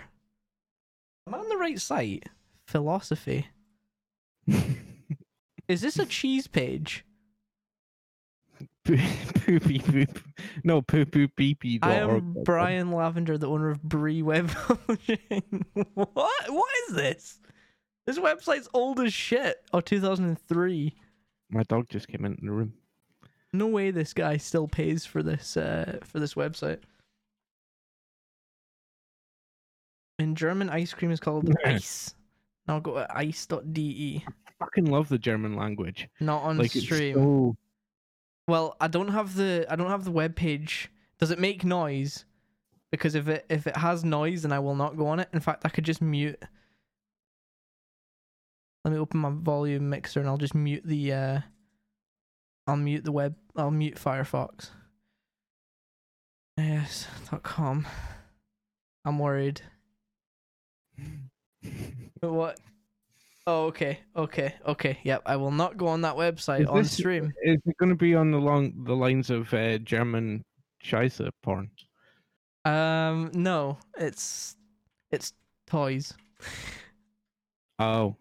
Am 1.28 1.34
I 1.34 1.40
on 1.40 1.50
the 1.50 1.58
right 1.58 1.82
site? 1.82 2.30
Philosophy. 2.68 3.48
Is 5.68 5.82
this 5.82 6.00
a 6.00 6.06
cheese 6.06 6.48
page? 6.48 7.04
poopy 9.46 9.80
poop. 9.80 10.20
No, 10.64 10.82
poo 10.82 11.06
poo 11.06 11.28
beepy. 11.30 11.80
I 11.82 11.96
am 11.96 12.38
Brian 12.44 12.92
Lavender, 12.92 13.38
the 13.38 13.48
owner 13.48 13.70
of 13.70 13.82
Brie 13.82 14.22
Web 14.22 14.50
Publishing. 14.54 15.66
what? 15.94 16.08
What 16.14 16.72
is 16.88 16.96
this? 16.96 17.40
This 18.06 18.18
website's 18.18 18.70
old 18.74 19.00
as 19.02 19.14
shit. 19.14 19.58
Oh, 19.74 19.82
2003. 19.82 20.96
My 21.50 21.64
dog 21.64 21.90
just 21.90 22.08
came 22.08 22.24
into 22.26 22.42
the 22.42 22.52
room. 22.52 22.74
No 23.54 23.68
way 23.68 23.92
this 23.92 24.14
guy 24.14 24.38
still 24.38 24.68
pays 24.68 25.06
for 25.06 25.22
this 25.24 25.58
uh 25.58 26.00
for 26.04 26.20
this 26.20 26.34
website. 26.34 26.80
In 30.20 30.36
German, 30.36 30.70
ice 30.70 30.94
cream 30.94 31.12
is 31.12 31.20
called 31.20 31.50
ice. 31.66 32.16
Now 32.68 32.80
go 32.80 32.96
to 32.96 33.08
ice.de. 33.16 34.24
Fucking 34.60 34.86
love 34.86 35.10
the 35.10 35.18
German 35.20 35.56
language. 35.56 36.10
Not 36.20 36.44
on 36.44 36.58
like 36.58 36.72
stream. 36.72 37.56
Well, 38.48 38.76
I 38.80 38.88
don't 38.88 39.10
have 39.10 39.36
the 39.36 39.66
I 39.70 39.76
don't 39.76 39.90
have 39.90 40.06
the 40.06 40.12
web 40.12 40.36
page. 40.36 40.90
Does 41.20 41.32
it 41.32 41.40
make 41.40 41.66
noise? 41.66 42.26
Because 42.92 43.16
if 43.16 43.28
it 43.28 43.46
if 43.50 43.68
it 43.68 43.76
has 43.78 44.04
noise, 44.06 44.44
then 44.44 44.52
I 44.52 44.60
will 44.60 44.76
not 44.76 44.98
go 44.98 45.08
on 45.08 45.20
it. 45.20 45.30
In 45.34 45.40
fact, 45.42 45.66
I 45.66 45.70
could 45.70 45.84
just 45.84 46.02
mute. 46.02 46.42
Let 48.86 48.94
me 48.94 49.00
open 49.00 49.20
my 49.20 49.32
volume 49.32 49.90
mixer 49.90 50.22
and 50.22 50.30
I'll 50.30 50.38
just 50.38 50.56
mute 50.56 50.84
the. 50.86 51.12
uh 51.14 51.40
I'll 52.68 52.78
mute 52.78 53.04
the 53.04 53.12
web. 53.12 53.36
I'll 53.56 53.72
mute 53.72 53.96
Firefox. 53.96 54.70
Yes.com. 56.58 57.86
I'm 59.06 59.20
worried. 59.20 59.62
But 62.20 62.34
what? 62.34 62.60
Oh, 63.50 63.68
okay, 63.68 64.00
okay, 64.16 64.56
okay. 64.68 64.98
Yep, 65.04 65.22
I 65.26 65.38
will 65.38 65.52
not 65.52 65.78
go 65.78 65.88
on 65.88 66.02
that 66.02 66.16
website 66.16 66.62
Is 66.64 66.68
on 66.68 66.78
this- 66.80 66.92
stream. 66.92 67.34
Is 67.44 67.60
it 67.66 67.78
going 67.78 67.90
to 67.90 67.96
be 67.96 68.14
on 68.14 68.30
the 68.32 68.38
long 68.40 68.74
the 68.84 68.94
lines 68.94 69.30
of 69.30 69.54
uh, 69.54 69.78
German 69.80 70.44
Scheiße 70.84 71.30
porn? 71.42 71.72
Um, 72.66 73.32
no, 73.34 73.78
it's 73.98 74.58
it's 75.12 75.32
toys. 75.66 76.14
Oh. 77.80 78.18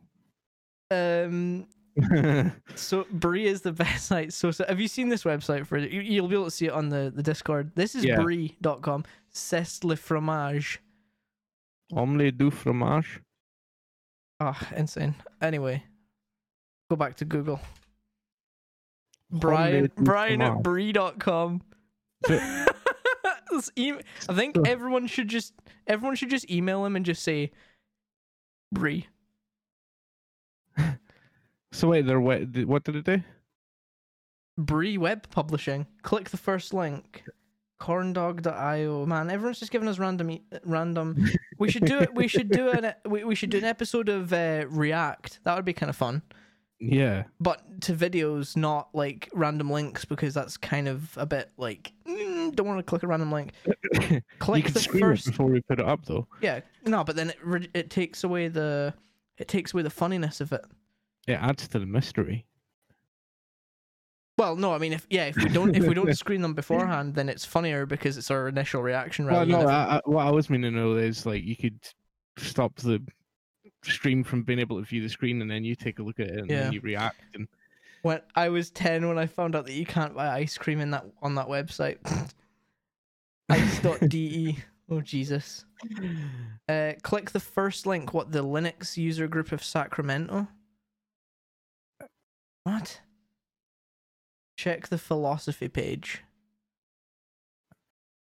Um, 0.92 1.66
so 2.76 3.04
Brie 3.10 3.46
is 3.46 3.62
the 3.62 3.72
best 3.84 4.06
site. 4.06 4.32
So, 4.32 4.52
so 4.52 4.64
have 4.68 4.78
you 4.80 4.86
seen 4.86 5.08
this 5.08 5.24
website 5.24 5.66
for 5.66 5.76
it? 5.78 5.90
You, 5.90 6.02
you'll 6.02 6.28
be 6.28 6.36
able 6.36 6.44
to 6.44 6.50
see 6.52 6.66
it 6.66 6.72
on 6.72 6.88
the, 6.90 7.12
the 7.12 7.22
Discord. 7.24 7.72
This 7.74 7.96
is 7.96 8.04
Yeah. 8.04 8.20
Brie.com. 8.22 9.04
C'est 9.30 9.82
le 9.82 9.96
fromage. 9.96 10.78
Omelette 11.92 12.38
du 12.38 12.50
fromage. 12.52 13.20
Ah, 14.40 14.68
insane. 14.76 15.14
Anyway, 15.40 15.82
go 16.90 16.96
back 16.96 17.16
to 17.16 17.24
Google. 17.24 17.60
Brian 19.30 19.90
Brian 19.96 20.42
at. 20.42 20.62
Brie.com. 20.62 21.62
I 22.28 22.66
think 24.34 24.56
everyone 24.66 25.06
should 25.06 25.28
just 25.28 25.54
everyone 25.86 26.16
should 26.16 26.30
just 26.30 26.50
email 26.50 26.84
him 26.84 26.96
and 26.96 27.04
just 27.04 27.22
say 27.22 27.52
Brie. 28.72 29.06
So 31.72 31.88
wait, 31.88 32.06
they're 32.06 32.20
what? 32.20 32.56
What 32.64 32.84
did 32.84 32.96
it 32.96 33.04
do? 33.04 33.22
Brie 34.56 34.96
Web 34.96 35.28
Publishing. 35.28 35.86
Click 36.00 36.30
the 36.30 36.38
first 36.38 36.72
link. 36.72 37.22
Corndog.io. 37.80 39.06
Man, 39.06 39.30
everyone's 39.30 39.58
just 39.58 39.70
giving 39.72 39.88
us 39.88 39.98
random 39.98 40.38
random. 40.64 41.28
We 41.58 41.70
should 41.70 41.86
do 41.86 41.98
it. 41.98 42.14
We 42.14 42.28
should 42.28 42.50
do 42.50 42.68
an 42.68 42.92
we, 43.06 43.24
we 43.24 43.34
should 43.34 43.48
do 43.48 43.56
an 43.56 43.64
episode 43.64 44.10
of 44.10 44.30
uh, 44.32 44.66
React. 44.68 45.40
That 45.44 45.56
would 45.56 45.64
be 45.64 45.72
kind 45.72 45.88
of 45.88 45.96
fun. 45.96 46.20
Yeah. 46.78 47.24
But 47.40 47.80
to 47.82 47.94
videos, 47.94 48.56
not 48.56 48.94
like 48.94 49.30
random 49.32 49.70
links, 49.70 50.04
because 50.04 50.34
that's 50.34 50.58
kind 50.58 50.86
of 50.86 51.16
a 51.16 51.24
bit 51.24 51.50
like 51.56 51.92
mm, 52.06 52.54
don't 52.54 52.66
want 52.66 52.78
to 52.78 52.82
click 52.82 53.02
a 53.02 53.06
random 53.06 53.32
link. 53.32 53.52
you 54.10 54.20
Click 54.38 54.64
can 54.66 54.74
the 54.74 54.80
screen 54.80 55.00
first. 55.00 55.26
before 55.26 55.46
we 55.46 55.62
put 55.62 55.80
it 55.80 55.86
up, 55.86 56.04
though. 56.04 56.26
Yeah, 56.42 56.60
no, 56.84 57.04
but 57.04 57.16
then 57.16 57.30
it 57.30 57.38
re- 57.42 57.70
it 57.72 57.88
takes 57.88 58.22
away 58.24 58.48
the 58.48 58.92
it 59.38 59.48
takes 59.48 59.72
away 59.72 59.82
the 59.82 59.90
funniness 59.90 60.42
of 60.42 60.52
it. 60.52 60.64
It 61.26 61.34
adds 61.40 61.66
to 61.68 61.78
the 61.78 61.86
mystery. 61.86 62.44
Well, 64.38 64.54
no, 64.56 64.74
I 64.74 64.78
mean, 64.78 64.92
if 64.92 65.06
yeah, 65.08 65.26
if 65.26 65.36
we 65.36 65.48
don't 65.48 65.74
if 65.74 65.86
we 65.86 65.94
don't 65.94 66.14
screen 66.16 66.42
them 66.42 66.52
beforehand, 66.54 67.14
then 67.14 67.28
it's 67.28 67.44
funnier 67.44 67.86
because 67.86 68.18
it's 68.18 68.30
our 68.30 68.48
initial 68.48 68.82
reaction 68.82 69.24
rather 69.26 69.50
Well, 69.50 69.60
no, 69.62 69.66
than 69.66 69.74
I, 69.74 69.96
I, 69.96 70.00
what 70.04 70.26
I 70.26 70.30
was 70.30 70.50
meaning 70.50 70.72
to 70.72 70.78
know 70.78 70.96
is 70.96 71.24
like 71.24 71.42
you 71.42 71.56
could 71.56 71.80
stop 72.36 72.76
the 72.76 73.02
stream 73.82 74.22
from 74.22 74.42
being 74.42 74.58
able 74.58 74.78
to 74.78 74.84
view 74.84 75.02
the 75.02 75.08
screen, 75.08 75.40
and 75.40 75.50
then 75.50 75.64
you 75.64 75.74
take 75.74 76.00
a 76.00 76.02
look 76.02 76.20
at 76.20 76.26
it 76.26 76.38
and 76.38 76.50
Yeah. 76.50 76.64
then 76.64 76.72
you 76.72 76.80
react. 76.82 77.22
And 77.34 77.48
when 78.02 78.20
I 78.34 78.50
was 78.50 78.70
ten 78.70 79.08
when 79.08 79.16
I 79.18 79.26
found 79.26 79.56
out 79.56 79.64
that 79.66 79.72
you 79.72 79.86
can't 79.86 80.14
buy 80.14 80.28
ice 80.28 80.58
cream 80.58 80.80
in 80.80 80.90
that 80.90 81.06
on 81.22 81.34
that 81.36 81.46
website. 81.48 81.98
Ice.de. 83.48 84.58
Oh 84.90 85.00
Jesus. 85.00 85.64
Uh, 86.68 86.92
click 87.02 87.30
the 87.30 87.40
first 87.40 87.86
link. 87.86 88.12
What 88.12 88.32
the 88.32 88.44
Linux 88.44 88.96
user 88.96 89.28
group 89.28 89.52
of 89.52 89.62
Sacramento? 89.62 90.48
What? 92.64 93.00
Check 94.56 94.88
the 94.88 94.98
philosophy 94.98 95.68
page. 95.68 96.22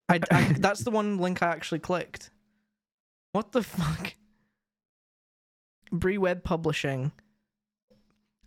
I, 0.08 0.20
I 0.30 0.42
that's 0.58 0.80
the 0.80 0.90
one 0.90 1.18
link 1.18 1.42
I 1.42 1.48
actually 1.48 1.80
clicked. 1.80 2.30
What 3.32 3.52
the 3.52 3.62
fuck? 3.62 4.14
Brie 5.90 6.18
Web 6.18 6.44
Publishing. 6.44 7.12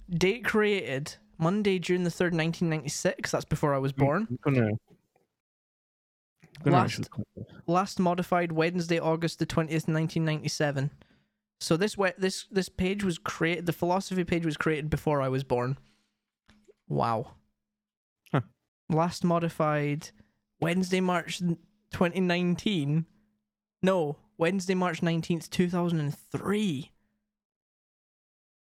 Date 0.10 0.46
created 0.46 1.16
Monday, 1.38 1.80
June 1.80 2.04
the 2.04 2.12
third, 2.12 2.34
nineteen 2.34 2.70
ninety 2.70 2.90
six. 2.90 3.32
That's 3.32 3.46
before 3.46 3.74
I 3.74 3.80
was 3.80 3.94
mm, 3.94 3.98
born. 3.98 4.28
I'm 4.30 4.38
gonna. 4.54 4.68
I'm 4.68 4.78
gonna 6.64 6.78
Last- 6.78 6.86
actually 6.92 7.06
click 7.10 7.28
this. 7.36 7.46
last 7.68 8.00
modified 8.00 8.52
Wednesday, 8.52 9.00
August 9.00 9.40
the 9.40 9.46
twentieth, 9.46 9.88
nineteen 9.88 10.24
ninety 10.24 10.48
seven. 10.48 10.92
So 11.60 11.76
this 11.78 11.98
we- 11.98 12.12
this 12.18 12.46
this 12.52 12.70
page 12.70 13.04
was 13.04 13.18
created. 13.18 13.66
The 13.66 13.74
philosophy 13.74 14.24
page 14.24 14.46
was 14.46 14.56
created 14.58 14.90
before 14.90 15.22
I 15.22 15.28
was 15.28 15.44
born. 15.44 15.78
Wow. 16.88 17.32
Last 18.90 19.24
modified 19.24 20.10
Wednesday, 20.62 21.02
March 21.02 21.42
twenty 21.92 22.20
nineteen. 22.20 23.06
No, 23.82 24.18
Wednesday, 24.38 24.76
March 24.76 25.02
nineteenth, 25.02 25.50
two 25.50 25.70
thousand 25.70 26.00
and 26.00 26.16
three. 26.32 26.92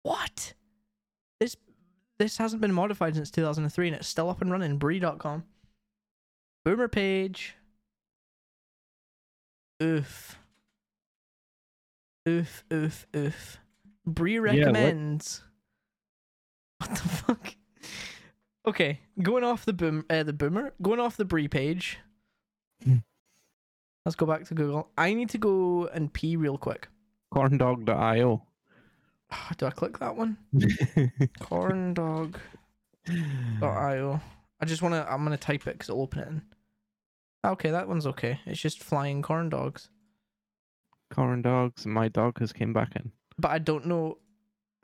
What? 0.02 0.54
This 1.40 1.56
this 2.18 2.38
hasn't 2.38 2.62
been 2.62 2.72
modified 2.72 3.14
since 3.14 3.30
two 3.30 3.42
thousand 3.42 3.64
and 3.64 3.72
three, 3.72 3.88
and 3.88 3.96
it's 3.96 4.08
still 4.08 4.30
up 4.30 4.40
and 4.40 4.50
running. 4.50 4.78
Brie.com. 4.78 5.44
Boomer 6.64 6.88
page. 6.88 7.54
Oof. 9.82 10.38
Oof, 12.28 12.64
oof, 12.72 13.06
oof. 13.14 13.58
Brie 14.06 14.40
what- 14.40 14.46
recommends. 14.50 15.42
what? 16.78 16.90
the 16.90 16.96
fuck? 17.08 17.54
Okay, 18.66 19.00
going 19.22 19.44
off 19.44 19.64
the 19.64 19.72
boom, 19.72 20.04
uh, 20.10 20.24
the 20.24 20.32
boomer, 20.32 20.72
going 20.82 20.98
off 20.98 21.16
the 21.16 21.24
Brie 21.24 21.46
page. 21.48 21.98
Hmm. 22.82 22.96
Let's 24.04 24.16
go 24.16 24.26
back 24.26 24.44
to 24.46 24.54
Google. 24.54 24.90
I 24.98 25.14
need 25.14 25.30
to 25.30 25.38
go 25.38 25.86
and 25.86 26.12
pee 26.12 26.36
real 26.36 26.58
quick. 26.58 26.88
Corndog.io. 27.32 28.42
Do 29.56 29.66
I 29.66 29.70
click 29.70 29.98
that 29.98 30.16
one? 30.16 30.36
Corndog.io. 31.40 32.40
I 34.60 34.64
just 34.64 34.82
want 34.82 34.94
to. 34.94 35.12
I'm 35.12 35.24
gonna 35.24 35.36
type 35.36 35.66
it 35.66 35.72
because 35.74 35.88
it'll 35.88 36.02
open 36.02 36.18
it. 36.20 36.28
In. 36.28 36.42
Okay, 37.44 37.70
that 37.70 37.88
one's 37.88 38.06
okay. 38.06 38.40
It's 38.46 38.60
just 38.60 38.82
flying 38.82 39.22
corn 39.22 39.48
dogs. 39.48 39.90
Corn 41.12 41.42
dogs. 41.42 41.86
My 41.86 42.08
dog 42.08 42.38
has 42.40 42.52
came 42.52 42.72
back 42.72 42.96
in. 42.96 43.12
but 43.38 43.50
I 43.50 43.58
don't 43.58 43.86
know. 43.86 44.18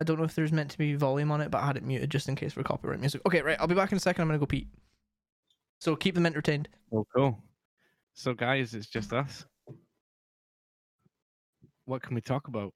I 0.00 0.04
don't 0.04 0.18
know 0.18 0.24
if 0.24 0.34
there's 0.34 0.52
meant 0.52 0.70
to 0.72 0.78
be 0.78 0.94
volume 0.94 1.30
on 1.30 1.40
it, 1.40 1.50
but 1.50 1.62
I 1.62 1.66
had 1.66 1.76
it 1.76 1.84
muted 1.84 2.10
just 2.10 2.28
in 2.28 2.34
case 2.34 2.52
for 2.52 2.62
copyright 2.62 3.00
music. 3.00 3.22
Okay, 3.26 3.40
right. 3.40 3.56
I'll 3.60 3.68
be 3.68 3.74
back 3.74 3.92
in 3.92 3.96
a 3.96 4.00
second. 4.00 4.22
I'm 4.22 4.28
gonna 4.28 4.38
go 4.38 4.46
pee. 4.46 4.66
So 5.78 5.96
keep 5.96 6.14
them 6.14 6.26
entertained. 6.26 6.68
Oh, 6.92 7.06
cool. 7.14 7.42
So, 8.14 8.34
guys, 8.34 8.74
it's 8.74 8.86
just 8.86 9.12
us. 9.12 9.44
What 11.86 12.02
can 12.02 12.14
we 12.14 12.20
talk 12.20 12.48
about? 12.48 12.72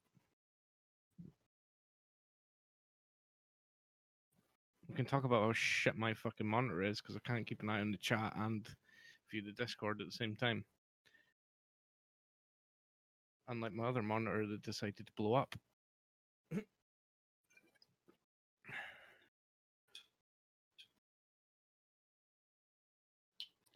We 4.89 4.95
can 4.95 5.05
talk 5.05 5.23
about 5.23 5.43
how 5.43 5.53
shit 5.53 5.95
my 5.95 6.13
fucking 6.13 6.47
monitor 6.47 6.81
is 6.81 7.01
because 7.01 7.15
I 7.15 7.19
can't 7.27 7.45
keep 7.45 7.61
an 7.61 7.69
eye 7.69 7.81
on 7.81 7.91
the 7.91 7.97
chat 7.97 8.33
and 8.37 8.67
view 9.31 9.41
the 9.41 9.51
Discord 9.51 10.01
at 10.01 10.07
the 10.07 10.11
same 10.11 10.35
time. 10.35 10.65
Unlike 13.47 13.73
my 13.73 13.85
other 13.85 14.01
monitor 14.01 14.45
that 14.47 14.63
decided 14.63 15.05
to 15.05 15.13
blow 15.15 15.33
up. 15.33 15.55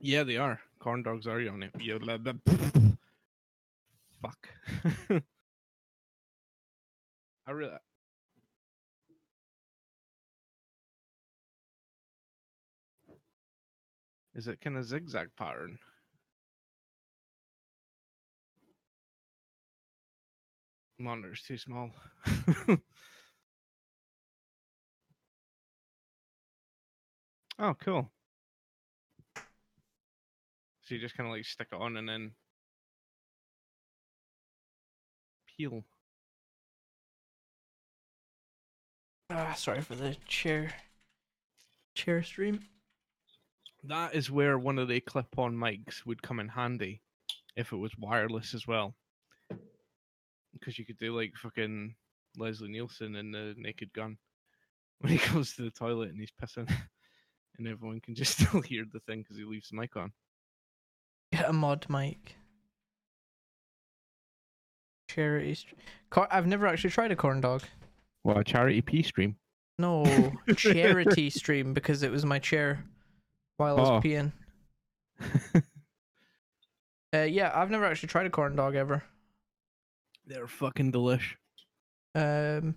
Yeah, 0.03 0.23
they 0.23 0.38
are. 0.38 0.60
Corn 0.80 1.03
dogs 1.03 1.28
are 1.28 1.40
you 1.40 1.52
on 1.52 1.61
it. 1.61 1.72
Yeah, 1.80 1.99
blah, 1.99 2.18
blah, 2.18 2.34
Fuck. 4.19 4.49
I 7.48 7.52
really. 7.52 7.78
Is 14.34 14.48
it 14.48 14.60
kind 14.61 14.78
of 14.78 14.86
zigzag 14.86 15.30
pattern? 15.38 15.78
Monitor's 20.98 21.44
too 21.44 21.57
small. 21.57 21.91
oh, 27.60 27.76
cool. 27.84 28.11
So 30.91 30.95
you 30.95 31.01
just 31.01 31.15
kind 31.15 31.30
of 31.30 31.34
like 31.34 31.45
stick 31.45 31.69
it 31.72 31.80
on 31.80 31.95
and 31.95 32.09
then 32.09 32.31
peel. 35.47 35.85
Ah, 39.30 39.53
sorry 39.53 39.80
for 39.80 39.95
the 39.95 40.18
chair. 40.27 40.73
Chair 41.95 42.22
stream. 42.23 42.59
That 43.85 44.15
is 44.15 44.30
where 44.30 44.59
one 44.59 44.77
of 44.80 44.89
the 44.89 44.99
clip-on 44.99 45.55
mics 45.55 46.05
would 46.05 46.22
come 46.22 46.41
in 46.41 46.49
handy 46.49 47.01
if 47.55 47.72
it 47.72 47.77
was 47.77 47.97
wireless 47.97 48.53
as 48.53 48.68
well. 48.68 48.93
Because 50.51 50.77
you 50.77 50.85
could 50.85 50.99
do 50.99 51.18
like 51.18 51.38
fucking 51.38 51.95
Leslie 52.35 52.68
Nielsen 52.68 53.15
in 53.15 53.31
the 53.31 53.55
Naked 53.57 53.93
Gun 53.93 54.18
when 54.99 55.13
he 55.13 55.34
goes 55.34 55.53
to 55.53 55.61
the 55.61 55.72
toilet 55.72 56.09
and 56.09 56.19
he's 56.19 56.34
pissing, 56.34 56.69
and 57.57 57.65
everyone 57.65 58.01
can 58.01 58.13
just 58.13 58.38
still 58.41 58.59
hear 58.59 58.84
the 58.91 58.99
thing 58.99 59.19
because 59.22 59.38
he 59.38 59.45
leaves 59.45 59.69
the 59.69 59.77
mic 59.77 59.95
on. 59.95 60.11
Get 61.41 61.49
a 61.49 61.53
mod 61.53 61.85
mic. 61.89 62.35
Charity. 65.09 65.57
Cor- 66.09 66.34
I've 66.34 66.47
never 66.47 66.68
actually 66.68 66.91
tried 66.91 67.11
a 67.11 67.15
corn 67.15 67.41
dog. 67.41 67.63
Well, 68.23 68.38
a 68.38 68.43
charity 68.43 68.81
pee 68.81 69.03
stream. 69.03 69.35
No, 69.80 70.31
charity 70.55 71.30
stream 71.30 71.73
because 71.73 72.03
it 72.03 72.11
was 72.11 72.26
my 72.26 72.38
chair 72.39 72.84
while 73.57 73.77
I 73.77 73.80
was 73.80 73.89
Oh. 73.89 74.01
peeing. 74.01 74.31
Uh, 77.13 77.23
yeah, 77.23 77.51
I've 77.53 77.69
never 77.69 77.84
actually 77.84 78.07
tried 78.07 78.26
a 78.26 78.30
corn 78.30 78.55
dog 78.55 78.73
ever. 78.73 79.03
They're 80.26 80.47
fucking 80.47 80.93
delish. 80.93 81.35
Um, 82.15 82.76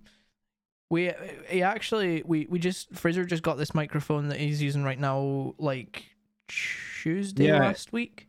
we 0.90 1.12
he 1.48 1.62
actually 1.62 2.24
we 2.26 2.44
we 2.50 2.58
just 2.58 2.92
Fraser 2.96 3.24
just 3.24 3.44
got 3.44 3.58
this 3.58 3.74
microphone 3.76 4.30
that 4.30 4.40
he's 4.40 4.60
using 4.60 4.82
right 4.82 4.98
now, 4.98 5.54
like 5.58 6.06
Tuesday 6.48 7.46
Yeah. 7.46 7.60
last 7.60 7.92
week. 7.92 8.26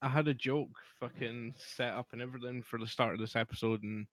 I 0.00 0.08
had 0.08 0.28
a 0.28 0.34
joke 0.34 0.70
fucking 1.00 1.54
set 1.56 1.92
up 1.92 2.08
and 2.12 2.22
everything 2.22 2.62
for 2.62 2.78
the 2.78 2.86
start 2.86 3.14
of 3.14 3.20
this 3.20 3.36
episode, 3.36 3.82
and 3.82 4.06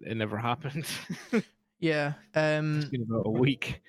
it 0.00 0.16
never 0.16 0.36
happened. 0.36 0.86
Yeah. 1.80 2.14
Um, 2.34 2.80
it's 2.80 2.90
been 2.90 3.06
about 3.08 3.26
a 3.26 3.30
week 3.30 3.80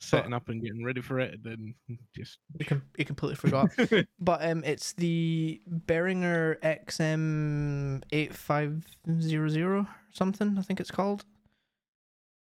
setting 0.00 0.32
up 0.32 0.48
and 0.48 0.62
getting 0.62 0.84
ready 0.84 1.00
for 1.00 1.20
it, 1.20 1.34
and 1.34 1.44
then 1.44 1.98
just. 2.14 2.38
he, 2.58 2.64
com- 2.64 2.82
he 2.96 3.04
completely 3.04 3.36
forgot. 3.36 3.70
but 4.20 4.44
um, 4.44 4.64
it's 4.64 4.92
the 4.94 5.60
Behringer 5.86 6.60
XM 6.60 8.02
eight 8.12 8.34
five 8.34 8.84
zero 9.20 9.48
zero 9.48 9.86
something. 10.12 10.56
I 10.58 10.62
think 10.62 10.80
it's 10.80 10.90
called. 10.90 11.24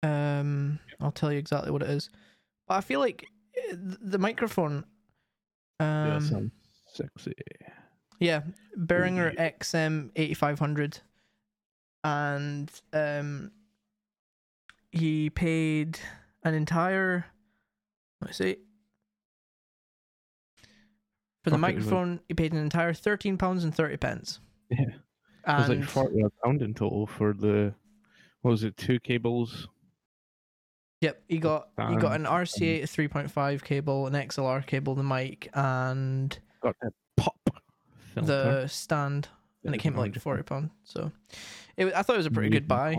Um, 0.03 0.80
I'll 1.02 1.11
tell 1.11 1.32
you 1.32 1.40
exactly 1.40 1.72
what 1.72 1.82
it 1.82 1.90
is. 1.90 2.10
But 2.68 2.76
I 2.76 2.82
feel 2.82 2.99
like 2.99 3.26
uh, 3.72 3.76
the 4.02 4.19
microphone. 4.19 4.86
Um, 5.80 6.22
sounds 6.22 6.52
sexy. 6.95 7.34
Yeah, 8.19 8.41
Behringer 8.77 9.35
XM 9.38 10.11
eighty 10.15 10.34
five 10.34 10.57
hundred, 10.57 10.99
and 12.03 12.72
um, 12.93 13.51
he 14.91 15.30
paid 15.30 15.99
an 16.43 16.53
entire. 16.53 17.26
Let's 18.22 18.38
see. 18.38 18.57
For 21.43 21.49
the 21.51 21.57
Fuck 21.57 21.69
it, 21.69 21.73
it 21.73 21.76
microphone, 21.76 22.19
he 22.27 22.34
paid 22.34 22.53
an 22.53 22.59
entire 22.59 22.93
thirteen 22.93 23.38
pounds 23.38 23.63
and 23.63 23.76
thirty 23.76 23.97
pence. 23.97 24.39
Yeah. 24.69 24.85
It 25.47 25.59
was 25.59 25.69
like 25.69 25.84
forty 25.84 26.23
pound 26.43 26.61
in 26.61 26.73
total 26.73 27.05
for 27.05 27.34
the. 27.34 27.73
What 28.41 28.51
was 28.51 28.63
it? 28.63 28.77
Two 28.77 28.99
cables. 28.99 29.67
yep, 31.01 31.22
he 31.27 31.38
got 31.38 31.67
he 31.89 31.95
got 31.97 32.15
an 32.15 32.26
RCA 32.26 32.88
three 32.89 33.07
point 33.07 33.30
five 33.30 33.63
cable, 33.63 34.07
an 34.07 34.13
XLR 34.13 34.65
cable, 34.65 34.95
the 34.95 35.03
mic, 35.03 35.49
and 35.53 36.39
Got 36.66 36.76
that 36.82 36.94
pop. 37.18 37.36
Filter. 38.16 38.28
the 38.62 38.68
stand, 38.68 39.28
and 39.64 39.76
it 39.76 39.78
came 39.78 39.94
at 39.94 40.00
like 40.00 40.20
forty 40.20 40.42
pound. 40.42 40.72
So, 40.84 41.12
it, 41.78 41.94
I 41.94 42.02
thought 42.02 42.14
it 42.16 42.18
was 42.18 42.26
a 42.26 42.32
pretty 42.32 42.50
good 42.50 42.68
buy. 42.68 42.98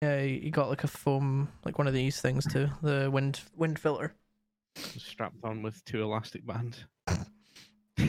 Yeah, 0.00 0.22
he 0.22 0.38
he 0.40 0.50
got 0.50 0.68
like 0.70 0.84
a 0.84 0.88
foam, 0.88 1.48
like 1.64 1.76
one 1.78 1.86
of 1.86 1.92
these 1.94 2.20
things 2.20 2.46
too, 2.50 2.68
the 2.82 3.10
wind 3.10 3.40
wind 3.56 3.78
filter. 3.78 4.14
strapped 4.76 5.44
on 5.44 5.62
with 5.62 5.84
two 5.84 6.02
elastic 6.02 6.46
bands. 6.46 6.84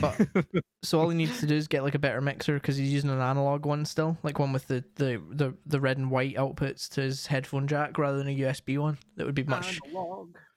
But- 0.00 0.26
So 0.82 1.00
all 1.00 1.08
he 1.08 1.16
needs 1.16 1.40
to 1.40 1.46
do 1.46 1.56
is 1.56 1.66
get 1.66 1.82
like 1.82 1.96
a 1.96 1.98
better 1.98 2.20
mixer 2.20 2.54
because 2.54 2.76
he's 2.76 2.92
using 2.92 3.10
an 3.10 3.20
analog 3.20 3.66
one 3.66 3.84
still, 3.84 4.16
like 4.22 4.38
one 4.38 4.52
with 4.52 4.68
the, 4.68 4.84
the, 4.94 5.20
the, 5.30 5.52
the 5.66 5.80
red 5.80 5.98
and 5.98 6.12
white 6.12 6.36
outputs 6.36 6.88
to 6.90 7.00
his 7.00 7.26
headphone 7.26 7.66
jack 7.66 7.98
rather 7.98 8.18
than 8.18 8.28
a 8.28 8.38
USB 8.38 8.78
one. 8.78 8.96
That 9.16 9.26
would 9.26 9.34
be 9.34 9.42
much 9.42 9.80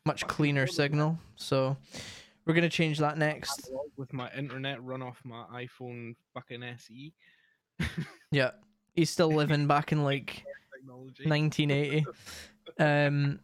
much 0.06 0.28
cleaner 0.28 0.68
signal. 0.68 1.18
So 1.36 1.78
we're 2.50 2.56
gonna 2.56 2.68
change 2.68 2.98
that 2.98 3.16
next. 3.16 3.70
with 3.96 4.12
my 4.12 4.30
internet 4.36 4.84
run 4.84 5.04
off 5.04 5.22
my 5.24 5.46
iPhone 5.54 6.16
fucking. 6.34 6.64
SE 6.64 7.14
Yeah, 8.32 8.52
he's 8.96 9.12
still 9.12 9.30
living 9.30 9.68
back 9.68 9.92
in 9.92 10.04
like 10.04 10.44
technology. 10.76 11.26
1980. 11.28 12.06
Um, 12.80 13.42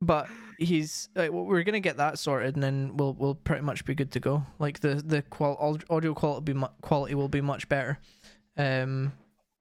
but 0.00 0.26
he's 0.58 1.10
like, 1.14 1.30
well, 1.30 1.44
we're 1.44 1.62
gonna 1.62 1.78
get 1.78 1.98
that 1.98 2.18
sorted, 2.18 2.54
and 2.54 2.62
then 2.62 2.96
we'll 2.96 3.12
we'll 3.14 3.36
pretty 3.36 3.62
much 3.62 3.84
be 3.84 3.94
good 3.94 4.10
to 4.12 4.20
go. 4.20 4.42
Like 4.58 4.80
the 4.80 4.96
the 4.96 5.22
qual 5.22 5.78
audio 5.88 6.12
quality 6.14 6.44
be 6.44 6.54
mu- 6.54 6.66
quality 6.80 7.14
will 7.14 7.28
be 7.28 7.40
much 7.40 7.68
better. 7.68 7.98
Um, 8.56 9.12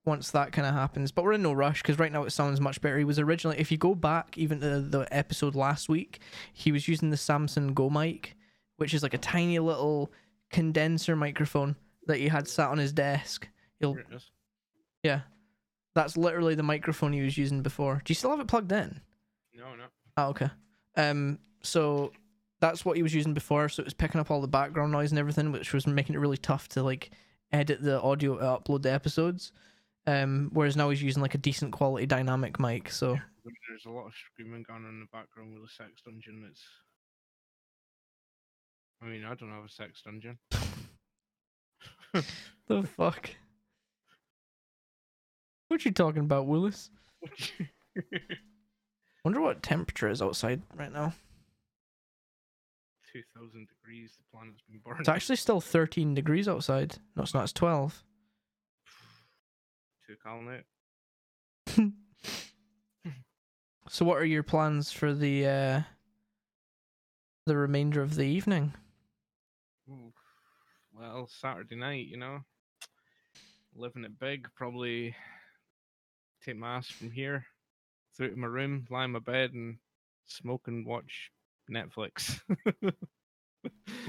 once 0.05 0.31
that 0.31 0.51
kind 0.53 0.65
of 0.65 0.73
happens, 0.73 1.11
but 1.11 1.25
we're 1.25 1.33
in 1.33 1.43
no 1.43 1.51
rush 1.53 1.83
because 1.83 1.99
right 1.99 2.11
now 2.11 2.23
it 2.23 2.31
sounds 2.31 2.59
much 2.59 2.81
better. 2.81 2.97
He 2.97 3.03
was 3.03 3.19
originally, 3.19 3.59
if 3.59 3.71
you 3.71 3.77
go 3.77 3.93
back 3.93 4.37
even 4.37 4.61
to 4.61 4.79
the 4.79 5.05
episode 5.11 5.53
last 5.53 5.89
week, 5.89 6.19
he 6.53 6.71
was 6.71 6.87
using 6.87 7.09
the 7.11 7.17
Samsung 7.17 7.75
Go 7.75 7.89
mic, 7.89 8.36
which 8.77 8.93
is 8.93 9.03
like 9.03 9.13
a 9.13 9.19
tiny 9.19 9.59
little 9.59 10.11
condenser 10.49 11.15
microphone 11.15 11.75
that 12.05 12.17
he 12.17 12.27
had 12.27 12.47
sat 12.47 12.69
on 12.69 12.77
his 12.77 12.93
desk. 12.93 13.47
You'll 13.79 13.93
Here 13.93 14.05
it 14.09 14.15
is. 14.15 14.31
yeah, 15.03 15.21
that's 15.93 16.17
literally 16.17 16.55
the 16.55 16.63
microphone 16.63 17.13
he 17.13 17.21
was 17.21 17.37
using 17.37 17.61
before. 17.61 18.01
Do 18.03 18.11
you 18.11 18.15
still 18.15 18.31
have 18.31 18.39
it 18.39 18.47
plugged 18.47 18.71
in? 18.71 19.01
No, 19.53 19.75
no. 19.75 19.85
Oh, 20.17 20.27
okay. 20.29 20.49
Um, 20.95 21.39
so 21.61 22.11
that's 22.59 22.85
what 22.85 22.97
he 22.97 23.03
was 23.03 23.13
using 23.13 23.33
before. 23.33 23.69
So 23.69 23.81
it 23.81 23.85
was 23.85 23.93
picking 23.93 24.19
up 24.21 24.31
all 24.31 24.41
the 24.41 24.47
background 24.47 24.91
noise 24.91 25.11
and 25.11 25.19
everything, 25.19 25.51
which 25.51 25.73
was 25.73 25.85
making 25.85 26.15
it 26.15 26.19
really 26.19 26.37
tough 26.37 26.67
to 26.69 26.83
like 26.83 27.11
edit 27.51 27.81
the 27.81 28.01
audio, 28.01 28.37
uh, 28.37 28.59
upload 28.59 28.81
the 28.81 28.91
episodes. 28.91 29.51
Um, 30.07 30.49
whereas 30.53 30.77
now 30.77 30.89
he's 30.89 31.03
using 31.03 31.21
like 31.21 31.35
a 31.35 31.39
decent 31.39 31.73
quality 31.73 32.05
dynamic 32.05 32.59
mic. 32.59 32.89
So 32.89 33.19
There's 33.43 33.85
a 33.85 33.89
lot 33.89 34.07
of 34.07 34.13
screaming 34.33 34.63
going 34.67 34.85
on 34.85 34.89
in 34.89 34.99
the 35.01 35.05
background 35.11 35.53
with 35.53 35.69
a 35.69 35.73
sex 35.73 36.01
dungeon. 36.05 36.47
It's. 36.49 36.63
I 39.01 39.05
mean, 39.05 39.23
I 39.23 39.35
don't 39.35 39.51
have 39.51 39.65
a 39.65 39.69
sex 39.69 40.01
dungeon. 40.03 40.37
the 42.67 42.83
fuck. 42.83 43.29
What 45.69 45.83
you 45.83 45.91
talking 45.91 46.21
about, 46.21 46.47
Willis? 46.47 46.89
Wonder 49.25 49.41
what 49.41 49.61
temperature 49.61 50.09
is 50.09 50.21
outside 50.21 50.61
right 50.77 50.93
now. 50.93 51.11
Two 53.11 53.21
thousand 53.35 53.67
degrees. 53.67 54.13
The 54.17 54.23
planet's 54.31 54.61
been 54.61 54.79
burned. 54.79 55.01
It's 55.01 55.09
actually 55.09 55.35
still 55.35 55.59
13 55.59 56.13
degrees 56.13 56.47
outside. 56.47 56.95
No, 57.17 57.23
it's 57.23 57.33
not. 57.33 57.43
It's 57.43 57.51
12. 57.51 58.01
Too 60.07 60.15
calm 60.23 60.47
out. 60.47 60.63
So, 63.89 64.05
what 64.05 64.17
are 64.17 64.25
your 64.25 64.43
plans 64.43 64.91
for 64.91 65.13
the 65.13 65.47
uh, 65.47 65.81
the 67.45 67.55
remainder 67.55 68.01
of 68.01 68.15
the 68.15 68.25
evening? 68.25 68.73
Well, 70.99 71.27
Saturday 71.29 71.75
night, 71.75 72.07
you 72.07 72.17
know, 72.17 72.39
living 73.75 74.03
it 74.03 74.17
big. 74.17 74.47
Probably 74.55 75.15
take 76.43 76.57
my 76.57 76.77
ass 76.77 76.87
from 76.87 77.11
here 77.11 77.45
through 78.15 78.31
to 78.31 78.35
my 78.35 78.47
room, 78.47 78.87
lie 78.89 79.05
in 79.05 79.11
my 79.11 79.19
bed, 79.19 79.53
and 79.53 79.77
smoke 80.25 80.67
and 80.67 80.87
watch 80.87 81.31
Netflix. 81.69 82.39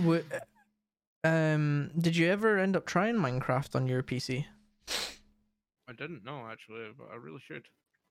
Wha- 0.03 0.23
um, 1.25 1.91
did 1.99 2.17
you 2.17 2.29
ever 2.29 2.59
end 2.59 2.75
up 2.75 2.87
trying 2.87 3.17
Minecraft 3.17 3.77
on 3.77 3.87
your 3.87 4.03
PC? 4.03 4.47
I 5.89 5.93
didn't 5.93 6.25
know 6.25 6.47
actually, 6.51 6.89
but 6.97 7.09
I 7.13 7.17
really 7.17 7.43
should. 7.47 7.67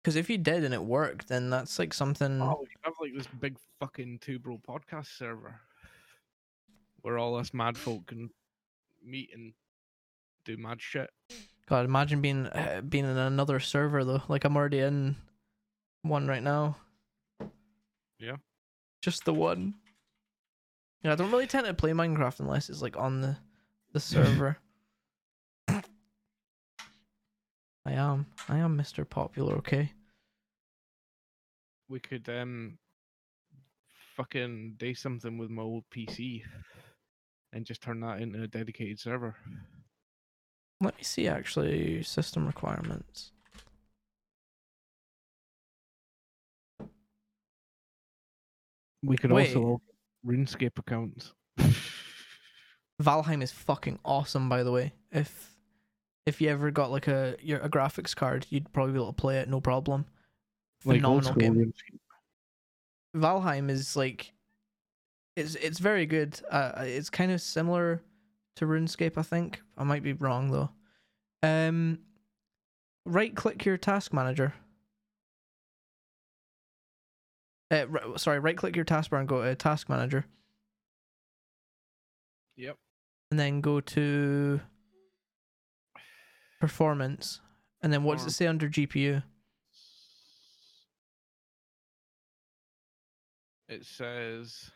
Because 0.02 0.14
if 0.14 0.30
you 0.30 0.38
did 0.38 0.62
and 0.62 0.72
it 0.72 0.82
worked, 0.82 1.26
then 1.28 1.50
that's 1.50 1.78
like 1.78 1.92
something. 1.92 2.40
Oh, 2.40 2.64
have 2.82 2.94
like 3.00 3.14
this 3.16 3.26
big 3.40 3.56
fucking 3.80 4.20
two 4.20 4.38
bro 4.38 4.60
podcast 4.66 5.18
server 5.18 5.60
where 7.02 7.18
all 7.18 7.36
us 7.36 7.52
mad 7.52 7.76
folk 7.76 8.06
can 8.06 8.30
meet 9.02 9.30
and 9.34 9.52
do 10.44 10.56
mad 10.56 10.80
shit. 10.80 11.10
God, 11.68 11.84
imagine 11.84 12.20
being 12.20 12.46
uh, 12.46 12.82
being 12.86 13.04
in 13.04 13.16
another 13.16 13.60
server 13.60 14.04
though. 14.04 14.22
Like 14.28 14.44
I'm 14.44 14.56
already 14.56 14.80
in 14.80 15.16
one 16.02 16.26
right 16.26 16.42
now. 16.42 16.76
Yeah. 18.18 18.36
Just 19.02 19.24
the 19.24 19.34
one. 19.34 19.74
Yeah, 21.02 21.12
I 21.12 21.14
don't 21.14 21.30
really 21.30 21.46
tend 21.46 21.66
to 21.66 21.74
play 21.74 21.92
Minecraft 21.92 22.40
unless 22.40 22.68
it's 22.68 22.82
like 22.82 22.96
on 22.96 23.20
the 23.20 23.36
the 23.92 24.00
server. 24.00 24.58
I 25.68 25.82
am. 27.92 28.26
I 28.48 28.58
am 28.58 28.76
Mr. 28.76 29.08
Popular, 29.08 29.54
okay? 29.56 29.92
We 31.88 31.98
could 31.98 32.28
um 32.28 32.78
fucking 34.16 34.74
do 34.76 34.94
something 34.94 35.38
with 35.38 35.50
my 35.50 35.62
old 35.62 35.84
PC 35.90 36.42
and 37.52 37.64
just 37.64 37.82
turn 37.82 38.00
that 38.00 38.20
into 38.20 38.42
a 38.42 38.46
dedicated 38.46 38.98
server. 38.98 39.34
Let 40.80 40.96
me 40.96 41.02
see 41.02 41.28
actually 41.28 42.02
system 42.02 42.46
requirements. 42.46 43.32
We 49.02 49.16
could 49.16 49.32
Wait. 49.32 49.54
also 49.54 49.80
RuneScape 50.26 50.78
accounts. 50.78 51.32
Valheim 53.02 53.42
is 53.42 53.50
fucking 53.52 53.98
awesome 54.04 54.48
by 54.48 54.62
the 54.62 54.72
way. 54.72 54.92
If 55.10 55.56
if 56.26 56.40
you 56.40 56.48
ever 56.48 56.70
got 56.70 56.90
like 56.90 57.08
a 57.08 57.36
your 57.40 57.60
a 57.60 57.68
graphics 57.68 58.14
card, 58.14 58.46
you'd 58.50 58.72
probably 58.72 58.92
be 58.92 58.98
able 58.98 59.12
to 59.12 59.20
play 59.20 59.38
it 59.38 59.48
no 59.48 59.60
problem. 59.60 60.06
Phenomenal 60.80 61.22
school 61.22 61.34
game. 61.36 61.54
RuneScape. 61.54 61.98
Valheim 63.16 63.70
is 63.70 63.96
like 63.96 64.32
it's 65.36 65.54
it's 65.56 65.78
very 65.78 66.06
good. 66.06 66.40
Uh, 66.50 66.72
it's 66.78 67.10
kind 67.10 67.32
of 67.32 67.40
similar 67.40 68.02
to 68.56 68.66
RuneScape, 68.66 69.16
I 69.16 69.22
think. 69.22 69.62
I 69.78 69.84
might 69.84 70.02
be 70.02 70.12
wrong 70.12 70.50
though. 70.50 70.70
Um, 71.42 72.00
right 73.06 73.34
click 73.34 73.64
your 73.64 73.76
task 73.76 74.12
manager. 74.12 74.54
Uh, 77.70 77.86
ri- 77.88 78.00
sorry, 78.18 78.40
right 78.40 78.56
click 78.56 78.74
your 78.74 78.84
taskbar 78.84 79.20
and 79.20 79.28
go 79.28 79.42
to 79.42 79.54
task 79.54 79.88
manager. 79.88 80.24
Yep. 82.56 82.76
and 83.30 83.40
then 83.40 83.62
go 83.62 83.80
to 83.80 84.60
performance, 86.60 87.40
and 87.80 87.90
then 87.90 88.02
what 88.04 88.18
does 88.18 88.26
it 88.26 88.32
say 88.32 88.46
under 88.46 88.68
GPU? 88.68 89.22
It 93.68 93.86
says 93.86 94.70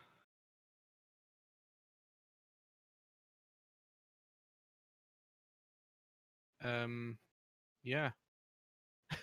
um 6.64 7.18
yeah. 7.82 8.10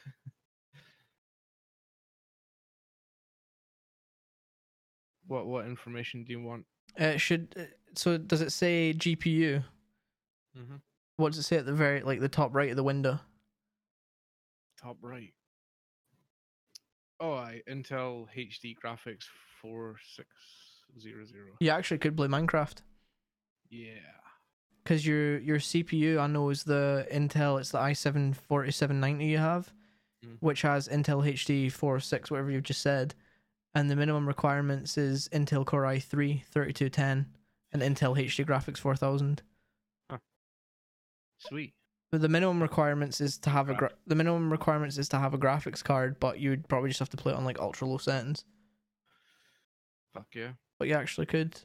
what 5.28 5.46
what 5.48 5.66
information 5.66 6.24
do 6.24 6.32
you 6.32 6.42
want? 6.42 6.66
Uh, 7.00 7.06
It 7.06 7.20
should. 7.20 7.54
uh, 7.58 7.64
So 7.96 8.18
does 8.18 8.42
it 8.42 8.52
say 8.52 8.94
GPU? 8.94 9.64
Mm-hmm. 10.58 10.76
What 11.18 11.30
does 11.32 11.40
it 11.40 11.44
say 11.44 11.58
at 11.58 11.66
the 11.66 11.74
very 11.74 12.02
like 12.02 12.20
the 12.20 12.30
top 12.30 12.54
right 12.54 12.70
of 12.70 12.76
the 12.76 12.84
window? 12.84 13.20
Top 14.82 14.98
right. 15.02 15.34
Oh, 17.20 17.34
I 17.34 17.62
Intel 17.70 18.26
HD 18.36 18.76
graphics 18.84 19.26
four 19.62 19.96
six 20.16 20.28
zero 21.00 21.24
zero. 21.26 21.52
You 21.60 21.70
actually 21.70 22.00
could 22.00 22.18
play 22.18 22.28
Minecraft 22.28 22.78
Yeah. 23.70 24.00
Because 24.84 25.06
your 25.06 25.40
your 25.40 25.58
CPU 25.60 26.20
I 26.20 26.28
know 26.28 26.50
is 26.50 26.64
the 26.64 27.08
Intel. 27.12 27.60
It's 27.60 27.72
the 27.72 27.80
i7 27.80 28.36
4790 28.36 29.26
you 29.26 29.38
have, 29.38 29.72
Mm. 30.26 30.38
which 30.40 30.62
has 30.62 30.88
Intel 30.88 31.26
HD 31.28 31.72
46 31.72 32.30
whatever 32.30 32.52
you've 32.52 32.62
just 32.64 32.82
said, 32.82 33.16
and 33.74 33.90
the 33.90 33.96
minimum 33.96 34.28
requirements 34.28 34.96
is 34.98 35.28
Intel 35.30 35.66
Core 35.66 35.82
i3 35.84 36.44
3210 36.46 37.26
and 37.74 37.82
Intel 37.82 38.16
HD 38.16 38.46
graphics 38.46 38.78
4000. 38.78 39.42
Sweet. 41.40 41.74
But 42.12 42.22
the 42.22 42.30
minimum 42.30 42.62
requirements 42.62 43.20
is 43.22 43.38
to 43.40 43.50
have 43.50 43.70
a 43.70 43.74
gra- 43.74 43.94
the 44.06 44.14
minimum 44.16 44.52
requirements 44.52 44.98
is 45.00 45.10
to 45.10 45.18
have 45.18 45.34
a 45.34 45.38
graphics 45.40 45.84
card, 45.84 46.20
but 46.20 46.40
you'd 46.40 46.68
probably 46.68 46.90
just 46.90 47.00
have 47.00 47.10
to 47.10 47.18
play 47.18 47.32
it 47.34 47.36
on 47.38 47.46
like 47.46 47.60
ultra 47.60 47.88
low 47.88 47.98
settings. 47.98 48.44
Fuck 50.14 50.28
yeah. 50.36 50.52
But 50.78 50.88
you 50.90 50.94
actually 50.94 51.26
could. 51.26 51.60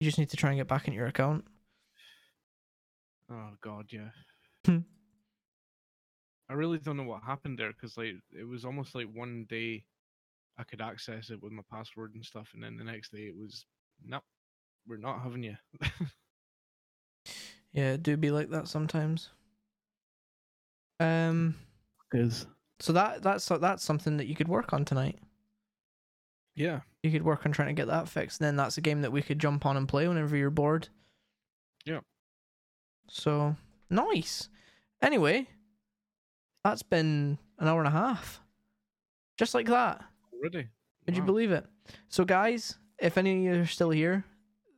You 0.00 0.06
just 0.06 0.18
need 0.18 0.30
to 0.30 0.36
try 0.36 0.50
and 0.50 0.58
get 0.58 0.66
back 0.68 0.88
into 0.88 0.96
your 0.96 1.06
account. 1.06 1.44
Oh 3.30 3.50
god, 3.62 3.86
yeah. 3.92 4.10
Hmm. 4.66 4.78
I 6.48 6.54
really 6.54 6.78
don't 6.78 6.96
know 6.96 7.04
what 7.04 7.22
happened 7.22 7.58
there 7.58 7.72
because 7.72 7.96
like 7.96 8.14
it 8.32 8.46
was 8.46 8.64
almost 8.64 8.94
like 8.94 9.06
one 9.12 9.46
day 9.48 9.84
I 10.58 10.64
could 10.64 10.80
access 10.80 11.30
it 11.30 11.42
with 11.42 11.52
my 11.52 11.62
password 11.70 12.14
and 12.14 12.24
stuff, 12.24 12.50
and 12.54 12.62
then 12.62 12.76
the 12.76 12.84
next 12.84 13.12
day 13.12 13.20
it 13.20 13.36
was 13.36 13.64
nope, 14.04 14.24
we're 14.86 14.96
not 14.96 15.22
having 15.22 15.42
you. 15.44 15.56
Yeah, 17.72 17.92
it 17.92 18.02
do 18.02 18.16
be 18.16 18.30
like 18.30 18.50
that 18.50 18.66
sometimes. 18.68 19.30
Um, 20.98 21.54
Is 22.12 22.46
so 22.80 22.92
that 22.92 23.22
that's 23.22 23.46
that's 23.46 23.84
something 23.84 24.16
that 24.16 24.26
you 24.26 24.34
could 24.34 24.48
work 24.48 24.72
on 24.72 24.84
tonight. 24.84 25.18
yeah, 26.56 26.80
You 27.02 27.10
could 27.12 27.22
work 27.22 27.46
on 27.46 27.52
trying 27.52 27.68
to 27.68 27.74
get 27.80 27.86
that 27.86 28.08
fixed. 28.08 28.40
And 28.40 28.46
then 28.46 28.56
that's 28.56 28.76
a 28.76 28.80
game 28.82 29.02
that 29.02 29.12
we 29.12 29.22
could 29.22 29.38
jump 29.38 29.64
on 29.64 29.76
and 29.76 29.88
play 29.88 30.08
whenever 30.08 30.36
you're 30.36 30.50
bored. 30.50 30.88
Yeah. 31.84 32.00
So 33.12 33.56
nice. 33.90 34.48
Anyway, 35.02 35.48
that's 36.64 36.82
been 36.82 37.38
an 37.58 37.68
hour 37.68 37.78
and 37.80 37.88
a 37.88 37.92
half. 37.92 38.40
Just 39.36 39.54
like 39.54 39.66
that. 39.66 40.02
already. 40.34 40.68
Could 41.06 41.16
you 41.16 41.22
believe 41.22 41.50
it? 41.50 41.66
So 42.08 42.24
guys, 42.24 42.76
if 43.00 43.18
any 43.18 43.48
of 43.48 43.56
you 43.56 43.62
are 43.62 43.66
still 43.66 43.90
here, 43.90 44.24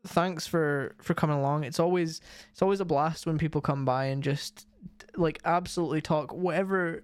thanks 0.06 0.46
for 0.46 0.94
for 1.02 1.14
coming 1.14 1.36
along. 1.36 1.64
It's 1.64 1.80
always 1.80 2.20
it's 2.52 2.62
always 2.62 2.80
a 2.80 2.84
blast 2.84 3.26
when 3.26 3.38
people 3.38 3.60
come 3.60 3.84
by 3.84 4.06
and 4.06 4.22
just 4.22 4.66
like 5.16 5.38
absolutely 5.44 6.00
talk 6.00 6.32
whatever 6.32 7.02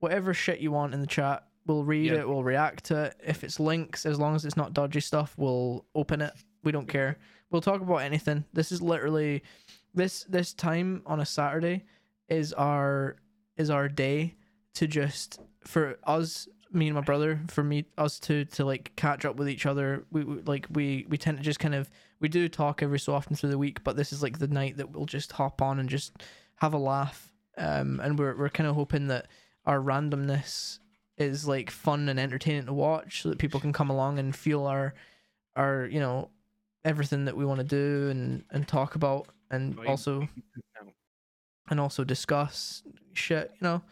whatever 0.00 0.32
shit 0.32 0.60
you 0.60 0.70
want 0.70 0.94
in 0.94 1.00
the 1.00 1.06
chat. 1.06 1.44
We'll 1.66 1.84
read 1.84 2.12
Yeah. 2.12 2.20
it, 2.20 2.28
we'll 2.28 2.44
react 2.44 2.84
to 2.84 3.04
it. 3.04 3.16
If 3.26 3.42
it's 3.42 3.58
links, 3.58 4.06
as 4.06 4.18
long 4.18 4.36
as 4.36 4.44
it's 4.44 4.56
not 4.56 4.72
dodgy 4.74 5.00
stuff, 5.00 5.34
we'll 5.36 5.84
open 5.94 6.20
it. 6.22 6.32
We 6.62 6.70
don't 6.72 6.86
care. 6.88 7.18
We'll 7.50 7.62
talk 7.62 7.80
about 7.80 7.96
anything. 7.96 8.44
This 8.52 8.70
is 8.70 8.80
literally 8.80 9.42
this 9.98 10.24
this 10.24 10.54
time 10.54 11.02
on 11.04 11.20
a 11.20 11.26
Saturday 11.26 11.84
is 12.28 12.52
our 12.54 13.16
is 13.56 13.68
our 13.68 13.88
day 13.88 14.36
to 14.74 14.86
just 14.86 15.40
for 15.64 15.98
us 16.04 16.48
me 16.70 16.86
and 16.86 16.94
my 16.94 17.00
brother 17.00 17.40
for 17.48 17.64
me 17.64 17.86
us 17.96 18.18
to 18.20 18.44
to 18.46 18.64
like 18.64 18.92
catch 18.96 19.24
up 19.24 19.36
with 19.36 19.48
each 19.48 19.66
other. 19.66 20.04
We, 20.10 20.24
we 20.24 20.42
like 20.42 20.66
we 20.70 21.06
we 21.08 21.18
tend 21.18 21.38
to 21.38 21.44
just 21.44 21.60
kind 21.60 21.74
of 21.74 21.90
we 22.20 22.28
do 22.28 22.48
talk 22.48 22.82
every 22.82 22.98
so 22.98 23.14
often 23.14 23.36
through 23.36 23.50
the 23.50 23.58
week 23.58 23.84
but 23.84 23.96
this 23.96 24.12
is 24.12 24.22
like 24.22 24.38
the 24.38 24.48
night 24.48 24.78
that 24.78 24.90
we'll 24.90 25.06
just 25.06 25.32
hop 25.32 25.60
on 25.60 25.78
and 25.78 25.88
just 25.88 26.12
have 26.56 26.72
a 26.72 26.78
laugh. 26.78 27.32
Um 27.56 28.00
and 28.00 28.18
we're 28.18 28.36
we're 28.36 28.48
kind 28.48 28.68
of 28.68 28.76
hoping 28.76 29.08
that 29.08 29.26
our 29.66 29.80
randomness 29.80 30.78
is 31.16 31.48
like 31.48 31.70
fun 31.70 32.08
and 32.08 32.20
entertaining 32.20 32.66
to 32.66 32.72
watch 32.72 33.22
so 33.22 33.28
that 33.28 33.38
people 33.38 33.60
can 33.60 33.72
come 33.72 33.90
along 33.90 34.18
and 34.18 34.34
feel 34.34 34.64
our 34.66 34.94
our 35.56 35.86
you 35.90 35.98
know 35.98 36.30
everything 36.84 37.24
that 37.24 37.36
we 37.36 37.44
want 37.44 37.58
to 37.58 37.64
do 37.64 38.08
and 38.10 38.44
and 38.50 38.68
talk 38.68 38.94
about 38.94 39.28
and 39.50 39.78
also 39.86 40.28
and 41.70 41.80
also 41.80 42.04
discuss 42.04 42.82
shit, 43.12 43.50
you 43.54 43.64
know. 43.64 43.82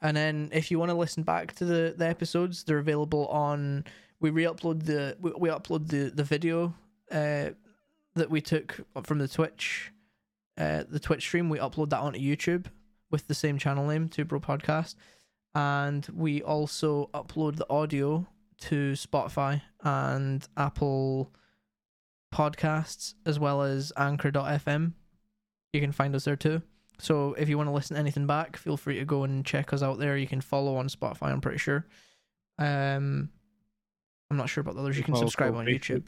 And 0.00 0.16
then 0.16 0.50
if 0.52 0.70
you 0.70 0.78
want 0.78 0.90
to 0.90 0.96
listen 0.96 1.22
back 1.22 1.54
to 1.56 1.64
the, 1.64 1.94
the 1.96 2.06
episodes, 2.06 2.64
they're 2.64 2.78
available 2.78 3.26
on. 3.28 3.84
We 4.20 4.30
re-upload 4.30 4.84
the 4.84 5.16
we, 5.20 5.32
we 5.36 5.48
upload 5.48 5.88
the 5.88 6.10
the 6.10 6.24
video 6.24 6.74
uh, 7.10 7.50
that 8.14 8.30
we 8.30 8.40
took 8.40 8.80
from 9.02 9.18
the 9.18 9.28
Twitch, 9.28 9.92
uh, 10.58 10.84
the 10.88 11.00
Twitch 11.00 11.22
stream. 11.22 11.48
We 11.48 11.58
upload 11.58 11.90
that 11.90 12.00
onto 12.00 12.20
YouTube 12.20 12.66
with 13.10 13.26
the 13.26 13.34
same 13.34 13.58
channel 13.58 13.86
name, 13.86 14.08
Two 14.08 14.24
Bro 14.24 14.40
Podcast, 14.40 14.94
and 15.54 16.06
we 16.14 16.42
also 16.42 17.10
upload 17.14 17.56
the 17.56 17.68
audio 17.68 18.26
to 18.60 18.92
Spotify 18.92 19.60
and 19.82 20.46
Apple 20.56 21.32
Podcasts 22.32 23.14
as 23.26 23.38
well 23.38 23.62
as 23.62 23.92
Anchor.fm. 23.96 24.92
You 25.72 25.80
can 25.80 25.92
find 25.92 26.14
us 26.14 26.24
there 26.24 26.36
too. 26.36 26.62
So 26.98 27.34
if 27.34 27.48
you 27.48 27.56
want 27.56 27.68
to 27.68 27.72
listen 27.72 27.94
to 27.94 28.00
anything 28.00 28.26
back, 28.26 28.56
feel 28.56 28.76
free 28.76 28.98
to 28.98 29.04
go 29.04 29.24
and 29.24 29.44
check 29.44 29.72
us 29.72 29.82
out 29.82 29.98
there. 29.98 30.16
You 30.16 30.26
can 30.26 30.40
follow 30.40 30.76
on 30.76 30.88
Spotify, 30.88 31.32
I'm 31.32 31.40
pretty 31.40 31.58
sure. 31.58 31.86
Um 32.58 33.30
I'm 34.30 34.36
not 34.36 34.48
sure 34.48 34.62
about 34.62 34.74
the 34.74 34.80
others. 34.80 34.96
You 34.96 35.04
can 35.04 35.16
subscribe 35.16 35.54
on. 35.54 35.66
YouTube. 35.66 36.06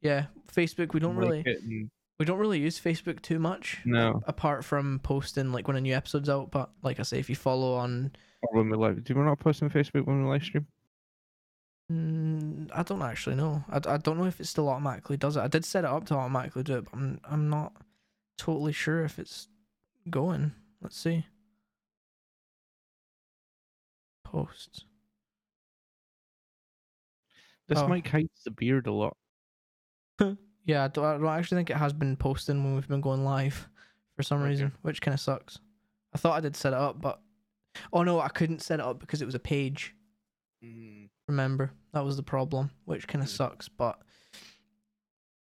Yeah, 0.00 0.26
Facebook 0.52 0.92
we 0.92 1.00
don't 1.00 1.16
really 1.16 1.44
we 2.18 2.24
don't 2.24 2.38
really 2.38 2.60
use 2.60 2.78
Facebook 2.78 3.20
too 3.22 3.38
much 3.38 3.80
no. 3.84 4.22
apart 4.26 4.64
from 4.64 5.00
posting 5.02 5.50
like 5.52 5.66
when 5.66 5.76
a 5.76 5.80
new 5.80 5.94
episode's 5.94 6.28
out, 6.28 6.50
but 6.50 6.70
like 6.82 7.00
I 7.00 7.02
say 7.02 7.18
if 7.18 7.28
you 7.28 7.36
follow 7.36 7.74
on 7.74 8.12
Or 8.42 8.58
when 8.58 8.70
we 8.70 8.76
live, 8.76 9.02
do 9.02 9.14
we 9.14 9.22
not 9.22 9.38
post 9.40 9.62
on 9.62 9.70
Facebook 9.70 10.06
when 10.06 10.24
we 10.24 10.30
live 10.30 10.42
stream? 10.42 10.66
Mm, 11.90 12.70
I 12.72 12.82
don't 12.82 13.02
actually 13.02 13.36
know. 13.36 13.64
I, 13.68 13.80
I 13.86 13.96
don't 13.96 14.18
know 14.18 14.26
if 14.26 14.40
it 14.40 14.46
still 14.46 14.68
automatically 14.68 15.16
does 15.16 15.36
it. 15.36 15.40
I 15.40 15.48
did 15.48 15.64
set 15.64 15.84
it 15.84 15.90
up 15.90 16.04
to 16.06 16.14
automatically 16.14 16.62
do 16.62 16.78
it, 16.78 16.84
but 16.84 16.94
I'm 16.94 17.20
I'm 17.24 17.50
not 17.50 17.72
totally 18.42 18.72
sure 18.72 19.04
if 19.04 19.18
it's 19.20 19.46
going. 20.10 20.52
Let's 20.80 20.96
see. 20.98 21.24
Posts. 24.24 24.84
This 27.68 27.78
Oh. 27.78 27.86
mic 27.88 28.06
hides 28.08 28.42
the 28.44 28.50
beard 28.50 28.86
a 28.86 28.92
lot. 28.92 29.16
Yeah, 30.64 30.84
I 30.84 30.88
don't, 30.88 31.04
I 31.04 31.12
don't 31.18 31.26
actually 31.26 31.58
think 31.58 31.70
it 31.70 31.76
has 31.76 31.92
been 31.92 32.16
posting 32.16 32.62
when 32.62 32.76
we've 32.76 32.86
been 32.86 33.00
going 33.00 33.24
live 33.24 33.68
for 34.14 34.22
some 34.22 34.40
Okay. 34.42 34.50
reason, 34.50 34.72
which 34.82 35.00
kind 35.00 35.12
of 35.12 35.18
sucks. 35.18 35.58
I 36.14 36.18
thought 36.18 36.36
I 36.36 36.40
did 36.40 36.54
set 36.54 36.72
it 36.72 36.78
up, 36.78 37.00
but 37.00 37.20
oh 37.92 38.04
no, 38.04 38.20
I 38.20 38.28
couldn't 38.28 38.62
set 38.62 38.78
it 38.78 38.86
up 38.86 39.00
because 39.00 39.20
it 39.20 39.26
was 39.26 39.34
a 39.34 39.40
page. 39.40 39.94
Mm. 40.64 41.08
remember 41.26 41.72
that 41.92 42.04
was 42.04 42.16
the 42.16 42.22
problem 42.22 42.70
which 42.84 43.08
kind 43.08 43.20
of 43.24 43.28
Mm. 43.28 43.32
sucks 43.36 43.68
but 43.68 44.00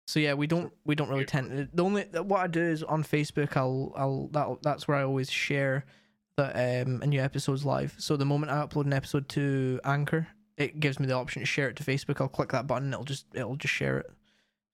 so 0.06 0.20
yeah 0.20 0.34
we 0.34 0.48
don't 0.48 0.72
we 0.86 0.96
don't 0.96 1.10
really 1.10 1.26
tend 1.26 1.50
to, 1.50 1.68
the 1.74 1.84
only 1.84 2.04
what 2.04 2.42
i 2.42 2.48
do 2.48 2.62
is 2.62 2.84
on 2.84 3.04
facebook 3.04 3.56
i'll 3.56 3.92
i'll 3.96 4.28
that, 4.32 4.48
that's 4.62 4.88
where 4.88 4.98
i 4.98 5.04
always 5.04 5.30
share 5.30 5.86
the 6.36 6.46
um 6.84 7.02
a 7.02 7.08
new 7.08 7.22
episodes 7.22 7.66
live 7.66 7.96
so 7.98 8.16
the 8.18 8.26
moment 8.26 8.52
i 8.52 8.56
upload 8.56 8.86
an 8.86 8.94
episode 8.94 9.28
to 9.30 9.80
anchor 9.84 10.28
it 10.58 10.80
gives 10.80 11.00
me 11.00 11.08
the 11.08 11.14
option 11.14 11.42
to 11.42 11.46
share 11.46 11.70
it 11.70 11.76
to 11.76 11.84
facebook 11.84 12.20
i'll 12.20 12.28
click 12.28 12.52
that 12.52 12.68
button 12.68 12.92
it'll 12.94 13.06
just 13.06 13.26
it'll 13.34 13.56
just 13.56 13.74
share 13.74 14.00
it 14.00 14.12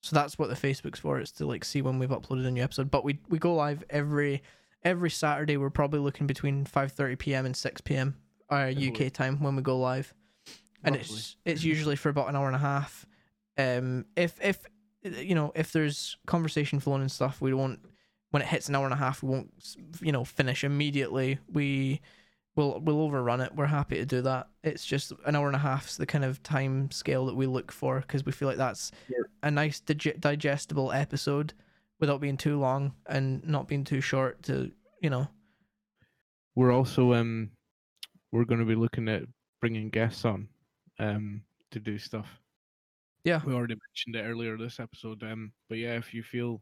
so 0.01 0.15
that's 0.15 0.39
what 0.39 0.49
the 0.49 0.56
facebook's 0.56 0.99
for 0.99 1.19
it's 1.19 1.31
to 1.31 1.45
like 1.45 1.64
see 1.64 1.81
when 1.81 1.99
we've 1.99 2.10
uploaded 2.10 2.45
a 2.45 2.51
new 2.51 2.64
episode 2.64 2.89
but 2.89 3.03
we 3.03 3.19
we 3.30 3.38
go 3.38 3.53
live 3.53 3.84
every 3.89 4.41
every 4.84 5.10
saturday 5.10 5.57
we're 5.57 5.69
probably 5.69 5.99
looking 5.99 6.26
between 6.26 6.65
5:30 6.65 7.19
p.m. 7.19 7.45
and 7.45 7.56
6 7.56 7.81
p.m. 7.81 8.15
uh, 8.49 8.72
uk 8.88 9.14
time 9.14 9.41
when 9.43 9.56
we 9.56 9.61
go 9.61 9.77
live 9.77 10.14
and 10.84 10.95
Lovely. 10.95 11.15
it's 11.15 11.35
it's 11.45 11.64
usually 11.64 11.95
for 11.95 12.10
about 12.10 12.30
an 12.30 12.35
hour 12.35 12.47
and 12.47 12.56
a 12.56 12.60
half. 12.60 13.06
Um, 13.57 14.06
if 14.15 14.39
if 14.41 14.60
you 15.03 15.35
know 15.35 15.51
if 15.55 15.71
there's 15.71 16.17
conversation 16.26 16.80
flowing 16.80 17.01
and 17.01 17.11
stuff, 17.11 17.41
we 17.41 17.53
won't. 17.53 17.80
When 18.31 18.43
it 18.43 18.47
hits 18.47 18.69
an 18.69 18.76
hour 18.76 18.85
and 18.85 18.93
a 18.93 18.97
half, 18.97 19.23
we 19.23 19.30
won't 19.30 19.51
you 20.01 20.11
know 20.11 20.23
finish 20.23 20.63
immediately. 20.63 21.39
We 21.51 22.01
will 22.55 22.80
we'll 22.80 23.01
overrun 23.01 23.41
it. 23.41 23.55
We're 23.55 23.65
happy 23.65 23.95
to 23.97 24.05
do 24.05 24.21
that. 24.21 24.47
It's 24.63 24.85
just 24.85 25.11
an 25.26 25.35
hour 25.35 25.47
and 25.47 25.55
a 25.55 25.59
half 25.59 25.88
is 25.88 25.97
the 25.97 26.05
kind 26.05 26.23
of 26.26 26.43
time 26.43 26.91
scale 26.91 27.26
that 27.27 27.35
we 27.35 27.45
look 27.47 27.71
for 27.71 28.01
because 28.01 28.26
we 28.26 28.31
feel 28.31 28.47
like 28.47 28.57
that's 28.57 28.91
Yeah. 29.07 29.23
a 29.43 29.49
nice 29.49 29.80
dig- 29.80 30.19
digestible 30.19 30.91
episode 30.91 31.53
without 31.99 32.21
being 32.21 32.38
too 32.38 32.59
long 32.59 32.93
and 33.07 33.43
not 33.47 33.67
being 33.67 33.84
too 33.84 34.01
short 34.01 34.43
to 34.43 34.71
you 35.01 35.09
know 35.09 35.27
We're 36.55 36.71
also 36.73 37.13
um 37.13 37.51
we're 38.31 38.45
going 38.45 38.59
to 38.59 38.65
be 38.65 38.76
looking 38.76 39.07
at 39.09 39.23
bringing 39.61 39.89
guests 39.89 40.23
on 40.26 40.47
um 40.99 41.41
to 41.71 41.80
do 41.80 41.97
stuff. 41.97 42.27
Yeah. 43.23 43.41
We 43.45 43.53
already 43.53 43.75
mentioned 43.75 44.15
it 44.15 44.29
earlier 44.29 44.57
this 44.57 44.79
episode 44.79 45.23
um 45.23 45.51
but 45.67 45.77
yeah, 45.77 45.95
if 45.95 46.13
you 46.13 46.23
feel 46.23 46.61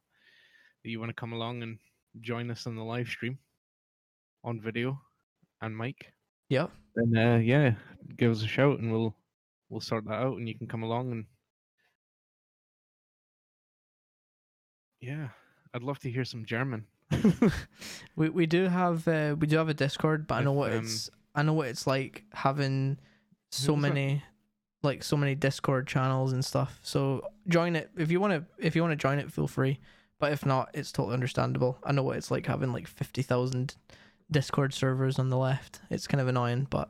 that 0.84 0.90
you 0.90 1.00
want 1.00 1.10
to 1.10 1.16
come 1.22 1.34
along 1.34 1.64
and 1.64 1.78
join 2.22 2.50
us 2.52 2.68
on 2.68 2.76
the 2.76 2.84
live 2.84 3.08
stream 3.08 3.38
on 4.44 4.60
video 4.62 5.00
and 5.62 5.78
mic, 5.78 6.14
yeah 6.50 6.68
then 6.96 7.18
uh 7.18 7.38
yeah, 7.38 7.74
give 8.18 8.32
us 8.32 8.44
a 8.44 8.48
shout 8.48 8.80
and 8.80 8.92
we'll 8.92 9.16
we'll 9.70 9.82
sort 9.82 10.06
that 10.06 10.14
out 10.14 10.38
and 10.38 10.48
you 10.48 10.56
can 10.56 10.68
come 10.68 10.84
along 10.84 11.12
and 11.12 11.26
Yeah, 15.00 15.30
I'd 15.74 15.84
love 15.84 16.00
to 16.00 16.12
hear 16.12 16.26
some 16.26 16.46
German. 16.46 16.86
we 18.16 18.30
we 18.30 18.46
do 18.46 18.66
have 18.66 19.08
uh, 19.08 19.36
we 19.40 19.48
do 19.48 19.58
have 19.58 19.70
a 19.70 19.74
discord 19.74 20.28
but 20.28 20.36
i 20.36 20.44
know 20.44 20.52
what 20.52 20.74
um, 20.74 20.80
it's 20.80 21.10
i 21.36 21.42
know 21.42 21.54
what 21.54 21.70
it's 21.70 21.88
like 21.88 22.26
having 22.34 22.98
so 23.50 23.78
many. 23.78 24.16
it? 24.16 24.22
Like 24.84 25.04
so 25.04 25.18
many 25.18 25.36
discord 25.36 25.88
channels 25.88 26.34
and 26.34 26.44
stuff. 26.44 26.80
So 26.82 27.22
join 27.48 27.76
it. 27.76 27.90
If 27.98 28.12
you 28.12 28.20
want 28.20 28.34
to 28.34 28.66
if 28.66 28.76
you 28.76 28.82
want 28.82 28.92
to 28.92 28.96
join 28.96 29.20
it 29.20 29.32
feel 29.32 29.48
free. 29.48 29.80
But 30.20 30.34
if 30.34 30.46
not 30.46 30.70
it's 30.74 30.92
totally 30.92 31.14
understandable. 31.14 31.78
I 31.84 31.92
know 31.92 32.04
what 32.04 32.18
it's 32.18 32.32
like 32.32 32.46
having 32.46 32.74
like 32.74 32.88
50,000 32.88 33.76
discord 34.32 34.74
servers 34.74 35.20
on 35.20 35.30
the 35.30 35.38
left. 35.38 35.82
It's 35.90 36.08
kind 36.08 36.22
of 36.22 36.28
annoying 36.28 36.68
but 36.70 36.90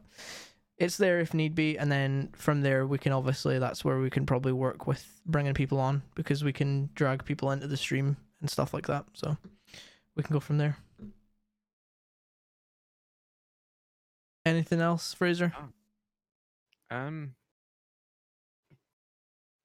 it's 0.78 0.98
there 0.98 1.20
if 1.20 1.34
need 1.34 1.56
be. 1.56 1.78
And 1.78 1.92
then 1.92 2.30
from 2.34 2.62
there 2.62 2.86
we 2.86 2.98
can 2.98 3.12
obviously 3.12 3.60
that's 3.60 3.84
where 3.84 4.00
we 4.00 4.10
can 4.10 4.26
probably 4.26 4.54
work 4.54 4.88
with 4.88 5.22
bringing 5.26 5.54
people 5.54 5.80
on 5.80 6.04
because 6.16 6.44
we 6.44 6.54
can 6.54 6.90
drag 6.94 7.26
people 7.26 7.52
into 7.52 7.68
the 7.68 7.78
stream 7.78 8.18
and 8.42 8.50
stuff 8.50 8.74
like 8.74 8.88
that. 8.88 9.06
So 9.14 9.38
we 10.16 10.24
can 10.24 10.34
go 10.34 10.40
from 10.40 10.58
there. 10.58 10.78
Anything 14.46 14.80
else 14.80 15.14
fraser? 15.14 15.54
Um, 16.90 17.36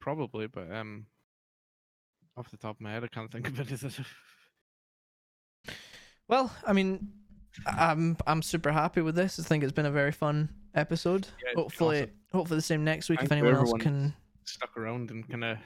probably, 0.02 0.46
but 0.48 0.70
um, 0.70 1.06
off 2.36 2.50
the 2.50 2.56
top 2.58 2.76
of 2.76 2.80
my 2.82 2.90
head, 2.92 3.04
I 3.04 3.08
can't 3.08 3.30
think 3.32 3.48
of 3.48 3.58
anything. 3.68 4.04
well 6.28 6.52
i 6.66 6.72
mean 6.72 7.08
i'm 7.66 8.16
i'm 8.26 8.42
super 8.42 8.72
happy 8.72 9.00
with 9.00 9.14
this 9.14 9.38
i 9.38 9.42
think 9.42 9.62
it's 9.62 9.72
been 9.72 9.86
a 9.86 9.90
very 9.90 10.12
fun 10.12 10.48
episode 10.74 11.26
Yeah, 11.44 11.52
hopefully 11.56 11.98
awesome. 12.02 12.10
hopefully 12.32 12.58
the 12.58 12.62
same 12.62 12.84
next 12.84 13.08
week 13.10 13.22
if 13.22 13.30
anyone 13.32 13.54
else 13.54 13.72
can 13.78 14.14
Stuck 14.44 14.76
around 14.76 15.10
and 15.12 15.28
kind 15.28 15.44
of 15.44 15.58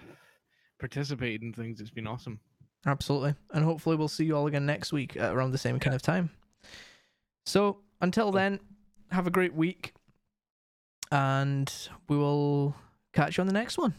participated 0.78 1.42
in 1.42 1.52
things. 1.54 1.80
It's 1.80 1.88
been 1.90 2.06
awesome. 2.06 2.38
Absolutely. 2.84 3.34
And 3.54 3.64
hopefully 3.64 3.96
we'll 3.96 4.06
see 4.06 4.26
you 4.26 4.36
all 4.36 4.46
again 4.46 4.66
next 4.66 4.92
week 4.92 5.16
at 5.16 5.32
around 5.34 5.52
the 5.52 5.58
same 5.58 5.78
kind 5.80 5.96
of 5.96 6.02
time. 6.02 6.28
So 7.46 7.78
until 8.02 8.30
then, 8.32 8.60
have 9.10 9.26
a 9.26 9.30
great 9.30 9.54
week. 9.54 9.94
And 11.10 11.72
we 12.10 12.18
will 12.18 12.74
catch 13.14 13.38
you 13.38 13.40
on 13.40 13.46
the 13.46 13.54
next 13.54 13.78
one. 13.78 13.94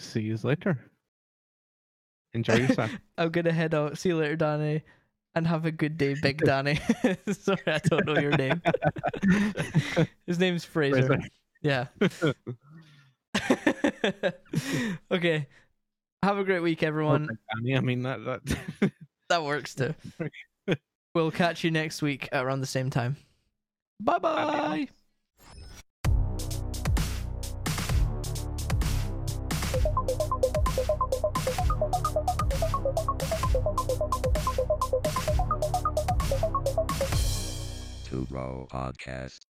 See 0.00 0.22
you 0.22 0.38
later. 0.42 0.78
Enjoy 2.32 2.54
yourself. 2.54 2.90
I'm 3.18 3.30
gonna 3.30 3.52
head 3.52 3.74
out. 3.74 3.98
See 3.98 4.08
you 4.08 4.16
later, 4.16 4.36
Danny. 4.36 4.82
And 5.34 5.46
have 5.46 5.64
a 5.64 5.70
good 5.70 5.96
day, 5.96 6.16
Big 6.20 6.38
Danny. 6.38 6.80
Sorry, 7.30 7.60
I 7.66 7.78
don't 7.78 8.06
know 8.06 8.18
your 8.18 8.36
name. 8.36 8.60
His 10.26 10.40
name's 10.40 10.64
Fraser. 10.64 11.06
Fraser. 11.06 11.28
Yeah. 11.62 11.86
okay. 15.12 15.46
Have 16.22 16.38
a 16.38 16.44
great 16.44 16.60
week, 16.60 16.82
everyone. 16.82 17.38
Danny, 17.54 17.76
I 17.76 17.80
mean 17.80 18.02
that 18.02 18.24
that. 18.24 18.90
That 19.28 19.44
works 19.44 19.76
too. 19.76 19.94
we'll 21.14 21.30
catch 21.30 21.62
you 21.62 21.70
next 21.70 22.02
week 22.02 22.28
around 22.32 22.60
the 22.60 22.66
same 22.66 22.90
time. 22.90 23.16
Bye 24.00 24.18
bye. 24.18 24.88
Two 38.04 38.26
Bro 38.30 38.66
Podcast. 38.72 39.49